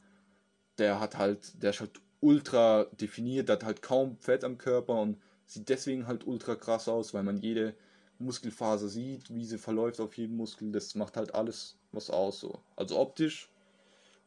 der 0.79 1.01
hat 1.01 1.17
halt, 1.17 1.63
der 1.63 1.71
ist 1.71 1.81
halt 1.81 2.01
ultra 2.21 2.85
definiert, 3.01 3.51
hat 3.51 3.65
halt 3.65 3.83
kaum 3.83 4.17
Fett 4.19 4.45
am 4.45 4.59
Körper 4.59 5.01
und 5.01 5.19
sieht 5.47 5.69
deswegen 5.69 6.07
halt 6.07 6.27
ultra 6.27 6.55
krass 6.55 6.89
aus, 6.89 7.15
weil 7.15 7.23
man 7.23 7.39
jede 7.39 7.75
Muskelfaser 8.19 8.89
sieht, 8.89 9.35
wie 9.35 9.45
sie 9.45 9.59
verläuft 9.59 10.01
auf 10.01 10.17
jedem 10.17 10.37
Muskel, 10.37 10.73
das 10.73 10.95
macht 10.95 11.17
halt 11.17 11.35
alles 11.35 11.79
was 11.93 12.11
aus 12.11 12.41
so. 12.41 12.61
Also 12.77 12.99
optisch 12.99 13.51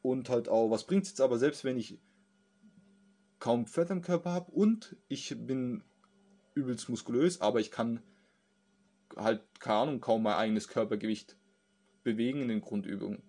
und 0.01 0.29
halt 0.29 0.49
auch, 0.49 0.69
was 0.69 0.85
bringt 0.85 1.03
es 1.03 1.09
jetzt 1.09 1.21
aber, 1.21 1.37
selbst 1.37 1.63
wenn 1.63 1.77
ich 1.77 1.99
kaum 3.39 3.67
Fett 3.67 3.91
am 3.91 4.01
Körper 4.01 4.31
habe 4.31 4.51
und 4.51 4.95
ich 5.07 5.35
bin 5.37 5.83
übelst 6.55 6.89
muskulös, 6.89 7.39
aber 7.39 7.59
ich 7.59 7.69
kann 7.69 8.01
halt, 9.15 9.41
keine 9.59 9.77
Ahnung, 9.77 10.01
kaum 10.01 10.23
mein 10.23 10.35
eigenes 10.35 10.67
Körpergewicht 10.67 11.35
bewegen 12.03 12.41
in 12.41 12.47
den 12.47 12.61
Grundübungen. 12.61 13.21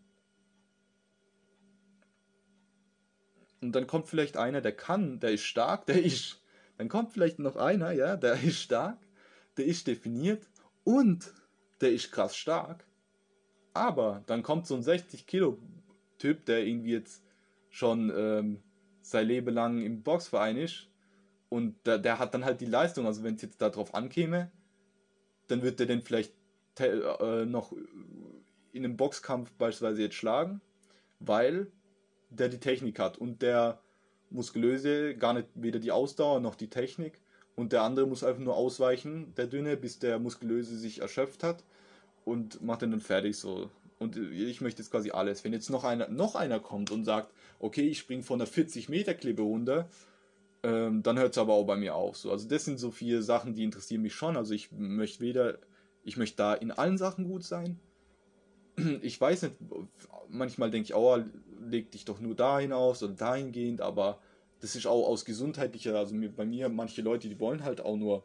Und 3.61 3.73
dann 3.73 3.87
kommt 3.87 4.07
vielleicht 4.07 4.37
einer, 4.37 4.61
der 4.61 4.73
kann, 4.73 5.21
der 5.21 5.33
ist 5.33 5.43
stark, 5.43 5.87
der 5.87 6.05
ist. 6.05 6.43
Dann 6.77 6.89
kommt 6.89 7.13
vielleicht 7.13 7.41
noch 7.41 7.57
einer, 7.57 7.91
ja, 7.91 8.17
der 8.17 8.41
ist 8.43 8.61
stark, 8.61 8.99
der 9.57 9.67
ist 9.67 9.87
definiert 9.89 10.49
und 10.85 11.33
der 11.81 11.93
ist 11.93 12.13
krass 12.13 12.37
stark. 12.37 12.87
Aber 13.75 14.23
dann 14.27 14.43
kommt 14.43 14.67
so 14.67 14.77
ein 14.77 14.83
60 14.83 15.27
Kilo 15.27 15.59
Typ, 16.19 16.45
der 16.47 16.67
irgendwie 16.67 16.93
jetzt 16.93 17.25
schon 17.71 18.13
ähm, 18.17 18.63
sein 19.03 19.27
Leben 19.27 19.55
lang 19.55 19.81
im 19.81 20.03
Boxverein 20.03 20.57
ist 20.57 20.89
und 21.49 21.87
der, 21.87 21.99
der 21.99 22.19
hat 22.19 22.35
dann 22.35 22.45
halt 22.45 22.61
die 22.61 22.67
Leistung. 22.67 23.07
Also 23.07 23.23
wenn 23.23 23.37
es 23.37 23.43
jetzt 23.43 23.61
darauf 23.61 23.95
ankäme, 23.95 24.51
dann 25.49 25.63
wird 25.63 25.81
der 25.81 25.87
den 25.87 26.03
vielleicht 26.03 26.33
äh, 26.79 27.45
noch 27.45 27.73
in 28.73 28.85
einem 28.85 28.97
Boxkampf 28.97 29.51
beispielsweise 29.53 30.03
jetzt 30.03 30.15
schlagen, 30.15 30.61
weil 31.21 31.67
der 32.31 32.49
die 32.49 32.61
Technik 32.61 32.99
hat 32.99 33.19
und 33.19 33.43
der 33.43 33.81
muskulöse 34.31 35.17
gar 35.17 35.33
nicht 35.33 35.49
weder 35.55 35.79
die 35.79 35.91
Ausdauer 35.91 36.41
noch 36.41 36.55
die 36.55 36.69
Technik 36.69 37.21
und 37.57 37.73
der 37.73 37.83
andere 37.83 38.07
muss 38.07 38.23
einfach 38.23 38.43
nur 38.43 38.57
ausweichen, 38.57 39.35
der 39.37 39.47
dünne, 39.47 39.77
bis 39.77 39.99
der 39.99 40.19
muskulöse 40.19 40.77
sich 40.77 41.01
erschöpft 41.01 41.43
hat 41.43 41.65
und 42.25 42.63
macht 42.63 42.83
den 42.83 42.93
dann 42.93 43.01
fertig 43.01 43.37
so. 43.37 43.71
Und 43.99 44.17
ich 44.17 44.61
möchte 44.61 44.81
jetzt 44.81 44.93
quasi 44.93 45.11
alles. 45.11 45.43
Wenn 45.43 45.53
jetzt 45.53 45.71
noch 45.71 45.83
einer, 45.83 46.09
noch 46.09 46.37
einer 46.37 46.61
kommt 46.61 46.93
und 46.93 47.05
sagt, 47.05 47.33
okay, 47.59 47.89
ich 47.89 47.99
springe 47.99 48.23
von 48.23 48.39
der 48.39 48.47
40 48.47 48.89
Meter 48.89 49.13
Klippe 49.15 49.43
runter, 49.43 49.89
ähm, 50.63 51.03
dann 51.03 51.19
hört 51.19 51.33
es 51.33 51.39
aber 51.39 51.55
auch 51.55 51.65
bei 51.65 51.77
mir 51.77 51.95
auf. 51.95 52.17
So. 52.17 52.31
Also 52.31 52.49
das 52.49 52.65
sind 52.65 52.79
so 52.79 52.91
vier 52.91 53.23
Sachen, 53.23 53.55
die 53.55 53.65
interessieren 53.65 54.03
mich 54.03 54.15
schon. 54.15 54.37
Also 54.37 54.55
ich 54.55 54.73
möchte 54.73 55.21
weder, 55.21 55.59
ich 56.05 56.17
möchte 56.17 56.37
da 56.37 56.55
in 56.55 56.71
allen 56.71 56.99
Sachen 56.99 57.25
gut 57.25 57.45
sein. 57.45 57.79
Ich 59.03 59.21
weiß 59.21 59.43
nicht, 59.43 59.57
manchmal 60.29 60.71
denke 60.71 60.85
ich, 60.85 60.95
oh, 60.95 61.19
leg 61.61 61.91
dich 61.91 62.05
doch 62.05 62.21
nur 62.21 62.37
dahin 62.37 62.73
aus 62.73 63.03
oder 63.03 63.15
dahingehend, 63.15 63.81
aber 63.81 64.21
das 64.61 64.77
ist 64.77 64.87
auch 64.87 65.09
aus 65.09 65.25
gesundheitlicher, 65.25 65.97
also 65.97 66.15
bei 66.37 66.45
mir, 66.45 66.69
manche 66.69 67.03
Leute, 67.03 67.29
die 67.29 67.41
wollen 67.41 67.65
halt 67.65 67.81
auch 67.81 67.97
nur 67.97 68.25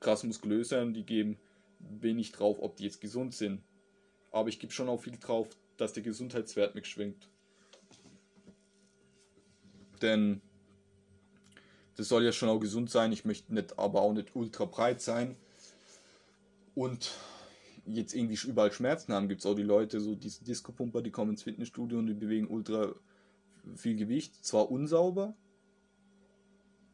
krass 0.00 0.24
muskulös 0.24 0.68
sein, 0.70 0.94
die 0.94 1.04
geben 1.04 1.38
wenig 1.78 2.32
drauf, 2.32 2.58
ob 2.60 2.76
die 2.76 2.84
jetzt 2.84 3.00
gesund 3.00 3.34
sind. 3.34 3.62
Aber 4.30 4.48
ich 4.48 4.58
gebe 4.58 4.72
schon 4.72 4.88
auch 4.88 5.00
viel 5.00 5.18
drauf, 5.18 5.48
dass 5.76 5.92
der 5.92 6.02
Gesundheitswert 6.02 6.74
mitschwingt. 6.74 7.28
Denn 10.02 10.40
das 11.96 12.08
soll 12.08 12.24
ja 12.24 12.32
schon 12.32 12.48
auch 12.48 12.58
gesund 12.58 12.90
sein. 12.90 13.12
Ich 13.12 13.24
möchte 13.24 13.54
nicht, 13.54 13.78
aber 13.78 14.02
auch 14.02 14.12
nicht 14.12 14.34
ultra 14.34 14.64
breit 14.64 15.00
sein. 15.00 15.36
Und 16.74 17.12
jetzt 17.86 18.14
irgendwie 18.14 18.38
überall 18.48 18.72
Schmerzen 18.72 19.12
haben, 19.12 19.28
gibt 19.28 19.40
es 19.40 19.46
auch 19.46 19.54
die 19.54 19.62
Leute, 19.62 20.00
so 20.00 20.14
diese 20.14 20.44
Disco-Pumper, 20.44 21.02
die 21.02 21.10
kommen 21.10 21.32
ins 21.32 21.42
Fitnessstudio 21.42 21.98
und 21.98 22.06
die 22.06 22.14
bewegen 22.14 22.48
ultra 22.48 22.94
viel 23.76 23.96
Gewicht. 23.96 24.44
Zwar 24.44 24.70
unsauber, 24.70 25.34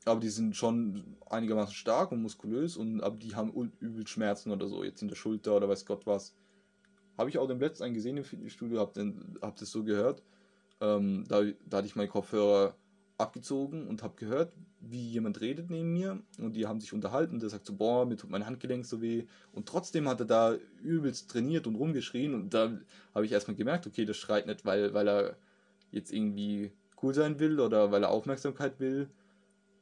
aber 0.05 0.21
die 0.21 0.29
sind 0.29 0.57
schon 0.57 1.17
einigermaßen 1.29 1.75
stark 1.75 2.13
und 2.13 2.23
muskulös 2.23 2.77
und 2.77 3.03
aber 3.03 3.17
die 3.17 3.35
haben 3.35 3.53
übel 3.81 4.07
Schmerzen 4.07 4.51
oder 4.51 4.67
so, 4.67 4.85
jetzt 4.85 5.03
in 5.03 5.09
der 5.09 5.17
Schulter 5.17 5.57
oder 5.57 5.69
weiß 5.69 5.87
Gott 5.87 6.07
was. 6.07 6.35
Habe 7.17 7.31
ich 7.31 7.39
auch 7.39 7.47
den 7.47 7.61
letzten 7.61 7.95
gesehen 7.95 8.17
im 8.17 8.25
Fitnessstudio, 8.25 8.81
habe 8.81 9.15
hab 9.43 9.57
das 9.57 9.71
so 9.71 9.85
gehört. 9.85 10.23
Ähm, 10.81 11.25
da, 11.29 11.43
da 11.67 11.79
hatte 11.79 11.87
ich 11.87 11.97
meinen 11.97 12.09
Kopfhörer 12.09 12.75
abgezogen 13.21 13.87
und 13.87 14.03
habe 14.03 14.15
gehört, 14.17 14.53
wie 14.81 15.11
jemand 15.11 15.41
redet 15.41 15.71
neben 15.71 15.93
mir 15.93 16.21
und 16.39 16.55
die 16.57 16.67
haben 16.67 16.81
sich 16.81 16.93
unterhalten. 16.93 17.39
Der 17.39 17.51
sagt 17.51 17.67
so, 17.67 17.75
boah, 17.75 18.07
mir 18.07 18.17
tut 18.17 18.31
mein 18.31 18.47
Handgelenk 18.47 18.87
so 18.87 19.03
weh. 19.03 19.25
Und 19.53 19.67
trotzdem 19.67 20.09
hat 20.09 20.21
er 20.21 20.27
da 20.27 20.57
übelst 20.83 21.31
trainiert 21.31 21.67
und 21.67 21.75
rumgeschrien 21.75 22.35
und 22.35 22.55
da 22.55 22.73
habe 23.15 23.27
ich 23.27 23.33
erstmal 23.33 23.57
gemerkt, 23.57 23.87
okay, 23.87 24.05
das 24.05 24.17
schreit 24.17 24.47
nicht, 24.47 24.65
weil, 24.65 24.95
weil 24.95 25.09
er 25.09 25.37
jetzt 25.93 26.13
irgendwie 26.13 26.73
cool 27.03 27.15
sein 27.15 27.39
will 27.39 27.61
oder 27.61 27.91
weil 27.93 28.03
er 28.03 28.11
Aufmerksamkeit 28.11 28.81
will, 28.81 29.09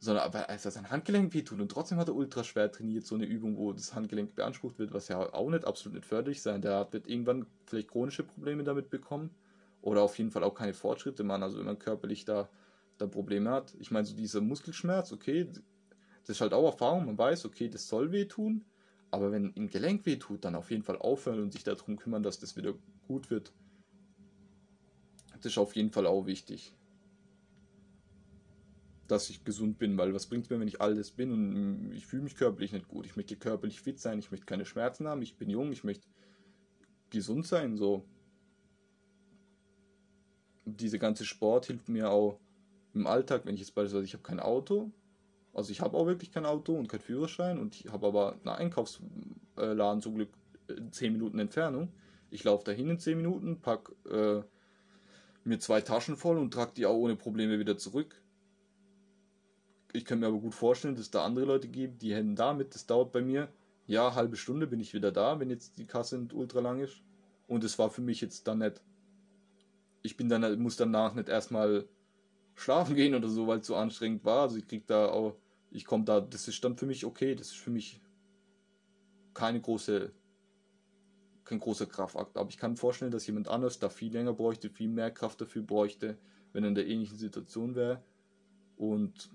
sondern 0.00 0.32
weil 0.32 0.44
er 0.48 0.58
sein 0.58 0.90
Handgelenk 0.90 1.34
weh 1.34 1.42
tut 1.42 1.60
und 1.60 1.70
trotzdem 1.70 1.98
hat 1.98 2.08
er 2.08 2.14
ultra 2.14 2.44
schwer 2.44 2.70
trainiert, 2.70 3.06
so 3.06 3.14
eine 3.14 3.26
Übung, 3.26 3.56
wo 3.56 3.72
das 3.72 3.94
Handgelenk 3.94 4.34
beansprucht 4.34 4.78
wird, 4.78 4.92
was 4.92 5.08
ja 5.08 5.18
auch 5.32 5.50
nicht 5.50 5.64
absolut 5.64 5.96
nicht 5.96 6.06
förderlich 6.06 6.40
sein. 6.40 6.62
Der 6.62 6.86
wird 6.92 7.08
irgendwann 7.08 7.46
vielleicht 7.66 7.88
chronische 7.88 8.22
Probleme 8.22 8.62
damit 8.62 8.90
bekommen 8.90 9.30
oder 9.82 10.02
auf 10.02 10.16
jeden 10.18 10.30
Fall 10.30 10.44
auch 10.44 10.54
keine 10.54 10.74
Fortschritte 10.74 11.24
machen, 11.24 11.42
also 11.42 11.58
wenn 11.58 11.66
man 11.66 11.78
körperlich 11.78 12.24
da 12.24 12.48
da 12.98 13.06
Probleme 13.06 13.50
hat. 13.50 13.74
Ich 13.78 13.90
meine, 13.90 14.04
so 14.04 14.14
dieser 14.14 14.40
Muskelschmerz, 14.40 15.12
okay, 15.12 15.48
das 16.20 16.36
ist 16.36 16.40
halt 16.40 16.52
auch 16.52 16.66
Erfahrung, 16.66 17.06
man 17.06 17.16
weiß, 17.16 17.46
okay, 17.46 17.68
das 17.68 17.88
soll 17.88 18.12
wehtun, 18.12 18.64
aber 19.10 19.32
wenn 19.32 19.52
im 19.54 19.68
Gelenk 19.68 20.04
wehtut, 20.04 20.44
dann 20.44 20.54
auf 20.54 20.70
jeden 20.70 20.82
Fall 20.82 20.98
aufhören 20.98 21.40
und 21.40 21.52
sich 21.52 21.64
darum 21.64 21.96
kümmern, 21.96 22.22
dass 22.22 22.38
das 22.38 22.56
wieder 22.56 22.74
gut 23.06 23.30
wird. 23.30 23.52
Das 25.32 25.46
ist 25.46 25.58
auf 25.58 25.74
jeden 25.76 25.90
Fall 25.90 26.06
auch 26.06 26.26
wichtig. 26.26 26.74
Dass 29.06 29.30
ich 29.30 29.44
gesund 29.44 29.78
bin, 29.78 29.96
weil 29.96 30.12
was 30.12 30.26
bringt 30.26 30.44
es 30.44 30.50
mir, 30.50 30.60
wenn 30.60 30.68
ich 30.68 30.82
alles 30.82 31.12
bin 31.12 31.32
und 31.32 31.92
ich 31.92 32.04
fühle 32.04 32.24
mich 32.24 32.36
körperlich 32.36 32.72
nicht 32.72 32.88
gut. 32.88 33.06
Ich 33.06 33.16
möchte 33.16 33.36
körperlich 33.36 33.80
fit 33.80 33.98
sein, 33.98 34.18
ich 34.18 34.30
möchte 34.30 34.44
keine 34.44 34.66
Schmerzen 34.66 35.06
haben, 35.06 35.22
ich 35.22 35.36
bin 35.36 35.48
jung, 35.48 35.72
ich 35.72 35.84
möchte 35.84 36.08
gesund 37.08 37.46
sein, 37.46 37.76
so. 37.76 38.04
Dieser 40.66 40.98
ganze 40.98 41.24
Sport 41.24 41.66
hilft 41.66 41.88
mir 41.88 42.10
auch 42.10 42.38
im 42.94 43.06
Alltag, 43.06 43.42
wenn 43.44 43.54
ich 43.54 43.60
jetzt 43.60 43.74
beispielsweise, 43.74 44.04
ich 44.04 44.14
habe 44.14 44.22
kein 44.22 44.40
Auto, 44.40 44.90
also 45.52 45.72
ich 45.72 45.80
habe 45.80 45.96
auch 45.96 46.06
wirklich 46.06 46.30
kein 46.30 46.46
Auto 46.46 46.74
und 46.74 46.88
keinen 46.88 47.00
Führerschein 47.00 47.58
und 47.58 47.74
ich 47.74 47.90
habe 47.90 48.06
aber 48.06 48.32
einen 48.32 48.48
Einkaufsladen 48.48 50.00
zum 50.00 50.14
Glück 50.14 50.30
in 50.68 50.92
10 50.92 51.12
Minuten 51.12 51.38
Entfernung. 51.38 51.92
Ich 52.30 52.44
laufe 52.44 52.64
dahin 52.64 52.90
in 52.90 52.98
10 52.98 53.16
Minuten, 53.16 53.60
pack 53.60 53.90
äh, 54.10 54.42
mir 55.44 55.58
zwei 55.58 55.80
Taschen 55.80 56.16
voll 56.16 56.38
und 56.38 56.52
trage 56.52 56.72
die 56.76 56.86
auch 56.86 56.96
ohne 56.96 57.16
Probleme 57.16 57.58
wieder 57.58 57.78
zurück. 57.78 58.22
Ich 59.92 60.04
kann 60.04 60.20
mir 60.20 60.26
aber 60.26 60.38
gut 60.38 60.54
vorstellen, 60.54 60.94
dass 60.94 61.06
es 61.06 61.10
da 61.10 61.24
andere 61.24 61.46
Leute 61.46 61.68
gibt, 61.68 62.02
die 62.02 62.14
hätten 62.14 62.36
damit, 62.36 62.74
das 62.74 62.86
dauert 62.86 63.12
bei 63.12 63.22
mir, 63.22 63.48
ja, 63.86 64.14
halbe 64.14 64.36
Stunde 64.36 64.66
bin 64.66 64.80
ich 64.80 64.92
wieder 64.92 65.10
da, 65.10 65.40
wenn 65.40 65.48
jetzt 65.48 65.78
die 65.78 65.86
Kasse 65.86 66.28
ultra 66.34 66.60
lang 66.60 66.78
ist. 66.80 67.02
Und 67.46 67.64
es 67.64 67.78
war 67.78 67.88
für 67.88 68.02
mich 68.02 68.20
jetzt 68.20 68.46
dann 68.46 68.58
nicht. 68.58 68.82
Ich 70.02 70.18
bin 70.18 70.28
dann, 70.28 70.60
muss 70.60 70.76
danach 70.76 71.14
nicht 71.14 71.30
erstmal 71.30 71.88
schlafen 72.58 72.96
gehen 72.96 73.14
oder 73.14 73.28
so, 73.28 73.46
weil 73.46 73.60
es 73.60 73.66
so 73.66 73.76
anstrengend 73.76 74.24
war. 74.24 74.42
Also 74.42 74.56
ich 74.56 74.66
krieg 74.66 74.86
da 74.86 75.08
auch, 75.08 75.36
ich 75.70 75.84
komme 75.84 76.04
da, 76.04 76.20
das 76.20 76.48
ist 76.48 76.62
dann 76.64 76.76
für 76.76 76.86
mich 76.86 77.04
okay, 77.04 77.34
das 77.34 77.48
ist 77.48 77.58
für 77.58 77.70
mich 77.70 78.00
keine 79.32 79.60
große, 79.60 80.12
kein 81.44 81.60
großer 81.60 81.86
Kraftakt. 81.86 82.36
Aber 82.36 82.50
ich 82.50 82.58
kann 82.58 82.72
mir 82.72 82.76
vorstellen, 82.76 83.12
dass 83.12 83.26
jemand 83.26 83.48
anders 83.48 83.78
da 83.78 83.88
viel 83.88 84.12
länger 84.12 84.32
bräuchte, 84.32 84.70
viel 84.70 84.88
mehr 84.88 85.12
Kraft 85.12 85.40
dafür 85.40 85.62
bräuchte, 85.62 86.18
wenn 86.52 86.64
er 86.64 86.70
in 86.70 86.74
der 86.74 86.88
ähnlichen 86.88 87.16
Situation 87.16 87.76
wäre. 87.76 88.02
Und 88.76 89.30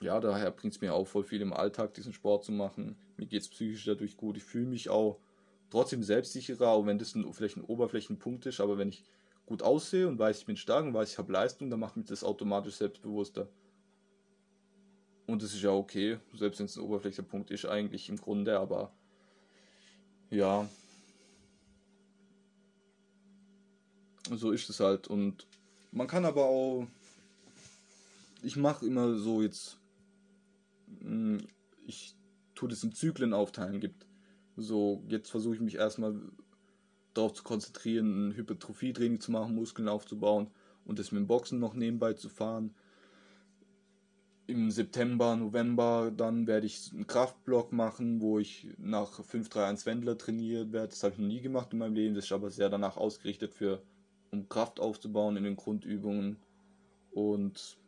ja, 0.00 0.18
daher 0.18 0.50
bringt 0.50 0.74
es 0.74 0.80
mir 0.80 0.92
auch 0.94 1.06
voll 1.06 1.22
viel 1.22 1.40
im 1.40 1.52
Alltag, 1.52 1.94
diesen 1.94 2.12
Sport 2.12 2.44
zu 2.44 2.50
machen. 2.50 2.96
Mir 3.16 3.26
geht 3.26 3.42
es 3.42 3.48
psychisch 3.48 3.84
dadurch 3.84 4.16
gut. 4.16 4.36
Ich 4.36 4.44
fühle 4.44 4.66
mich 4.66 4.90
auch 4.90 5.20
trotzdem 5.70 6.02
selbstsicherer, 6.02 6.68
auch 6.68 6.84
wenn 6.84 6.98
das 6.98 7.14
ein, 7.14 7.32
vielleicht 7.32 7.56
ein 7.56 7.64
Oberflächenpunkt 7.64 8.46
ist, 8.46 8.60
aber 8.60 8.76
wenn 8.76 8.88
ich 8.88 9.04
gut 9.46 9.62
aussehe 9.62 10.08
und 10.08 10.18
weiß, 10.18 10.38
ich 10.38 10.46
bin 10.46 10.56
stark 10.56 10.84
und 10.84 10.94
weiß, 10.94 11.12
ich 11.12 11.18
habe 11.18 11.32
Leistung, 11.32 11.70
dann 11.70 11.80
macht 11.80 11.96
mich 11.96 12.06
das 12.06 12.24
automatisch 12.24 12.76
selbstbewusster. 12.76 13.48
Und 15.26 15.42
das 15.42 15.54
ist 15.54 15.62
ja 15.62 15.70
okay, 15.70 16.18
selbst 16.34 16.58
wenn 16.58 16.66
es 16.66 16.76
ein 16.76 16.82
oberflächlicher 16.82 17.22
Punkt 17.22 17.50
ist, 17.50 17.64
eigentlich 17.64 18.08
im 18.08 18.16
Grunde, 18.16 18.58
aber 18.58 18.92
ja. 20.30 20.68
So 24.30 24.50
ist 24.50 24.68
es 24.70 24.80
halt. 24.80 25.08
Und 25.08 25.46
man 25.90 26.06
kann 26.06 26.24
aber 26.24 26.44
auch. 26.46 26.86
Ich 28.42 28.56
mache 28.56 28.86
immer 28.86 29.16
so 29.16 29.42
jetzt. 29.42 29.78
Hm, 31.00 31.46
ich 31.86 32.16
tue 32.54 32.68
das 32.68 32.82
in 32.82 32.92
Zyklen 32.92 33.34
aufteilen. 33.34 33.80
Gibt 33.80 34.06
so, 34.56 35.02
jetzt 35.08 35.30
versuche 35.30 35.54
ich 35.54 35.60
mich 35.60 35.76
erstmal 35.76 36.20
darauf 37.14 37.34
zu 37.34 37.42
konzentrieren, 37.42 38.28
ein 38.28 38.36
Hypertrophie-Training 38.36 39.20
zu 39.20 39.32
machen, 39.32 39.54
Muskeln 39.54 39.88
aufzubauen 39.88 40.48
und 40.84 40.98
das 40.98 41.12
mit 41.12 41.20
dem 41.20 41.26
Boxen 41.26 41.58
noch 41.58 41.74
nebenbei 41.74 42.14
zu 42.14 42.28
fahren. 42.28 42.74
Im 44.46 44.70
September, 44.70 45.36
November 45.36 46.12
dann 46.14 46.46
werde 46.46 46.66
ich 46.66 46.90
einen 46.92 47.06
Kraftblock 47.06 47.72
machen, 47.72 48.20
wo 48.20 48.38
ich 48.38 48.68
nach 48.76 49.20
5-3-1 49.20 49.86
Wendler 49.86 50.18
trainiert 50.18 50.72
werde. 50.72 50.88
Das 50.88 51.02
habe 51.02 51.14
ich 51.14 51.20
noch 51.20 51.28
nie 51.28 51.40
gemacht 51.40 51.72
in 51.72 51.78
meinem 51.78 51.94
Leben, 51.94 52.14
das 52.14 52.24
ist 52.24 52.32
aber 52.32 52.50
sehr 52.50 52.68
danach 52.68 52.96
ausgerichtet 52.96 53.54
für, 53.54 53.82
um 54.30 54.48
Kraft 54.48 54.80
aufzubauen 54.80 55.36
in 55.36 55.44
den 55.44 55.56
Grundübungen. 55.56 56.36
Und 57.12 57.78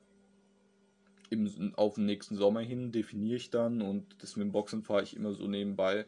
im, 1.31 1.75
auf 1.77 1.95
den 1.95 2.07
nächsten 2.07 2.37
Sommer 2.37 2.61
hin 2.61 2.93
definiere 2.93 3.37
ich 3.37 3.51
dann 3.51 3.83
und 3.83 4.05
das 4.21 4.37
mit 4.37 4.47
dem 4.47 4.53
Boxen 4.53 4.83
fahre 4.83 5.03
ich 5.03 5.17
immer 5.17 5.33
so 5.33 5.49
nebenbei 5.49 6.07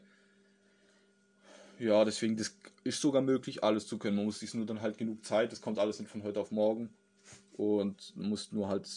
ja, 1.79 2.05
deswegen, 2.05 2.37
das 2.37 2.57
ist 2.85 3.01
sogar 3.01 3.22
möglich, 3.22 3.62
alles 3.62 3.87
zu 3.87 3.99
können. 3.99 4.16
Man 4.16 4.24
muss 4.24 4.41
sich 4.41 4.55
nur 4.55 4.66
dann 4.66 4.81
halt 4.81 4.97
genug 4.97 5.24
Zeit, 5.24 5.53
das 5.53 5.61
kommt 5.61 5.79
alles 5.79 6.01
nicht 6.01 6.11
von 6.11 6.22
heute 6.22 6.41
auf 6.41 6.51
morgen. 6.51 6.91
Und 7.53 8.14
man 8.16 8.31
muss 8.31 8.53
nur 8.53 8.68
halt, 8.68 8.89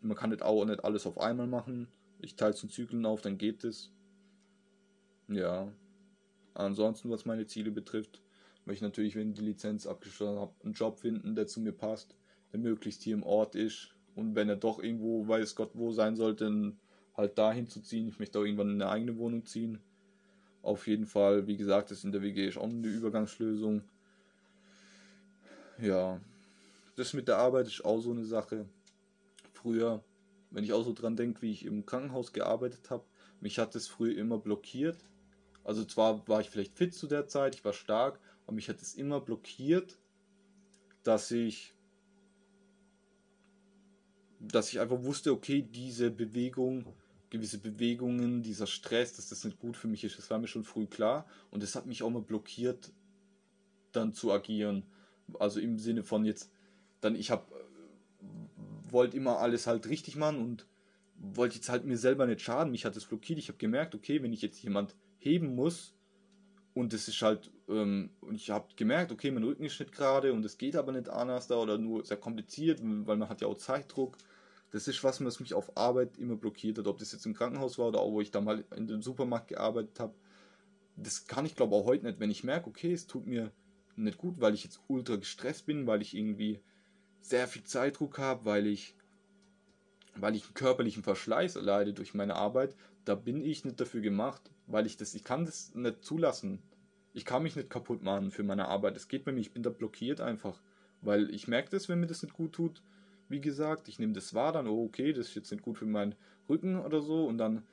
man 0.00 0.16
kann 0.16 0.30
nicht 0.30 0.42
auch 0.42 0.64
nicht 0.64 0.84
alles 0.84 1.06
auf 1.06 1.18
einmal 1.18 1.46
machen. 1.46 1.88
Ich 2.20 2.36
teile 2.36 2.52
es 2.52 2.62
in 2.62 2.70
Zyklen 2.70 3.04
auf, 3.04 3.20
dann 3.20 3.38
geht 3.38 3.64
es. 3.64 3.90
Ja. 5.28 5.70
Ansonsten, 6.54 7.10
was 7.10 7.26
meine 7.26 7.46
Ziele 7.46 7.70
betrifft, 7.70 8.22
möchte 8.64 8.84
ich 8.84 8.88
natürlich, 8.88 9.16
wenn 9.16 9.30
ich 9.30 9.38
die 9.38 9.44
Lizenz 9.44 9.86
abgeschlossen 9.86 10.38
habe, 10.38 10.54
einen 10.62 10.74
Job 10.74 11.00
finden, 11.00 11.34
der 11.34 11.46
zu 11.46 11.60
mir 11.60 11.72
passt, 11.72 12.14
der 12.52 12.60
möglichst 12.60 13.02
hier 13.02 13.14
im 13.14 13.22
Ort 13.22 13.54
ist. 13.54 13.94
Und 14.14 14.34
wenn 14.34 14.48
er 14.48 14.56
doch 14.56 14.82
irgendwo, 14.82 15.26
weiß 15.26 15.56
Gott 15.56 15.72
wo 15.74 15.92
sein 15.92 16.16
sollte, 16.16 16.44
dann 16.44 16.78
halt 17.16 17.36
dahin 17.36 17.68
zu 17.68 17.80
ziehen. 17.80 18.08
Ich 18.08 18.18
möchte 18.18 18.38
auch 18.38 18.44
irgendwann 18.44 18.70
in 18.70 18.82
eine 18.82 18.90
eigene 18.90 19.18
Wohnung 19.18 19.44
ziehen 19.44 19.80
Auf 20.64 20.86
jeden 20.86 21.04
Fall, 21.04 21.46
wie 21.46 21.58
gesagt, 21.58 21.90
das 21.90 22.04
in 22.04 22.12
der 22.12 22.22
WG 22.22 22.48
ist 22.48 22.56
auch 22.56 22.64
eine 22.64 22.88
Übergangslösung. 22.88 23.82
Ja, 25.78 26.18
das 26.96 27.12
mit 27.12 27.28
der 27.28 27.36
Arbeit 27.36 27.66
ist 27.66 27.84
auch 27.84 28.00
so 28.00 28.12
eine 28.12 28.24
Sache. 28.24 28.64
Früher, 29.52 30.02
wenn 30.50 30.64
ich 30.64 30.72
auch 30.72 30.82
so 30.82 30.94
dran 30.94 31.16
denke, 31.16 31.42
wie 31.42 31.52
ich 31.52 31.66
im 31.66 31.84
Krankenhaus 31.84 32.32
gearbeitet 32.32 32.88
habe, 32.88 33.04
mich 33.40 33.58
hat 33.58 33.74
das 33.74 33.88
früher 33.88 34.16
immer 34.16 34.38
blockiert. 34.38 34.96
Also 35.64 35.84
zwar 35.84 36.26
war 36.28 36.40
ich 36.40 36.48
vielleicht 36.48 36.78
fit 36.78 36.94
zu 36.94 37.06
der 37.06 37.26
Zeit, 37.26 37.54
ich 37.54 37.64
war 37.64 37.74
stark, 37.74 38.18
aber 38.46 38.54
mich 38.54 38.70
hat 38.70 38.80
es 38.80 38.94
immer 38.94 39.20
blockiert, 39.20 39.98
dass 41.02 41.30
ich 41.30 41.74
dass 44.40 44.72
ich 44.72 44.80
einfach 44.80 45.02
wusste, 45.02 45.32
okay, 45.32 45.62
diese 45.62 46.10
Bewegung, 46.10 46.86
gewisse 47.34 47.58
Bewegungen, 47.58 48.42
dieser 48.42 48.66
Stress, 48.66 49.14
dass 49.14 49.28
das 49.28 49.44
nicht 49.44 49.58
gut 49.58 49.76
für 49.76 49.88
mich 49.88 50.04
ist, 50.04 50.18
das 50.18 50.30
war 50.30 50.38
mir 50.38 50.46
schon 50.46 50.64
früh 50.64 50.86
klar 50.86 51.26
und 51.50 51.62
das 51.62 51.74
hat 51.74 51.86
mich 51.86 52.02
auch 52.02 52.10
mal 52.10 52.22
blockiert, 52.22 52.92
dann 53.92 54.14
zu 54.14 54.32
agieren. 54.32 54.84
Also 55.38 55.60
im 55.60 55.78
Sinne 55.78 56.02
von 56.02 56.24
jetzt, 56.24 56.50
dann 57.00 57.14
ich 57.14 57.30
habe 57.30 57.44
wollte 58.94 59.16
immer 59.16 59.38
alles 59.38 59.66
halt 59.66 59.88
richtig 59.88 60.16
machen 60.16 60.40
und 60.40 60.66
wollte 61.18 61.56
jetzt 61.56 61.68
halt 61.68 61.84
mir 61.84 61.98
selber 61.98 62.26
nicht 62.26 62.40
schaden. 62.40 62.70
Mich 62.70 62.84
hat 62.84 62.96
es 62.96 63.04
blockiert. 63.04 63.38
Ich 63.38 63.48
habe 63.48 63.58
gemerkt, 63.58 63.94
okay, 63.94 64.22
wenn 64.22 64.32
ich 64.32 64.42
jetzt 64.42 64.62
jemand 64.62 64.94
heben 65.18 65.54
muss 65.54 65.94
und 66.74 66.92
es 66.92 67.08
ist 67.08 67.20
halt, 67.22 67.50
ähm, 67.68 68.10
und 68.20 68.34
ich 68.34 68.50
habe 68.50 68.68
gemerkt, 68.76 69.12
okay, 69.12 69.30
mein 69.30 69.44
Rücken 69.44 69.64
ist 69.64 69.78
nicht 69.80 69.92
gerade 69.92 70.32
und 70.32 70.44
es 70.44 70.58
geht 70.58 70.76
aber 70.76 70.92
nicht 70.92 71.08
anders 71.08 71.46
da 71.48 71.56
oder 71.56 71.78
nur 71.78 72.04
sehr 72.04 72.16
kompliziert, 72.16 72.80
weil 72.82 73.16
man 73.16 73.28
hat 73.28 73.40
ja 73.40 73.48
auch 73.48 73.56
Zeitdruck. 73.56 74.16
Das 74.74 74.88
ist 74.88 75.04
was, 75.04 75.24
was 75.24 75.38
mich 75.38 75.54
auf 75.54 75.76
Arbeit 75.76 76.18
immer 76.18 76.34
blockiert 76.34 76.78
hat, 76.78 76.88
ob 76.88 76.98
das 76.98 77.12
jetzt 77.12 77.26
im 77.26 77.34
Krankenhaus 77.34 77.78
war 77.78 77.86
oder 77.86 78.00
auch, 78.00 78.10
wo 78.10 78.20
ich 78.20 78.32
da 78.32 78.40
mal 78.40 78.64
in 78.74 78.88
dem 78.88 79.02
Supermarkt 79.02 79.46
gearbeitet 79.46 80.00
habe. 80.00 80.14
Das 80.96 81.28
kann 81.28 81.46
ich 81.46 81.54
glaube 81.54 81.76
auch 81.76 81.84
heute 81.84 82.04
nicht, 82.04 82.18
wenn 82.18 82.32
ich 82.32 82.42
merke, 82.42 82.70
okay, 82.70 82.92
es 82.92 83.06
tut 83.06 83.24
mir 83.24 83.52
nicht 83.94 84.18
gut, 84.18 84.40
weil 84.40 84.52
ich 84.52 84.64
jetzt 84.64 84.80
ultra 84.88 85.14
gestresst 85.14 85.66
bin, 85.66 85.86
weil 85.86 86.02
ich 86.02 86.16
irgendwie 86.16 86.58
sehr 87.20 87.46
viel 87.46 87.62
Zeitdruck 87.62 88.18
habe, 88.18 88.46
weil 88.46 88.66
ich 88.66 88.96
weil 90.16 90.34
ich 90.34 90.42
einen 90.42 90.54
körperlichen 90.54 91.04
Verschleiß 91.04 91.54
erleide 91.54 91.92
durch 91.92 92.12
meine 92.12 92.34
Arbeit, 92.34 92.74
da 93.04 93.14
bin 93.14 93.44
ich 93.44 93.64
nicht 93.64 93.80
dafür 93.80 94.00
gemacht, 94.00 94.42
weil 94.66 94.86
ich 94.86 94.96
das, 94.96 95.14
ich 95.14 95.22
kann 95.22 95.44
das 95.44 95.72
nicht 95.76 96.04
zulassen. 96.04 96.60
Ich 97.12 97.24
kann 97.24 97.44
mich 97.44 97.54
nicht 97.54 97.70
kaputt 97.70 98.02
machen 98.02 98.32
für 98.32 98.42
meine 98.42 98.66
Arbeit. 98.66 98.96
Es 98.96 99.06
geht 99.06 99.24
bei 99.24 99.30
mir, 99.30 99.40
ich 99.40 99.52
bin 99.52 99.62
da 99.62 99.70
blockiert 99.70 100.20
einfach. 100.20 100.60
Weil 101.00 101.30
ich 101.30 101.46
merke 101.46 101.70
das, 101.70 101.88
wenn 101.88 102.00
mir 102.00 102.08
das 102.08 102.24
nicht 102.24 102.34
gut 102.34 102.54
tut. 102.54 102.82
Wie 103.28 103.40
gesagt, 103.40 103.88
ich 103.88 103.98
nehme 103.98 104.12
das 104.12 104.34
wahr, 104.34 104.52
dann, 104.52 104.66
oh, 104.66 104.84
okay, 104.84 105.12
das 105.12 105.28
ist 105.28 105.34
jetzt 105.34 105.50
nicht 105.50 105.62
gut 105.62 105.78
für 105.78 105.86
meinen 105.86 106.14
Rücken 106.48 106.78
oder 106.80 107.00
so. 107.00 107.26
Und 107.26 107.38
dann, 107.38 107.64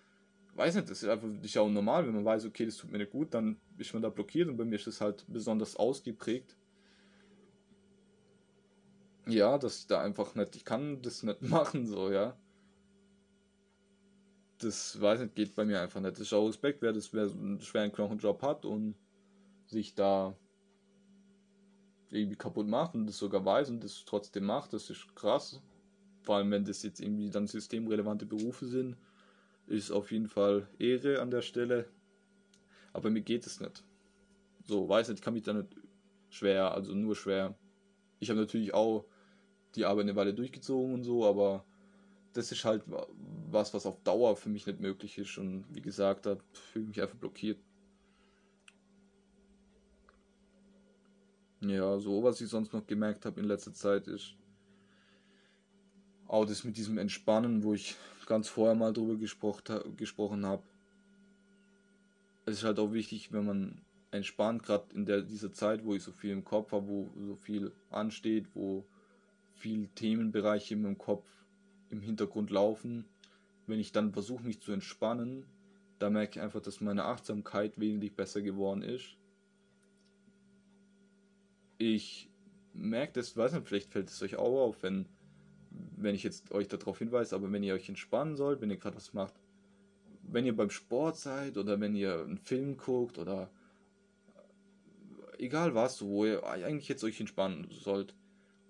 weiß 0.56 0.76
nicht, 0.76 0.90
das 0.90 1.04
ist 1.04 1.10
einfach 1.10 1.28
ja 1.42 1.62
auch 1.62 1.70
normal, 1.70 2.06
wenn 2.08 2.16
man 2.16 2.26
weiß, 2.26 2.46
okay, 2.46 2.66
das 2.66 2.78
tut 2.78 2.92
mir 2.92 2.98
nicht 3.00 3.12
gut, 3.12 3.34
dann 3.34 3.58
ist 3.78 3.94
man 3.94 4.02
da 4.02 4.10
blockiert. 4.10 4.50
Und 4.50 4.58
bei 4.58 4.66
mir 4.66 4.76
ist 4.76 4.88
das 4.88 5.02
halt 5.02 5.26
besonders 5.28 5.76
ausgeprägt. 5.76 6.56
Ja, 9.28 9.58
dass 9.58 9.80
ich 9.80 9.88
da 9.88 10.02
einfach 10.02 10.36
nicht, 10.36 10.56
ich 10.56 10.66
kann 10.66 11.02
das 11.02 11.24
nicht 11.24 11.42
machen, 11.50 11.86
so, 11.86 12.12
ja 12.12 12.36
das 14.64 15.00
weiß 15.00 15.22
nicht, 15.22 15.36
geht 15.36 15.56
bei 15.56 15.66
mir 15.66 15.82
einfach 15.82 16.00
nicht. 16.02 16.14
Das 16.14 16.22
ist 16.22 16.34
auch 16.34 16.48
Respekt, 16.48 16.82
wer 16.82 16.94
das 16.94 17.14
wer 17.14 17.24
einen 17.24 17.62
schweren 17.62 17.92
Knochenjob 17.92 18.42
hat 18.42 18.66
und 18.66 18.96
sich 19.66 19.96
da 19.96 20.36
irgendwie 22.12 22.36
kaputt 22.36 22.68
macht 22.68 22.94
und 22.96 23.08
das 23.08 23.18
sogar 23.18 23.44
weiß 23.44 23.70
und 23.70 23.84
das 23.84 24.04
trotzdem 24.06 24.46
macht, 24.46 24.74
das 24.74 24.90
ist 24.90 25.16
krass. 25.16 25.62
Vor 26.22 26.36
allem, 26.36 26.52
wenn 26.52 26.66
das 26.66 26.84
jetzt 26.84 27.00
irgendwie 27.00 27.30
dann 27.30 27.48
systemrelevante 27.48 28.26
Berufe 28.26 28.68
sind, 28.68 28.98
ist 29.68 29.92
auf 29.92 30.12
jeden 30.12 30.28
Fall 30.28 30.68
Ehre 30.78 31.22
an 31.22 31.32
der 31.32 31.42
Stelle. 31.42 31.88
Aber 32.94 33.10
mir 33.10 33.22
geht 33.22 33.46
es 33.46 33.60
nicht. 33.60 33.84
So, 34.66 34.88
weiß 34.88 35.08
nicht, 35.08 35.20
ich 35.20 35.24
kann 35.24 35.34
mich 35.34 35.44
da 35.44 35.54
nicht 35.54 35.70
schwer, 36.30 36.74
also 36.74 36.94
nur 36.94 37.16
schwer. 37.16 37.56
Ich 38.20 38.30
habe 38.30 38.40
natürlich 38.40 38.74
auch 38.74 39.06
die 39.76 39.86
Arbeit 39.86 40.04
eine 40.04 40.16
Weile 40.16 40.34
durchgezogen 40.34 40.94
und 40.94 41.04
so, 41.04 41.26
aber 41.26 41.66
das 42.34 42.52
ist 42.52 42.66
halt 42.66 42.84
was, 43.50 43.74
was 43.74 43.86
auf 43.86 44.02
Dauer 44.04 44.36
für 44.36 44.50
mich 44.50 44.68
nicht 44.68 44.80
möglich 44.80 45.18
ist. 45.18 45.38
Und 45.38 45.66
wie 45.70 45.82
gesagt, 45.82 46.26
da 46.26 46.38
fühle 46.54 46.84
ich 46.84 46.90
mich 46.90 47.02
einfach 47.02 47.18
blockiert. 47.18 47.58
Ja, 51.62 52.00
so 52.00 52.24
was 52.24 52.42
ich 52.42 52.50
sonst 52.50 52.74
noch 52.74 52.86
gemerkt 52.86 53.26
habe 53.26 53.40
in 53.40 53.48
letzter 53.48 53.74
Zeit 53.74 54.08
ist 54.08 54.36
auch 56.32 56.46
das 56.46 56.64
mit 56.64 56.78
diesem 56.78 56.98
Entspannen, 56.98 57.62
wo 57.62 57.74
ich 57.74 57.98
ganz 58.26 58.48
vorher 58.48 58.74
mal 58.74 58.94
drüber 58.94 59.18
gesprochen, 59.18 60.46
habe. 60.46 60.64
Es 62.46 62.60
ist 62.60 62.64
halt 62.64 62.80
auch 62.80 62.94
wichtig, 62.94 63.34
wenn 63.34 63.46
man 63.46 63.82
entspannt, 64.12 64.64
gerade 64.64 64.86
in 64.96 65.06
der, 65.06 65.24
dieser 65.24 65.52
Zeit, 65.52 65.84
wo 65.84 65.94
ich 65.94 66.04
so 66.04 66.14
viel 66.14 66.32
im 66.32 66.46
Kopf 66.46 66.72
habe, 66.72 66.88
wo 66.88 67.10
so 67.28 67.36
viel 67.36 67.74
ansteht, 67.90 68.46
wo 68.54 68.86
viel 69.56 69.90
Themenbereiche 69.90 70.78
meinem 70.78 70.98
Kopf 70.98 71.26
im 71.90 72.00
Hintergrund 72.00 72.50
laufen. 72.50 73.04
Wenn 73.68 73.80
ich 73.80 73.92
dann 73.92 74.14
versuche, 74.14 74.44
mich 74.44 74.62
zu 74.62 74.72
entspannen, 74.72 75.46
da 76.00 76.10
merke 76.10 76.40
ich 76.40 76.42
einfach, 76.42 76.62
dass 76.62 76.80
meine 76.80 77.04
Achtsamkeit 77.04 77.78
wesentlich 77.78 78.16
besser 78.16 78.42
geworden 78.42 78.84
ist. 78.84 79.18
Ich 81.82 82.30
merke 82.76 83.14
das, 83.14 83.36
weiß 83.36 83.54
nicht, 83.54 83.68
vielleicht 83.68 83.92
fällt 83.92 84.08
es 84.08 84.22
euch 84.22 84.36
auch 84.36 84.68
auf, 84.68 84.84
wenn, 84.84 85.08
wenn 85.98 86.14
ich 86.14 86.22
jetzt 86.22 86.52
euch 86.52 86.68
darauf 86.68 87.00
hinweise, 87.00 87.36
aber 87.36 87.52
wenn 87.52 87.64
ihr 87.64 87.74
euch 87.74 87.90
entspannen 87.90 88.36
sollt, 88.36 88.62
wenn 88.62 88.70
ihr 88.70 88.78
gerade 88.78 88.98
was 88.98 89.16
macht, 89.16 89.34
wenn 90.22 90.46
ihr 90.46 90.56
beim 90.56 90.70
Sport 90.70 91.18
seid 91.18 91.58
oder 91.58 91.80
wenn 91.80 91.96
ihr 91.96 92.22
einen 92.22 92.38
Film 92.38 92.78
guckt 92.78 93.18
oder 93.18 93.50
egal 95.40 95.74
was, 95.74 96.04
wo 96.04 96.24
ihr 96.24 96.46
eigentlich 96.46 96.88
jetzt 96.88 97.04
euch 97.04 97.20
entspannen 97.20 97.68
sollt, 97.72 98.14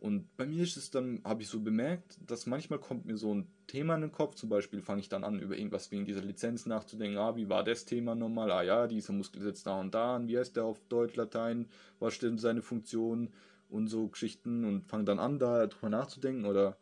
und 0.01 0.35
bei 0.35 0.45
mir 0.45 0.63
ist 0.63 0.77
es 0.77 0.89
dann, 0.89 1.21
habe 1.23 1.43
ich 1.43 1.47
so 1.47 1.59
bemerkt, 1.59 2.17
dass 2.25 2.47
manchmal 2.47 2.79
kommt 2.79 3.05
mir 3.05 3.17
so 3.17 3.33
ein 3.33 3.47
Thema 3.67 3.95
in 3.95 4.01
den 4.01 4.11
Kopf, 4.11 4.35
zum 4.35 4.49
Beispiel 4.49 4.81
fange 4.81 4.99
ich 4.99 5.09
dann 5.09 5.23
an, 5.23 5.39
über 5.39 5.55
irgendwas 5.55 5.91
wegen 5.91 6.05
dieser 6.05 6.21
Lizenz 6.21 6.65
nachzudenken, 6.65 7.19
ah, 7.19 7.35
wie 7.35 7.49
war 7.49 7.63
das 7.63 7.85
Thema 7.85 8.15
nochmal, 8.15 8.51
ah 8.51 8.63
ja, 8.63 8.87
dieser 8.87 9.13
Muskel 9.13 9.41
setzt 9.41 9.67
da 9.67 9.79
und 9.79 9.93
da 9.93 10.15
an, 10.15 10.27
wie 10.27 10.37
heißt 10.37 10.55
der 10.55 10.65
auf 10.65 10.81
Deutsch, 10.89 11.15
Latein, 11.15 11.67
was 11.99 12.15
stimmt 12.15 12.41
seine 12.41 12.61
Funktion? 12.61 13.29
Und 13.69 13.87
so 13.87 14.09
Geschichten. 14.09 14.65
Und 14.65 14.85
fange 14.89 15.05
dann 15.05 15.17
an, 15.17 15.39
da 15.39 15.65
drüber 15.65 15.89
nachzudenken. 15.89 16.45
Oder 16.45 16.75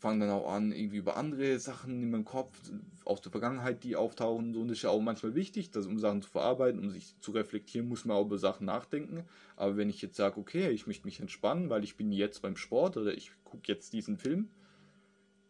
fange 0.00 0.26
dann 0.26 0.34
auch 0.34 0.50
an, 0.50 0.72
irgendwie 0.72 0.96
über 0.96 1.18
andere 1.18 1.58
Sachen 1.58 2.02
in 2.02 2.10
meinem 2.10 2.24
Kopf 2.24 2.58
aus 3.04 3.20
der 3.20 3.30
Vergangenheit, 3.30 3.84
die 3.84 3.96
auftauchen. 3.96 4.54
So, 4.54 4.60
und 4.60 4.68
das 4.68 4.78
ist 4.78 4.82
ja 4.82 4.90
auch 4.90 5.00
manchmal 5.00 5.34
wichtig, 5.34 5.70
dass, 5.70 5.86
um 5.86 5.98
Sachen 5.98 6.22
zu 6.22 6.30
verarbeiten, 6.30 6.80
um 6.80 6.90
sich 6.90 7.14
zu 7.20 7.32
reflektieren, 7.32 7.86
muss 7.86 8.06
man 8.06 8.16
auch 8.16 8.24
über 8.24 8.38
Sachen 8.38 8.64
nachdenken. 8.64 9.24
Aber 9.56 9.76
wenn 9.76 9.90
ich 9.90 10.00
jetzt 10.00 10.16
sage, 10.16 10.40
okay, 10.40 10.70
ich 10.70 10.86
möchte 10.86 11.06
mich 11.06 11.20
entspannen, 11.20 11.68
weil 11.68 11.84
ich 11.84 11.98
bin 11.98 12.12
jetzt 12.12 12.40
beim 12.40 12.56
Sport 12.56 12.96
oder 12.96 13.12
ich 13.12 13.32
gucke 13.44 13.64
jetzt 13.66 13.92
diesen 13.92 14.16
Film, 14.16 14.48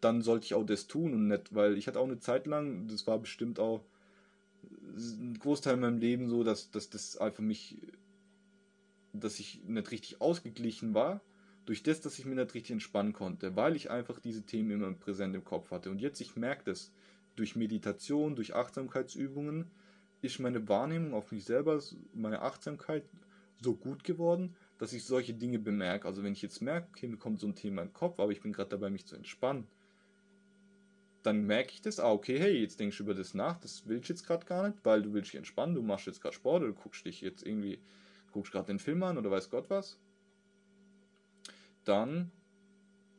dann 0.01 0.21
sollte 0.21 0.47
ich 0.47 0.55
auch 0.55 0.67
das 0.67 0.89
tun 0.89 1.15
und 1.15 1.29
nicht, 1.29 1.55
weil 1.55 1.79
ich 1.79 1.87
hatte 1.87 2.01
auch 2.01 2.07
eine 2.07 2.19
Zeit 2.19 2.49
lang, 2.49 2.89
das 2.89 3.07
war 3.07 3.19
bestimmt 3.19 3.61
auch 3.61 3.85
ein 4.97 5.39
Großteil 5.39 5.75
in 5.75 5.81
meinem 5.81 5.99
Leben 5.99 6.29
so, 6.29 6.43
dass, 6.43 6.73
dass 6.73 6.91
das 6.91 7.17
einfach 7.19 7.43
mich, 7.43 7.79
dass 9.13 9.39
ich 9.39 9.63
nicht 9.65 9.93
richtig 9.93 10.21
ausgeglichen 10.21 10.93
war 10.93 11.21
durch 11.67 11.83
das, 11.83 12.01
dass 12.01 12.19
ich 12.19 12.25
mir 12.25 12.35
nicht 12.35 12.55
richtig 12.55 12.73
entspannen 12.73 13.13
konnte, 13.13 13.57
weil 13.57 13.77
ich 13.77 13.91
einfach 13.91 14.19
diese 14.21 14.43
Themen 14.43 14.71
immer 14.71 14.93
präsent 14.93 15.35
im 15.35 15.45
Kopf 15.45 15.71
hatte. 15.71 15.91
Und 15.91 16.01
jetzt, 16.01 16.21
ich 16.21 16.37
merke 16.37 16.65
das, 16.65 16.93
durch 17.37 17.57
Meditation, 17.57 18.35
durch 18.37 18.55
Achtsamkeitsübungen, 18.55 19.67
ist 20.23 20.41
meine 20.41 20.69
Wahrnehmung 20.69 21.15
auf 21.15 21.33
mich 21.33 21.45
selber, 21.45 21.81
meine 22.13 22.43
Achtsamkeit 22.43 23.05
so 23.63 23.75
gut 23.75 24.05
geworden, 24.05 24.55
dass 24.79 24.93
ich 24.93 25.05
solche 25.05 25.35
Dinge 25.35 25.59
bemerke. 25.59 26.07
Also 26.07 26.23
wenn 26.23 26.33
ich 26.33 26.43
jetzt 26.43 26.61
merke, 26.61 26.89
okay, 26.91 27.07
mir 27.07 27.17
kommt 27.17 27.41
so 27.41 27.47
ein 27.47 27.55
Thema 27.55 27.83
in 27.83 27.89
den 27.89 27.95
Kopf, 27.95 28.19
aber 28.19 28.33
ich 28.33 28.41
bin 28.41 28.53
gerade 28.53 28.71
dabei, 28.71 28.91
mich 28.91 29.07
zu 29.07 29.17
entspannen, 29.17 29.67
dann 31.23 31.47
merke 31.47 31.73
ich 31.73 31.83
das, 31.83 32.01
ah, 32.01 32.11
okay, 32.11 32.39
hey, 32.39 32.61
jetzt 32.61 32.81
denkst 32.81 32.97
du 32.97 33.03
über 33.03 33.15
das 33.15 33.35
nach, 33.35 33.59
das 33.59 33.87
willst 33.87 34.09
du 34.09 34.15
jetzt 34.15 34.27
gerade 34.27 34.47
gar 34.47 34.67
nicht, 34.67 34.79
weil 34.85 35.03
du 35.03 35.13
willst 35.13 35.33
dich 35.33 35.39
entspannen, 35.39 35.75
du 35.75 35.83
machst 35.83 36.07
jetzt 36.07 36.23
gerade 36.23 36.35
Sport 36.35 36.63
oder 36.63 36.73
du 36.73 36.79
guckst 36.79 37.05
dich 37.05 37.21
jetzt 37.21 37.47
irgendwie, 37.47 37.79
guckst 38.33 38.53
gerade 38.53 38.69
den 38.69 38.79
Film 38.79 39.03
an 39.03 39.19
oder 39.19 39.31
weiß 39.31 39.51
Gott 39.51 39.69
was 39.69 39.99
dann 41.85 42.31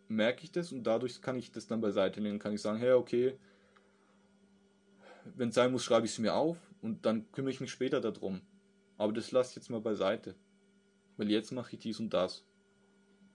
merke 0.07 0.43
ich 0.43 0.51
das 0.51 0.71
und 0.71 0.83
dadurch 0.83 1.21
kann 1.21 1.37
ich 1.37 1.51
das 1.51 1.67
dann 1.67 1.81
beiseite 1.81 2.19
legen. 2.19 2.39
Kann 2.39 2.53
ich 2.53 2.61
sagen, 2.61 2.79
hey, 2.79 2.91
okay, 2.93 3.37
wenn 5.35 5.49
es 5.49 5.55
sein 5.55 5.71
muss, 5.71 5.83
schreibe 5.83 6.05
ich 6.05 6.13
es 6.13 6.19
mir 6.19 6.35
auf 6.35 6.57
und 6.81 7.05
dann 7.05 7.31
kümmere 7.31 7.51
ich 7.51 7.61
mich 7.61 7.71
später 7.71 8.01
darum. 8.01 8.41
Aber 8.97 9.13
das 9.13 9.31
lasse 9.31 9.51
ich 9.51 9.55
jetzt 9.55 9.69
mal 9.69 9.81
beiseite. 9.81 10.35
Weil 11.17 11.29
jetzt 11.29 11.51
mache 11.51 11.73
ich 11.73 11.79
dies 11.79 11.99
und 11.99 12.13
das. 12.13 12.45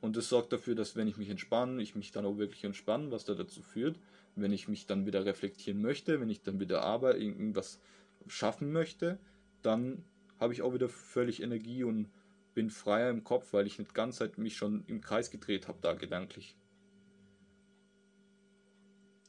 Und 0.01 0.17
das 0.17 0.29
sorgt 0.29 0.53
dafür, 0.53 0.75
dass 0.75 0.97
wenn 0.97 1.09
ich 1.09 1.17
mich 1.17 1.31
entspanne, 1.31 1.83
ich 1.83 1.95
mich 1.95 2.13
dann 2.13 2.27
auch 2.27 2.37
wirklich 2.37 2.65
entspanne, 2.65 3.11
was 3.11 3.25
da 3.25 3.35
dazu 3.35 3.63
führt. 3.63 3.99
Wenn 4.35 4.53
ich 4.53 4.69
mich 4.69 4.87
dann 4.87 5.07
wieder 5.07 5.25
reflektieren 5.25 5.81
möchte, 5.81 6.21
wenn 6.21 6.29
ich 6.29 6.43
dann 6.43 6.61
wieder 6.61 6.83
aber 6.83 7.17
irgendwas 7.17 7.81
schaffen 8.27 8.73
möchte, 8.73 9.19
dann 9.63 10.05
habe 10.39 10.53
ich 10.53 10.63
auch 10.63 10.75
wieder 10.75 10.89
völlig 10.89 11.43
Energie 11.43 11.85
und 11.85 12.09
bin 12.57 12.71
freier 12.71 13.11
im 13.11 13.23
Kopf, 13.23 13.53
weil 13.53 13.69
ich 13.69 13.79
nicht 13.79 13.95
ganz 13.95 14.17
Zeit 14.17 14.39
mich 14.39 14.57
schon 14.57 14.83
im 14.89 15.01
Kreis 15.01 15.31
gedreht 15.31 15.69
habe 15.69 15.79
da 15.81 15.93
gedanklich. 15.93 16.57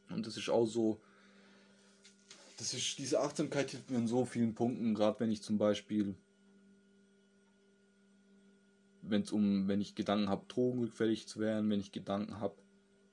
Und 0.10 0.26
das 0.26 0.38
ist 0.38 0.50
auch 0.50 0.66
so 0.66 1.00
das 2.58 2.74
ist, 2.74 2.98
diese 2.98 3.20
Achtsamkeit 3.20 3.70
hilft 3.70 3.92
mir 3.92 3.98
in 3.98 4.08
so 4.08 4.26
vielen 4.26 4.56
Punkten, 4.56 4.96
gerade 4.96 5.20
wenn 5.20 5.32
ich 5.32 5.44
zum 5.44 5.60
Beispiel, 5.60 6.16
wenn 9.04 9.22
es 9.22 9.32
um, 9.32 9.68
wenn 9.68 9.80
ich 9.80 9.94
Gedanken 9.94 10.30
habe, 10.30 10.46
drogenrückfällig 10.48 11.28
zu 11.28 11.40
werden, 11.40 11.70
wenn 11.70 11.80
ich 11.80 11.92
Gedanken 11.92 12.40
habe, 12.40 12.56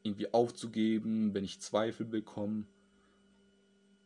irgendwie 0.02 0.32
aufzugeben, 0.32 1.34
wenn 1.34 1.44
ich 1.44 1.60
Zweifel 1.60 2.06
bekomme, 2.06 2.64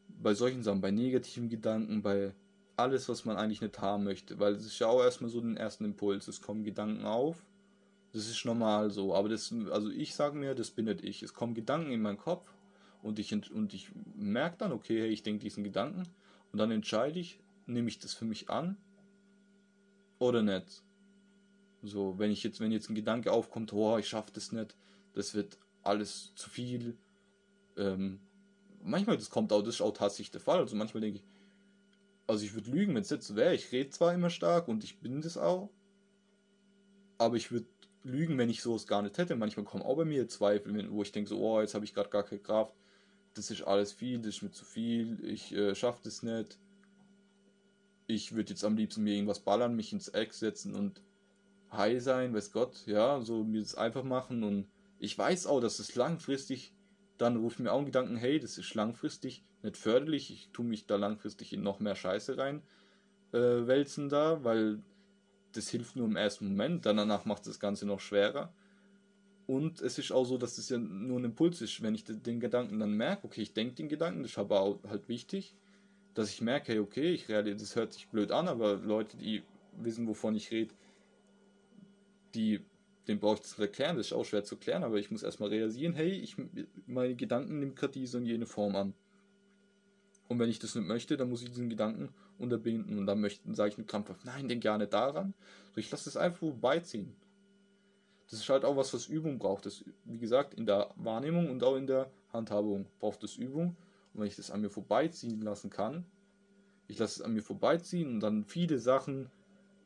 bei 0.08 0.34
solchen 0.34 0.64
Sachen, 0.64 0.80
bei 0.80 0.90
negativen 0.90 1.48
Gedanken, 1.48 2.02
bei 2.02 2.34
alles, 2.78 3.08
was 3.08 3.24
man 3.24 3.36
eigentlich 3.36 3.60
nicht 3.60 3.80
haben 3.80 4.04
möchte, 4.04 4.38
weil 4.38 4.54
es 4.54 4.64
ist 4.64 4.78
ja 4.78 4.86
auch 4.86 5.02
erstmal 5.02 5.30
so 5.30 5.40
den 5.40 5.56
ersten 5.56 5.84
Impuls, 5.84 6.28
es 6.28 6.40
kommen 6.40 6.64
Gedanken 6.64 7.04
auf, 7.04 7.44
das 8.12 8.28
ist 8.28 8.44
normal 8.44 8.90
so, 8.90 9.14
aber 9.14 9.28
das, 9.28 9.52
also 9.70 9.90
ich 9.90 10.14
sage 10.14 10.36
mir, 10.36 10.54
das 10.54 10.70
bin 10.70 10.86
nicht 10.86 11.02
ich, 11.02 11.22
es 11.22 11.34
kommen 11.34 11.54
Gedanken 11.54 11.92
in 11.92 12.00
meinen 12.00 12.18
Kopf 12.18 12.54
und 13.02 13.18
ich, 13.18 13.32
und 13.52 13.74
ich 13.74 13.90
merke 14.14 14.58
dann, 14.58 14.72
okay, 14.72 15.00
hey, 15.00 15.08
ich 15.08 15.22
denke 15.22 15.42
diesen 15.42 15.64
Gedanken 15.64 16.04
und 16.52 16.58
dann 16.58 16.70
entscheide 16.70 17.18
ich, 17.18 17.40
nehme 17.66 17.88
ich 17.88 17.98
das 17.98 18.14
für 18.14 18.24
mich 18.24 18.48
an 18.48 18.76
oder 20.18 20.42
nicht. 20.42 20.82
So, 21.82 22.18
wenn 22.18 22.30
ich 22.30 22.42
jetzt, 22.42 22.60
wenn 22.60 22.72
jetzt 22.72 22.88
ein 22.90 22.94
Gedanke 22.94 23.32
aufkommt, 23.32 23.72
oh, 23.72 23.98
ich 23.98 24.08
schaffe 24.08 24.32
das 24.32 24.52
nicht, 24.52 24.76
das 25.14 25.34
wird 25.34 25.58
alles 25.82 26.32
zu 26.34 26.50
viel. 26.50 26.96
Ähm, 27.76 28.20
manchmal, 28.82 29.16
das 29.16 29.30
kommt 29.30 29.52
auch, 29.52 29.62
das 29.62 29.76
ist 29.76 29.80
auch 29.80 29.92
tatsächlich 29.92 30.32
der 30.32 30.40
Fall. 30.40 30.58
Also 30.58 30.76
manchmal 30.76 31.00
denke 31.00 31.18
ich, 31.18 31.24
also 32.28 32.44
ich 32.44 32.54
würde 32.54 32.70
lügen, 32.70 32.94
wenn 32.94 33.02
es 33.02 33.10
jetzt 33.10 33.26
so 33.26 33.34
wäre. 33.34 33.54
Ich 33.54 33.72
rede 33.72 33.90
zwar 33.90 34.14
immer 34.14 34.30
stark 34.30 34.68
und 34.68 34.84
ich 34.84 35.00
bin 35.00 35.20
das 35.20 35.36
auch, 35.36 35.70
aber 37.18 37.34
ich 37.34 37.50
würde 37.50 37.66
lügen, 38.04 38.38
wenn 38.38 38.48
ich 38.48 38.62
sowas 38.62 38.86
gar 38.86 39.02
nicht 39.02 39.18
hätte. 39.18 39.34
Manchmal 39.34 39.64
kommen 39.64 39.82
auch 39.82 39.96
bei 39.96 40.04
mir 40.04 40.28
Zweifel, 40.28 40.90
wo 40.92 41.02
ich 41.02 41.10
denke 41.10 41.28
so, 41.28 41.40
oh, 41.40 41.60
jetzt 41.60 41.74
habe 41.74 41.84
ich 41.84 41.92
gerade 41.92 42.10
gar 42.10 42.22
keine 42.22 42.40
Kraft 42.40 42.76
das 43.38 43.50
ist 43.50 43.62
alles 43.62 43.92
viel, 43.92 44.18
das 44.18 44.36
ist 44.36 44.42
mir 44.42 44.50
zu 44.50 44.64
viel, 44.64 45.24
ich 45.24 45.52
äh, 45.52 45.74
schaffe 45.74 46.00
das 46.04 46.22
nicht. 46.22 46.58
Ich 48.06 48.34
würde 48.34 48.50
jetzt 48.50 48.64
am 48.64 48.76
liebsten 48.76 49.04
mir 49.04 49.14
irgendwas 49.14 49.40
ballern, 49.40 49.76
mich 49.76 49.92
ins 49.92 50.08
Eck 50.08 50.34
setzen 50.34 50.74
und 50.74 51.02
high 51.70 52.02
sein, 52.02 52.34
weiß 52.34 52.52
Gott, 52.52 52.86
ja, 52.86 53.20
so 53.20 53.44
mir 53.44 53.60
das 53.60 53.74
einfach 53.74 54.02
machen 54.02 54.42
und 54.42 54.68
ich 54.98 55.16
weiß 55.16 55.46
auch, 55.46 55.60
dass 55.60 55.78
es 55.78 55.94
langfristig, 55.94 56.72
dann 57.18 57.36
ruft 57.36 57.60
mir 57.60 57.72
auch 57.72 57.80
ein 57.80 57.86
Gedanken, 57.86 58.16
hey, 58.16 58.38
das 58.40 58.58
ist 58.58 58.74
langfristig 58.74 59.42
nicht 59.62 59.76
förderlich, 59.76 60.30
ich 60.30 60.48
tue 60.52 60.64
mich 60.64 60.86
da 60.86 60.96
langfristig 60.96 61.52
in 61.52 61.62
noch 61.62 61.80
mehr 61.80 61.96
Scheiße 61.96 62.38
rein 62.38 62.62
äh, 63.32 63.66
wälzen 63.66 64.08
da, 64.08 64.42
weil 64.44 64.80
das 65.52 65.68
hilft 65.68 65.96
nur 65.96 66.06
im 66.06 66.16
ersten 66.16 66.48
Moment, 66.48 66.86
danach 66.86 67.24
macht 67.24 67.46
das 67.46 67.60
Ganze 67.60 67.86
noch 67.86 68.00
schwerer. 68.00 68.52
Und 69.46 69.80
es 69.80 69.98
ist 69.98 70.12
auch 70.12 70.24
so, 70.24 70.36
dass 70.36 70.58
es 70.58 70.68
ja 70.68 70.76
nur 70.76 71.18
ein 71.18 71.24
Impuls 71.24 71.62
ist. 71.62 71.82
Wenn 71.82 71.94
ich 71.94 72.04
den 72.04 72.38
Gedanken 72.38 72.78
dann 72.78 72.92
merke, 72.92 73.26
okay, 73.26 73.40
ich 73.40 73.54
denke 73.54 73.76
den 73.76 73.88
Gedanken, 73.88 74.22
das 74.22 74.32
ist 74.32 74.38
aber 74.38 74.60
auch 74.60 74.78
halt 74.86 75.08
wichtig, 75.08 75.54
dass 76.12 76.30
ich 76.30 76.42
merke, 76.42 76.72
hey, 76.72 76.80
okay, 76.80 77.12
ich 77.12 77.28
realisiere, 77.28 77.56
das 77.56 77.76
hört 77.76 77.94
sich 77.94 78.08
blöd 78.08 78.30
an, 78.30 78.46
aber 78.46 78.76
Leute, 78.76 79.16
die 79.16 79.42
wissen, 79.78 80.06
wovon 80.06 80.36
ich 80.36 80.50
rede, 80.50 80.74
die, 82.34 82.60
den 83.08 83.18
brauche 83.18 83.36
ich 83.36 83.40
das 83.40 83.58
erklären, 83.58 83.96
das 83.96 84.06
ist 84.06 84.12
auch 84.12 84.24
schwer 84.24 84.44
zu 84.44 84.56
erklären, 84.56 84.84
aber 84.84 84.98
ich 84.98 85.10
muss 85.10 85.22
erstmal 85.22 85.48
realisieren, 85.48 85.94
hey, 85.94 86.10
ich, 86.10 86.36
meine 86.86 87.14
Gedanken 87.14 87.58
nehmen 87.58 87.74
gerade 87.74 87.92
diese 87.94 88.18
und 88.18 88.26
jene 88.26 88.46
Form 88.46 88.76
an. 88.76 88.94
Und 90.28 90.38
wenn 90.38 90.50
ich 90.50 90.58
das 90.58 90.74
nicht 90.74 90.86
möchte, 90.86 91.16
dann 91.16 91.30
muss 91.30 91.42
ich 91.42 91.48
diesen 91.48 91.70
Gedanken 91.70 92.10
unterbinden 92.38 92.98
und 92.98 93.06
dann 93.06 93.26
sage 93.54 93.70
ich 93.70 93.78
mit 93.78 93.88
krampfhaft, 93.88 94.24
nein, 94.24 94.46
denk 94.46 94.62
nicht 94.62 94.92
daran. 94.92 95.34
So, 95.74 95.80
ich 95.80 95.90
lasse 95.90 96.08
es 96.08 96.16
einfach 96.16 96.40
vorbeiziehen 96.40 97.16
das 98.30 98.40
ist 98.40 98.48
halt 98.48 98.64
auch 98.64 98.76
was, 98.76 98.92
was 98.92 99.06
Übung 99.06 99.38
braucht. 99.38 99.66
Das, 99.66 99.84
wie 100.04 100.18
gesagt, 100.18 100.54
in 100.54 100.66
der 100.66 100.90
Wahrnehmung 100.96 101.50
und 101.50 101.62
auch 101.64 101.76
in 101.76 101.86
der 101.86 102.10
Handhabung 102.32 102.86
braucht 103.00 103.24
es 103.24 103.36
Übung. 103.36 103.76
Und 104.12 104.20
wenn 104.20 104.26
ich 104.26 104.36
das 104.36 104.50
an 104.50 104.60
mir 104.60 104.70
vorbeiziehen 104.70 105.40
lassen 105.40 105.70
kann, 105.70 106.04
ich 106.88 106.98
lasse 106.98 107.20
es 107.20 107.22
an 107.22 107.32
mir 107.32 107.42
vorbeiziehen 107.42 108.08
und 108.08 108.20
dann 108.20 108.44
viele 108.44 108.78
Sachen 108.78 109.30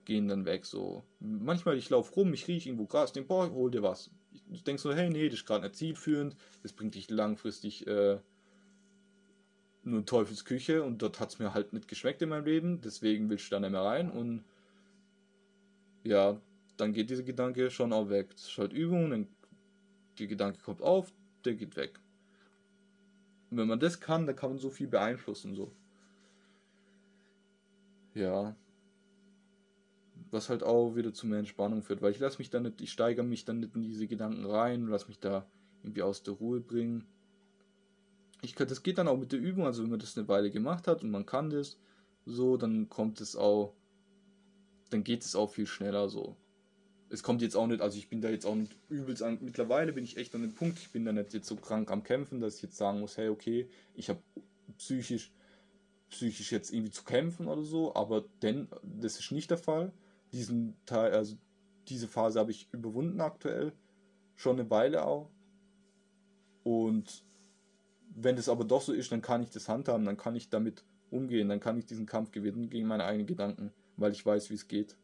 gehen 0.04 0.28
dann 0.28 0.44
weg. 0.44 0.64
So 0.66 1.04
manchmal 1.20 1.76
ich 1.76 1.90
laufe 1.90 2.14
rum, 2.14 2.32
ich 2.34 2.48
rieche 2.48 2.68
irgendwo 2.68 2.86
Gras, 2.86 3.12
denke, 3.12 3.28
boah, 3.28 3.50
hol 3.50 3.70
dir 3.70 3.82
was. 3.82 4.10
Ich 4.50 4.64
denke 4.64 4.80
so, 4.80 4.92
hey, 4.94 5.10
nee, 5.10 5.28
das 5.28 5.40
ist 5.40 5.46
gerade 5.46 5.64
nicht 5.64 5.76
zielführend, 5.76 6.36
das 6.62 6.72
bringt 6.72 6.94
dich 6.94 7.10
langfristig 7.10 7.86
äh, 7.86 8.18
nur 9.84 9.98
in 9.98 10.06
Teufelsküche 10.06 10.82
und 10.82 11.02
dort 11.02 11.20
hat 11.20 11.30
es 11.30 11.38
mir 11.38 11.54
halt 11.54 11.72
nicht 11.72 11.88
geschmeckt 11.88 12.22
in 12.22 12.28
meinem 12.28 12.44
Leben, 12.44 12.80
deswegen 12.80 13.28
willst 13.28 13.46
du 13.46 13.50
da 13.50 13.60
nicht 13.60 13.72
mehr 13.72 13.82
rein 13.82 14.10
und 14.10 14.44
ja, 16.04 16.40
dann 16.76 16.92
geht 16.92 17.10
dieser 17.10 17.22
Gedanke 17.22 17.70
schon 17.70 17.92
auch 17.92 18.08
weg. 18.08 18.30
Das 18.32 18.48
ist 18.48 18.58
halt 18.58 18.72
Übung, 18.72 19.10
dann 19.10 19.28
der 20.18 20.26
Gedanke 20.26 20.60
kommt 20.62 20.82
auf, 20.82 21.12
der 21.44 21.54
geht 21.54 21.76
weg. 21.76 22.00
Und 23.50 23.58
wenn 23.58 23.68
man 23.68 23.80
das 23.80 24.00
kann, 24.00 24.26
dann 24.26 24.36
kann 24.36 24.50
man 24.50 24.58
so 24.58 24.70
viel 24.70 24.88
beeinflussen. 24.88 25.54
So. 25.54 25.72
Ja. 28.14 28.56
Was 30.32 30.48
halt 30.48 30.64
auch 30.64 30.96
wieder 30.96 31.14
zu 31.14 31.28
mehr 31.28 31.38
Entspannung 31.38 31.82
führt, 31.82 32.02
weil 32.02 32.10
ich 32.10 32.18
lasse 32.18 32.38
mich 32.38 32.50
dann 32.50 32.64
nicht, 32.64 32.80
ich 32.80 32.90
steigere 32.90 33.24
mich 33.24 33.44
dann 33.44 33.60
nicht 33.60 33.76
in 33.76 33.82
diese 33.82 34.08
Gedanken 34.08 34.44
rein, 34.44 34.88
lasse 34.88 35.06
mich 35.06 35.20
da 35.20 35.46
irgendwie 35.84 36.02
aus 36.02 36.24
der 36.24 36.34
Ruhe 36.34 36.58
bringen. 36.58 37.06
Ich 38.40 38.56
kann, 38.56 38.66
das 38.66 38.82
geht 38.82 38.98
dann 38.98 39.06
auch 39.06 39.16
mit 39.16 39.30
der 39.30 39.38
Übung, 39.38 39.66
also 39.66 39.84
wenn 39.84 39.90
man 39.90 40.00
das 40.00 40.18
eine 40.18 40.26
Weile 40.26 40.50
gemacht 40.50 40.88
hat 40.88 41.04
und 41.04 41.12
man 41.12 41.26
kann 41.26 41.50
das 41.50 41.78
so, 42.26 42.56
dann 42.56 42.88
kommt 42.88 43.20
es 43.20 43.36
auch, 43.36 43.72
dann 44.90 45.04
geht 45.04 45.22
es 45.22 45.36
auch 45.36 45.52
viel 45.52 45.66
schneller 45.66 46.08
so 46.08 46.36
es 47.12 47.22
kommt 47.22 47.42
jetzt 47.42 47.56
auch 47.56 47.66
nicht, 47.66 47.82
also 47.82 47.98
ich 47.98 48.08
bin 48.08 48.22
da 48.22 48.30
jetzt 48.30 48.46
auch 48.46 48.54
nicht 48.54 48.74
übelst 48.88 49.22
an, 49.22 49.38
mittlerweile 49.42 49.92
bin 49.92 50.02
ich 50.02 50.16
echt 50.16 50.34
an 50.34 50.40
dem 50.40 50.54
Punkt, 50.54 50.78
ich 50.78 50.90
bin 50.90 51.04
da 51.04 51.12
nicht 51.12 51.34
jetzt 51.34 51.46
so 51.46 51.56
krank 51.56 51.90
am 51.90 52.02
Kämpfen, 52.02 52.40
dass 52.40 52.56
ich 52.56 52.62
jetzt 52.62 52.78
sagen 52.78 53.00
muss, 53.00 53.18
hey, 53.18 53.28
okay, 53.28 53.68
ich 53.94 54.08
habe 54.08 54.20
psychisch, 54.78 55.30
psychisch 56.08 56.50
jetzt 56.50 56.72
irgendwie 56.72 56.90
zu 56.90 57.04
kämpfen 57.04 57.48
oder 57.48 57.64
so, 57.64 57.94
aber 57.94 58.24
denn, 58.40 58.66
das 58.82 59.18
ist 59.18 59.30
nicht 59.30 59.50
der 59.50 59.58
Fall. 59.58 59.92
Diesen 60.32 60.76
Teil, 60.86 61.12
also 61.12 61.36
diese 61.88 62.08
Phase 62.08 62.40
habe 62.40 62.50
ich 62.50 62.68
überwunden 62.72 63.20
aktuell, 63.20 63.72
schon 64.36 64.58
eine 64.58 64.70
Weile 64.70 65.04
auch. 65.04 65.30
Und 66.64 67.24
wenn 68.14 68.36
das 68.36 68.48
aber 68.48 68.64
doch 68.64 68.82
so 68.82 68.92
ist, 68.92 69.12
dann 69.12 69.22
kann 69.22 69.42
ich 69.42 69.50
das 69.50 69.68
handhaben, 69.68 70.04
dann 70.04 70.16
kann 70.16 70.36
ich 70.36 70.48
damit 70.48 70.84
umgehen, 71.10 71.48
dann 71.48 71.60
kann 71.60 71.78
ich 71.78 71.86
diesen 71.86 72.06
Kampf 72.06 72.30
gewinnen 72.30 72.70
gegen 72.70 72.86
meine 72.86 73.04
eigenen 73.04 73.26
Gedanken, 73.26 73.72
weil 73.96 74.12
ich 74.12 74.24
weiß, 74.24 74.50
wie 74.50 74.54
es 74.54 74.68
geht 74.68 74.96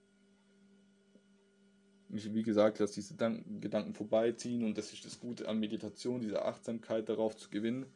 ich, 2.11 2.35
wie 2.35 2.43
gesagt, 2.43 2.81
dass 2.81 2.93
diese 2.93 3.15
Gedanken 3.15 3.95
vorbeiziehen 3.95 4.65
und 4.65 4.79
das 4.79 4.93
ist 4.93 5.05
das 5.05 5.21
Gute 5.21 5.49
an 5.49 5.61
Meditation, 5.61 6.21
diese 6.21 6.45
Achtsamkeit 6.45 7.09
darauf 7.09 7.37
zu 7.37 7.51
gewinnen. 7.51 7.87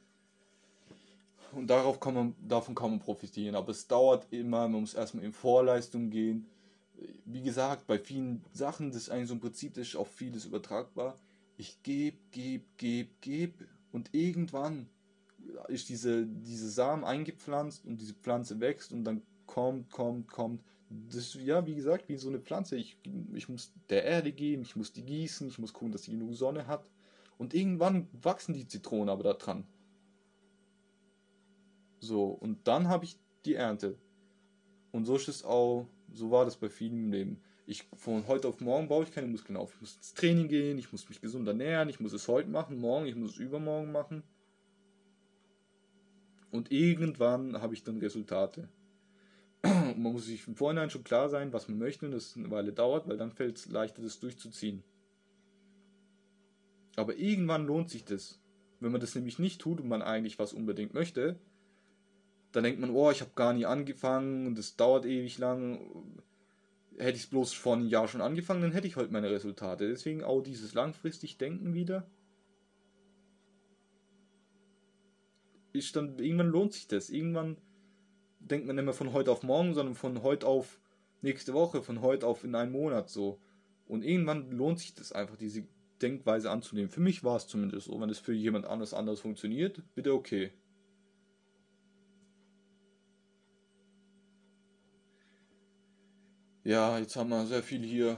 Und 1.52 1.68
darauf 1.68 2.00
kann 2.00 2.14
man, 2.14 2.34
davon 2.46 2.74
kann 2.74 2.90
man 2.90 3.00
profitieren. 3.00 3.54
Aber 3.54 3.70
es 3.70 3.86
dauert 3.86 4.26
immer, 4.30 4.68
man 4.68 4.80
muss 4.80 4.94
erstmal 4.94 5.24
in 5.24 5.32
Vorleistung 5.32 6.10
gehen. 6.10 6.46
Wie 7.24 7.42
gesagt, 7.42 7.86
bei 7.86 7.98
vielen 7.98 8.44
Sachen, 8.52 8.90
das 8.90 9.02
ist 9.02 9.10
eigentlich 9.10 9.28
so 9.28 9.34
ein 9.34 9.40
Prinzip, 9.40 9.74
das 9.74 9.88
ist 9.88 9.96
auf 9.96 10.08
vieles 10.08 10.44
übertragbar. 10.44 11.18
Ich 11.56 11.82
gebe, 11.82 12.16
gebe, 12.30 12.64
gebe, 12.76 13.10
gebe 13.20 13.68
und 13.92 14.10
irgendwann 14.12 14.88
ist 15.68 15.88
diese, 15.88 16.26
diese 16.26 16.70
Samen 16.70 17.04
eingepflanzt 17.04 17.84
und 17.84 18.00
diese 18.00 18.14
Pflanze 18.14 18.60
wächst 18.60 18.92
und 18.92 19.04
dann 19.04 19.22
kommt, 19.46 19.90
kommt, 19.90 20.28
kommt 20.28 20.62
das 21.10 21.34
ja, 21.34 21.66
wie 21.66 21.74
gesagt, 21.74 22.08
wie 22.08 22.16
so 22.16 22.28
eine 22.28 22.40
Pflanze. 22.40 22.76
Ich, 22.76 22.98
ich 23.34 23.48
muss 23.48 23.72
der 23.88 24.04
Erde 24.04 24.32
geben, 24.32 24.62
ich 24.62 24.76
muss 24.76 24.92
die 24.92 25.04
gießen, 25.04 25.48
ich 25.48 25.58
muss 25.58 25.72
gucken, 25.72 25.92
dass 25.92 26.04
sie 26.04 26.12
genug 26.12 26.34
Sonne 26.34 26.66
hat. 26.66 26.84
Und 27.38 27.54
irgendwann 27.54 28.08
wachsen 28.12 28.54
die 28.54 28.66
Zitronen 28.66 29.08
aber 29.08 29.22
da 29.22 29.32
dran. 29.32 29.64
So, 32.00 32.26
und 32.26 32.66
dann 32.66 32.88
habe 32.88 33.04
ich 33.04 33.18
die 33.44 33.54
Ernte. 33.54 33.96
Und 34.90 35.06
so 35.06 35.16
ist 35.16 35.28
es 35.28 35.44
auch, 35.44 35.86
so 36.12 36.30
war 36.30 36.44
das 36.44 36.56
bei 36.56 36.68
vielen 36.68 37.04
im 37.04 37.12
Leben. 37.12 37.40
Ich, 37.66 37.84
von 37.94 38.26
heute 38.26 38.48
auf 38.48 38.60
morgen 38.60 38.88
baue 38.88 39.04
ich 39.04 39.12
keine 39.12 39.28
Muskeln 39.28 39.56
auf. 39.56 39.74
Ich 39.74 39.80
muss 39.80 39.96
ins 39.96 40.14
Training 40.14 40.48
gehen, 40.48 40.78
ich 40.78 40.90
muss 40.92 41.08
mich 41.08 41.20
gesund 41.20 41.46
ernähren, 41.46 41.88
ich 41.88 42.00
muss 42.00 42.12
es 42.12 42.28
heute 42.28 42.48
machen, 42.48 42.78
morgen, 42.78 43.06
ich 43.06 43.14
muss 43.14 43.32
es 43.32 43.36
übermorgen 43.36 43.92
machen. 43.92 44.22
Und 46.50 46.70
irgendwann 46.70 47.60
habe 47.62 47.74
ich 47.74 47.82
dann 47.82 47.98
Resultate 47.98 48.68
man 49.62 50.12
muss 50.12 50.26
sich 50.26 50.46
im 50.48 50.56
Vorhinein 50.56 50.90
schon 50.90 51.04
klar 51.04 51.28
sein, 51.28 51.52
was 51.52 51.68
man 51.68 51.78
möchte 51.78 52.06
und 52.06 52.12
das 52.12 52.36
eine 52.36 52.50
Weile 52.50 52.72
dauert, 52.72 53.08
weil 53.08 53.16
dann 53.16 53.30
fällt 53.30 53.58
es 53.58 53.66
leichter, 53.66 54.02
das 54.02 54.20
durchzuziehen. 54.20 54.82
Aber 56.96 57.16
irgendwann 57.16 57.66
lohnt 57.66 57.90
sich 57.90 58.04
das. 58.04 58.40
Wenn 58.80 58.92
man 58.92 59.00
das 59.00 59.14
nämlich 59.14 59.38
nicht 59.38 59.60
tut 59.60 59.80
und 59.80 59.88
man 59.88 60.02
eigentlich 60.02 60.38
was 60.38 60.52
unbedingt 60.52 60.94
möchte, 60.94 61.38
dann 62.52 62.64
denkt 62.64 62.80
man, 62.80 62.90
oh, 62.90 63.10
ich 63.10 63.20
habe 63.20 63.32
gar 63.34 63.52
nie 63.52 63.66
angefangen 63.66 64.46
und 64.46 64.58
das 64.58 64.76
dauert 64.76 65.06
ewig 65.06 65.38
lang. 65.38 65.80
Hätte 66.98 67.16
ich 67.16 67.24
es 67.24 67.30
bloß 67.30 67.54
vor 67.54 67.74
einem 67.74 67.88
Jahr 67.88 68.06
schon 68.06 68.20
angefangen, 68.20 68.60
dann 68.60 68.72
hätte 68.72 68.86
ich 68.86 68.96
heute 68.96 69.12
meine 69.12 69.30
Resultate. 69.30 69.88
Deswegen 69.88 70.22
auch 70.22 70.42
dieses 70.42 70.74
langfristig 70.74 71.38
Denken 71.38 71.72
wieder. 71.72 72.06
Ist 75.72 75.96
dann, 75.96 76.18
irgendwann 76.18 76.48
lohnt 76.48 76.74
sich 76.74 76.86
das. 76.86 77.08
Irgendwann 77.08 77.56
denkt 78.40 78.66
man 78.66 78.76
nicht 78.76 78.84
mehr 78.84 78.94
von 78.94 79.14
heute 79.14 79.32
auf 79.32 79.42
morgen, 79.42 79.72
sondern 79.72 79.94
von 79.94 80.22
heute 80.22 80.46
auf 80.46 80.78
nächste 81.22 81.54
Woche, 81.54 81.82
von 81.82 82.02
heute 82.02 82.26
auf 82.26 82.44
in 82.44 82.54
einen 82.54 82.72
Monat 82.72 83.08
so. 83.08 83.40
Und 83.88 84.04
irgendwann 84.04 84.50
lohnt 84.50 84.78
sich 84.78 84.94
das 84.94 85.12
einfach, 85.12 85.36
diese 85.36 85.64
Denkweise 86.02 86.50
anzunehmen. 86.50 86.90
Für 86.90 87.00
mich 87.00 87.24
war 87.24 87.36
es 87.36 87.46
zumindest 87.46 87.86
so. 87.86 87.98
Wenn 87.98 88.10
es 88.10 88.18
für 88.18 88.34
jemand 88.34 88.66
anders 88.66 88.92
anders 88.92 89.20
funktioniert, 89.20 89.82
bitte 89.94 90.12
okay. 90.12 90.52
Ja, 96.64 96.96
jetzt 96.96 97.16
haben 97.16 97.30
wir 97.30 97.44
sehr 97.44 97.64
viel 97.64 97.82
hier 97.82 98.16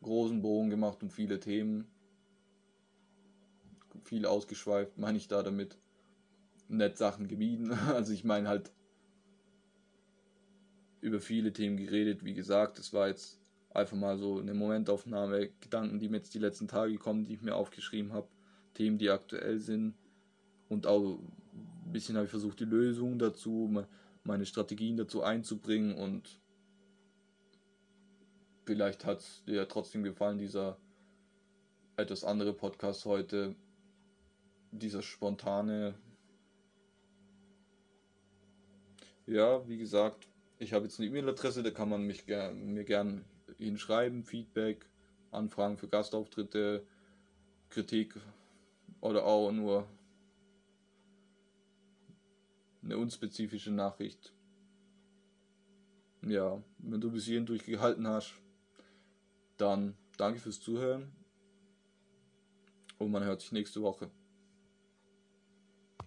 großen 0.00 0.40
Bogen 0.40 0.70
gemacht 0.70 1.02
und 1.02 1.12
viele 1.12 1.40
Themen. 1.40 1.88
Viel 4.04 4.26
ausgeschweift, 4.26 4.96
meine 4.96 5.18
ich 5.18 5.26
da 5.26 5.42
damit. 5.42 5.76
Nett 6.68 6.98
Sachen 6.98 7.26
gemieden. 7.26 7.76
Also 7.88 8.12
ich 8.12 8.22
meine 8.22 8.48
halt 8.48 8.70
über 11.00 11.20
viele 11.20 11.52
Themen 11.52 11.76
geredet. 11.76 12.24
Wie 12.24 12.34
gesagt, 12.34 12.78
es 12.78 12.92
war 12.92 13.08
jetzt 13.08 13.40
einfach 13.70 13.96
mal 13.96 14.18
so 14.18 14.38
eine 14.38 14.54
Momentaufnahme, 14.54 15.50
Gedanken, 15.60 15.98
die 15.98 16.08
mir 16.08 16.18
jetzt 16.18 16.34
die 16.34 16.38
letzten 16.38 16.68
Tage 16.68 16.96
kommen, 16.96 17.24
die 17.24 17.34
ich 17.34 17.42
mir 17.42 17.56
aufgeschrieben 17.56 18.12
habe, 18.12 18.28
Themen, 18.74 18.98
die 18.98 19.10
aktuell 19.10 19.58
sind 19.58 19.94
und 20.68 20.86
auch 20.86 21.18
ein 21.18 21.92
bisschen 21.92 22.14
habe 22.14 22.26
ich 22.26 22.30
versucht, 22.30 22.60
die 22.60 22.66
Lösung 22.66 23.18
dazu, 23.18 23.68
meine 24.24 24.46
Strategien 24.46 24.96
dazu 24.96 25.22
einzubringen 25.22 25.94
und 25.94 26.40
vielleicht 28.64 29.04
hat 29.04 29.20
es 29.20 29.44
dir 29.44 29.66
trotzdem 29.68 30.02
gefallen, 30.02 30.38
dieser 30.38 30.78
etwas 31.96 32.24
andere 32.24 32.52
Podcast 32.52 33.04
heute, 33.06 33.54
dieser 34.70 35.02
spontane. 35.02 35.94
Ja, 39.26 39.66
wie 39.68 39.78
gesagt, 39.78 40.28
ich 40.58 40.72
habe 40.72 40.84
jetzt 40.84 40.98
eine 40.98 41.08
E-Mail-Adresse, 41.08 41.62
da 41.62 41.70
kann 41.70 41.88
man 41.88 42.02
mich 42.02 42.26
ger 42.26 42.52
mir 42.52 42.84
gern 42.84 43.24
hinschreiben, 43.56 44.24
Feedback, 44.24 44.86
Anfragen 45.30 45.76
für 45.76 45.88
Gastauftritte, 45.88 46.86
Kritik 47.68 48.14
oder 49.00 49.24
auch 49.24 49.50
nur 49.52 49.86
eine 52.88 52.96
unspezifische 52.96 53.70
Nachricht. 53.70 54.32
Ja, 56.26 56.62
wenn 56.78 57.00
du 57.00 57.10
bis 57.10 57.26
hierhin 57.26 57.44
durchgehalten 57.44 58.06
hast, 58.08 58.32
dann 59.58 59.94
danke 60.16 60.40
fürs 60.40 60.60
Zuhören 60.60 61.12
und 62.96 63.10
man 63.10 63.24
hört 63.24 63.42
sich 63.42 63.52
nächste 63.52 63.82
Woche. 63.82 64.10